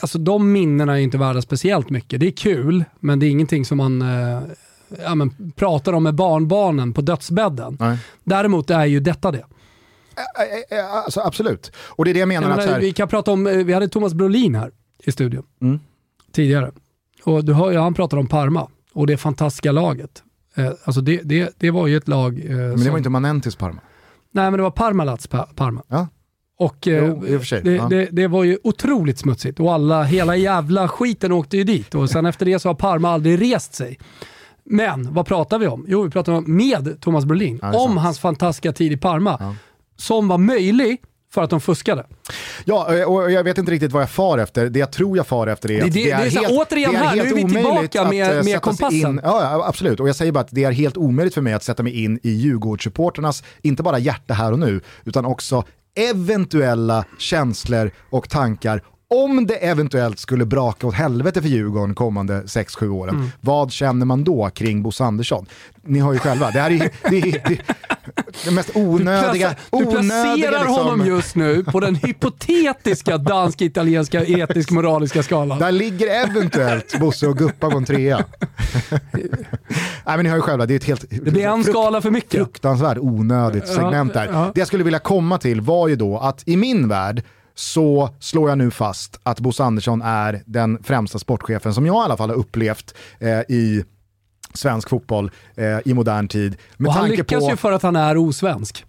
alltså 0.00 0.18
de 0.18 0.52
minnena 0.52 0.98
är 0.98 1.02
inte 1.02 1.18
värda 1.18 1.42
speciellt 1.42 1.90
mycket. 1.90 2.20
Det 2.20 2.26
är 2.26 2.30
kul, 2.32 2.84
men 3.00 3.18
det 3.18 3.26
är 3.26 3.30
ingenting 3.30 3.64
som 3.64 3.78
man 3.78 4.02
eh, 4.02 4.42
ja, 5.02 5.14
men, 5.14 5.52
pratar 5.56 5.92
om 5.92 6.02
med 6.02 6.14
barnbarnen 6.14 6.92
på 6.92 7.00
dödsbädden. 7.00 7.76
Nej. 7.80 7.98
Däremot 8.24 8.70
är 8.70 8.84
ju 8.84 9.00
detta 9.00 9.30
det. 9.30 9.44
Alltså, 11.04 11.20
absolut. 11.20 11.72
Och 11.76 12.04
det 12.04 12.10
är 12.10 12.14
det 12.14 12.20
jag 12.20 12.28
menar. 12.28 12.48
Jag 12.48 12.58
att 12.58 12.62
så 12.62 12.66
menar, 12.66 12.80
här, 12.80 12.86
vi 12.86 12.92
kan 12.92 13.08
prata 13.08 13.32
om, 13.32 13.46
eh, 13.46 13.56
vi 13.56 13.72
hade 13.72 13.88
Thomas 13.88 14.14
Brolin 14.14 14.54
här 14.54 14.70
i 15.04 15.12
studion 15.12 15.44
Mm. 15.60 15.80
tidigare. 16.32 16.72
Och 17.24 17.44
du 17.44 17.52
hör 17.52 17.70
ju, 17.70 17.78
han 17.78 17.94
pratar 17.94 18.16
om 18.16 18.26
Parma 18.26 18.68
och 18.92 19.06
det 19.06 19.16
fantastiska 19.16 19.72
laget. 19.72 20.22
Eh, 20.54 20.72
alltså 20.84 21.00
det, 21.00 21.20
det, 21.24 21.54
det 21.58 21.70
var 21.70 21.86
ju 21.86 21.96
ett 21.96 22.08
lag... 22.08 22.38
Eh, 22.44 22.50
men 22.50 22.70
det 22.70 22.78
som, 22.78 22.90
var 22.90 22.98
inte 22.98 23.10
Manentis 23.10 23.56
Parma. 23.56 23.80
Nej 24.30 24.44
men 24.44 24.52
det 24.52 24.62
var 24.62 24.70
Parmalats 24.70 25.26
pa, 25.26 25.48
Parma. 25.54 25.82
Ja. 25.88 26.08
Och 26.64 26.88
eh, 26.88 27.04
Jo, 27.06 27.38
för 27.38 27.44
sig, 27.44 27.62
det, 27.62 27.72
ja. 27.72 27.86
det, 27.88 28.08
det 28.12 28.26
var 28.26 28.44
ju 28.44 28.58
otroligt 28.64 29.18
smutsigt 29.18 29.60
och 29.60 29.72
alla, 29.74 30.02
hela 30.02 30.36
jävla 30.36 30.88
skiten 30.88 31.32
åkte 31.32 31.56
ju 31.56 31.64
dit 31.64 31.94
och 31.94 32.10
sen 32.10 32.26
efter 32.26 32.46
det 32.46 32.58
så 32.58 32.68
har 32.68 32.74
Parma 32.74 33.10
aldrig 33.10 33.52
rest 33.54 33.74
sig. 33.74 33.98
Men 34.64 35.14
vad 35.14 35.26
pratar 35.26 35.58
vi 35.58 35.66
om? 35.66 35.84
Jo, 35.88 36.02
vi 36.02 36.10
pratar 36.10 36.32
om 36.32 36.56
med 36.56 37.00
Thomas 37.00 37.24
Brolin. 37.24 37.58
Ja, 37.62 37.68
det 37.68 37.76
är 37.76 37.80
om 37.80 37.88
sant. 37.88 38.00
hans 38.00 38.18
fantastiska 38.20 38.72
tid 38.72 38.92
i 38.92 38.96
Parma. 38.96 39.54
Som 39.96 40.28
var 40.28 40.38
möjlig 40.38 40.98
för 41.34 41.42
att 41.42 41.50
de 41.50 41.60
fuskade. 41.60 42.06
Ja, 42.64 42.94
eh, 42.96 43.04
och 43.04 43.30
jag 43.32 43.44
vet 43.44 43.58
inte 43.58 43.72
riktigt 43.72 43.92
vad 43.92 44.02
jag 44.02 44.10
far 44.10 44.38
efter. 44.38 44.68
Det 44.70 44.78
jag 44.78 44.92
tror 44.92 45.16
jag 45.16 45.26
far 45.26 45.46
efter 45.46 45.70
är 45.70 45.74
Det- 45.80 45.86
att 45.86 45.92
det- 45.92 46.04
det 46.04 46.10
är 46.10 46.30
så 46.30 46.40
här, 46.40 46.46
återigen 46.50 46.94
här, 46.96 47.16
nu 47.16 47.22
är 47.22 47.34
vi 47.34 47.52
tillbaka 47.52 48.04
med- 48.08 48.26
att, 48.26 48.30
eh, 48.30 48.36
med 48.36 48.44
sig 48.44 48.58
kompassen. 48.60 48.94
In, 49.10 49.20
ja, 49.24 49.42
ja, 49.42 49.64
absolut. 49.68 50.00
Och 50.00 50.08
jag 50.08 50.16
säger 50.16 50.32
bara 50.32 50.40
att 50.40 50.48
det 50.50 50.64
är 50.64 50.72
helt 50.72 50.96
omöjligt 50.96 51.34
för 51.34 51.40
mig 51.40 51.52
att 51.52 51.62
sätta 51.64 51.82
mig 51.82 52.04
in 52.04 52.18
i 52.22 52.30
Djurgårdssupporternas, 52.30 53.42
inte 53.62 53.82
bara 53.82 53.98
hjärta 53.98 54.34
här 54.34 54.52
och 54.52 54.58
nu, 54.58 54.80
utan 55.04 55.24
också 55.24 55.64
eventuella 55.96 57.04
känslor 57.18 57.90
och 58.10 58.28
tankar 58.28 58.82
om 59.12 59.46
det 59.46 59.54
eventuellt 59.54 60.18
skulle 60.18 60.44
braka 60.46 60.86
åt 60.86 60.94
helvete 60.94 61.42
för 61.42 61.48
Djurgården 61.48 61.94
kommande 61.94 62.42
6-7 62.42 62.88
åren, 62.88 63.14
Mm. 63.14 63.30
vad 63.40 63.72
känner 63.72 64.06
man 64.06 64.24
då 64.24 64.50
kring 64.54 64.82
Bosse 64.82 65.04
Andersson? 65.04 65.46
Ni 65.84 65.98
har 65.98 66.12
ju 66.12 66.18
själva, 66.18 66.50
det 66.50 66.60
här 66.60 66.70
är, 66.70 66.90
det 67.10 67.18
är, 67.18 67.48
det 67.48 67.58
det 68.44 68.50
mest 68.50 68.70
onödiga, 68.74 69.54
du 69.70 69.78
placerar 69.78 69.94
onödiga 69.94 70.50
liksom, 70.50 70.74
honom 70.74 71.06
just 71.06 71.34
nu 71.36 71.64
på 71.64 71.80
den 71.80 71.94
hypotetiska 71.94 73.18
dansk-italienska 73.18 74.24
etisk-moraliska 74.24 75.22
skalan. 75.22 75.58
Där 75.58 75.72
ligger 75.72 76.06
eventuellt 76.28 77.00
Bosse 77.00 77.26
och 77.26 77.38
Guppa 77.38 77.70
på 77.70 77.76
en 77.76 77.84
trea. 77.84 78.24
Nej 79.12 80.16
men 80.16 80.22
ni 80.22 80.28
har 80.28 80.36
ju 80.36 80.42
själva, 80.42 80.66
det 80.66 80.74
är 80.74 80.76
ett 80.76 80.84
helt 80.84 81.04
Det 81.10 81.30
blir 81.30 81.46
en 81.46 81.64
skala 81.64 82.00
för 82.00 82.10
mycket. 82.10 82.32
fruktansvärt 82.32 82.98
onödigt 83.00 83.68
segment 83.68 84.14
där. 84.14 84.28
ja. 84.32 84.50
Det 84.54 84.60
jag 84.60 84.68
skulle 84.68 84.84
vilja 84.84 84.98
komma 84.98 85.38
till 85.38 85.60
var 85.60 85.88
ju 85.88 85.96
då 85.96 86.18
att 86.18 86.42
i 86.48 86.56
min 86.56 86.88
värld 86.88 87.22
så 87.54 88.10
slår 88.20 88.48
jag 88.48 88.58
nu 88.58 88.70
fast 88.70 89.20
att 89.22 89.40
Bosse 89.40 89.64
Andersson 89.64 90.02
är 90.02 90.42
den 90.46 90.82
främsta 90.82 91.18
sportchefen 91.18 91.74
som 91.74 91.86
jag 91.86 91.94
i 91.94 92.04
alla 92.04 92.16
fall 92.16 92.30
har 92.30 92.36
upplevt 92.36 92.94
eh, 93.18 93.40
i 93.40 93.84
svensk 94.54 94.88
fotboll 94.88 95.30
eh, 95.54 95.78
i 95.84 95.94
modern 95.94 96.28
tid. 96.28 96.56
Med 96.76 96.88
Och 96.88 96.94
han 96.94 97.08
lyckas 97.08 97.44
på, 97.44 97.50
ju 97.50 97.56
för 97.56 97.72
att 97.72 97.82
han 97.82 97.96
är 97.96 98.16
osvensk. 98.16 98.84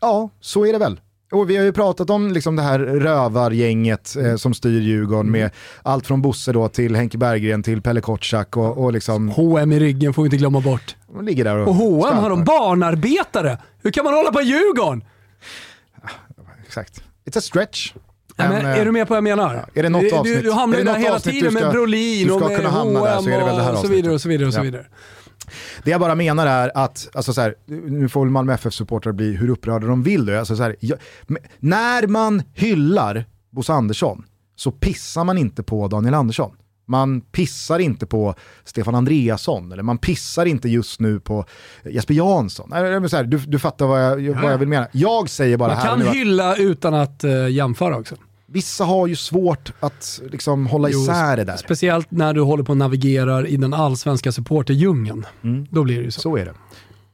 Ja, 0.00 0.30
så 0.40 0.66
är 0.66 0.72
det 0.72 0.78
väl. 0.78 1.00
Och 1.32 1.50
vi 1.50 1.56
har 1.56 1.64
ju 1.64 1.72
pratat 1.72 2.10
om 2.10 2.32
liksom 2.32 2.56
det 2.56 2.62
här 2.62 2.78
rövargänget 2.78 4.16
eh, 4.16 4.36
som 4.36 4.54
styr 4.54 4.80
Djurgården 4.80 5.30
med 5.30 5.50
allt 5.82 6.06
från 6.06 6.22
Bosse 6.22 6.52
då 6.52 6.68
till 6.68 6.96
Henke 6.96 7.18
Berggren 7.18 7.62
till 7.62 7.82
Pelle 7.82 8.00
Kotschack 8.00 8.56
och, 8.56 8.78
och 8.78 8.92
liksom 8.92 9.28
H&M 9.28 9.72
i 9.72 9.80
ryggen 9.80 10.14
får 10.14 10.22
vi 10.22 10.26
inte 10.26 10.36
glömma 10.36 10.60
bort. 10.60 10.96
de 11.14 11.24
ligger 11.24 11.44
där 11.44 11.56
och, 11.56 11.68
Och 11.68 11.74
H&M 11.74 12.16
har 12.18 12.30
de 12.30 12.44
barnarbetare. 12.44 13.58
Hur 13.82 13.90
kan 13.90 14.04
man 14.04 14.14
hålla 14.14 14.32
på 14.32 14.40
Djurgården? 14.40 15.04
Exakt. 16.66 17.02
It's 17.28 17.38
a 17.38 17.40
stretch. 17.40 17.92
Nej, 18.36 18.48
men, 18.48 18.66
eh, 18.66 18.78
är 18.80 18.84
du 18.84 18.92
med 18.92 19.08
på 19.08 19.12
vad 19.14 19.16
jag 19.16 19.24
menar? 19.24 19.68
är 19.74 19.82
det 19.82 19.88
något 19.88 20.02
du, 20.02 20.10
avsnitt- 20.10 20.34
du, 20.36 20.42
du 20.42 20.52
hamnar 20.52 20.78
där 20.84 20.94
hela 20.96 21.18
tiden 21.20 21.50
ska- 21.52 21.60
med 21.60 21.72
Brolin 21.72 22.30
och 22.30 22.40
med 22.40 22.60
så 22.62 22.68
H&M 22.68 22.96
och 22.96 23.78
så 23.78 23.88
vidare 23.88 24.14
och 24.14 24.20
så 24.20 24.28
vidare. 24.28 24.46
Och 24.46 24.52
så 24.52 24.58
Ja. 24.58 24.62
vidare. 24.62 24.86
Det 25.84 25.90
jag 25.90 26.00
bara 26.00 26.14
menar 26.14 26.46
är 26.46 26.70
att, 26.74 27.08
alltså 27.14 27.32
så 27.32 27.40
här, 27.40 27.54
nu 27.66 28.08
får 28.08 28.20
väl 28.24 28.30
Malmö 28.30 28.52
FF-supportrar 28.54 29.12
bli 29.12 29.32
hur 29.36 29.48
upprörda 29.50 29.86
de 29.86 30.02
vill. 30.02 30.30
Alltså 30.36 30.56
så 30.56 30.62
här, 30.62 30.76
jag, 30.80 30.98
men 31.26 31.42
när 31.58 32.06
man 32.06 32.42
hyllar 32.54 33.24
Bosse 33.50 33.72
Andersson 33.72 34.24
så 34.56 34.70
pissar 34.70 35.24
man 35.24 35.38
inte 35.38 35.62
på 35.62 35.88
Daniel 35.88 36.14
Andersson. 36.14 36.50
Man 36.90 37.20
pissar 37.20 37.78
inte 37.78 38.06
på 38.06 38.34
Stefan 38.64 38.94
Andreasson 38.94 39.72
eller 39.72 39.82
man 39.82 39.98
pissar 39.98 40.46
inte 40.46 40.68
just 40.68 41.00
nu 41.00 41.20
på 41.20 41.44
Jesper 41.84 42.14
Jansson. 42.14 42.72
Här, 42.72 43.24
du, 43.24 43.38
du 43.38 43.58
fattar 43.58 43.86
vad 43.86 44.20
jag, 44.20 44.42
vad 44.42 44.52
jag 44.52 44.58
vill 44.58 44.68
mena. 44.68 44.88
Jag 44.92 45.30
säger 45.30 45.56
bara 45.56 45.68
Man 45.68 45.78
här 45.78 45.88
kan 45.88 45.98
nu 45.98 46.08
att 46.08 46.14
hylla 46.14 46.56
utan 46.56 46.94
att 46.94 47.24
uh, 47.24 47.50
jämföra 47.50 47.96
också. 47.96 48.16
vissa 48.46 48.84
har 48.84 49.06
ju 49.06 49.16
svårt 49.16 49.72
att 49.80 50.20
liksom, 50.30 50.66
hålla 50.66 50.88
Jo, 50.88 51.02
isär 51.02 51.36
det 51.36 51.44
där. 51.44 51.56
Speciellt 51.56 52.10
när 52.10 52.34
du 52.34 52.40
håller 52.40 52.64
på 52.64 52.72
och 52.72 52.76
navigerar 52.76 53.46
i 53.46 53.56
den 53.56 53.74
allsvenska 53.74 54.32
supporterdjungeln. 54.32 55.26
Då 55.70 55.84
blir 55.84 55.96
det 55.96 56.04
ju 56.04 56.10
så. 56.10 56.20
Så 56.20 56.36
är 56.36 56.44
det. 56.44 56.54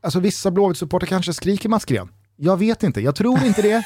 Alltså 0.03 0.21
vissa 0.21 0.51
Blåvitt-supportrar 0.51 1.07
kanske 1.07 1.33
skriker 1.33 1.69
Mats 1.69 1.85
Green. 1.85 2.09
Jag 2.37 2.57
vet 2.57 2.83
inte, 2.83 3.01
jag 3.01 3.15
tror 3.15 3.45
inte 3.45 3.63
det. 3.63 3.83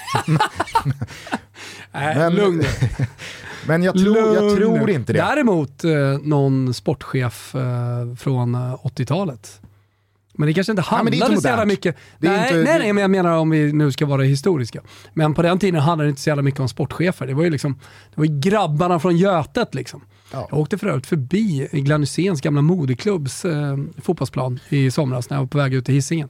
Nej, 1.93 2.17
Men- 2.17 2.35
lugn 2.35 2.63
Men 3.67 3.83
jag 3.83 3.95
tror, 3.99 4.19
jag 4.35 4.57
tror 4.57 4.91
inte 4.91 5.13
det. 5.13 5.19
Däremot 5.19 5.85
eh, 5.85 5.91
någon 6.23 6.75
sportchef 6.75 7.55
eh, 7.55 8.15
från 8.17 8.55
eh, 8.55 8.61
80-talet. 8.85 9.61
Men 10.35 10.47
det 10.47 10.55
kanske 10.55 10.73
inte 10.73 10.83
handlade 10.83 11.41
så 11.41 11.49
jävla 11.49 11.65
mycket. 11.65 11.97
Nej, 12.19 12.35
inte- 12.49 12.63
nej, 12.71 12.79
nej, 12.79 12.93
men 12.93 13.03
jag 13.03 13.11
menar 13.11 13.37
om 13.39 13.51
vi 13.51 13.73
nu 13.73 13.93
ska 13.93 14.07
vara 14.07 14.23
historiska. 14.23 14.81
Men 15.15 15.35
på 15.35 15.43
den 15.43 15.59
tiden 15.59 15.81
handlade 15.81 16.09
det 16.09 16.11
inte 16.11 16.23
så 16.23 16.31
jävla 16.31 16.43
mycket 16.43 16.61
om 16.61 16.69
sportchefer. 16.69 17.27
Det 17.27 17.35
var 17.35 17.45
ju, 17.45 17.51
liksom, 17.51 17.75
det 18.15 18.17
var 18.21 18.25
ju 18.25 18.41
grabbarna 18.41 18.99
från 19.01 19.17
Götet. 19.17 19.75
Liksom. 19.75 20.05
Ja. 20.33 20.47
Jag 20.51 20.59
åkte 20.59 20.79
för 20.79 20.87
övrigt 20.87 21.07
förbi 21.07 21.69
Glenn 21.73 22.01
Hyséns 22.03 22.41
gamla 22.41 22.63
modeklubbs 22.63 23.45
eh, 23.45 23.77
fotbollsplan 24.03 24.61
i 24.69 24.91
somras 24.91 25.31
när 25.31 25.37
jag 25.37 25.43
var 25.43 25.49
på 25.49 25.59
väg 25.59 25.75
ut 25.75 25.85
till 25.85 25.95
Hisingen. 25.95 26.29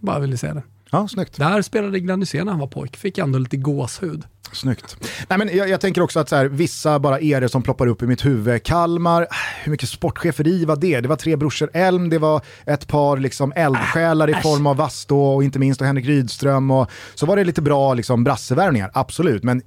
Bara 0.00 0.18
ville 0.18 0.36
säga 0.36 0.54
det. 0.54 0.62
Ja, 0.90 1.08
snyggt. 1.08 1.36
Där 1.36 1.62
spelade 1.62 2.00
Glenn 2.00 2.22
Hysén 2.22 2.44
när 2.44 2.52
han 2.52 2.60
var 2.60 2.66
pojk. 2.66 2.96
Fick 2.96 3.18
ändå 3.18 3.38
lite 3.38 3.56
gåshud. 3.56 4.24
Snyggt. 4.52 4.96
Nej, 5.28 5.38
men 5.38 5.56
jag, 5.56 5.68
jag 5.68 5.80
tänker 5.80 6.00
också 6.00 6.20
att 6.20 6.28
så 6.28 6.36
här, 6.36 6.46
vissa 6.46 6.98
bara 6.98 7.18
det 7.18 7.48
som 7.48 7.62
ploppar 7.62 7.86
upp 7.86 8.02
i 8.02 8.06
mitt 8.06 8.24
huvud. 8.24 8.62
Kalmar, 8.62 9.26
hur 9.64 9.70
mycket 9.70 9.88
sportcheferi 9.88 10.64
var 10.64 10.76
det? 10.76 11.00
Det 11.00 11.08
var 11.08 11.16
tre 11.16 11.36
brorsor 11.36 11.70
Elm, 11.72 12.08
det 12.08 12.18
var 12.18 12.42
ett 12.66 12.88
par 12.88 13.16
liksom 13.16 13.52
eldsjälar 13.56 14.30
i 14.30 14.34
form 14.34 14.66
av 14.66 14.76
Vasto 14.76 15.16
och 15.16 15.44
inte 15.44 15.58
minst 15.58 15.80
och 15.80 15.86
Henrik 15.86 16.06
Rydström. 16.06 16.70
Och 16.70 16.90
så 17.14 17.26
var 17.26 17.36
det 17.36 17.44
lite 17.44 17.62
bra 17.62 17.94
liksom, 17.94 18.24
brassevärvningar, 18.24 18.90
absolut. 18.94 19.42
Men 19.42 19.62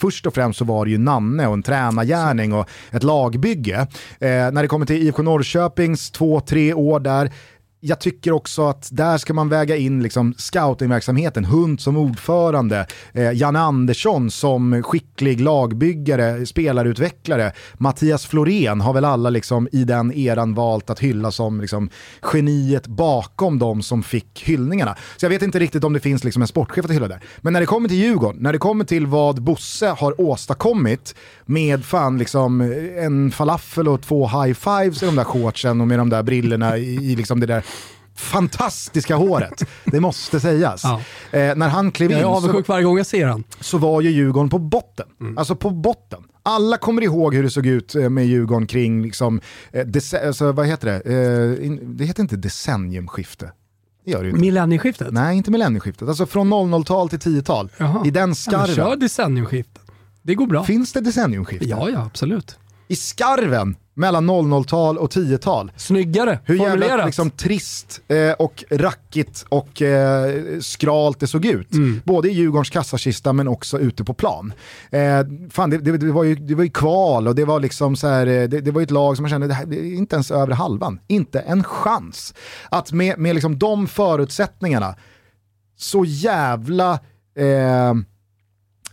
först 0.00 0.26
och 0.26 0.34
främst 0.34 0.58
så 0.58 0.64
var 0.64 0.84
det 0.84 0.90
ju 0.90 0.98
namne 0.98 1.46
och 1.46 1.52
en 1.52 1.62
tränargärning 1.62 2.52
och 2.52 2.68
ett 2.90 3.02
lagbygge. 3.02 3.86
Eh, 4.20 4.28
när 4.28 4.62
det 4.62 4.68
kommer 4.68 4.86
till 4.86 5.02
IFK 5.02 5.22
Norrköpings 5.22 6.10
två, 6.10 6.40
tre 6.40 6.74
år 6.74 7.00
där, 7.00 7.32
jag 7.80 8.00
tycker 8.00 8.32
också 8.32 8.68
att 8.68 8.88
där 8.92 9.18
ska 9.18 9.34
man 9.34 9.48
väga 9.48 9.76
in 9.76 10.02
liksom 10.02 10.34
scoutingverksamheten, 10.38 11.44
Hunt 11.44 11.80
som 11.80 11.96
ordförande, 11.96 12.86
eh, 13.12 13.32
Janne 13.32 13.58
Andersson 13.58 14.30
som 14.30 14.82
skicklig 14.82 15.40
lagbyggare, 15.40 16.46
spelarutvecklare, 16.46 17.52
Mattias 17.74 18.26
Florén 18.26 18.80
har 18.80 18.92
väl 18.92 19.04
alla 19.04 19.30
liksom 19.30 19.68
i 19.72 19.84
den 19.84 20.12
eran 20.12 20.54
valt 20.54 20.90
att 20.90 21.00
hylla 21.00 21.30
som 21.30 21.60
liksom 21.60 21.90
geniet 22.32 22.86
bakom 22.86 23.58
de 23.58 23.82
som 23.82 24.02
fick 24.02 24.42
hyllningarna. 24.44 24.96
Så 25.16 25.24
jag 25.24 25.30
vet 25.30 25.42
inte 25.42 25.58
riktigt 25.58 25.84
om 25.84 25.92
det 25.92 26.00
finns 26.00 26.24
liksom 26.24 26.42
en 26.42 26.48
sportchef 26.48 26.84
att 26.84 26.90
hylla 26.90 27.08
där. 27.08 27.20
Men 27.38 27.52
när 27.52 27.60
det 27.60 27.66
kommer 27.66 27.88
till 27.88 27.98
Djurgården, 27.98 28.42
när 28.42 28.52
det 28.52 28.58
kommer 28.58 28.84
till 28.84 29.06
vad 29.06 29.42
Bosse 29.42 29.88
har 29.88 30.20
åstadkommit 30.20 31.14
med 31.46 31.84
fan 31.84 32.18
liksom 32.18 32.60
en 32.98 33.30
falafel 33.30 33.88
och 33.88 34.02
två 34.02 34.26
high 34.26 34.54
fives 34.54 35.02
i 35.02 35.06
de 35.06 35.16
där 35.16 35.24
shortsen 35.24 35.80
och 35.80 35.88
med 35.88 35.98
de 35.98 36.10
där 36.10 36.22
brillorna 36.22 36.76
i, 36.76 37.12
i 37.12 37.16
liksom 37.16 37.40
det 37.40 37.46
där 37.46 37.64
fantastiska 38.16 39.16
håret. 39.16 39.62
Det 39.84 40.00
måste 40.00 40.40
sägas. 40.40 40.84
Ja. 40.84 41.00
Eh, 41.38 41.56
när 41.56 41.68
han 41.68 41.92
klev 41.92 42.10
Jag 42.10 42.20
är 42.20 42.36
in 42.36 42.42
så, 42.42 42.62
varje 42.66 42.84
gång 42.84 42.96
jag 42.96 43.06
ser 43.06 43.26
han. 43.26 43.44
så 43.60 43.78
var 43.78 44.00
ju 44.00 44.10
Djurgården 44.10 44.50
på 44.50 44.58
botten. 44.58 45.06
Mm. 45.20 45.38
Alltså 45.38 45.56
på 45.56 45.70
botten. 45.70 46.20
Alla 46.42 46.76
kommer 46.76 47.02
ihåg 47.02 47.34
hur 47.34 47.42
det 47.42 47.50
såg 47.50 47.66
ut 47.66 47.94
eh, 47.94 48.08
med 48.10 48.26
Djurgården 48.26 48.66
kring, 48.66 49.02
liksom, 49.02 49.40
eh, 49.72 49.86
alltså, 50.26 50.52
vad 50.52 50.66
heter 50.66 50.86
det? 50.86 51.12
Eh, 51.60 51.66
in, 51.66 51.96
det 51.96 52.04
heter 52.04 52.22
inte 52.22 52.36
decenniumskifte. 52.36 53.52
Det 54.04 54.10
gör 54.10 54.22
det 54.22 54.28
inte. 54.28 54.40
Millennieskiftet? 54.40 55.08
Nej, 55.12 55.36
inte 55.36 55.50
millennieskiftet. 55.50 56.08
Alltså 56.08 56.26
från 56.26 56.52
00-tal 56.52 57.08
till 57.08 57.18
10-tal. 57.18 57.70
Jaha. 57.76 58.06
I 58.06 58.10
den 58.10 58.28
Ja, 58.28 58.34
skarven. 58.34 58.74
kör 58.76 58.96
decenniumskiftet. 58.96 59.82
Det 60.22 60.34
går 60.34 60.46
bra. 60.46 60.64
Finns 60.64 60.92
det 60.92 61.00
decenniumskifte? 61.00 61.68
Ja, 61.68 61.90
ja, 61.90 62.02
absolut. 62.06 62.58
I 62.88 62.96
skarven 62.96 63.76
mellan 63.98 64.30
00-tal 64.30 64.98
och 64.98 65.10
10-tal. 65.10 65.72
Snyggare 65.76 66.38
Hur 66.44 66.54
jävla 66.54 66.70
formulerat. 66.70 67.06
liksom, 67.06 67.30
trist 67.30 68.00
eh, 68.08 68.32
och 68.32 68.64
rackigt 68.70 69.46
och 69.48 69.82
eh, 69.82 70.60
skralt 70.60 71.20
det 71.20 71.26
såg 71.26 71.44
ut. 71.46 71.72
Mm. 71.72 72.02
Både 72.04 72.28
i 72.28 72.32
Djurgårdens 72.32 72.70
kassakista 72.70 73.32
men 73.32 73.48
också 73.48 73.78
ute 73.78 74.04
på 74.04 74.14
plan. 74.14 74.52
Eh, 74.90 75.00
fan, 75.50 75.70
det, 75.70 75.78
det, 75.78 75.98
det, 75.98 76.12
var 76.12 76.24
ju, 76.24 76.34
det 76.34 76.54
var 76.54 76.64
ju 76.64 76.70
kval 76.70 77.28
och 77.28 77.34
det 77.34 77.44
var 77.44 77.60
liksom 77.60 77.96
så 77.96 78.08
här, 78.08 78.26
eh, 78.26 78.48
det, 78.48 78.60
det 78.60 78.70
var 78.70 78.80
ju 78.80 78.84
ett 78.84 78.90
lag 78.90 79.16
som 79.16 79.22
man 79.22 79.30
kände, 79.30 79.46
det 79.46 79.54
här, 79.54 79.66
det 79.66 79.88
inte 79.88 80.16
ens 80.16 80.30
över 80.30 80.52
halvan. 80.52 81.00
Inte 81.06 81.40
en 81.40 81.64
chans. 81.64 82.34
Att 82.70 82.92
med, 82.92 83.18
med 83.18 83.34
liksom 83.34 83.58
de 83.58 83.86
förutsättningarna, 83.86 84.94
så 85.76 86.04
jävla 86.04 86.92
eh, 87.36 87.94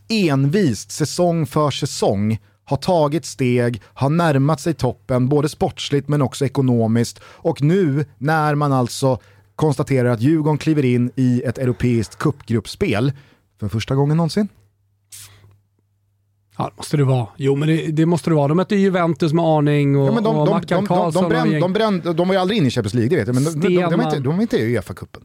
envist 0.09 0.91
säsong 0.91 1.45
för 1.45 1.71
säsong 1.71 2.39
har 2.65 2.77
tagit 2.77 3.25
steg, 3.25 3.81
har 3.85 4.09
närmat 4.09 4.59
sig 4.59 4.73
toppen 4.73 5.29
både 5.29 5.49
sportsligt 5.49 6.07
men 6.07 6.21
också 6.21 6.45
ekonomiskt 6.45 7.19
och 7.25 7.61
nu 7.61 8.05
när 8.17 8.55
man 8.55 8.73
alltså 8.73 9.19
konstaterar 9.55 10.09
att 10.09 10.21
Djurgården 10.21 10.57
kliver 10.57 10.85
in 10.85 11.11
i 11.15 11.41
ett 11.45 11.57
europeiskt 11.57 12.15
cupgruppspel 12.17 13.11
för 13.59 13.67
första 13.67 13.95
gången 13.95 14.17
någonsin. 14.17 14.47
Ja, 16.57 16.63
det 16.65 16.77
måste 16.77 16.97
det 16.97 17.03
vara. 17.03 17.27
Jo, 17.37 17.55
men 17.55 17.67
det, 17.67 17.91
det 17.91 18.05
måste 18.05 18.29
det 18.29 18.35
vara. 18.35 18.47
De 18.47 18.57
mötte 18.57 18.75
Juventus 18.75 19.33
med 19.33 19.45
Arning 19.45 19.97
och, 19.97 20.07
Ja, 20.07 20.11
men 20.11 20.23
de, 20.23 20.35
och 20.35 20.45
de, 20.45 20.51
Mackan 20.51 20.67
de, 20.67 20.75
de, 20.75 20.87
Karlsson. 20.87 21.21
de, 21.21 21.25
och 21.25 21.29
brände, 21.29 21.59
de, 21.59 21.73
brände, 21.73 22.13
de 22.13 22.27
var 22.27 22.35
ju 22.35 22.41
aldrig 22.41 22.57
inne 22.57 22.67
i 22.67 22.71
Champions 22.71 22.93
League, 22.93 23.09
det 23.09 23.15
vet 23.15 23.27
jag, 23.27 23.35
men 23.35 23.43
de, 23.43 23.51
de, 23.51 23.67
de, 23.67 23.81
de, 23.89 23.97
var 23.97 24.03
inte, 24.05 24.19
de 24.19 24.35
var 24.35 24.41
inte 24.41 24.57
i 24.57 24.77
Uefa-cupen. 24.77 25.21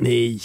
Nej, 0.00 0.40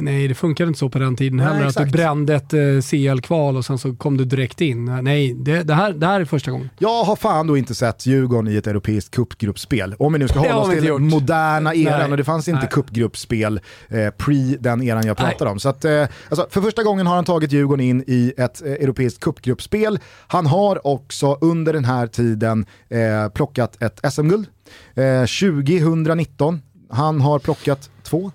nej, 0.00 0.28
det 0.28 0.34
funkade 0.34 0.68
inte 0.68 0.78
så 0.78 0.88
på 0.88 0.98
den 0.98 1.16
tiden 1.16 1.36
Nej, 1.36 1.46
heller. 1.46 1.60
Att 1.60 1.68
exakt. 1.68 1.92
du 1.92 1.98
brände 1.98 2.34
ett 2.34 2.52
eh, 2.52 2.60
CL-kval 2.90 3.56
och 3.56 3.64
sen 3.64 3.78
så 3.78 3.94
kom 3.96 4.16
du 4.16 4.24
direkt 4.24 4.60
in. 4.60 4.84
Nej, 5.02 5.34
det, 5.34 5.62
det, 5.62 5.74
här, 5.74 5.92
det 5.92 6.06
här 6.06 6.20
är 6.20 6.24
första 6.24 6.50
gången. 6.50 6.70
Jag 6.78 7.04
har 7.04 7.16
fan 7.16 7.46
då 7.46 7.56
inte 7.56 7.74
sett 7.74 8.06
Djurgården 8.06 8.52
i 8.52 8.56
ett 8.56 8.66
europeiskt 8.66 9.14
cupgruppspel. 9.14 9.94
Om 9.98 10.12
vi 10.12 10.18
nu 10.18 10.28
ska 10.28 10.40
Det 10.42 10.48
hålla 10.52 10.60
oss 10.68 10.70
till 10.74 10.84
gjort. 10.84 11.00
moderna 11.00 11.74
eran 11.74 11.98
Nej. 12.00 12.10
och 12.10 12.16
det 12.16 12.24
fanns 12.24 12.48
inte 12.48 12.66
cupgruppspel 12.66 13.60
eh, 13.88 14.10
pre 14.10 14.56
den 14.60 14.82
eran 14.82 15.06
jag 15.06 15.16
pratar 15.16 15.44
Nej. 15.44 15.52
om. 15.52 15.58
Så 15.60 15.68
att, 15.68 15.84
eh, 15.84 16.02
alltså, 16.28 16.46
för 16.50 16.60
första 16.60 16.82
gången 16.82 17.06
har 17.06 17.14
han 17.14 17.24
tagit 17.24 17.52
Djurgården 17.52 17.84
in 17.84 18.04
i 18.06 18.32
ett 18.36 18.62
eh, 18.66 18.72
europeiskt 18.72 19.20
cupgruppspel. 19.20 19.98
Han 20.26 20.46
har 20.46 20.86
också 20.86 21.38
under 21.40 21.72
den 21.72 21.84
här 21.84 22.06
tiden 22.06 22.66
eh, 22.88 23.28
plockat 23.28 23.82
ett 23.82 24.12
SM-guld. 24.12 24.46
Eh, 24.94 25.20
2019, 25.26 26.62
han 26.90 27.20
har 27.20 27.38
plockat 27.38 27.90
två, 28.02 28.30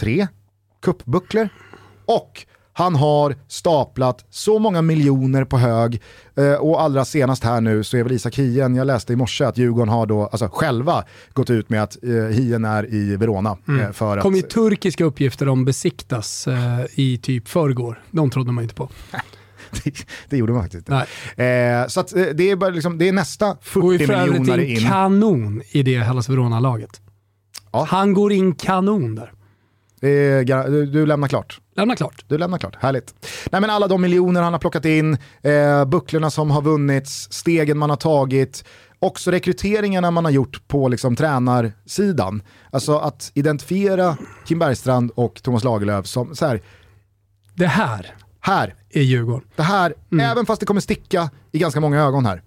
tre 0.00 0.26
cupbucklor 0.84 1.48
och 2.06 2.46
han 2.76 2.94
har 2.94 3.36
staplat 3.48 4.24
så 4.30 4.58
många 4.58 4.82
miljoner 4.82 5.44
på 5.44 5.58
hög 5.58 6.02
eh, 6.36 6.54
och 6.54 6.82
allra 6.82 7.04
senast 7.04 7.44
här 7.44 7.60
nu 7.60 7.84
så 7.84 7.96
är 7.96 8.02
väl 8.02 8.12
Isak 8.12 8.38
Hien, 8.38 8.74
jag 8.74 8.86
läste 8.86 9.12
i 9.12 9.16
morse 9.16 9.44
att 9.44 9.58
Djurgården 9.58 9.88
har 9.88 10.06
då 10.06 10.26
alltså 10.26 10.48
själva 10.52 11.04
gått 11.32 11.50
ut 11.50 11.68
med 11.70 11.82
att 11.82 12.04
eh, 12.04 12.10
Hien 12.10 12.64
är 12.64 12.94
i 12.94 13.16
Verona. 13.16 13.56
Eh, 13.68 13.92
för 13.92 14.16
Det 14.16 14.22
kom 14.22 14.34
ju 14.34 14.42
att, 14.42 14.50
turkiska 14.50 15.04
uppgifter 15.04 15.48
om 15.48 15.64
besiktas 15.64 16.48
i 16.94 17.18
typ 17.18 17.48
förrgår. 17.48 18.02
De 18.10 18.30
trodde 18.30 18.52
man 18.52 18.62
inte 18.64 18.74
på. 18.74 18.88
det, 19.84 20.06
det 20.28 20.36
gjorde 20.36 20.52
man 20.52 20.62
faktiskt 20.62 20.88
inte. 20.88 20.94
Eh, 21.44 21.86
så 21.88 22.00
att, 22.00 22.08
det, 22.34 22.50
är 22.50 22.56
bara 22.56 22.70
liksom, 22.70 22.98
det 22.98 23.08
är 23.08 23.12
nästa 23.12 23.56
Går 23.74 23.92
ju 23.92 23.98
40 23.98 24.06
för 24.06 24.14
övrigt 24.14 24.40
miljoner 24.40 24.58
in 24.58 24.76
in. 24.76 24.88
kanon 24.88 25.62
i 25.70 25.82
det 25.82 25.98
Hellas 25.98 26.28
Verona-laget. 26.28 27.00
Ja. 27.72 27.86
Han 27.90 28.14
går 28.14 28.32
in 28.32 28.54
kanon 28.54 29.14
där. 29.14 29.32
Är 30.04 30.86
du, 30.86 31.06
lämnar 31.06 31.28
klart. 31.28 31.60
Lämna 31.76 31.96
klart. 31.96 32.24
Du 32.28 32.38
lämnar 32.38 32.58
klart, 32.58 32.76
härligt. 32.80 33.14
Nej, 33.52 33.60
men 33.60 33.70
alla 33.70 33.88
de 33.88 34.02
miljoner 34.02 34.42
han 34.42 34.52
har 34.52 34.60
plockat 34.60 34.84
in, 34.84 35.18
eh, 35.42 35.84
bucklorna 35.84 36.30
som 36.30 36.50
har 36.50 36.62
vunnits, 36.62 37.32
stegen 37.32 37.78
man 37.78 37.90
har 37.90 37.96
tagit, 37.96 38.64
också 38.98 39.30
rekryteringarna 39.30 40.10
man 40.10 40.24
har 40.24 40.32
gjort 40.32 40.68
på 40.68 40.88
liksom, 40.88 41.16
tränarsidan. 41.16 42.42
Alltså 42.70 42.98
att 42.98 43.30
identifiera 43.34 44.16
Kim 44.46 44.58
Bergstrand 44.58 45.10
och 45.14 45.42
Thomas 45.42 45.64
Lagerlöf 45.64 46.06
som 46.06 46.34
så 46.34 46.46
här, 46.46 46.60
Det 47.54 47.66
här 47.66 48.14
här, 48.40 48.74
är 48.90 49.02
Djurgården. 49.02 49.48
det 49.56 49.62
här, 49.62 49.94
Mm. 50.12 50.30
även 50.30 50.46
fast 50.46 50.60
det 50.60 50.66
kommer 50.66 50.80
sticka 50.80 51.30
i 51.52 51.58
ganska 51.58 51.80
många 51.80 52.00
ögon 52.02 52.26
här. 52.26 52.42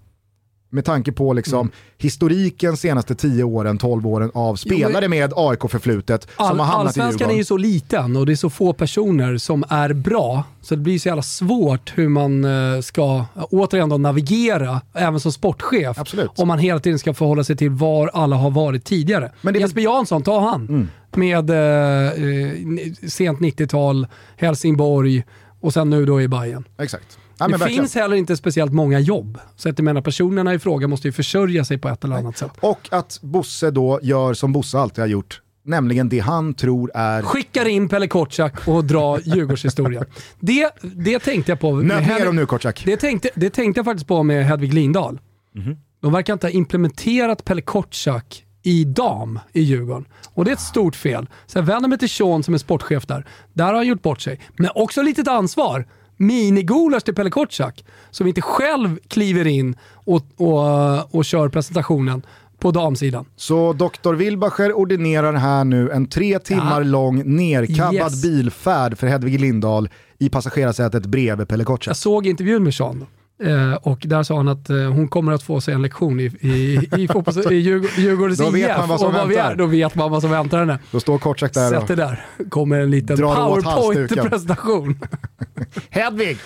Med 0.70 0.84
tanke 0.84 1.12
på 1.12 1.32
liksom 1.32 1.70
historiken 1.98 2.76
senaste 2.76 3.14
10 3.14 3.44
åren, 3.44 3.78
12 3.78 4.06
åren 4.06 4.30
av 4.34 4.56
spelare 4.56 5.08
med 5.08 5.32
AIK-förflutet 5.36 6.22
som 6.36 6.46
All, 6.46 6.58
har 6.58 6.64
hamnat 6.64 6.96
i 6.96 7.00
allsvenskan 7.00 7.30
är 7.30 7.34
ju 7.34 7.44
så 7.44 7.56
liten 7.56 8.16
och 8.16 8.26
det 8.26 8.32
är 8.32 8.36
så 8.36 8.50
få 8.50 8.72
personer 8.72 9.36
som 9.36 9.64
är 9.68 9.92
bra. 9.92 10.44
Så 10.60 10.74
det 10.74 10.80
blir 10.80 10.98
så 10.98 11.08
jävla 11.08 11.22
svårt 11.22 11.92
hur 11.94 12.08
man 12.08 12.44
eh, 12.44 12.80
ska, 12.80 13.24
återigen 13.34 13.88
då, 13.88 13.98
navigera, 13.98 14.80
även 14.94 15.20
som 15.20 15.32
sportchef. 15.32 15.98
Absolut. 15.98 16.30
Om 16.36 16.48
man 16.48 16.58
hela 16.58 16.80
tiden 16.80 16.98
ska 16.98 17.14
förhålla 17.14 17.44
sig 17.44 17.56
till 17.56 17.70
var 17.70 18.10
alla 18.14 18.36
har 18.36 18.50
varit 18.50 18.84
tidigare. 18.84 19.32
Men 19.40 19.54
det 19.54 19.60
Jesper 19.60 19.80
Jansson, 19.80 20.22
ta 20.22 20.50
han. 20.50 20.68
Mm. 20.68 20.88
Med 21.16 21.50
eh, 21.50 22.12
eh, 22.12 23.08
sent 23.08 23.38
90-tal, 23.38 24.06
Helsingborg 24.36 25.24
och 25.60 25.72
sen 25.72 25.90
nu 25.90 26.06
då 26.06 26.22
i 26.22 26.28
Bayern. 26.28 26.64
Exakt. 26.78 27.18
Ja, 27.38 27.48
det 27.48 27.58
finns 27.58 27.94
heller 27.94 28.16
inte 28.16 28.36
speciellt 28.36 28.72
många 28.72 29.00
jobb. 29.00 29.38
Så 29.56 29.68
att 29.68 29.78
jag 29.78 29.84
menar, 29.84 30.00
personerna 30.00 30.54
i 30.54 30.58
fråga 30.58 30.88
måste 30.88 31.08
ju 31.08 31.12
försörja 31.12 31.64
sig 31.64 31.78
på 31.78 31.88
ett 31.88 32.04
eller 32.04 32.16
annat 32.16 32.38
sätt. 32.38 32.52
Och 32.60 32.88
att 32.90 33.18
Bosse 33.22 33.70
då 33.70 34.00
gör 34.02 34.34
som 34.34 34.52
Bosse 34.52 34.78
alltid 34.78 35.02
har 35.02 35.08
gjort, 35.08 35.42
nämligen 35.64 36.08
det 36.08 36.18
han 36.18 36.54
tror 36.54 36.90
är... 36.94 37.22
Skickar 37.22 37.68
in 37.68 37.88
Pelle 37.88 38.08
Kotschack 38.08 38.68
och 38.68 38.84
drar 38.84 39.20
Djurgårdshistorien. 39.24 40.04
Det, 40.40 40.70
det 40.82 41.18
tänkte 41.18 41.52
jag 41.52 41.60
på. 41.60 41.76
Nöt 41.76 42.06
ner 42.06 42.24
dem 42.24 42.36
nu 42.36 42.46
Kotschack. 42.46 42.82
Det 42.84 42.96
tänkte, 42.96 43.30
det 43.34 43.50
tänkte 43.50 43.78
jag 43.78 43.84
faktiskt 43.84 44.06
på 44.06 44.22
med 44.22 44.46
Hedvig 44.46 44.74
Lindahl. 44.74 45.20
Mhm. 45.54 45.76
De 46.00 46.12
verkar 46.12 46.32
inte 46.32 46.46
ha 46.46 46.52
implementerat 46.52 47.44
Pelle 47.44 47.62
Kotschack 47.62 48.44
i 48.62 48.84
dam 48.84 49.40
i 49.52 49.60
Djurgården. 49.60 50.04
Och 50.34 50.44
det 50.44 50.50
är 50.50 50.52
ett 50.52 50.60
stort 50.60 50.96
fel. 50.96 51.26
Så 51.46 51.58
jag 51.58 51.62
vänder 51.62 51.88
mig 51.88 51.98
till 51.98 52.10
Sean 52.10 52.42
som 52.42 52.54
är 52.54 52.58
sportchef 52.58 53.06
där. 53.06 53.26
Där 53.52 53.64
har 53.64 53.74
han 53.74 53.86
gjort 53.86 54.02
bort 54.02 54.20
sig. 54.20 54.40
Men 54.56 54.70
också 54.74 55.02
litet 55.02 55.28
ansvar. 55.28 55.86
Minigulasch 56.18 57.04
till 57.04 57.14
Pelle 57.14 57.30
Kotschack. 57.30 57.84
Som 58.10 58.26
inte 58.26 58.40
själv 58.42 58.98
kliver 59.08 59.46
in 59.46 59.76
och, 59.92 60.22
och, 60.36 61.14
och 61.14 61.24
kör 61.24 61.48
presentationen 61.48 62.22
på 62.58 62.70
damsidan. 62.70 63.24
Så 63.36 63.72
Dr. 63.72 64.14
Wilbacher 64.14 64.72
ordinerar 64.72 65.32
här 65.32 65.64
nu 65.64 65.90
en 65.90 66.06
tre 66.06 66.38
timmar 66.38 66.80
Ja. 66.80 66.84
lång 66.86 67.36
nerkabbad 67.36 67.94
Yes. 67.94 68.22
bilfärd 68.22 68.98
för 68.98 69.06
Hedvig 69.06 69.40
Lindahl 69.40 69.88
i 70.18 70.28
passagerarsätet 70.28 71.06
bredvid 71.06 71.48
Pelle 71.48 71.64
Kotschack. 71.64 71.90
Jag 71.90 71.96
såg 71.96 72.26
intervjun 72.26 72.64
med 72.64 72.74
Sean. 72.74 73.06
Eh, 73.44 73.74
och 73.74 73.98
där 74.04 74.22
sa 74.22 74.36
han 74.36 74.48
att 74.48 74.70
eh, 74.70 74.76
hon 74.76 75.08
kommer 75.08 75.32
att 75.32 75.42
få 75.42 75.60
sig 75.60 75.74
en 75.74 75.82
lektion 75.82 76.20
i, 76.20 76.24
i, 76.40 76.88
i, 76.96 77.08
fotbolls, 77.08 77.36
i 77.36 77.40
Djurg- 77.40 77.98
Djurgårdens 78.00 78.38
Då 78.44 78.50
vet 78.50 78.70
IF. 78.70 78.76
man 78.78 78.88
vad 78.88 78.98
som 79.00 79.08
och 79.08 79.14
vad 79.14 79.28
vi 79.28 79.34
väntar. 79.34 79.52
är, 79.52 79.56
då 79.56 79.66
vet 79.66 79.94
man 79.94 80.10
vad 80.10 80.20
som 80.22 80.30
väntar 80.30 80.58
henne. 80.58 80.78
Då 80.90 81.00
står 81.00 81.18
Kotschack 81.18 81.54
där 81.54 81.70
Sätt 81.70 81.78
och... 81.82 81.86
det 81.88 81.94
där. 81.94 82.26
kommer 82.48 82.80
en 82.80 82.90
liten 82.90 83.16
powerpoint-presentation. 83.16 84.98
Hedvig! 85.90 86.38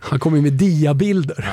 Han 0.00 0.18
kommer 0.18 0.40
med 0.40 0.52
diabilder. 0.52 1.50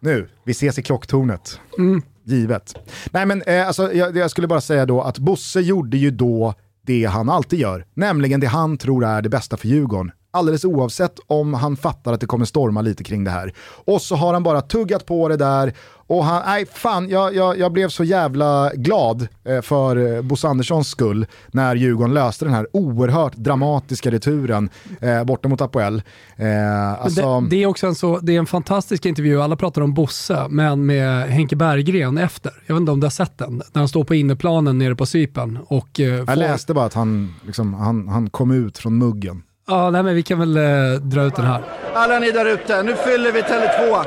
Nu, 0.00 0.28
vi 0.44 0.50
ses 0.52 0.78
i 0.78 0.82
klocktornet. 0.82 1.60
Mm. 1.78 2.02
Givet. 2.24 2.74
Nej 3.10 3.26
men 3.26 3.42
eh, 3.42 3.66
alltså, 3.66 3.92
jag, 3.92 4.16
jag 4.16 4.30
skulle 4.30 4.46
bara 4.46 4.60
säga 4.60 4.86
då 4.86 5.02
att 5.02 5.18
Bosse 5.18 5.60
gjorde 5.60 5.96
ju 5.96 6.10
då 6.10 6.54
det 6.86 7.04
han 7.04 7.28
alltid 7.28 7.58
gör, 7.58 7.84
nämligen 7.94 8.40
det 8.40 8.46
han 8.46 8.78
tror 8.78 9.04
är 9.04 9.22
det 9.22 9.28
bästa 9.28 9.56
för 9.56 9.68
Djurgården. 9.68 10.12
Alldeles 10.32 10.64
oavsett 10.64 11.14
om 11.26 11.54
han 11.54 11.76
fattar 11.76 12.12
att 12.12 12.20
det 12.20 12.26
kommer 12.26 12.44
storma 12.44 12.80
lite 12.82 13.04
kring 13.04 13.24
det 13.24 13.30
här. 13.30 13.52
Och 13.84 14.02
så 14.02 14.16
har 14.16 14.32
han 14.32 14.42
bara 14.42 14.60
tuggat 14.60 15.06
på 15.06 15.28
det 15.28 15.36
där 15.36 15.72
och 16.06 16.24
han, 16.24 16.42
nej 16.46 16.66
fan, 16.66 17.08
jag, 17.08 17.34
jag, 17.34 17.58
jag 17.58 17.72
blev 17.72 17.88
så 17.88 18.04
jävla 18.04 18.70
glad 18.74 19.28
eh, 19.44 19.60
för 19.60 20.16
eh, 20.16 20.22
Bosse 20.22 20.48
Anderssons 20.48 20.88
skull 20.88 21.26
när 21.48 21.74
Djurgården 21.74 22.14
löste 22.14 22.44
den 22.44 22.54
här 22.54 22.66
oerhört 22.72 23.36
dramatiska 23.36 24.10
returen 24.10 24.70
eh, 25.00 25.24
borta 25.24 25.48
mot 25.48 25.60
Apoel. 25.60 26.02
Eh, 26.36 26.92
alltså, 27.02 27.40
det, 27.40 27.48
det, 27.50 27.62
är 27.62 27.66
också 27.66 27.86
en, 27.86 27.94
så, 27.94 28.18
det 28.18 28.34
är 28.34 28.38
en 28.38 28.46
fantastisk 28.46 29.06
intervju, 29.06 29.42
alla 29.42 29.56
pratar 29.56 29.82
om 29.82 29.94
Bosse, 29.94 30.46
men 30.48 30.86
med 30.86 31.28
Henke 31.30 31.56
Berggren 31.56 32.18
efter. 32.18 32.52
Jag 32.66 32.74
vet 32.74 32.80
inte 32.80 32.92
om 32.92 33.00
du 33.00 33.04
har 33.04 33.10
sett 33.10 33.38
den? 33.38 33.56
När 33.72 33.78
han 33.80 33.88
står 33.88 34.04
på 34.04 34.14
innerplanen 34.14 34.78
nere 34.78 34.96
på 34.96 35.06
Cypern 35.06 35.58
och... 35.66 36.00
eh, 36.00 36.06
Jag 36.06 36.26
får- 36.26 36.36
läste 36.36 36.74
bara 36.74 36.84
att 36.84 36.94
han, 36.94 37.34
liksom, 37.46 37.74
han, 37.74 38.08
han 38.08 38.30
kom 38.30 38.50
ut 38.50 38.78
från 38.78 38.98
muggen. 38.98 39.42
Ja, 39.70 39.90
nej, 39.90 40.02
men 40.02 40.14
vi 40.14 40.22
kan 40.22 40.38
väl 40.38 40.56
eh, 40.56 41.00
dra 41.00 41.22
ut 41.22 41.36
den 41.36 41.44
här. 41.44 41.62
Alla 41.94 42.18
ni 42.18 42.30
där 42.30 42.46
ute, 42.46 42.82
nu 42.82 42.94
fyller 42.96 43.32
vi 43.32 43.40
Tele2. 43.40 44.04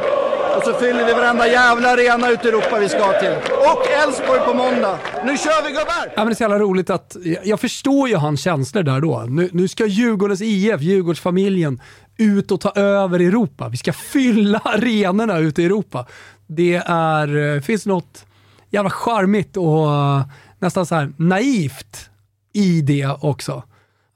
Och 0.58 0.64
så 0.64 0.74
fyller 0.74 1.06
vi 1.06 1.14
varenda 1.14 1.48
jävla 1.48 1.90
arena 1.90 2.30
ute 2.30 2.48
i 2.48 2.50
Europa 2.50 2.80
vi 2.80 2.90
ska 2.90 3.20
till. 3.20 3.32
Och 3.48 3.88
Elfsborg 4.04 4.40
på 4.40 4.54
måndag. 4.54 5.00
Nu 5.26 5.38
kör 5.38 5.64
vi 5.64 5.70
gubbar! 5.70 6.06
Ja, 6.06 6.12
men 6.16 6.26
det 6.26 6.32
är 6.32 6.36
så 6.36 6.44
jävla 6.44 6.60
roligt 6.60 6.90
att, 6.90 7.18
jag 7.24 7.46
jag 7.46 7.60
förstår 7.60 8.10
ju 8.10 8.16
hans 8.16 8.42
känslor 8.42 8.84
där 8.84 9.02
då. 9.02 9.26
Nu, 9.30 9.50
nu 9.54 9.68
ska 9.68 9.86
Djurgårdens 9.86 10.42
IF, 10.42 10.82
Djurgårdsfamiljen, 10.82 11.82
ut 12.18 12.52
och 12.52 12.62
ta 12.62 12.72
över 12.72 13.20
Europa. 13.20 13.70
Vi 13.70 13.78
ska 13.78 13.94
fylla 13.94 14.62
arenorna 14.64 15.38
ute 15.38 15.62
i 15.62 15.66
Europa. 15.66 16.06
Det 16.48 16.82
är, 16.86 17.56
eh, 17.56 17.62
finns 17.62 17.86
något 17.86 18.26
jävla 18.70 18.90
charmigt 18.90 19.58
och 19.58 19.94
eh, 19.94 20.22
nästan 20.60 20.86
så 20.86 20.96
här 20.96 21.14
naivt 21.18 22.10
i 22.54 22.82
det 22.82 23.18
också. 23.22 23.64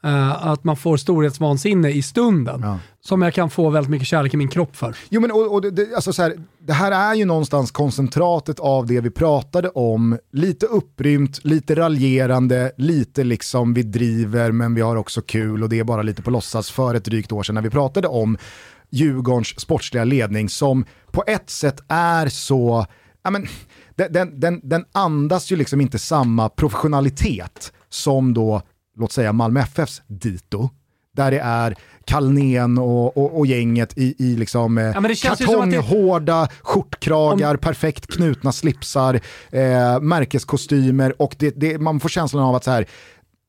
Eh, 0.08 0.48
att 0.48 0.64
man 0.64 0.78
får 0.78 0.98
storhetsvansinne 0.98 1.90
i 1.90 2.02
stunden. 2.02 2.62
Ja. 2.64 2.80
Som 3.02 3.22
jag 3.22 3.34
kan 3.34 3.50
få 3.50 3.70
väldigt 3.70 3.90
mycket 3.90 4.08
kärlek 4.08 4.34
i 4.34 4.38
min 4.38 4.48
kropp 4.48 4.76
för. 4.76 4.98
Jo 5.10 5.22
men 5.22 5.32
och, 5.32 5.54
och 5.54 5.62
det, 5.62 5.72
det, 5.72 5.96
alltså 5.96 6.14
så 6.14 6.22
här, 6.22 6.34
det 6.60 6.74
här 6.74 6.92
är 6.92 7.16
ju 7.16 7.26
någonstans 7.26 7.72
koncentratet 7.72 8.60
av 8.60 8.86
det 8.86 9.02
vi 9.02 9.10
pratade 9.10 9.70
om. 9.70 10.18
Lite 10.32 10.66
upprymt, 10.66 11.46
lite 11.46 11.76
raljerande, 11.76 12.72
lite 12.78 13.24
liksom 13.24 13.74
vi 13.74 13.84
driver 13.84 14.52
men 14.52 14.76
vi 14.76 14.82
har 14.82 14.96
också 14.96 15.22
kul 15.22 15.64
och 15.64 15.70
det 15.70 15.80
är 15.80 15.84
bara 15.84 16.02
lite 16.02 16.22
på 16.22 16.32
låtsas 16.32 16.72
för 16.72 16.96
ett 16.96 17.06
drygt 17.06 17.32
år 17.32 17.44
sedan 17.44 17.56
när 17.56 17.62
vi 17.62 17.70
pratade 17.70 18.08
om 18.08 18.38
Djurgårdens 18.90 19.60
sportsliga 19.60 20.04
ledning 20.04 20.50
som 20.50 20.86
på 21.12 21.24
ett 21.28 21.50
sätt 21.50 21.80
är 21.88 22.28
så, 22.28 22.86
ja 23.24 23.30
men, 23.30 23.48
den, 23.96 24.14
den, 24.14 24.40
den, 24.40 24.62
den 24.64 24.86
andas 24.92 25.52
ju 25.52 25.56
liksom 25.56 25.82
inte 25.82 26.00
samma 26.00 26.50
professionalitet 26.50 27.74
som 27.90 28.34
då, 28.34 28.62
låt 28.98 29.12
säga 29.12 29.34
Malmö 29.34 29.60
FFs 29.60 30.02
dito. 30.08 30.70
Där 31.16 31.32
det 31.32 31.40
är 31.40 31.76
Kalnén 32.06 32.78
och, 32.78 33.18
och, 33.18 33.38
och 33.40 33.48
gänget 33.48 33.98
i, 33.98 34.16
i 34.18 34.36
liksom, 34.36 34.78
eh, 34.78 34.84
Ja, 34.84 35.00
men 35.00 35.12
det 35.12 35.22
kartonghårda 35.22 36.50
skjortkragar, 36.62 37.58
perfekt 37.58 38.08
knutna 38.08 38.52
slipsar, 38.52 39.20
eh, 39.52 40.00
märkeskostymer 40.02 41.22
och 41.22 41.36
det, 41.40 41.52
det, 41.56 41.78
man 41.78 42.00
får 42.00 42.10
känslan 42.10 42.44
av 42.44 42.56
att 42.56 42.64
så 42.64 42.72
här, 42.72 42.86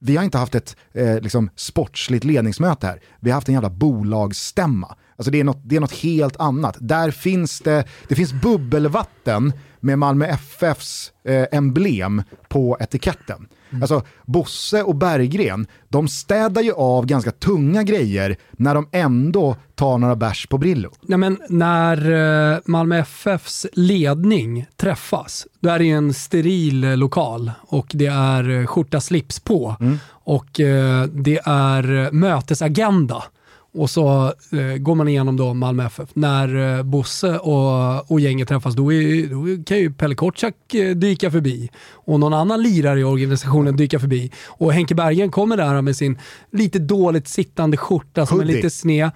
vi 0.00 0.16
har 0.16 0.24
inte 0.24 0.38
haft 0.38 0.54
ett 0.54 0.76
eh, 0.92 1.20
liksom, 1.20 1.50
sportsligt 1.56 2.24
ledningsmöte 2.24 2.86
här, 2.86 3.00
vi 3.20 3.30
har 3.30 3.34
haft 3.34 3.48
en 3.48 3.54
jävla 3.54 3.70
bolagsstämma. 3.70 4.96
Alltså 5.16 5.30
det 5.30 5.40
är, 5.40 5.44
något, 5.44 5.60
det 5.64 5.76
är 5.76 5.80
något 5.80 5.92
helt 5.92 6.36
annat. 6.36 6.76
Där 6.80 7.10
finns 7.10 7.60
det, 7.60 7.84
det 8.08 8.14
finns 8.14 8.32
bubbelvatten 8.32 9.52
med 9.80 9.98
Malmö 9.98 10.26
FFs 10.26 11.12
eh, 11.24 11.46
emblem 11.52 12.22
på 12.48 12.76
etiketten. 12.80 13.48
Alltså 13.80 14.02
Bosse 14.26 14.82
och 14.82 14.96
Berggren, 14.96 15.66
de 15.88 16.08
städar 16.08 16.62
ju 16.62 16.72
av 16.72 17.06
ganska 17.06 17.30
tunga 17.30 17.82
grejer 17.82 18.36
när 18.52 18.74
de 18.74 18.88
ändå 18.92 19.56
tar 19.74 19.98
några 19.98 20.16
bärs 20.16 20.46
på 20.46 20.58
Brillo. 20.58 20.90
Nej, 21.02 21.18
men 21.18 21.38
när 21.48 22.10
eh, 22.52 22.58
Malmö 22.64 22.98
FFs 22.98 23.66
ledning 23.72 24.66
träffas, 24.76 25.46
då 25.60 25.70
är 25.70 25.78
det 25.78 25.90
en 25.90 26.14
steril 26.14 26.84
eh, 26.84 26.96
lokal 26.96 27.50
och 27.60 27.86
det 27.94 28.06
är 28.06 28.50
eh, 28.50 28.66
skjorta 28.66 29.00
slips 29.00 29.40
på. 29.40 29.76
Och 30.10 30.60
eh, 30.60 31.04
det 31.04 31.40
är 31.44 32.12
mötesagenda. 32.12 33.24
Och 33.74 33.90
så 33.90 34.32
eh, 34.52 34.76
går 34.78 34.94
man 34.94 35.08
igenom 35.08 35.36
då 35.36 35.54
Malmö 35.54 35.86
FF. 35.86 36.08
När 36.14 36.76
eh, 36.78 36.82
Bosse 36.82 37.38
och, 37.38 38.10
och 38.10 38.20
gänget 38.20 38.48
träffas, 38.48 38.74
då, 38.74 38.92
är, 38.92 39.26
då 39.26 39.64
kan 39.64 39.78
ju 39.78 39.92
Pelle 39.92 40.14
Kotschack 40.14 40.74
eh, 40.74 40.96
dyka 40.96 41.30
förbi. 41.30 41.70
Och 41.92 42.20
någon 42.20 42.34
annan 42.34 42.62
lirare 42.62 43.00
i 43.00 43.04
organisationen 43.04 43.76
dyka 43.76 43.98
förbi. 43.98 44.32
Och 44.46 44.72
Henke 44.72 44.94
Bergen 44.94 45.30
kommer 45.30 45.56
där 45.56 45.82
med 45.82 45.96
sin 45.96 46.18
lite 46.52 46.78
dåligt 46.78 47.28
sittande 47.28 47.76
skjorta 47.76 48.26
som 48.26 48.40
är 48.40 48.44
lite 48.44 48.70
sned. 48.70 49.10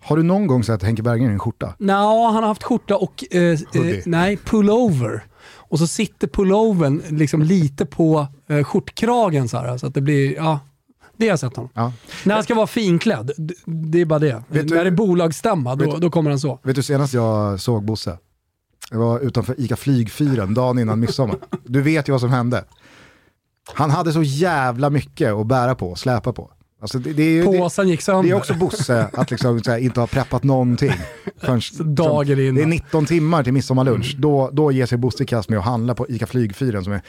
Har 0.00 0.16
du 0.16 0.22
någon 0.22 0.46
gång 0.46 0.64
sett 0.64 0.82
Henke 0.82 1.02
Berggren 1.02 1.30
i 1.30 1.32
en 1.32 1.38
skjorta? 1.38 1.74
Nå, 1.78 2.26
han 2.26 2.42
har 2.42 2.48
haft 2.48 2.62
skjorta 2.62 2.96
och 2.96 3.24
eh, 3.30 3.42
eh, 3.42 3.58
nej, 4.06 4.36
pullover. 4.36 5.24
Och 5.50 5.78
så 5.78 5.86
sitter 5.86 6.28
pullovern 6.28 7.02
liksom 7.08 7.42
lite 7.42 7.86
på 7.86 8.26
eh, 8.48 8.64
skjortkragen 8.64 9.48
så 9.48 9.58
här, 9.58 9.78
så 9.78 9.86
att 9.86 9.94
det 9.94 10.00
blir, 10.00 10.34
ja, 10.36 10.60
det 11.18 11.24
har 11.26 11.30
jag 11.30 11.38
sett 11.40 11.56
honom. 11.56 11.70
Ja. 11.74 11.92
När 12.24 12.34
han 12.34 12.44
ska 12.44 12.54
vara 12.54 12.66
finklädd, 12.66 13.30
det 13.66 14.00
är 14.00 14.04
bara 14.04 14.18
det. 14.18 14.42
Vet 14.48 14.68
du- 14.68 14.74
När 14.74 14.84
det 14.84 14.90
är 14.90 14.94
bolagsstämma, 14.94 15.74
då, 15.76 15.90
Vet- 15.90 16.00
då 16.00 16.10
kommer 16.10 16.30
han 16.30 16.40
så. 16.40 16.58
Vet 16.62 16.76
du 16.76 16.82
senast 16.82 17.14
jag 17.14 17.60
såg 17.60 17.84
Bosse? 17.84 18.18
Jag 18.90 18.98
var 18.98 19.20
utanför 19.20 19.54
ICA 19.60 19.76
Flygfyren 19.76 20.54
dagen 20.54 20.78
innan 20.78 21.00
midsommar. 21.00 21.36
Du 21.64 21.82
vet 21.82 22.08
ju 22.08 22.12
vad 22.12 22.20
som 22.20 22.30
hände. 22.30 22.64
Han 23.74 23.90
hade 23.90 24.12
så 24.12 24.22
jävla 24.22 24.90
mycket 24.90 25.32
att 25.32 25.46
bära 25.46 25.74
på 25.74 25.94
släpa 25.94 26.32
på. 26.32 26.50
Alltså 26.80 26.98
det, 26.98 27.12
det, 27.12 27.22
är, 27.22 27.30
ju- 27.30 27.52
det, 27.52 27.58
Påsen 27.58 27.88
gick 27.88 28.02
sönder. 28.02 28.22
det 28.22 28.28
är 28.30 28.34
också 28.36 28.54
Bosse 28.54 29.08
att 29.12 29.30
liksom, 29.30 29.60
här, 29.66 29.78
inte 29.78 30.00
ha 30.00 30.06
preppat 30.06 30.42
någonting. 30.44 30.92
Förrän, 31.36 31.60
dagen 31.94 32.36
Det 32.36 32.42
är 32.42 32.48
innan. 32.48 32.70
19 32.70 33.06
timmar 33.06 33.42
till 33.44 33.52
midsommarlunch. 33.52 34.16
Då, 34.18 34.50
då 34.52 34.72
ger 34.72 34.86
sig 34.86 34.98
Bosse 34.98 35.24
kast 35.24 35.48
med 35.48 35.58
att 35.58 35.64
handla 35.64 35.94
på 35.94 36.06
ICA 36.08 36.26
Flygfyren 36.26 36.84
som 36.84 36.92
är 36.92 37.02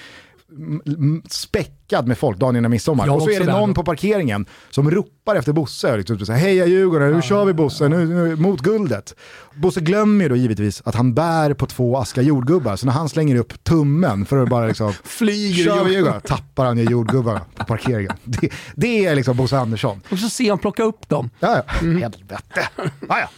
späckad 1.30 2.07
med 2.07 2.17
folk 2.17 2.38
dagen 2.38 2.55
innan 2.55 2.71
midsommar. 2.71 3.05
Jag 3.05 3.15
och 3.15 3.21
så 3.21 3.30
är 3.30 3.39
det 3.39 3.51
någon 3.51 3.73
på 3.73 3.84
parkeringen 3.84 4.45
som 4.69 4.91
ropar 4.91 5.35
efter 5.35 5.53
Bosse. 5.53 5.97
Liksom, 5.97 6.19
så 6.19 6.31
här, 6.31 6.39
Heja 6.39 6.65
Djurgården, 6.65 7.13
nu 7.13 7.21
kör 7.21 7.45
vi 7.45 7.53
Bosse, 7.53 7.88
nu, 7.88 8.05
nu, 8.05 8.35
mot 8.35 8.61
guldet. 8.61 9.15
Bosse 9.55 9.81
glömmer 9.81 10.23
ju 10.23 10.30
då 10.30 10.35
givetvis 10.35 10.81
att 10.85 10.95
han 10.95 11.13
bär 11.13 11.53
på 11.53 11.65
två 11.65 11.97
aska 11.97 12.21
jordgubbar, 12.21 12.76
så 12.76 12.85
när 12.85 12.93
han 12.93 13.09
slänger 13.09 13.35
upp 13.35 13.63
tummen 13.63 14.26
för 14.26 14.43
att 14.43 14.49
bara 14.49 14.67
liksom 14.67 14.93
Flyger 15.03 15.63
kör 15.63 15.84
vi 15.84 15.89
ju. 15.89 15.95
Djurgården, 15.95 16.21
tappar 16.21 16.65
han 16.65 16.77
ju 16.77 16.84
jordgubbarna 16.84 17.41
på 17.55 17.65
parkeringen. 17.65 18.13
Det, 18.23 18.49
det 18.76 19.05
är 19.05 19.15
liksom 19.15 19.38
Bosse 19.38 19.57
Andersson. 19.57 20.01
Och 20.11 20.19
så 20.19 20.30
ser 20.30 20.49
han 20.49 20.59
plocka 20.59 20.84
upp 20.84 21.09
dem. 21.09 21.30
Ja, 21.39 21.63
ja. 21.67 21.73
Helvete. 21.88 22.39
Ja, 22.76 23.19
ja. 23.19 23.30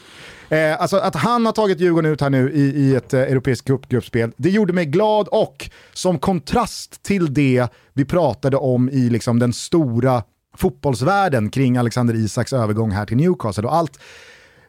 Eh, 0.52 0.82
alltså 0.82 0.98
att 0.98 1.16
han 1.16 1.46
har 1.46 1.54
tagit 1.54 1.80
Djurgården 1.80 2.12
ut 2.12 2.22
här 2.22 2.30
nu 2.30 2.52
i, 2.52 2.62
i 2.62 2.96
ett 2.96 3.14
eh, 3.14 3.22
europeiskt 3.22 3.68
cupgruppspel, 3.68 4.32
det 4.38 4.50
gjorde 4.50 4.74
mig 4.74 4.86
glad 4.86 5.28
och 5.28 5.70
som 5.94 6.20
kontrast 6.20 7.04
till 7.04 7.34
det 7.34 7.68
vi 7.94 8.06
pratade 8.06 8.58
om 8.58 8.90
i 8.90 9.10
liksom 9.10 9.40
den 9.40 9.54
stora 9.54 10.24
fotbollsvärlden 10.58 11.50
kring 11.50 11.78
Alexander 11.78 12.14
Isaks 12.14 12.54
övergång 12.54 12.92
här 12.92 13.06
till 13.06 13.18
Newcastle 13.18 13.64
och 13.64 13.76
allt, 13.76 14.00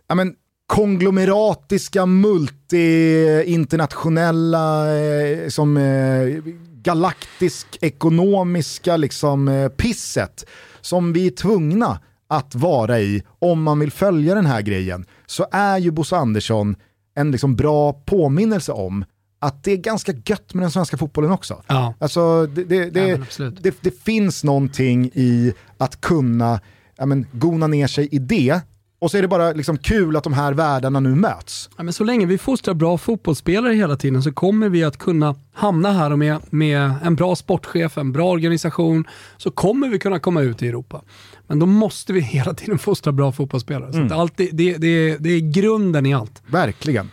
ja 0.09 0.15
men 0.15 0.35
konglomeratiska, 0.67 2.07
multi-internationella, 2.07 4.99
eh, 4.99 5.49
som 5.49 5.77
eh, 5.77 6.43
galaktisk, 6.83 7.67
ekonomiska 7.81 8.97
liksom, 8.97 9.49
eh, 9.49 9.69
pisset 9.69 10.45
som 10.81 11.13
vi 11.13 11.27
är 11.27 11.31
tvungna 11.31 12.01
att 12.29 12.55
vara 12.55 13.01
i 13.01 13.23
om 13.39 13.63
man 13.63 13.79
vill 13.79 13.91
följa 13.91 14.35
den 14.35 14.47
här 14.47 14.63
grejen, 14.63 15.07
så 15.33 15.47
är 15.51 15.79
ju 15.79 15.91
Bosse 15.91 16.17
Andersson 16.17 16.77
en 17.15 17.31
liksom 17.31 17.57
bra 17.57 17.93
påminnelse 17.93 18.73
om 18.73 19.05
att 19.39 19.65
det 19.65 19.73
är 19.73 19.77
ganska 19.77 20.13
gött 20.25 20.55
med 20.55 20.63
den 20.63 20.71
svenska 20.71 20.97
fotbollen 20.97 21.31
också. 21.31 21.63
Ja. 21.67 21.95
Alltså, 21.99 22.47
det, 22.47 22.65
det, 22.65 22.91
det, 22.91 23.21
Ja, 23.39 23.51
det, 23.61 23.75
det 23.81 24.03
finns 24.03 24.45
någonting 24.45 25.11
i 25.15 25.53
att 25.79 26.01
kunna 26.01 26.61
ja, 26.97 27.07
men, 27.07 27.27
gona 27.33 27.67
ner 27.67 27.87
sig 27.87 28.09
i 28.13 28.19
det, 28.19 28.61
och 28.99 29.11
så 29.11 29.19
är 29.19 29.23
det 29.23 29.29
bara 29.29 29.53
liksom 29.53 29.79
kul 29.79 30.17
att 30.17 30.25
de 30.25 30.33
här 30.33 30.53
världarna 30.53 31.01
nu 31.01 31.15
möts. 31.15 31.71
Ja, 31.77 31.83
men 31.83 31.93
så 31.93 32.05
länge 32.05 32.27
vi 32.27 32.39
fostrar 32.39 32.75
bra 32.75 32.99
fotbollsspelare 32.99 33.75
hela 33.75 33.97
tiden 33.97 34.23
så 34.23 34.33
kommer 34.33 34.69
vi 34.69 34.85
att 34.85 34.99
kunna 34.99 35.35
hamna 35.53 35.93
här 35.93 36.11
och 36.11 36.19
med, 36.19 36.39
med 36.51 36.93
en 37.05 37.15
bra 37.15 37.37
sportchef, 37.37 37.99
en 37.99 38.13
bra 38.13 38.31
organisation, 38.31 39.05
så 39.37 39.51
kommer 39.51 39.89
vi 39.89 39.99
kunna 39.99 40.19
komma 40.19 40.43
ut 40.43 40.63
i 40.63 40.69
Europa. 40.69 41.03
Men 41.47 41.59
då 41.59 41.66
måste 41.66 42.12
vi 42.12 42.20
hela 42.20 42.55
tiden 42.55 42.78
fostra 42.78 43.12
bra 43.12 43.32
fotbollsspelare. 43.32 43.93
Så 43.93 44.02
att 44.02 44.12
allt, 44.12 44.36
det, 44.36 44.48
det, 44.52 44.77
det, 44.77 45.16
det 45.16 45.31
är 45.31 45.52
grunden 45.52 46.06
i 46.06 46.14
allt. 46.14 46.43
Verkligen. 46.47 47.10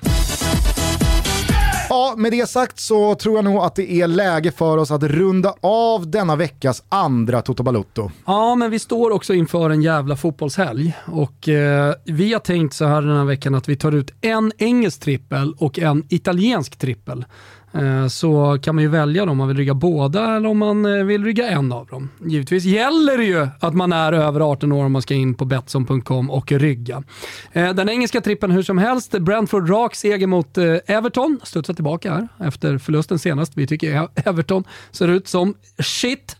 Ja, 1.89 2.13
med 2.17 2.31
det 2.31 2.49
sagt 2.49 2.79
så 2.79 3.15
tror 3.15 3.35
jag 3.35 3.45
nog 3.45 3.57
att 3.57 3.75
det 3.75 3.91
är 3.91 4.07
läge 4.07 4.51
för 4.51 4.77
oss 4.77 4.91
att 4.91 5.03
runda 5.03 5.53
av 5.61 6.11
denna 6.11 6.35
veckas 6.35 6.83
andra 6.89 7.41
Toto 7.41 7.63
Balutto. 7.63 8.11
Ja, 8.25 8.55
men 8.55 8.71
vi 8.71 8.79
står 8.79 9.11
också 9.11 9.33
inför 9.33 9.69
en 9.69 9.81
jävla 9.81 10.15
fotbollshelg 10.15 10.93
och 11.05 11.49
eh, 11.49 11.93
vi 12.05 12.33
har 12.33 12.39
tänkt 12.39 12.73
så 12.73 12.85
här 12.85 13.01
den 13.01 13.17
här 13.17 13.25
veckan 13.25 13.55
att 13.55 13.69
vi 13.69 13.75
tar 13.75 13.91
ut 13.91 14.13
en 14.21 14.51
engelsk 14.57 14.99
trippel 14.99 15.53
och 15.57 15.79
en 15.79 16.03
italiensk 16.09 16.75
trippel. 16.75 17.25
Eh, 17.71 18.07
så 18.07 18.59
kan 18.61 18.75
man 18.75 18.83
ju 18.83 18.89
välja 18.89 19.23
om 19.23 19.37
man 19.37 19.47
vill 19.47 19.57
rygga 19.57 19.73
båda 19.73 20.35
eller 20.35 20.49
om 20.49 20.57
man 20.57 20.85
eh, 20.85 21.03
vill 21.03 21.23
rygga 21.23 21.49
en 21.49 21.71
av 21.71 21.85
dem. 21.85 22.09
Givetvis 22.25 22.63
gäller 22.63 23.17
det 23.17 23.23
ju 23.23 23.47
att 23.59 23.73
man 23.73 23.93
är 23.93 24.13
över 24.13 24.39
18 24.51 24.71
år 24.71 24.85
om 24.85 24.91
man 24.91 25.01
ska 25.01 25.13
in 25.13 25.33
på 25.33 25.45
Betsson.com 25.45 26.29
och 26.29 26.51
rygga. 26.51 27.03
Eh, 27.51 27.73
den 27.73 27.89
engelska 27.89 28.21
trippen 28.21 28.51
hur 28.51 28.63
som 28.63 28.77
helst, 28.77 29.11
Brentford 29.11 29.69
rak 29.69 29.95
seger 29.95 30.27
mot 30.27 30.57
Everton, 30.85 31.39
studsar 31.43 31.73
tillbaka 31.73 32.11
här 32.13 32.47
efter 32.47 32.77
förlusten 32.77 33.19
senast. 33.19 33.57
Vi 33.57 33.67
tycker 33.67 34.07
Everton 34.15 34.63
ser 34.91 35.07
ut 35.07 35.27
som 35.27 35.53
shit. 35.79 36.37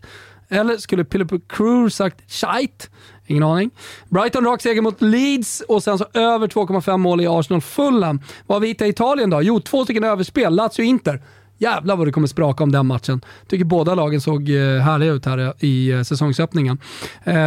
Eller 0.50 0.76
skulle 0.76 1.04
Philip 1.04 1.48
Crew 1.48 1.90
sagt 1.90 2.32
shite? 2.32 2.86
Ingen 3.26 3.42
aning. 3.42 3.70
Brighton 4.08 4.44
rak 4.44 4.62
seger 4.62 4.82
mot 4.82 5.02
Leeds 5.02 5.62
och 5.68 5.82
sen 5.82 5.98
så 5.98 6.06
över 6.14 6.46
2,5 6.46 6.96
mål 6.96 7.20
i 7.20 7.26
Arsenal 7.26 7.60
Fulham. 7.60 8.20
Vad 8.46 8.56
har 8.56 8.60
vi 8.60 8.68
hittat 8.68 8.86
i 8.86 8.90
Italien 8.90 9.30
då? 9.30 9.42
Jo, 9.42 9.60
två 9.60 9.84
stycken 9.84 10.04
överspel. 10.04 10.54
Lazio 10.54 10.84
Inter. 10.84 11.22
Jävlar 11.58 11.96
vad 11.96 12.06
det 12.06 12.12
kommer 12.12 12.26
spraka 12.26 12.64
om 12.64 12.72
den 12.72 12.86
matchen. 12.86 13.20
Tycker 13.48 13.64
båda 13.64 13.94
lagen 13.94 14.20
såg 14.20 14.48
eh, 14.48 14.56
härliga 14.80 15.12
ut 15.12 15.26
här 15.26 15.38
eh, 15.38 15.52
i 15.58 15.90
eh, 15.90 16.02
säsongsöppningen. 16.02 16.78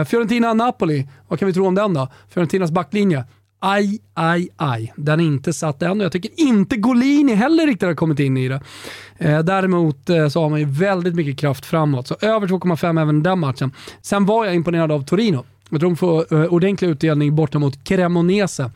Fiorentina-Napoli, 0.07 1.07
vad 1.27 1.39
kan 1.39 1.45
vi 1.45 1.53
tro 1.53 1.67
om 1.67 1.75
den 1.75 1.93
då? 1.93 2.07
Fiorentinas 2.29 2.71
backlinje. 2.71 3.25
Aj, 3.65 3.99
aj, 4.13 4.49
aj. 4.57 4.93
Den 4.95 5.19
är 5.19 5.23
inte 5.23 5.53
satt 5.53 5.81
än 5.81 5.99
och 5.99 6.05
jag 6.05 6.11
tycker 6.11 6.31
inte 6.35 6.77
Golini 6.77 7.33
heller 7.33 7.67
riktigt 7.67 7.87
har 7.87 7.95
kommit 7.95 8.19
in 8.19 8.37
i 8.37 8.47
det. 8.47 8.61
Eh, 9.17 9.39
däremot 9.39 10.09
eh, 10.09 10.27
så 10.27 10.41
har 10.41 10.49
man 10.49 10.59
ju 10.59 10.65
väldigt 10.65 11.15
mycket 11.15 11.37
kraft 11.37 11.65
framåt, 11.65 12.07
så 12.07 12.15
över 12.21 12.47
2,5 12.47 13.01
även 13.01 13.23
den 13.23 13.39
matchen. 13.39 13.71
Sen 14.01 14.25
var 14.25 14.45
jag 14.45 14.55
imponerad 14.55 14.91
av 14.91 15.05
Torino. 15.05 15.45
Jag 15.69 15.79
tror 15.79 15.89
de 15.89 15.95
får 15.95 16.33
eh, 16.33 16.53
ordentlig 16.53 16.87
utdelning 16.87 17.35
borta 17.35 17.59
mot 17.59 17.83
Cremonese. 17.83 18.71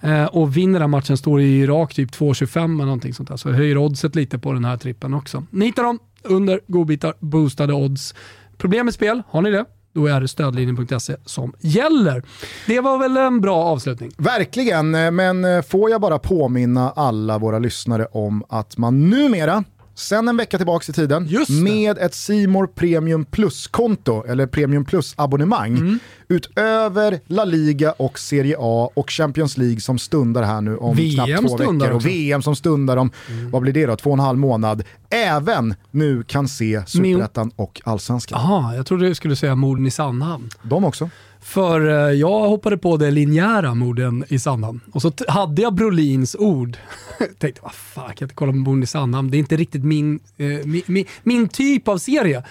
Eh, 0.00 0.24
och 0.24 0.56
vinner 0.56 0.80
den 0.80 0.90
matchen 0.90 1.16
står 1.16 1.40
i 1.40 1.60
Irak 1.60 1.94
typ 1.94 2.10
2,25 2.10 2.64
eller 2.64 2.84
någonting 2.84 3.14
sånt 3.14 3.28
där. 3.28 3.36
Så 3.36 3.48
jag 3.48 3.54
höjer 3.54 3.78
oddset 3.78 4.14
lite 4.14 4.38
på 4.38 4.52
den 4.52 4.64
här 4.64 4.76
trippen 4.76 5.14
också. 5.14 5.44
Ni 5.50 5.66
hittar 5.66 5.82
dem 5.82 5.98
under 6.22 6.60
godbitar, 6.66 7.14
boostade 7.18 7.72
odds. 7.72 8.14
Problem 8.58 8.86
med 8.86 8.94
spel, 8.94 9.22
har 9.28 9.42
ni 9.42 9.50
det? 9.50 9.64
Då 9.94 10.06
är 10.06 10.20
det 10.20 10.28
stödlinjen.se 10.28 11.16
som 11.24 11.52
gäller. 11.60 12.22
Det 12.66 12.80
var 12.80 12.98
väl 12.98 13.16
en 13.16 13.40
bra 13.40 13.56
avslutning. 13.64 14.10
Verkligen, 14.16 14.94
eh, 14.94 15.10
men 15.10 15.44
eh, 15.44 15.62
får 15.62 15.90
jag 15.90 16.00
bara 16.00 16.18
påminna 16.18 16.90
alla 16.90 17.38
våra 17.38 17.58
lyssnare 17.58 18.06
om 18.06 18.44
att 18.48 18.78
man 18.78 19.10
numera, 19.10 19.64
sen 19.94 20.28
en 20.28 20.36
vecka 20.36 20.56
tillbaka 20.56 20.84
i 20.88 20.92
tiden, 20.94 21.28
med 21.62 21.98
ett 21.98 22.14
Simor 22.14 22.66
Premium 22.66 23.24
Plus-konto, 23.24 24.24
eller 24.28 24.46
Premium 24.46 24.84
Plus-abonnemang, 24.84 25.76
Mm. 25.76 25.98
utöver 26.28 27.20
La 27.26 27.44
Liga 27.44 27.92
och 27.92 28.18
Serie 28.18 28.56
A 28.58 28.90
och 28.94 29.10
Champions 29.10 29.56
League 29.58 29.80
som 29.80 29.98
stundar 29.98 30.42
här 30.42 30.60
nu 30.60 30.76
om 30.76 30.96
VM 30.96 31.14
knappt 31.14 31.48
två 31.48 31.56
veckor 31.56 31.74
och. 31.74 31.84
Mm. 31.90 31.98
VM 31.98 32.42
som 32.42 32.56
stundar 32.56 32.96
om, 32.96 33.10
vad 33.50 33.62
blir 33.62 33.72
det 33.72 33.86
då, 33.86 33.96
två 33.96 34.10
och 34.10 34.14
en 34.16 34.20
halv 34.20 34.38
månad, 34.38 34.82
även 35.10 35.74
nu 35.90 36.22
kan 36.22 36.48
se 36.48 36.82
Superettan 36.86 37.50
och 37.56 37.80
Allsvenskan. 37.84 38.40
Jaha, 38.42 38.76
jag 38.76 38.86
trodde 38.86 39.08
du 39.08 39.14
skulle 39.14 39.36
säga 39.36 39.54
morden 39.54 39.86
i 39.86 39.90
Sandhamn. 39.90 40.48
De 40.62 40.84
också. 40.84 41.10
För 41.42 41.88
eh, 41.88 42.14
jag 42.14 42.48
hoppade 42.48 42.78
på 42.78 42.96
det 42.96 43.10
linjära 43.10 43.74
morden 43.74 44.24
i 44.28 44.38
Sandhamn. 44.38 44.80
Och 44.92 45.02
så 45.02 45.12
hade 45.28 45.62
jag 45.62 45.74
Brolins 45.74 46.36
ord. 46.38 46.76
Tänkte, 47.38 47.60
vad 47.62 47.74
fan, 47.74 48.04
jag 48.06 48.16
kan 48.16 48.26
inte 48.26 48.34
kolla 48.34 48.52
på 48.52 48.58
morden 48.58 48.82
i 48.82 48.86
Sandhamn. 48.86 49.30
Det 49.30 49.36
är 49.36 49.38
inte 49.38 49.56
riktigt 49.56 49.84
min, 49.84 50.20
eh, 50.36 50.46
min, 50.46 50.82
min, 50.86 51.04
min 51.22 51.48
typ 51.48 51.88
av 51.88 51.98
serie. 51.98 52.44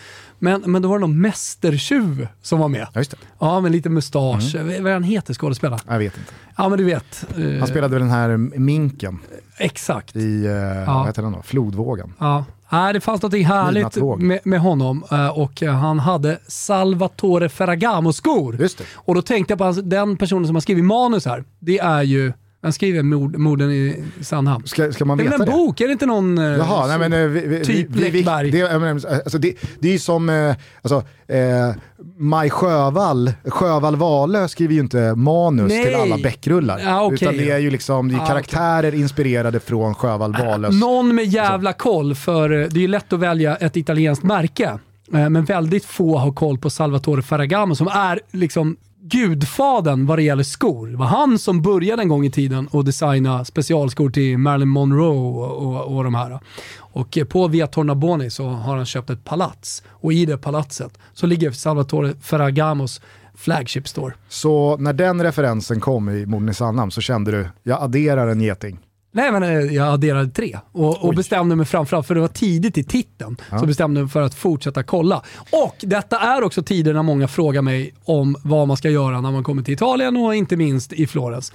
Men, 0.44 0.62
men 0.66 0.82
då 0.82 0.90
var 0.90 0.98
det 1.00 1.02
någon 1.02 1.22
mästertjuv 1.22 2.28
som 2.42 2.60
var 2.60 2.68
med. 2.68 2.88
Ja, 2.94 3.00
just 3.00 3.12
det. 3.12 3.18
Ja, 3.40 3.60
med 3.62 3.72
lite 3.72 3.90
mustasch. 3.90 4.56
Vad 4.56 4.88
är 4.88 4.94
han 4.94 5.04
heter 5.04 5.34
skådespelaren? 5.34 5.80
Jag 5.88 6.00
vet 6.00 6.18
inte. 6.18 6.32
Ja, 6.58 6.70
men 6.70 6.78
du 6.78 6.84
vet. 6.84 7.26
eh, 7.38 7.60
Han 7.60 7.68
spelade 7.68 7.94
väl 7.94 8.02
den 8.02 8.12
här 8.12 8.38
minken 8.60 9.20
Exakt. 9.58 10.16
i, 10.16 10.46
eh, 10.46 10.96
vad 10.96 11.06
heter 11.08 11.22
den 11.22 11.32
då? 11.32 11.42
Flodvågen. 11.42 12.14
Ja. 12.20 12.46
Nej, 12.70 12.94
det 12.94 13.02
fanns 13.02 13.22
något 13.22 13.34
härligt 13.34 13.96
med, 14.22 14.40
med 14.44 14.60
honom 14.60 15.04
eh, 15.12 15.28
och 15.40 15.62
han 15.62 16.00
hade 16.00 16.40
Salvatore 16.48 17.50
Ferragamo-skor. 17.50 18.56
Just 18.60 18.78
det. 18.78 18.84
Och 18.94 19.16
då 19.16 19.22
tänkte 19.22 19.52
jag 19.52 19.58
på 19.60 19.82
den 19.82 20.18
personen 20.18 20.46
som 20.48 20.56
har 20.56 20.62
skrivit 20.62 20.86
manus 20.86 21.26
här. 21.26 21.44
Det 21.60 21.80
är 21.80 22.02
ju, 22.04 22.34
han 22.62 22.74
skriver 22.74 23.04
mord, 23.04 23.36
morden 23.38 23.72
i 23.72 24.04
Sandhamn. 24.22 24.68
Ska, 24.68 24.92
ska 24.92 25.06
man 25.06 25.18
Det 25.18 25.22
är 25.24 25.26
veta 25.26 25.38
väl 25.38 25.48
en 25.48 25.54
det? 25.56 25.58
bok? 25.66 25.82
Är 25.82 25.88
det 25.88 25.92
inte 25.94 26.06
någon... 26.06 26.38
eh, 26.38 26.44
Jaha, 26.44 26.88
nej 26.88 27.10
men 27.10 27.14
eh, 27.14 27.28
vi, 27.28 27.48
vi, 27.48 27.66
typ 27.66 27.88
vi, 27.90 28.12
Läckberg. 28.12 28.52
det, 28.52 28.68
alltså 29.14 29.38
det, 29.38 29.54
det 29.80 29.88
är 29.88 29.92
ju 29.94 30.00
som 30.00 30.30
eh, 30.30 30.56
alltså, 30.82 31.04
eh, 31.28 31.76
Maj 32.18 32.50
Sjövall, 32.50 33.32
Sjövall 33.46 33.96
Wahlöö 33.96 34.48
skriver 34.48 34.74
ju 34.74 34.80
inte 34.80 35.16
manus 35.16 35.70
Nej. 35.72 35.86
till 35.86 35.96
alla 35.96 36.18
bäckrullar. 36.18 36.80
Ja, 36.86 37.04
okej. 37.04 37.16
Utan 37.22 37.38
det 37.38 37.52
är 37.52 37.58
ju 37.58 37.70
liksom 37.72 38.08
det 38.08 38.16
är 38.16 38.20
Ah, 38.20 38.26
karaktärer 38.26 38.96
inspirerade 38.96 39.60
från 39.60 39.96
Sjövall 39.96 40.32
Wahlöös. 40.34 40.76
Någon 40.82 41.16
med 41.16 41.26
jävla 41.26 41.74
koll, 41.74 42.16
för 42.16 42.50
det 42.50 42.78
är 42.78 42.82
ju 42.82 42.88
lätt 42.88 43.14
att 43.14 43.20
välja 43.20 43.56
ett 43.56 43.78
italienskt 43.78 44.24
märke. 44.24 44.80
Men 45.08 45.46
väldigt 45.46 45.86
få 45.86 46.18
har 46.18 46.32
koll 46.32 46.58
på 46.58 46.70
Salvatore 46.70 47.22
Ferragamo 47.22 47.76
som 47.76 47.88
är 47.88 48.20
liksom 48.32 48.78
gudfaden 49.12 50.06
vad 50.06 50.18
det 50.18 50.24
gäller 50.24 50.44
skor. 50.44 50.88
Det 50.88 50.98
var 50.98 51.06
han 51.06 51.40
som 51.40 51.62
började 51.62 52.02
en 52.02 52.08
gång 52.08 52.26
i 52.26 52.32
tiden 52.32 52.70
att 52.72 52.86
designa 52.86 53.46
specialskor 53.46 54.10
till 54.10 54.38
Marilyn 54.38 54.70
Monroe 54.70 55.08
och, 55.08 55.52
och, 55.52 55.96
och 55.98 56.04
de 56.04 56.16
här. 56.16 56.40
Och 56.78 57.18
på 57.30 57.48
Via 57.48 57.68
Tornaboni 57.68 58.30
så 58.30 58.48
har 58.48 58.78
han 58.78 58.86
köpt 58.86 59.10
ett 59.10 59.24
palats 59.24 59.84
och 59.90 60.14
i 60.14 60.26
det 60.26 60.38
palatset 60.38 60.98
så 61.14 61.28
ligger 61.28 61.52
Salvatore 61.52 62.14
Ferragamos 62.22 63.02
flagship 63.36 63.88
store. 63.88 64.14
Så 64.30 64.78
när 64.78 64.94
den 64.94 65.24
referensen 65.24 65.80
kom 65.80 66.10
i 66.10 66.26
Morden 66.26 66.50
i 66.50 66.54
Sandhamn 66.54 66.92
så 66.92 67.02
kände 67.02 67.32
du, 67.32 67.48
jag 67.64 67.82
adderar 67.82 68.28
en 68.28 68.42
geting. 68.42 68.80
Nej 69.12 69.32
men 69.32 69.44
eh, 69.44 69.50
jag 69.50 69.94
adderade 69.94 70.30
tre 70.30 70.60
och, 70.72 71.06
och 71.06 71.16
bestämde 71.16 71.56
mig 71.56 71.66
framförallt, 71.66 72.08
för 72.08 72.16
det 72.16 72.22
var 72.22 72.28
tidigt 72.28 72.78
i 72.78 72.84
titeln, 72.84 73.38
så 73.60 73.66
bestämde 73.66 74.00
jag 74.00 74.06
mig 74.06 74.12
för 74.12 74.22
att 74.22 74.36
fortsätta 74.36 74.84
kolla. 74.84 75.24
Och 75.52 75.76
detta 75.80 76.20
är 76.20 76.44
också 76.44 76.64
tider 76.64 76.94
när 76.94 77.04
många 77.04 77.28
frågar 77.28 77.62
mig 77.62 77.94
om 78.04 78.36
vad 78.44 78.68
man 78.68 78.78
ska 78.78 78.90
göra 78.90 79.22
när 79.22 79.32
man 79.32 79.44
kommer 79.44 79.64
till 79.64 79.74
Italien 79.74 80.18
och 80.18 80.36
inte 80.36 80.58
minst 80.58 80.94
i 80.94 81.08
Florens. 81.08 81.54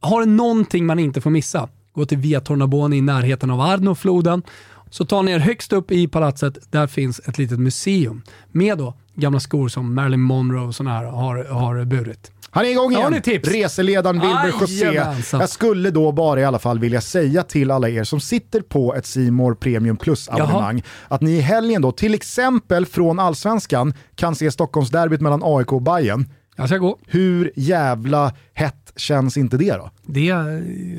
Har 0.00 0.20
det 0.20 0.26
någonting 0.26 0.86
man 0.86 0.98
inte 0.98 1.20
får 1.20 1.30
missa, 1.30 1.68
gå 1.92 2.06
till 2.06 2.18
Via 2.18 2.40
Tornabuoni 2.40 2.96
i 2.96 3.00
närheten 3.00 3.50
av 3.50 3.60
Arnofloden. 3.60 4.42
Så 4.90 5.04
tar 5.04 5.22
ni 5.22 5.32
er 5.32 5.38
högst 5.38 5.72
upp 5.72 5.90
i 5.92 6.08
palatset, 6.08 6.72
där 6.72 6.86
finns 6.86 7.20
ett 7.28 7.38
litet 7.38 7.58
museum 7.58 8.22
med 8.52 8.78
då 8.78 8.94
gamla 9.14 9.40
skor 9.40 9.68
som 9.68 9.94
Marilyn 9.94 10.20
Monroe 10.20 10.66
och 10.66 10.74
sådana 10.74 10.96
här 10.96 11.04
har, 11.04 11.44
har 11.44 11.84
burit. 11.84 12.30
Han 12.54 12.64
är 12.64 12.68
igång 12.68 12.92
igen. 12.92 13.22
Reseledaren 13.42 14.20
Wilber 14.20 14.54
José. 14.60 15.04
Jag 15.32 15.48
skulle 15.48 15.90
då 15.90 16.12
bara 16.12 16.40
i 16.40 16.44
alla 16.44 16.58
fall 16.58 16.78
vilja 16.78 17.00
säga 17.00 17.42
till 17.42 17.70
alla 17.70 17.88
er 17.88 18.04
som 18.04 18.20
sitter 18.20 18.60
på 18.60 18.94
ett 18.94 19.06
Simor 19.06 19.54
Premium 19.54 19.96
Plus-abonnemang 19.96 20.82
att 21.08 21.20
ni 21.20 21.30
i 21.30 21.40
helgen 21.40 21.82
då 21.82 21.92
till 21.92 22.14
exempel 22.14 22.86
från 22.86 23.18
Allsvenskan 23.18 23.94
kan 24.14 24.34
se 24.34 24.50
Stockholmsderbyt 24.50 25.20
mellan 25.20 25.40
AIK 25.44 25.72
och 25.72 25.82
Bayern. 25.82 26.28
Jag 26.56 26.68
ska 26.68 26.78
gå. 26.78 26.98
Hur 27.06 27.52
jävla 27.56 28.32
hett 28.54 28.81
känns 28.96 29.36
inte 29.36 29.56
det 29.56 29.72
då? 29.72 29.90
Det 30.02 30.32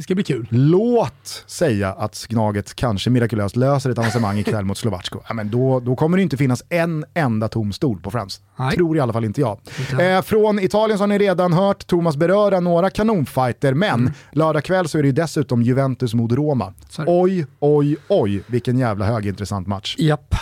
ska 0.04 0.16
bli 0.16 0.24
kul. 0.24 0.48
Låt 0.50 1.44
säga 1.48 1.92
att 1.94 2.26
Gnaget 2.30 2.74
kanske 2.76 3.10
mirakulöst 3.10 3.56
löser 3.56 3.90
ett 3.90 3.98
avancemang 3.98 4.38
ikväll 4.40 4.66
mot 4.66 4.78
Slovacko. 4.78 5.20
Ja, 5.28 5.34
men 5.34 5.52
då, 5.52 5.80
då 5.80 5.96
kommer 5.96 6.18
det 6.18 6.24
inte 6.24 6.38
finnas 6.38 6.64
en 6.70 7.06
enda 7.14 7.48
tom 7.48 7.74
stol 7.74 8.00
på 8.00 8.12
Friends. 8.12 8.42
Nej. 8.56 8.76
Tror 8.76 8.98
i 8.98 9.00
alla 9.00 9.14
fall 9.14 9.26
inte 9.26 9.42
jag. 9.42 9.60
Eh, 10.00 10.22
från 10.22 10.60
Italien 10.60 10.98
så 10.98 11.02
har 11.02 11.08
ni 11.08 11.18
redan 11.18 11.54
hört 11.54 11.88
Thomas 11.88 12.18
beröra 12.18 12.60
några 12.60 12.90
kanonfighter, 12.90 13.74
men 13.74 13.94
Mm. 14.00 14.14
lördag 14.32 14.64
kväll 14.64 14.88
så 14.88 14.98
är 14.98 15.02
det 15.02 15.08
ju 15.08 15.12
dessutom 15.14 15.62
Juventus 15.62 16.14
mot 16.14 16.32
Roma. 16.32 16.74
Det. 16.98 17.04
Oj, 17.08 17.46
oj, 17.60 17.98
oj, 18.08 18.44
vilken 18.48 18.78
jävla 18.78 19.06
högintressant 19.06 19.68
match. 19.68 19.96
Japp. 20.00 20.36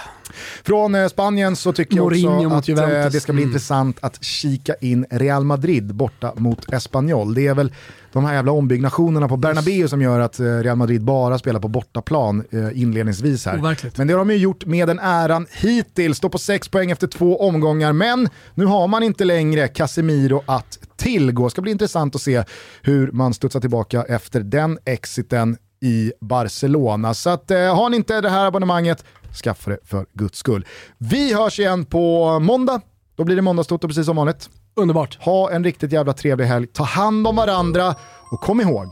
Från 0.64 0.96
eh, 0.96 1.08
Spanien 1.08 1.56
så 1.56 1.74
tycker 1.74 1.96
jag 1.96 2.06
också 2.06 2.30
att 2.30 2.70
eh, 2.70 2.76
Juventus. 2.76 3.14
det 3.14 3.20
ska 3.20 3.34
bli 3.34 3.42
Mm. 3.42 3.50
intressant 3.50 3.98
att 4.02 4.24
kika 4.24 4.76
in 4.82 5.06
Real 5.10 5.44
Madrid 5.44 5.96
borta 5.96 6.34
mot 6.36 6.74
Espanyol. 6.74 7.34
Det 7.34 7.48
är 7.48 7.54
väl 7.56 7.74
de 8.14 8.26
här 8.26 8.34
jävla 8.34 8.52
ombyggnationerna 8.52 9.28
på 9.28 9.38
Bernabéu 9.38 9.88
som 9.88 10.02
gör 10.02 10.20
att 10.20 10.40
eh, 10.40 10.46
Real 10.46 10.78
Madrid 10.78 11.04
bara 11.04 11.38
spelar 11.40 11.60
på 11.60 11.68
bortaplan 11.68 12.44
inledningsvis 12.74 13.46
här. 13.46 13.60
Overkligt. 13.60 13.98
Men 13.98 14.08
det 14.08 14.14
har 14.14 14.18
de 14.20 14.30
ju 14.30 14.38
gjort 14.38 14.66
med 14.66 14.88
den 14.88 15.00
äran 15.00 15.48
hittills. 15.52 16.18
Står 16.18 16.30
på 16.30 16.38
sex 16.38 16.68
poäng 16.70 16.92
efter 16.92 17.08
två 17.08 17.42
omgångar, 17.48 17.94
men 17.94 18.30
nu 18.54 18.66
har 18.66 18.88
man 18.88 19.04
inte 19.04 19.26
längre 19.26 19.68
Casemiro 19.68 20.44
att 20.46 20.80
tillgå. 20.98 21.50
Ska 21.50 21.62
bli 21.62 21.72
intressant 21.72 22.16
att 22.16 22.22
se 22.22 22.44
hur 22.82 23.12
man 23.12 23.34
studsar 23.34 23.60
tillbaka 23.60 24.04
efter 24.04 24.40
den 24.40 24.78
exiten 24.86 25.58
i 25.84 26.12
Barcelona. 26.22 27.14
Så 27.14 27.30
att, 27.30 27.52
eh, 27.52 27.76
har 27.76 27.90
ni 27.90 27.98
inte 27.98 28.22
det 28.22 28.30
här 28.30 28.46
abonnemanget, 28.46 29.04
skaffa 29.44 29.72
det 29.72 29.78
för 29.86 30.06
guds 30.14 30.38
skull. 30.40 30.66
Vi 30.98 31.34
hörs 31.34 31.60
igen 31.60 31.86
på 31.86 32.40
måndag. 32.40 32.82
Då 33.16 33.24
blir 33.24 33.36
det 33.36 33.42
måndagstoto 33.42 33.88
precis 33.88 34.06
som 34.06 34.16
vanligt. 34.16 34.50
Underbart. 34.76 35.18
Ha 35.22 35.52
en 35.52 35.64
riktigt 35.64 35.92
jävla 35.92 36.14
trevlig 36.14 36.46
helg. 36.46 36.68
Ta 36.68 36.84
hand 36.84 37.28
om 37.28 37.36
varandra 37.36 37.96
och 38.32 38.42
kom 38.42 38.62
ihåg, 38.62 38.88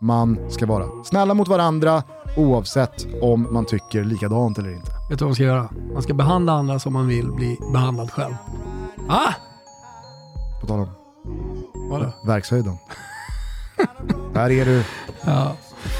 man 0.00 0.38
ska 0.50 0.66
vara 0.66 1.04
snälla 1.04 1.34
mot 1.34 1.48
varandra 1.48 2.02
oavsett 2.36 3.06
om 3.22 3.48
man 3.52 3.64
tycker 3.66 4.04
likadant 4.04 4.58
eller 4.58 4.70
inte. 4.70 4.90
Vet 5.10 5.18
du 5.18 5.24
vad 5.24 5.28
man 5.28 5.34
ska 5.34 5.44
göra? 5.44 5.68
Man 5.92 6.02
ska 6.02 6.14
behandla 6.14 6.52
andra 6.52 6.78
som 6.78 6.92
man 6.92 7.08
vill 7.08 7.30
bli 7.32 7.58
behandlad 7.72 8.10
själv. 8.10 8.34
Ah! 9.08 9.32
På 10.60 10.66
tal 10.66 10.80
om 10.80 10.88
Vadå? 11.90 12.12
verkshöjden. 12.26 12.76
Här 14.34 14.50
är 14.50 14.64
du. 14.64 14.84
Ja. 15.24 15.52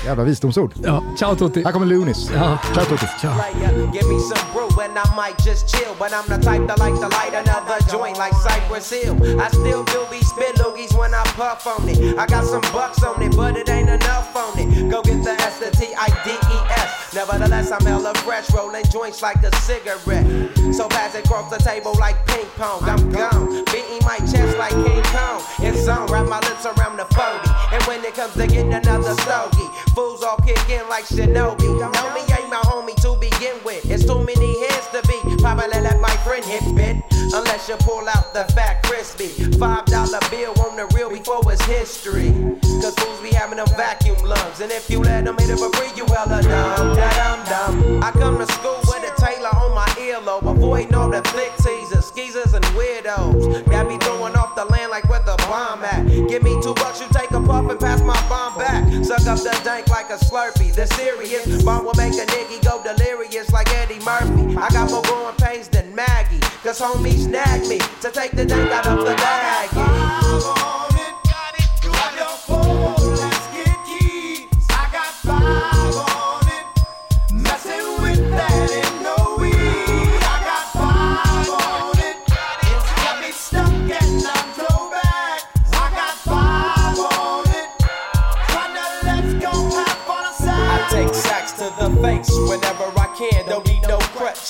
Jävla 0.05 0.25
visdomsord. 0.25 0.73
ja. 0.85 1.03
Ciao 1.19 1.35
Tutti. 1.37 1.63
Här 1.65 1.73
kommer 1.73 1.87
Lunis. 1.87 2.31
Ja. 2.31 2.59
Ciao 2.75 2.85
Tutti. 2.85 3.07
player. 3.21 3.85
Uh, 3.85 3.93
give 3.93 4.09
me 4.09 4.21
some 4.21 4.53
brew 4.53 4.81
and 4.85 4.99
I 4.99 5.17
might 5.17 5.39
just 5.45 5.69
chill. 5.69 5.95
But 5.99 6.13
I'm 6.13 6.27
the 6.29 6.39
type 6.51 6.67
that 6.69 6.79
like 6.79 6.95
to 7.01 7.09
light 7.09 7.35
another 7.35 7.79
joint 7.91 8.19
like 8.19 8.35
Cypress 8.47 8.91
Hill. 8.93 9.15
I 9.41 9.49
still 9.49 9.85
do 9.85 10.01
be 10.11 10.21
spit 10.25 10.57
loogies 10.57 10.93
when 10.99 11.13
I 11.15 11.23
puff 11.37 11.67
on 11.67 11.89
it. 11.89 11.99
I 12.19 12.27
got 12.27 12.45
some 12.45 12.63
bucks 12.73 13.03
on 13.03 13.23
it, 13.23 13.37
but 13.37 13.57
it 13.57 13.69
ain't 13.69 13.89
enough 13.89 14.37
on 14.37 14.59
it. 14.59 14.91
Go 14.91 15.03
get 15.03 15.23
the 15.25 15.33
S, 15.43 15.59
the 15.59 15.71
T, 15.71 15.87
I, 15.95 16.09
D, 16.25 16.31
E, 16.31 16.59
S. 16.85 17.15
Nevertheless, 17.15 17.71
I'm 17.73 17.85
hella 17.87 18.13
fresh, 18.27 18.51
rolling 18.55 18.85
joints 18.93 19.23
like 19.23 19.43
a 19.43 19.51
cigarette. 19.67 20.27
So 20.75 20.89
pass 20.89 21.15
it 21.15 21.25
across 21.25 21.51
the 21.51 21.59
table 21.59 21.93
like 21.99 22.17
ping 22.27 22.47
pong. 22.57 22.83
I'm 22.85 23.11
gone, 23.11 23.65
beating 23.73 24.03
my 24.05 24.19
chest 24.31 24.57
like 24.59 24.73
King 24.85 25.03
Kong. 25.15 25.41
It's 25.61 25.89
on, 25.89 26.07
wrap 26.13 26.27
my 26.29 26.41
lips 26.49 26.65
around 26.67 26.97
the 26.99 27.07
40. 27.15 27.48
And 27.71 27.83
when 27.85 28.03
it 28.05 28.15
comes 28.15 28.33
to 28.35 28.47
getting 28.47 28.73
another 28.73 29.15
stogie, 29.23 29.69
fools 29.95 30.23
all 30.23 30.39
kick 30.39 30.59
in 30.71 30.89
like 30.89 31.05
Shinobi. 31.05 31.69
Homie 31.93 32.39
ain't 32.39 32.49
my 32.49 32.63
homie 32.65 32.97
to 33.03 33.19
begin 33.21 33.57
with. 33.65 33.85
It's 33.91 34.05
too 34.05 34.25
many 34.25 34.67
heads 34.67 34.89
to 34.89 35.03
be. 35.07 35.37
Probably 35.43 35.69
let 35.69 36.01
my 36.01 36.15
friend 36.25 36.45
hit 36.45 36.65
bit. 36.75 36.97
Unless 37.35 37.69
you 37.69 37.77
pull 37.77 38.09
out 38.09 38.33
the 38.33 38.45
fat 38.55 38.83
crispy. 38.85 39.29
Five 39.59 39.85
dollar 39.85 40.21
bill 40.31 40.55
on 40.63 40.77
the 40.77 40.87
real 40.97 41.11
before 41.11 41.43
it's 41.53 41.63
history. 41.67 42.33
Cause 42.81 42.95
fools 42.95 43.21
be 43.21 43.31
having 43.35 43.59
them 43.59 43.69
vacuum 43.77 44.17
lungs. 44.25 44.61
And 44.61 44.73
if 44.73 44.89
you 44.89 45.01
let 45.01 45.27
them 45.27 45.37
hit 45.37 45.51
it 45.51 45.59
for 45.59 45.71
free, 45.77 45.93
you 45.95 46.07
hella 46.07 46.43
dumb. 46.43 46.97
Da 46.97 47.11
dum 47.21 47.45
dum. 47.45 48.03
I 48.03 48.11
come 48.13 48.39
to 48.39 48.47
school 48.55 48.81
with 48.89 49.05
a 49.05 49.13
tailor 49.21 49.53
on 49.61 49.75
my 49.75 49.87
earlobe. 50.01 50.51
Avoiding 50.51 50.95
all 50.95 51.11
the 51.11 51.23
flick 51.29 51.53
teasers, 51.59 52.07
skeezers, 52.07 52.55
and 52.55 52.65
weirdos. 52.73 53.68
Suck 59.09 59.27
up 59.27 59.39
the 59.39 59.59
dank 59.65 59.89
like 59.89 60.11
a 60.11 60.19
slurpee. 60.19 60.75
The 60.75 60.85
serious 60.89 61.63
bomb 61.63 61.87
will 61.87 61.95
make 61.95 62.13
a 62.13 62.27
nigga 62.27 62.63
go 62.63 62.83
delirious 62.83 63.51
like 63.51 63.73
Eddie 63.73 64.01
Murphy. 64.01 64.55
I 64.55 64.69
got 64.69 64.91
more 64.91 65.01
growing 65.05 65.35
pains 65.37 65.67
than 65.69 65.95
Maggie. 65.95 66.41
Cause 66.63 66.79
homies 66.79 67.25
snag 67.25 67.67
me 67.69 67.79
to 68.03 68.11
take 68.11 68.33
the 68.33 68.45
dank 68.45 68.71
out 68.71 68.87
of 68.87 68.99
the 68.99 69.15
bag. 69.15 69.58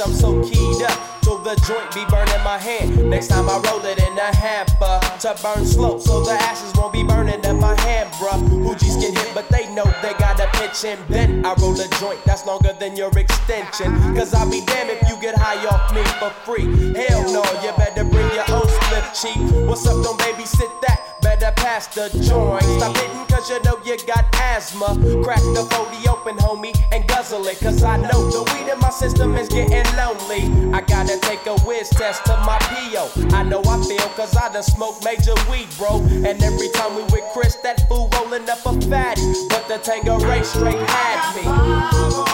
I'm 0.01 0.13
so 0.13 0.41
keyed 0.45 0.83
up 0.83 1.21
to 1.23 1.43
the 1.43 1.59
joint 1.67 1.93
be 1.93 2.05
burning 2.07 2.45
my 2.45 2.57
hand. 2.57 3.11
Next 3.11 3.29
time 3.29 3.49
I 3.49 3.59
roll 3.67 3.85
it 3.85 3.99
in 3.99 4.17
a 4.17 4.31
hamper 4.37 5.01
to 5.21 5.43
burn 5.43 5.67
slow, 5.67 5.99
so 5.99 6.23
the 6.23 6.33
ashes 6.33 6.73
won't 6.77 6.93
be 6.93 7.03
burning 7.03 7.43
in 7.43 7.59
my 7.59 7.75
hand, 7.81 8.09
bruh. 8.13 8.39
Hoogies 8.63 9.01
get 9.01 9.19
hit, 9.19 9.35
but 9.35 9.49
they 9.49 9.67
know 9.75 9.85
they 10.01 10.15
got 10.15 10.39
a 10.39 10.47
pitch 10.59 10.85
and 10.85 11.01
bent. 11.09 11.45
I 11.45 11.55
roll 11.55 11.75
a 11.81 11.89
joint 11.99 12.23
that's 12.25 12.47
longer 12.47 12.73
than 12.79 12.97
your 12.97 13.11
extension. 13.19 13.93
Cause 14.15 14.35
I'll 14.35 14.49
be 14.49 14.65
damned 14.67 14.91
if 14.91 15.09
you 15.09 15.21
get 15.21 15.35
high 15.37 15.67
off 15.67 15.93
me 15.93 16.05
for 16.23 16.31
free. 16.47 16.95
Hell 16.95 17.25
no, 17.33 17.43
you 17.63 17.73
better 17.77 18.05
bring 18.05 18.31
your 18.35 18.47
own 18.55 18.69
slip 18.87 19.07
cheap. 19.19 19.67
What's 19.67 19.85
up, 19.85 20.05
don't 20.05 20.19
babysit 20.21 20.81
that? 20.83 21.18
Better 21.29 21.53
pass 21.57 21.87
the 21.89 22.09
joint. 22.25 22.63
Stop 22.81 22.97
hitting 22.97 23.27
cause 23.27 23.51
you 23.51 23.61
know 23.63 23.79
you 23.85 23.99
got 24.07 24.25
asthma. 24.33 24.97
Crack 25.23 25.43
the 25.53 25.69
40 25.77 26.09
open, 26.09 26.37
homie, 26.39 26.75
and 26.91 27.07
guzzle 27.07 27.47
it. 27.47 27.61
Cause 27.61 27.83
I 27.83 27.99
know 27.99 28.31
the 28.31 28.51
weed 28.51 28.73
in 28.73 28.81
my 28.81 28.89
system 28.89 29.37
is 29.37 29.47
getting 29.47 29.85
lonely. 29.95 30.49
I 30.73 30.81
gotta 30.81 31.21
take 31.21 31.45
a 31.45 31.59
whiz 31.67 31.91
test 31.91 32.25
to 32.25 32.33
my 32.49 32.57
PO. 32.61 33.37
I 33.37 33.43
know 33.43 33.61
I 33.61 33.77
feel 33.85 34.09
cause 34.17 34.35
I 34.39 34.51
done 34.55 34.63
smoked 34.63 35.05
major 35.05 35.35
weed, 35.51 35.69
bro. 35.77 36.01
And 36.01 36.43
every 36.43 36.71
time 36.71 36.97
we 36.97 37.03
with 37.13 37.25
Chris, 37.35 37.57
that 37.57 37.87
fool 37.91 38.09
rolling 38.15 38.49
up 38.49 38.65
a 38.65 38.73
fatty. 38.89 39.21
But 39.51 39.69
the 39.69 39.77
Tango 39.85 40.19
straight 40.43 40.81
had 40.89 42.25
me. 42.25 42.28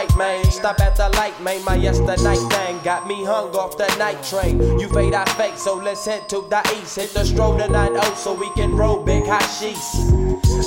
Right, 0.00 0.16
man. 0.16 0.44
Stop 0.50 0.80
at 0.80 0.96
the 0.96 1.08
light, 1.10 1.38
man. 1.42 1.64
My 1.64 1.74
yesterday 1.74 2.36
thing 2.50 2.80
got 2.82 3.06
me 3.06 3.24
hung 3.24 3.54
off 3.54 3.76
the 3.76 3.86
night 3.98 4.22
train. 4.22 4.58
You 4.78 4.88
fade, 4.88 5.14
I 5.14 5.24
fake, 5.36 5.56
so 5.56 5.74
let's 5.74 6.04
head 6.04 6.28
to 6.30 6.46
the 6.48 6.60
east. 6.80 6.96
Hit 6.96 7.10
the 7.10 7.24
stroll 7.24 7.58
tonight, 7.58 7.92
oh, 7.94 8.14
so 8.14 8.34
we 8.34 8.48
can 8.50 8.74
roll 8.74 9.02
big 9.02 9.24
hot 9.26 9.46
sheets. 9.58 9.96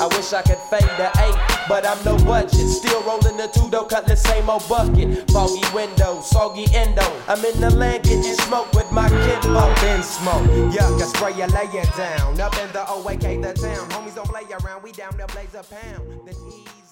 I 0.02 0.08
wish 0.08 0.34
I 0.34 0.42
could 0.42 0.62
fade 0.70 0.90
the 0.98 1.10
eight, 1.26 1.38
but 1.68 1.86
I'm 1.86 2.04
no 2.04 2.18
budget. 2.26 2.68
Still 2.68 3.02
rolling 3.04 3.38
the 3.38 3.48
two 3.48 3.70
though, 3.70 3.86
cut 3.86 4.08
the 4.08 4.16
same 4.16 4.50
old 4.50 4.68
bucket. 4.68 5.30
Foggy 5.32 5.64
window, 5.74 6.22
soggy 6.22 6.66
endo. 6.74 7.06
I'm 7.28 7.44
in 7.46 7.60
the 7.60 7.70
land 7.72 8.04
getting 8.04 8.38
smoke 8.46 8.72
with 8.74 8.92
my 8.92 9.10
kid. 9.10 9.46
Up 9.56 9.84
in 9.84 10.04
smoke, 10.04 10.46
yuck, 10.74 11.02
I 11.02 11.06
spray 11.06 11.34
you, 11.38 11.48
lay 11.48 11.70
down. 11.98 12.40
Up 12.40 12.58
in 12.58 12.72
the 12.72 12.84
OAK, 12.88 13.42
the 13.42 13.54
town. 13.54 13.90
Homies 13.90 14.16
don't 14.16 14.28
play 14.28 14.44
around, 14.64 14.84
we 14.84 14.92
down 14.92 15.18
to 15.18 15.26
blaze 15.28 15.56
a 15.56 15.64
pound. 15.64 16.83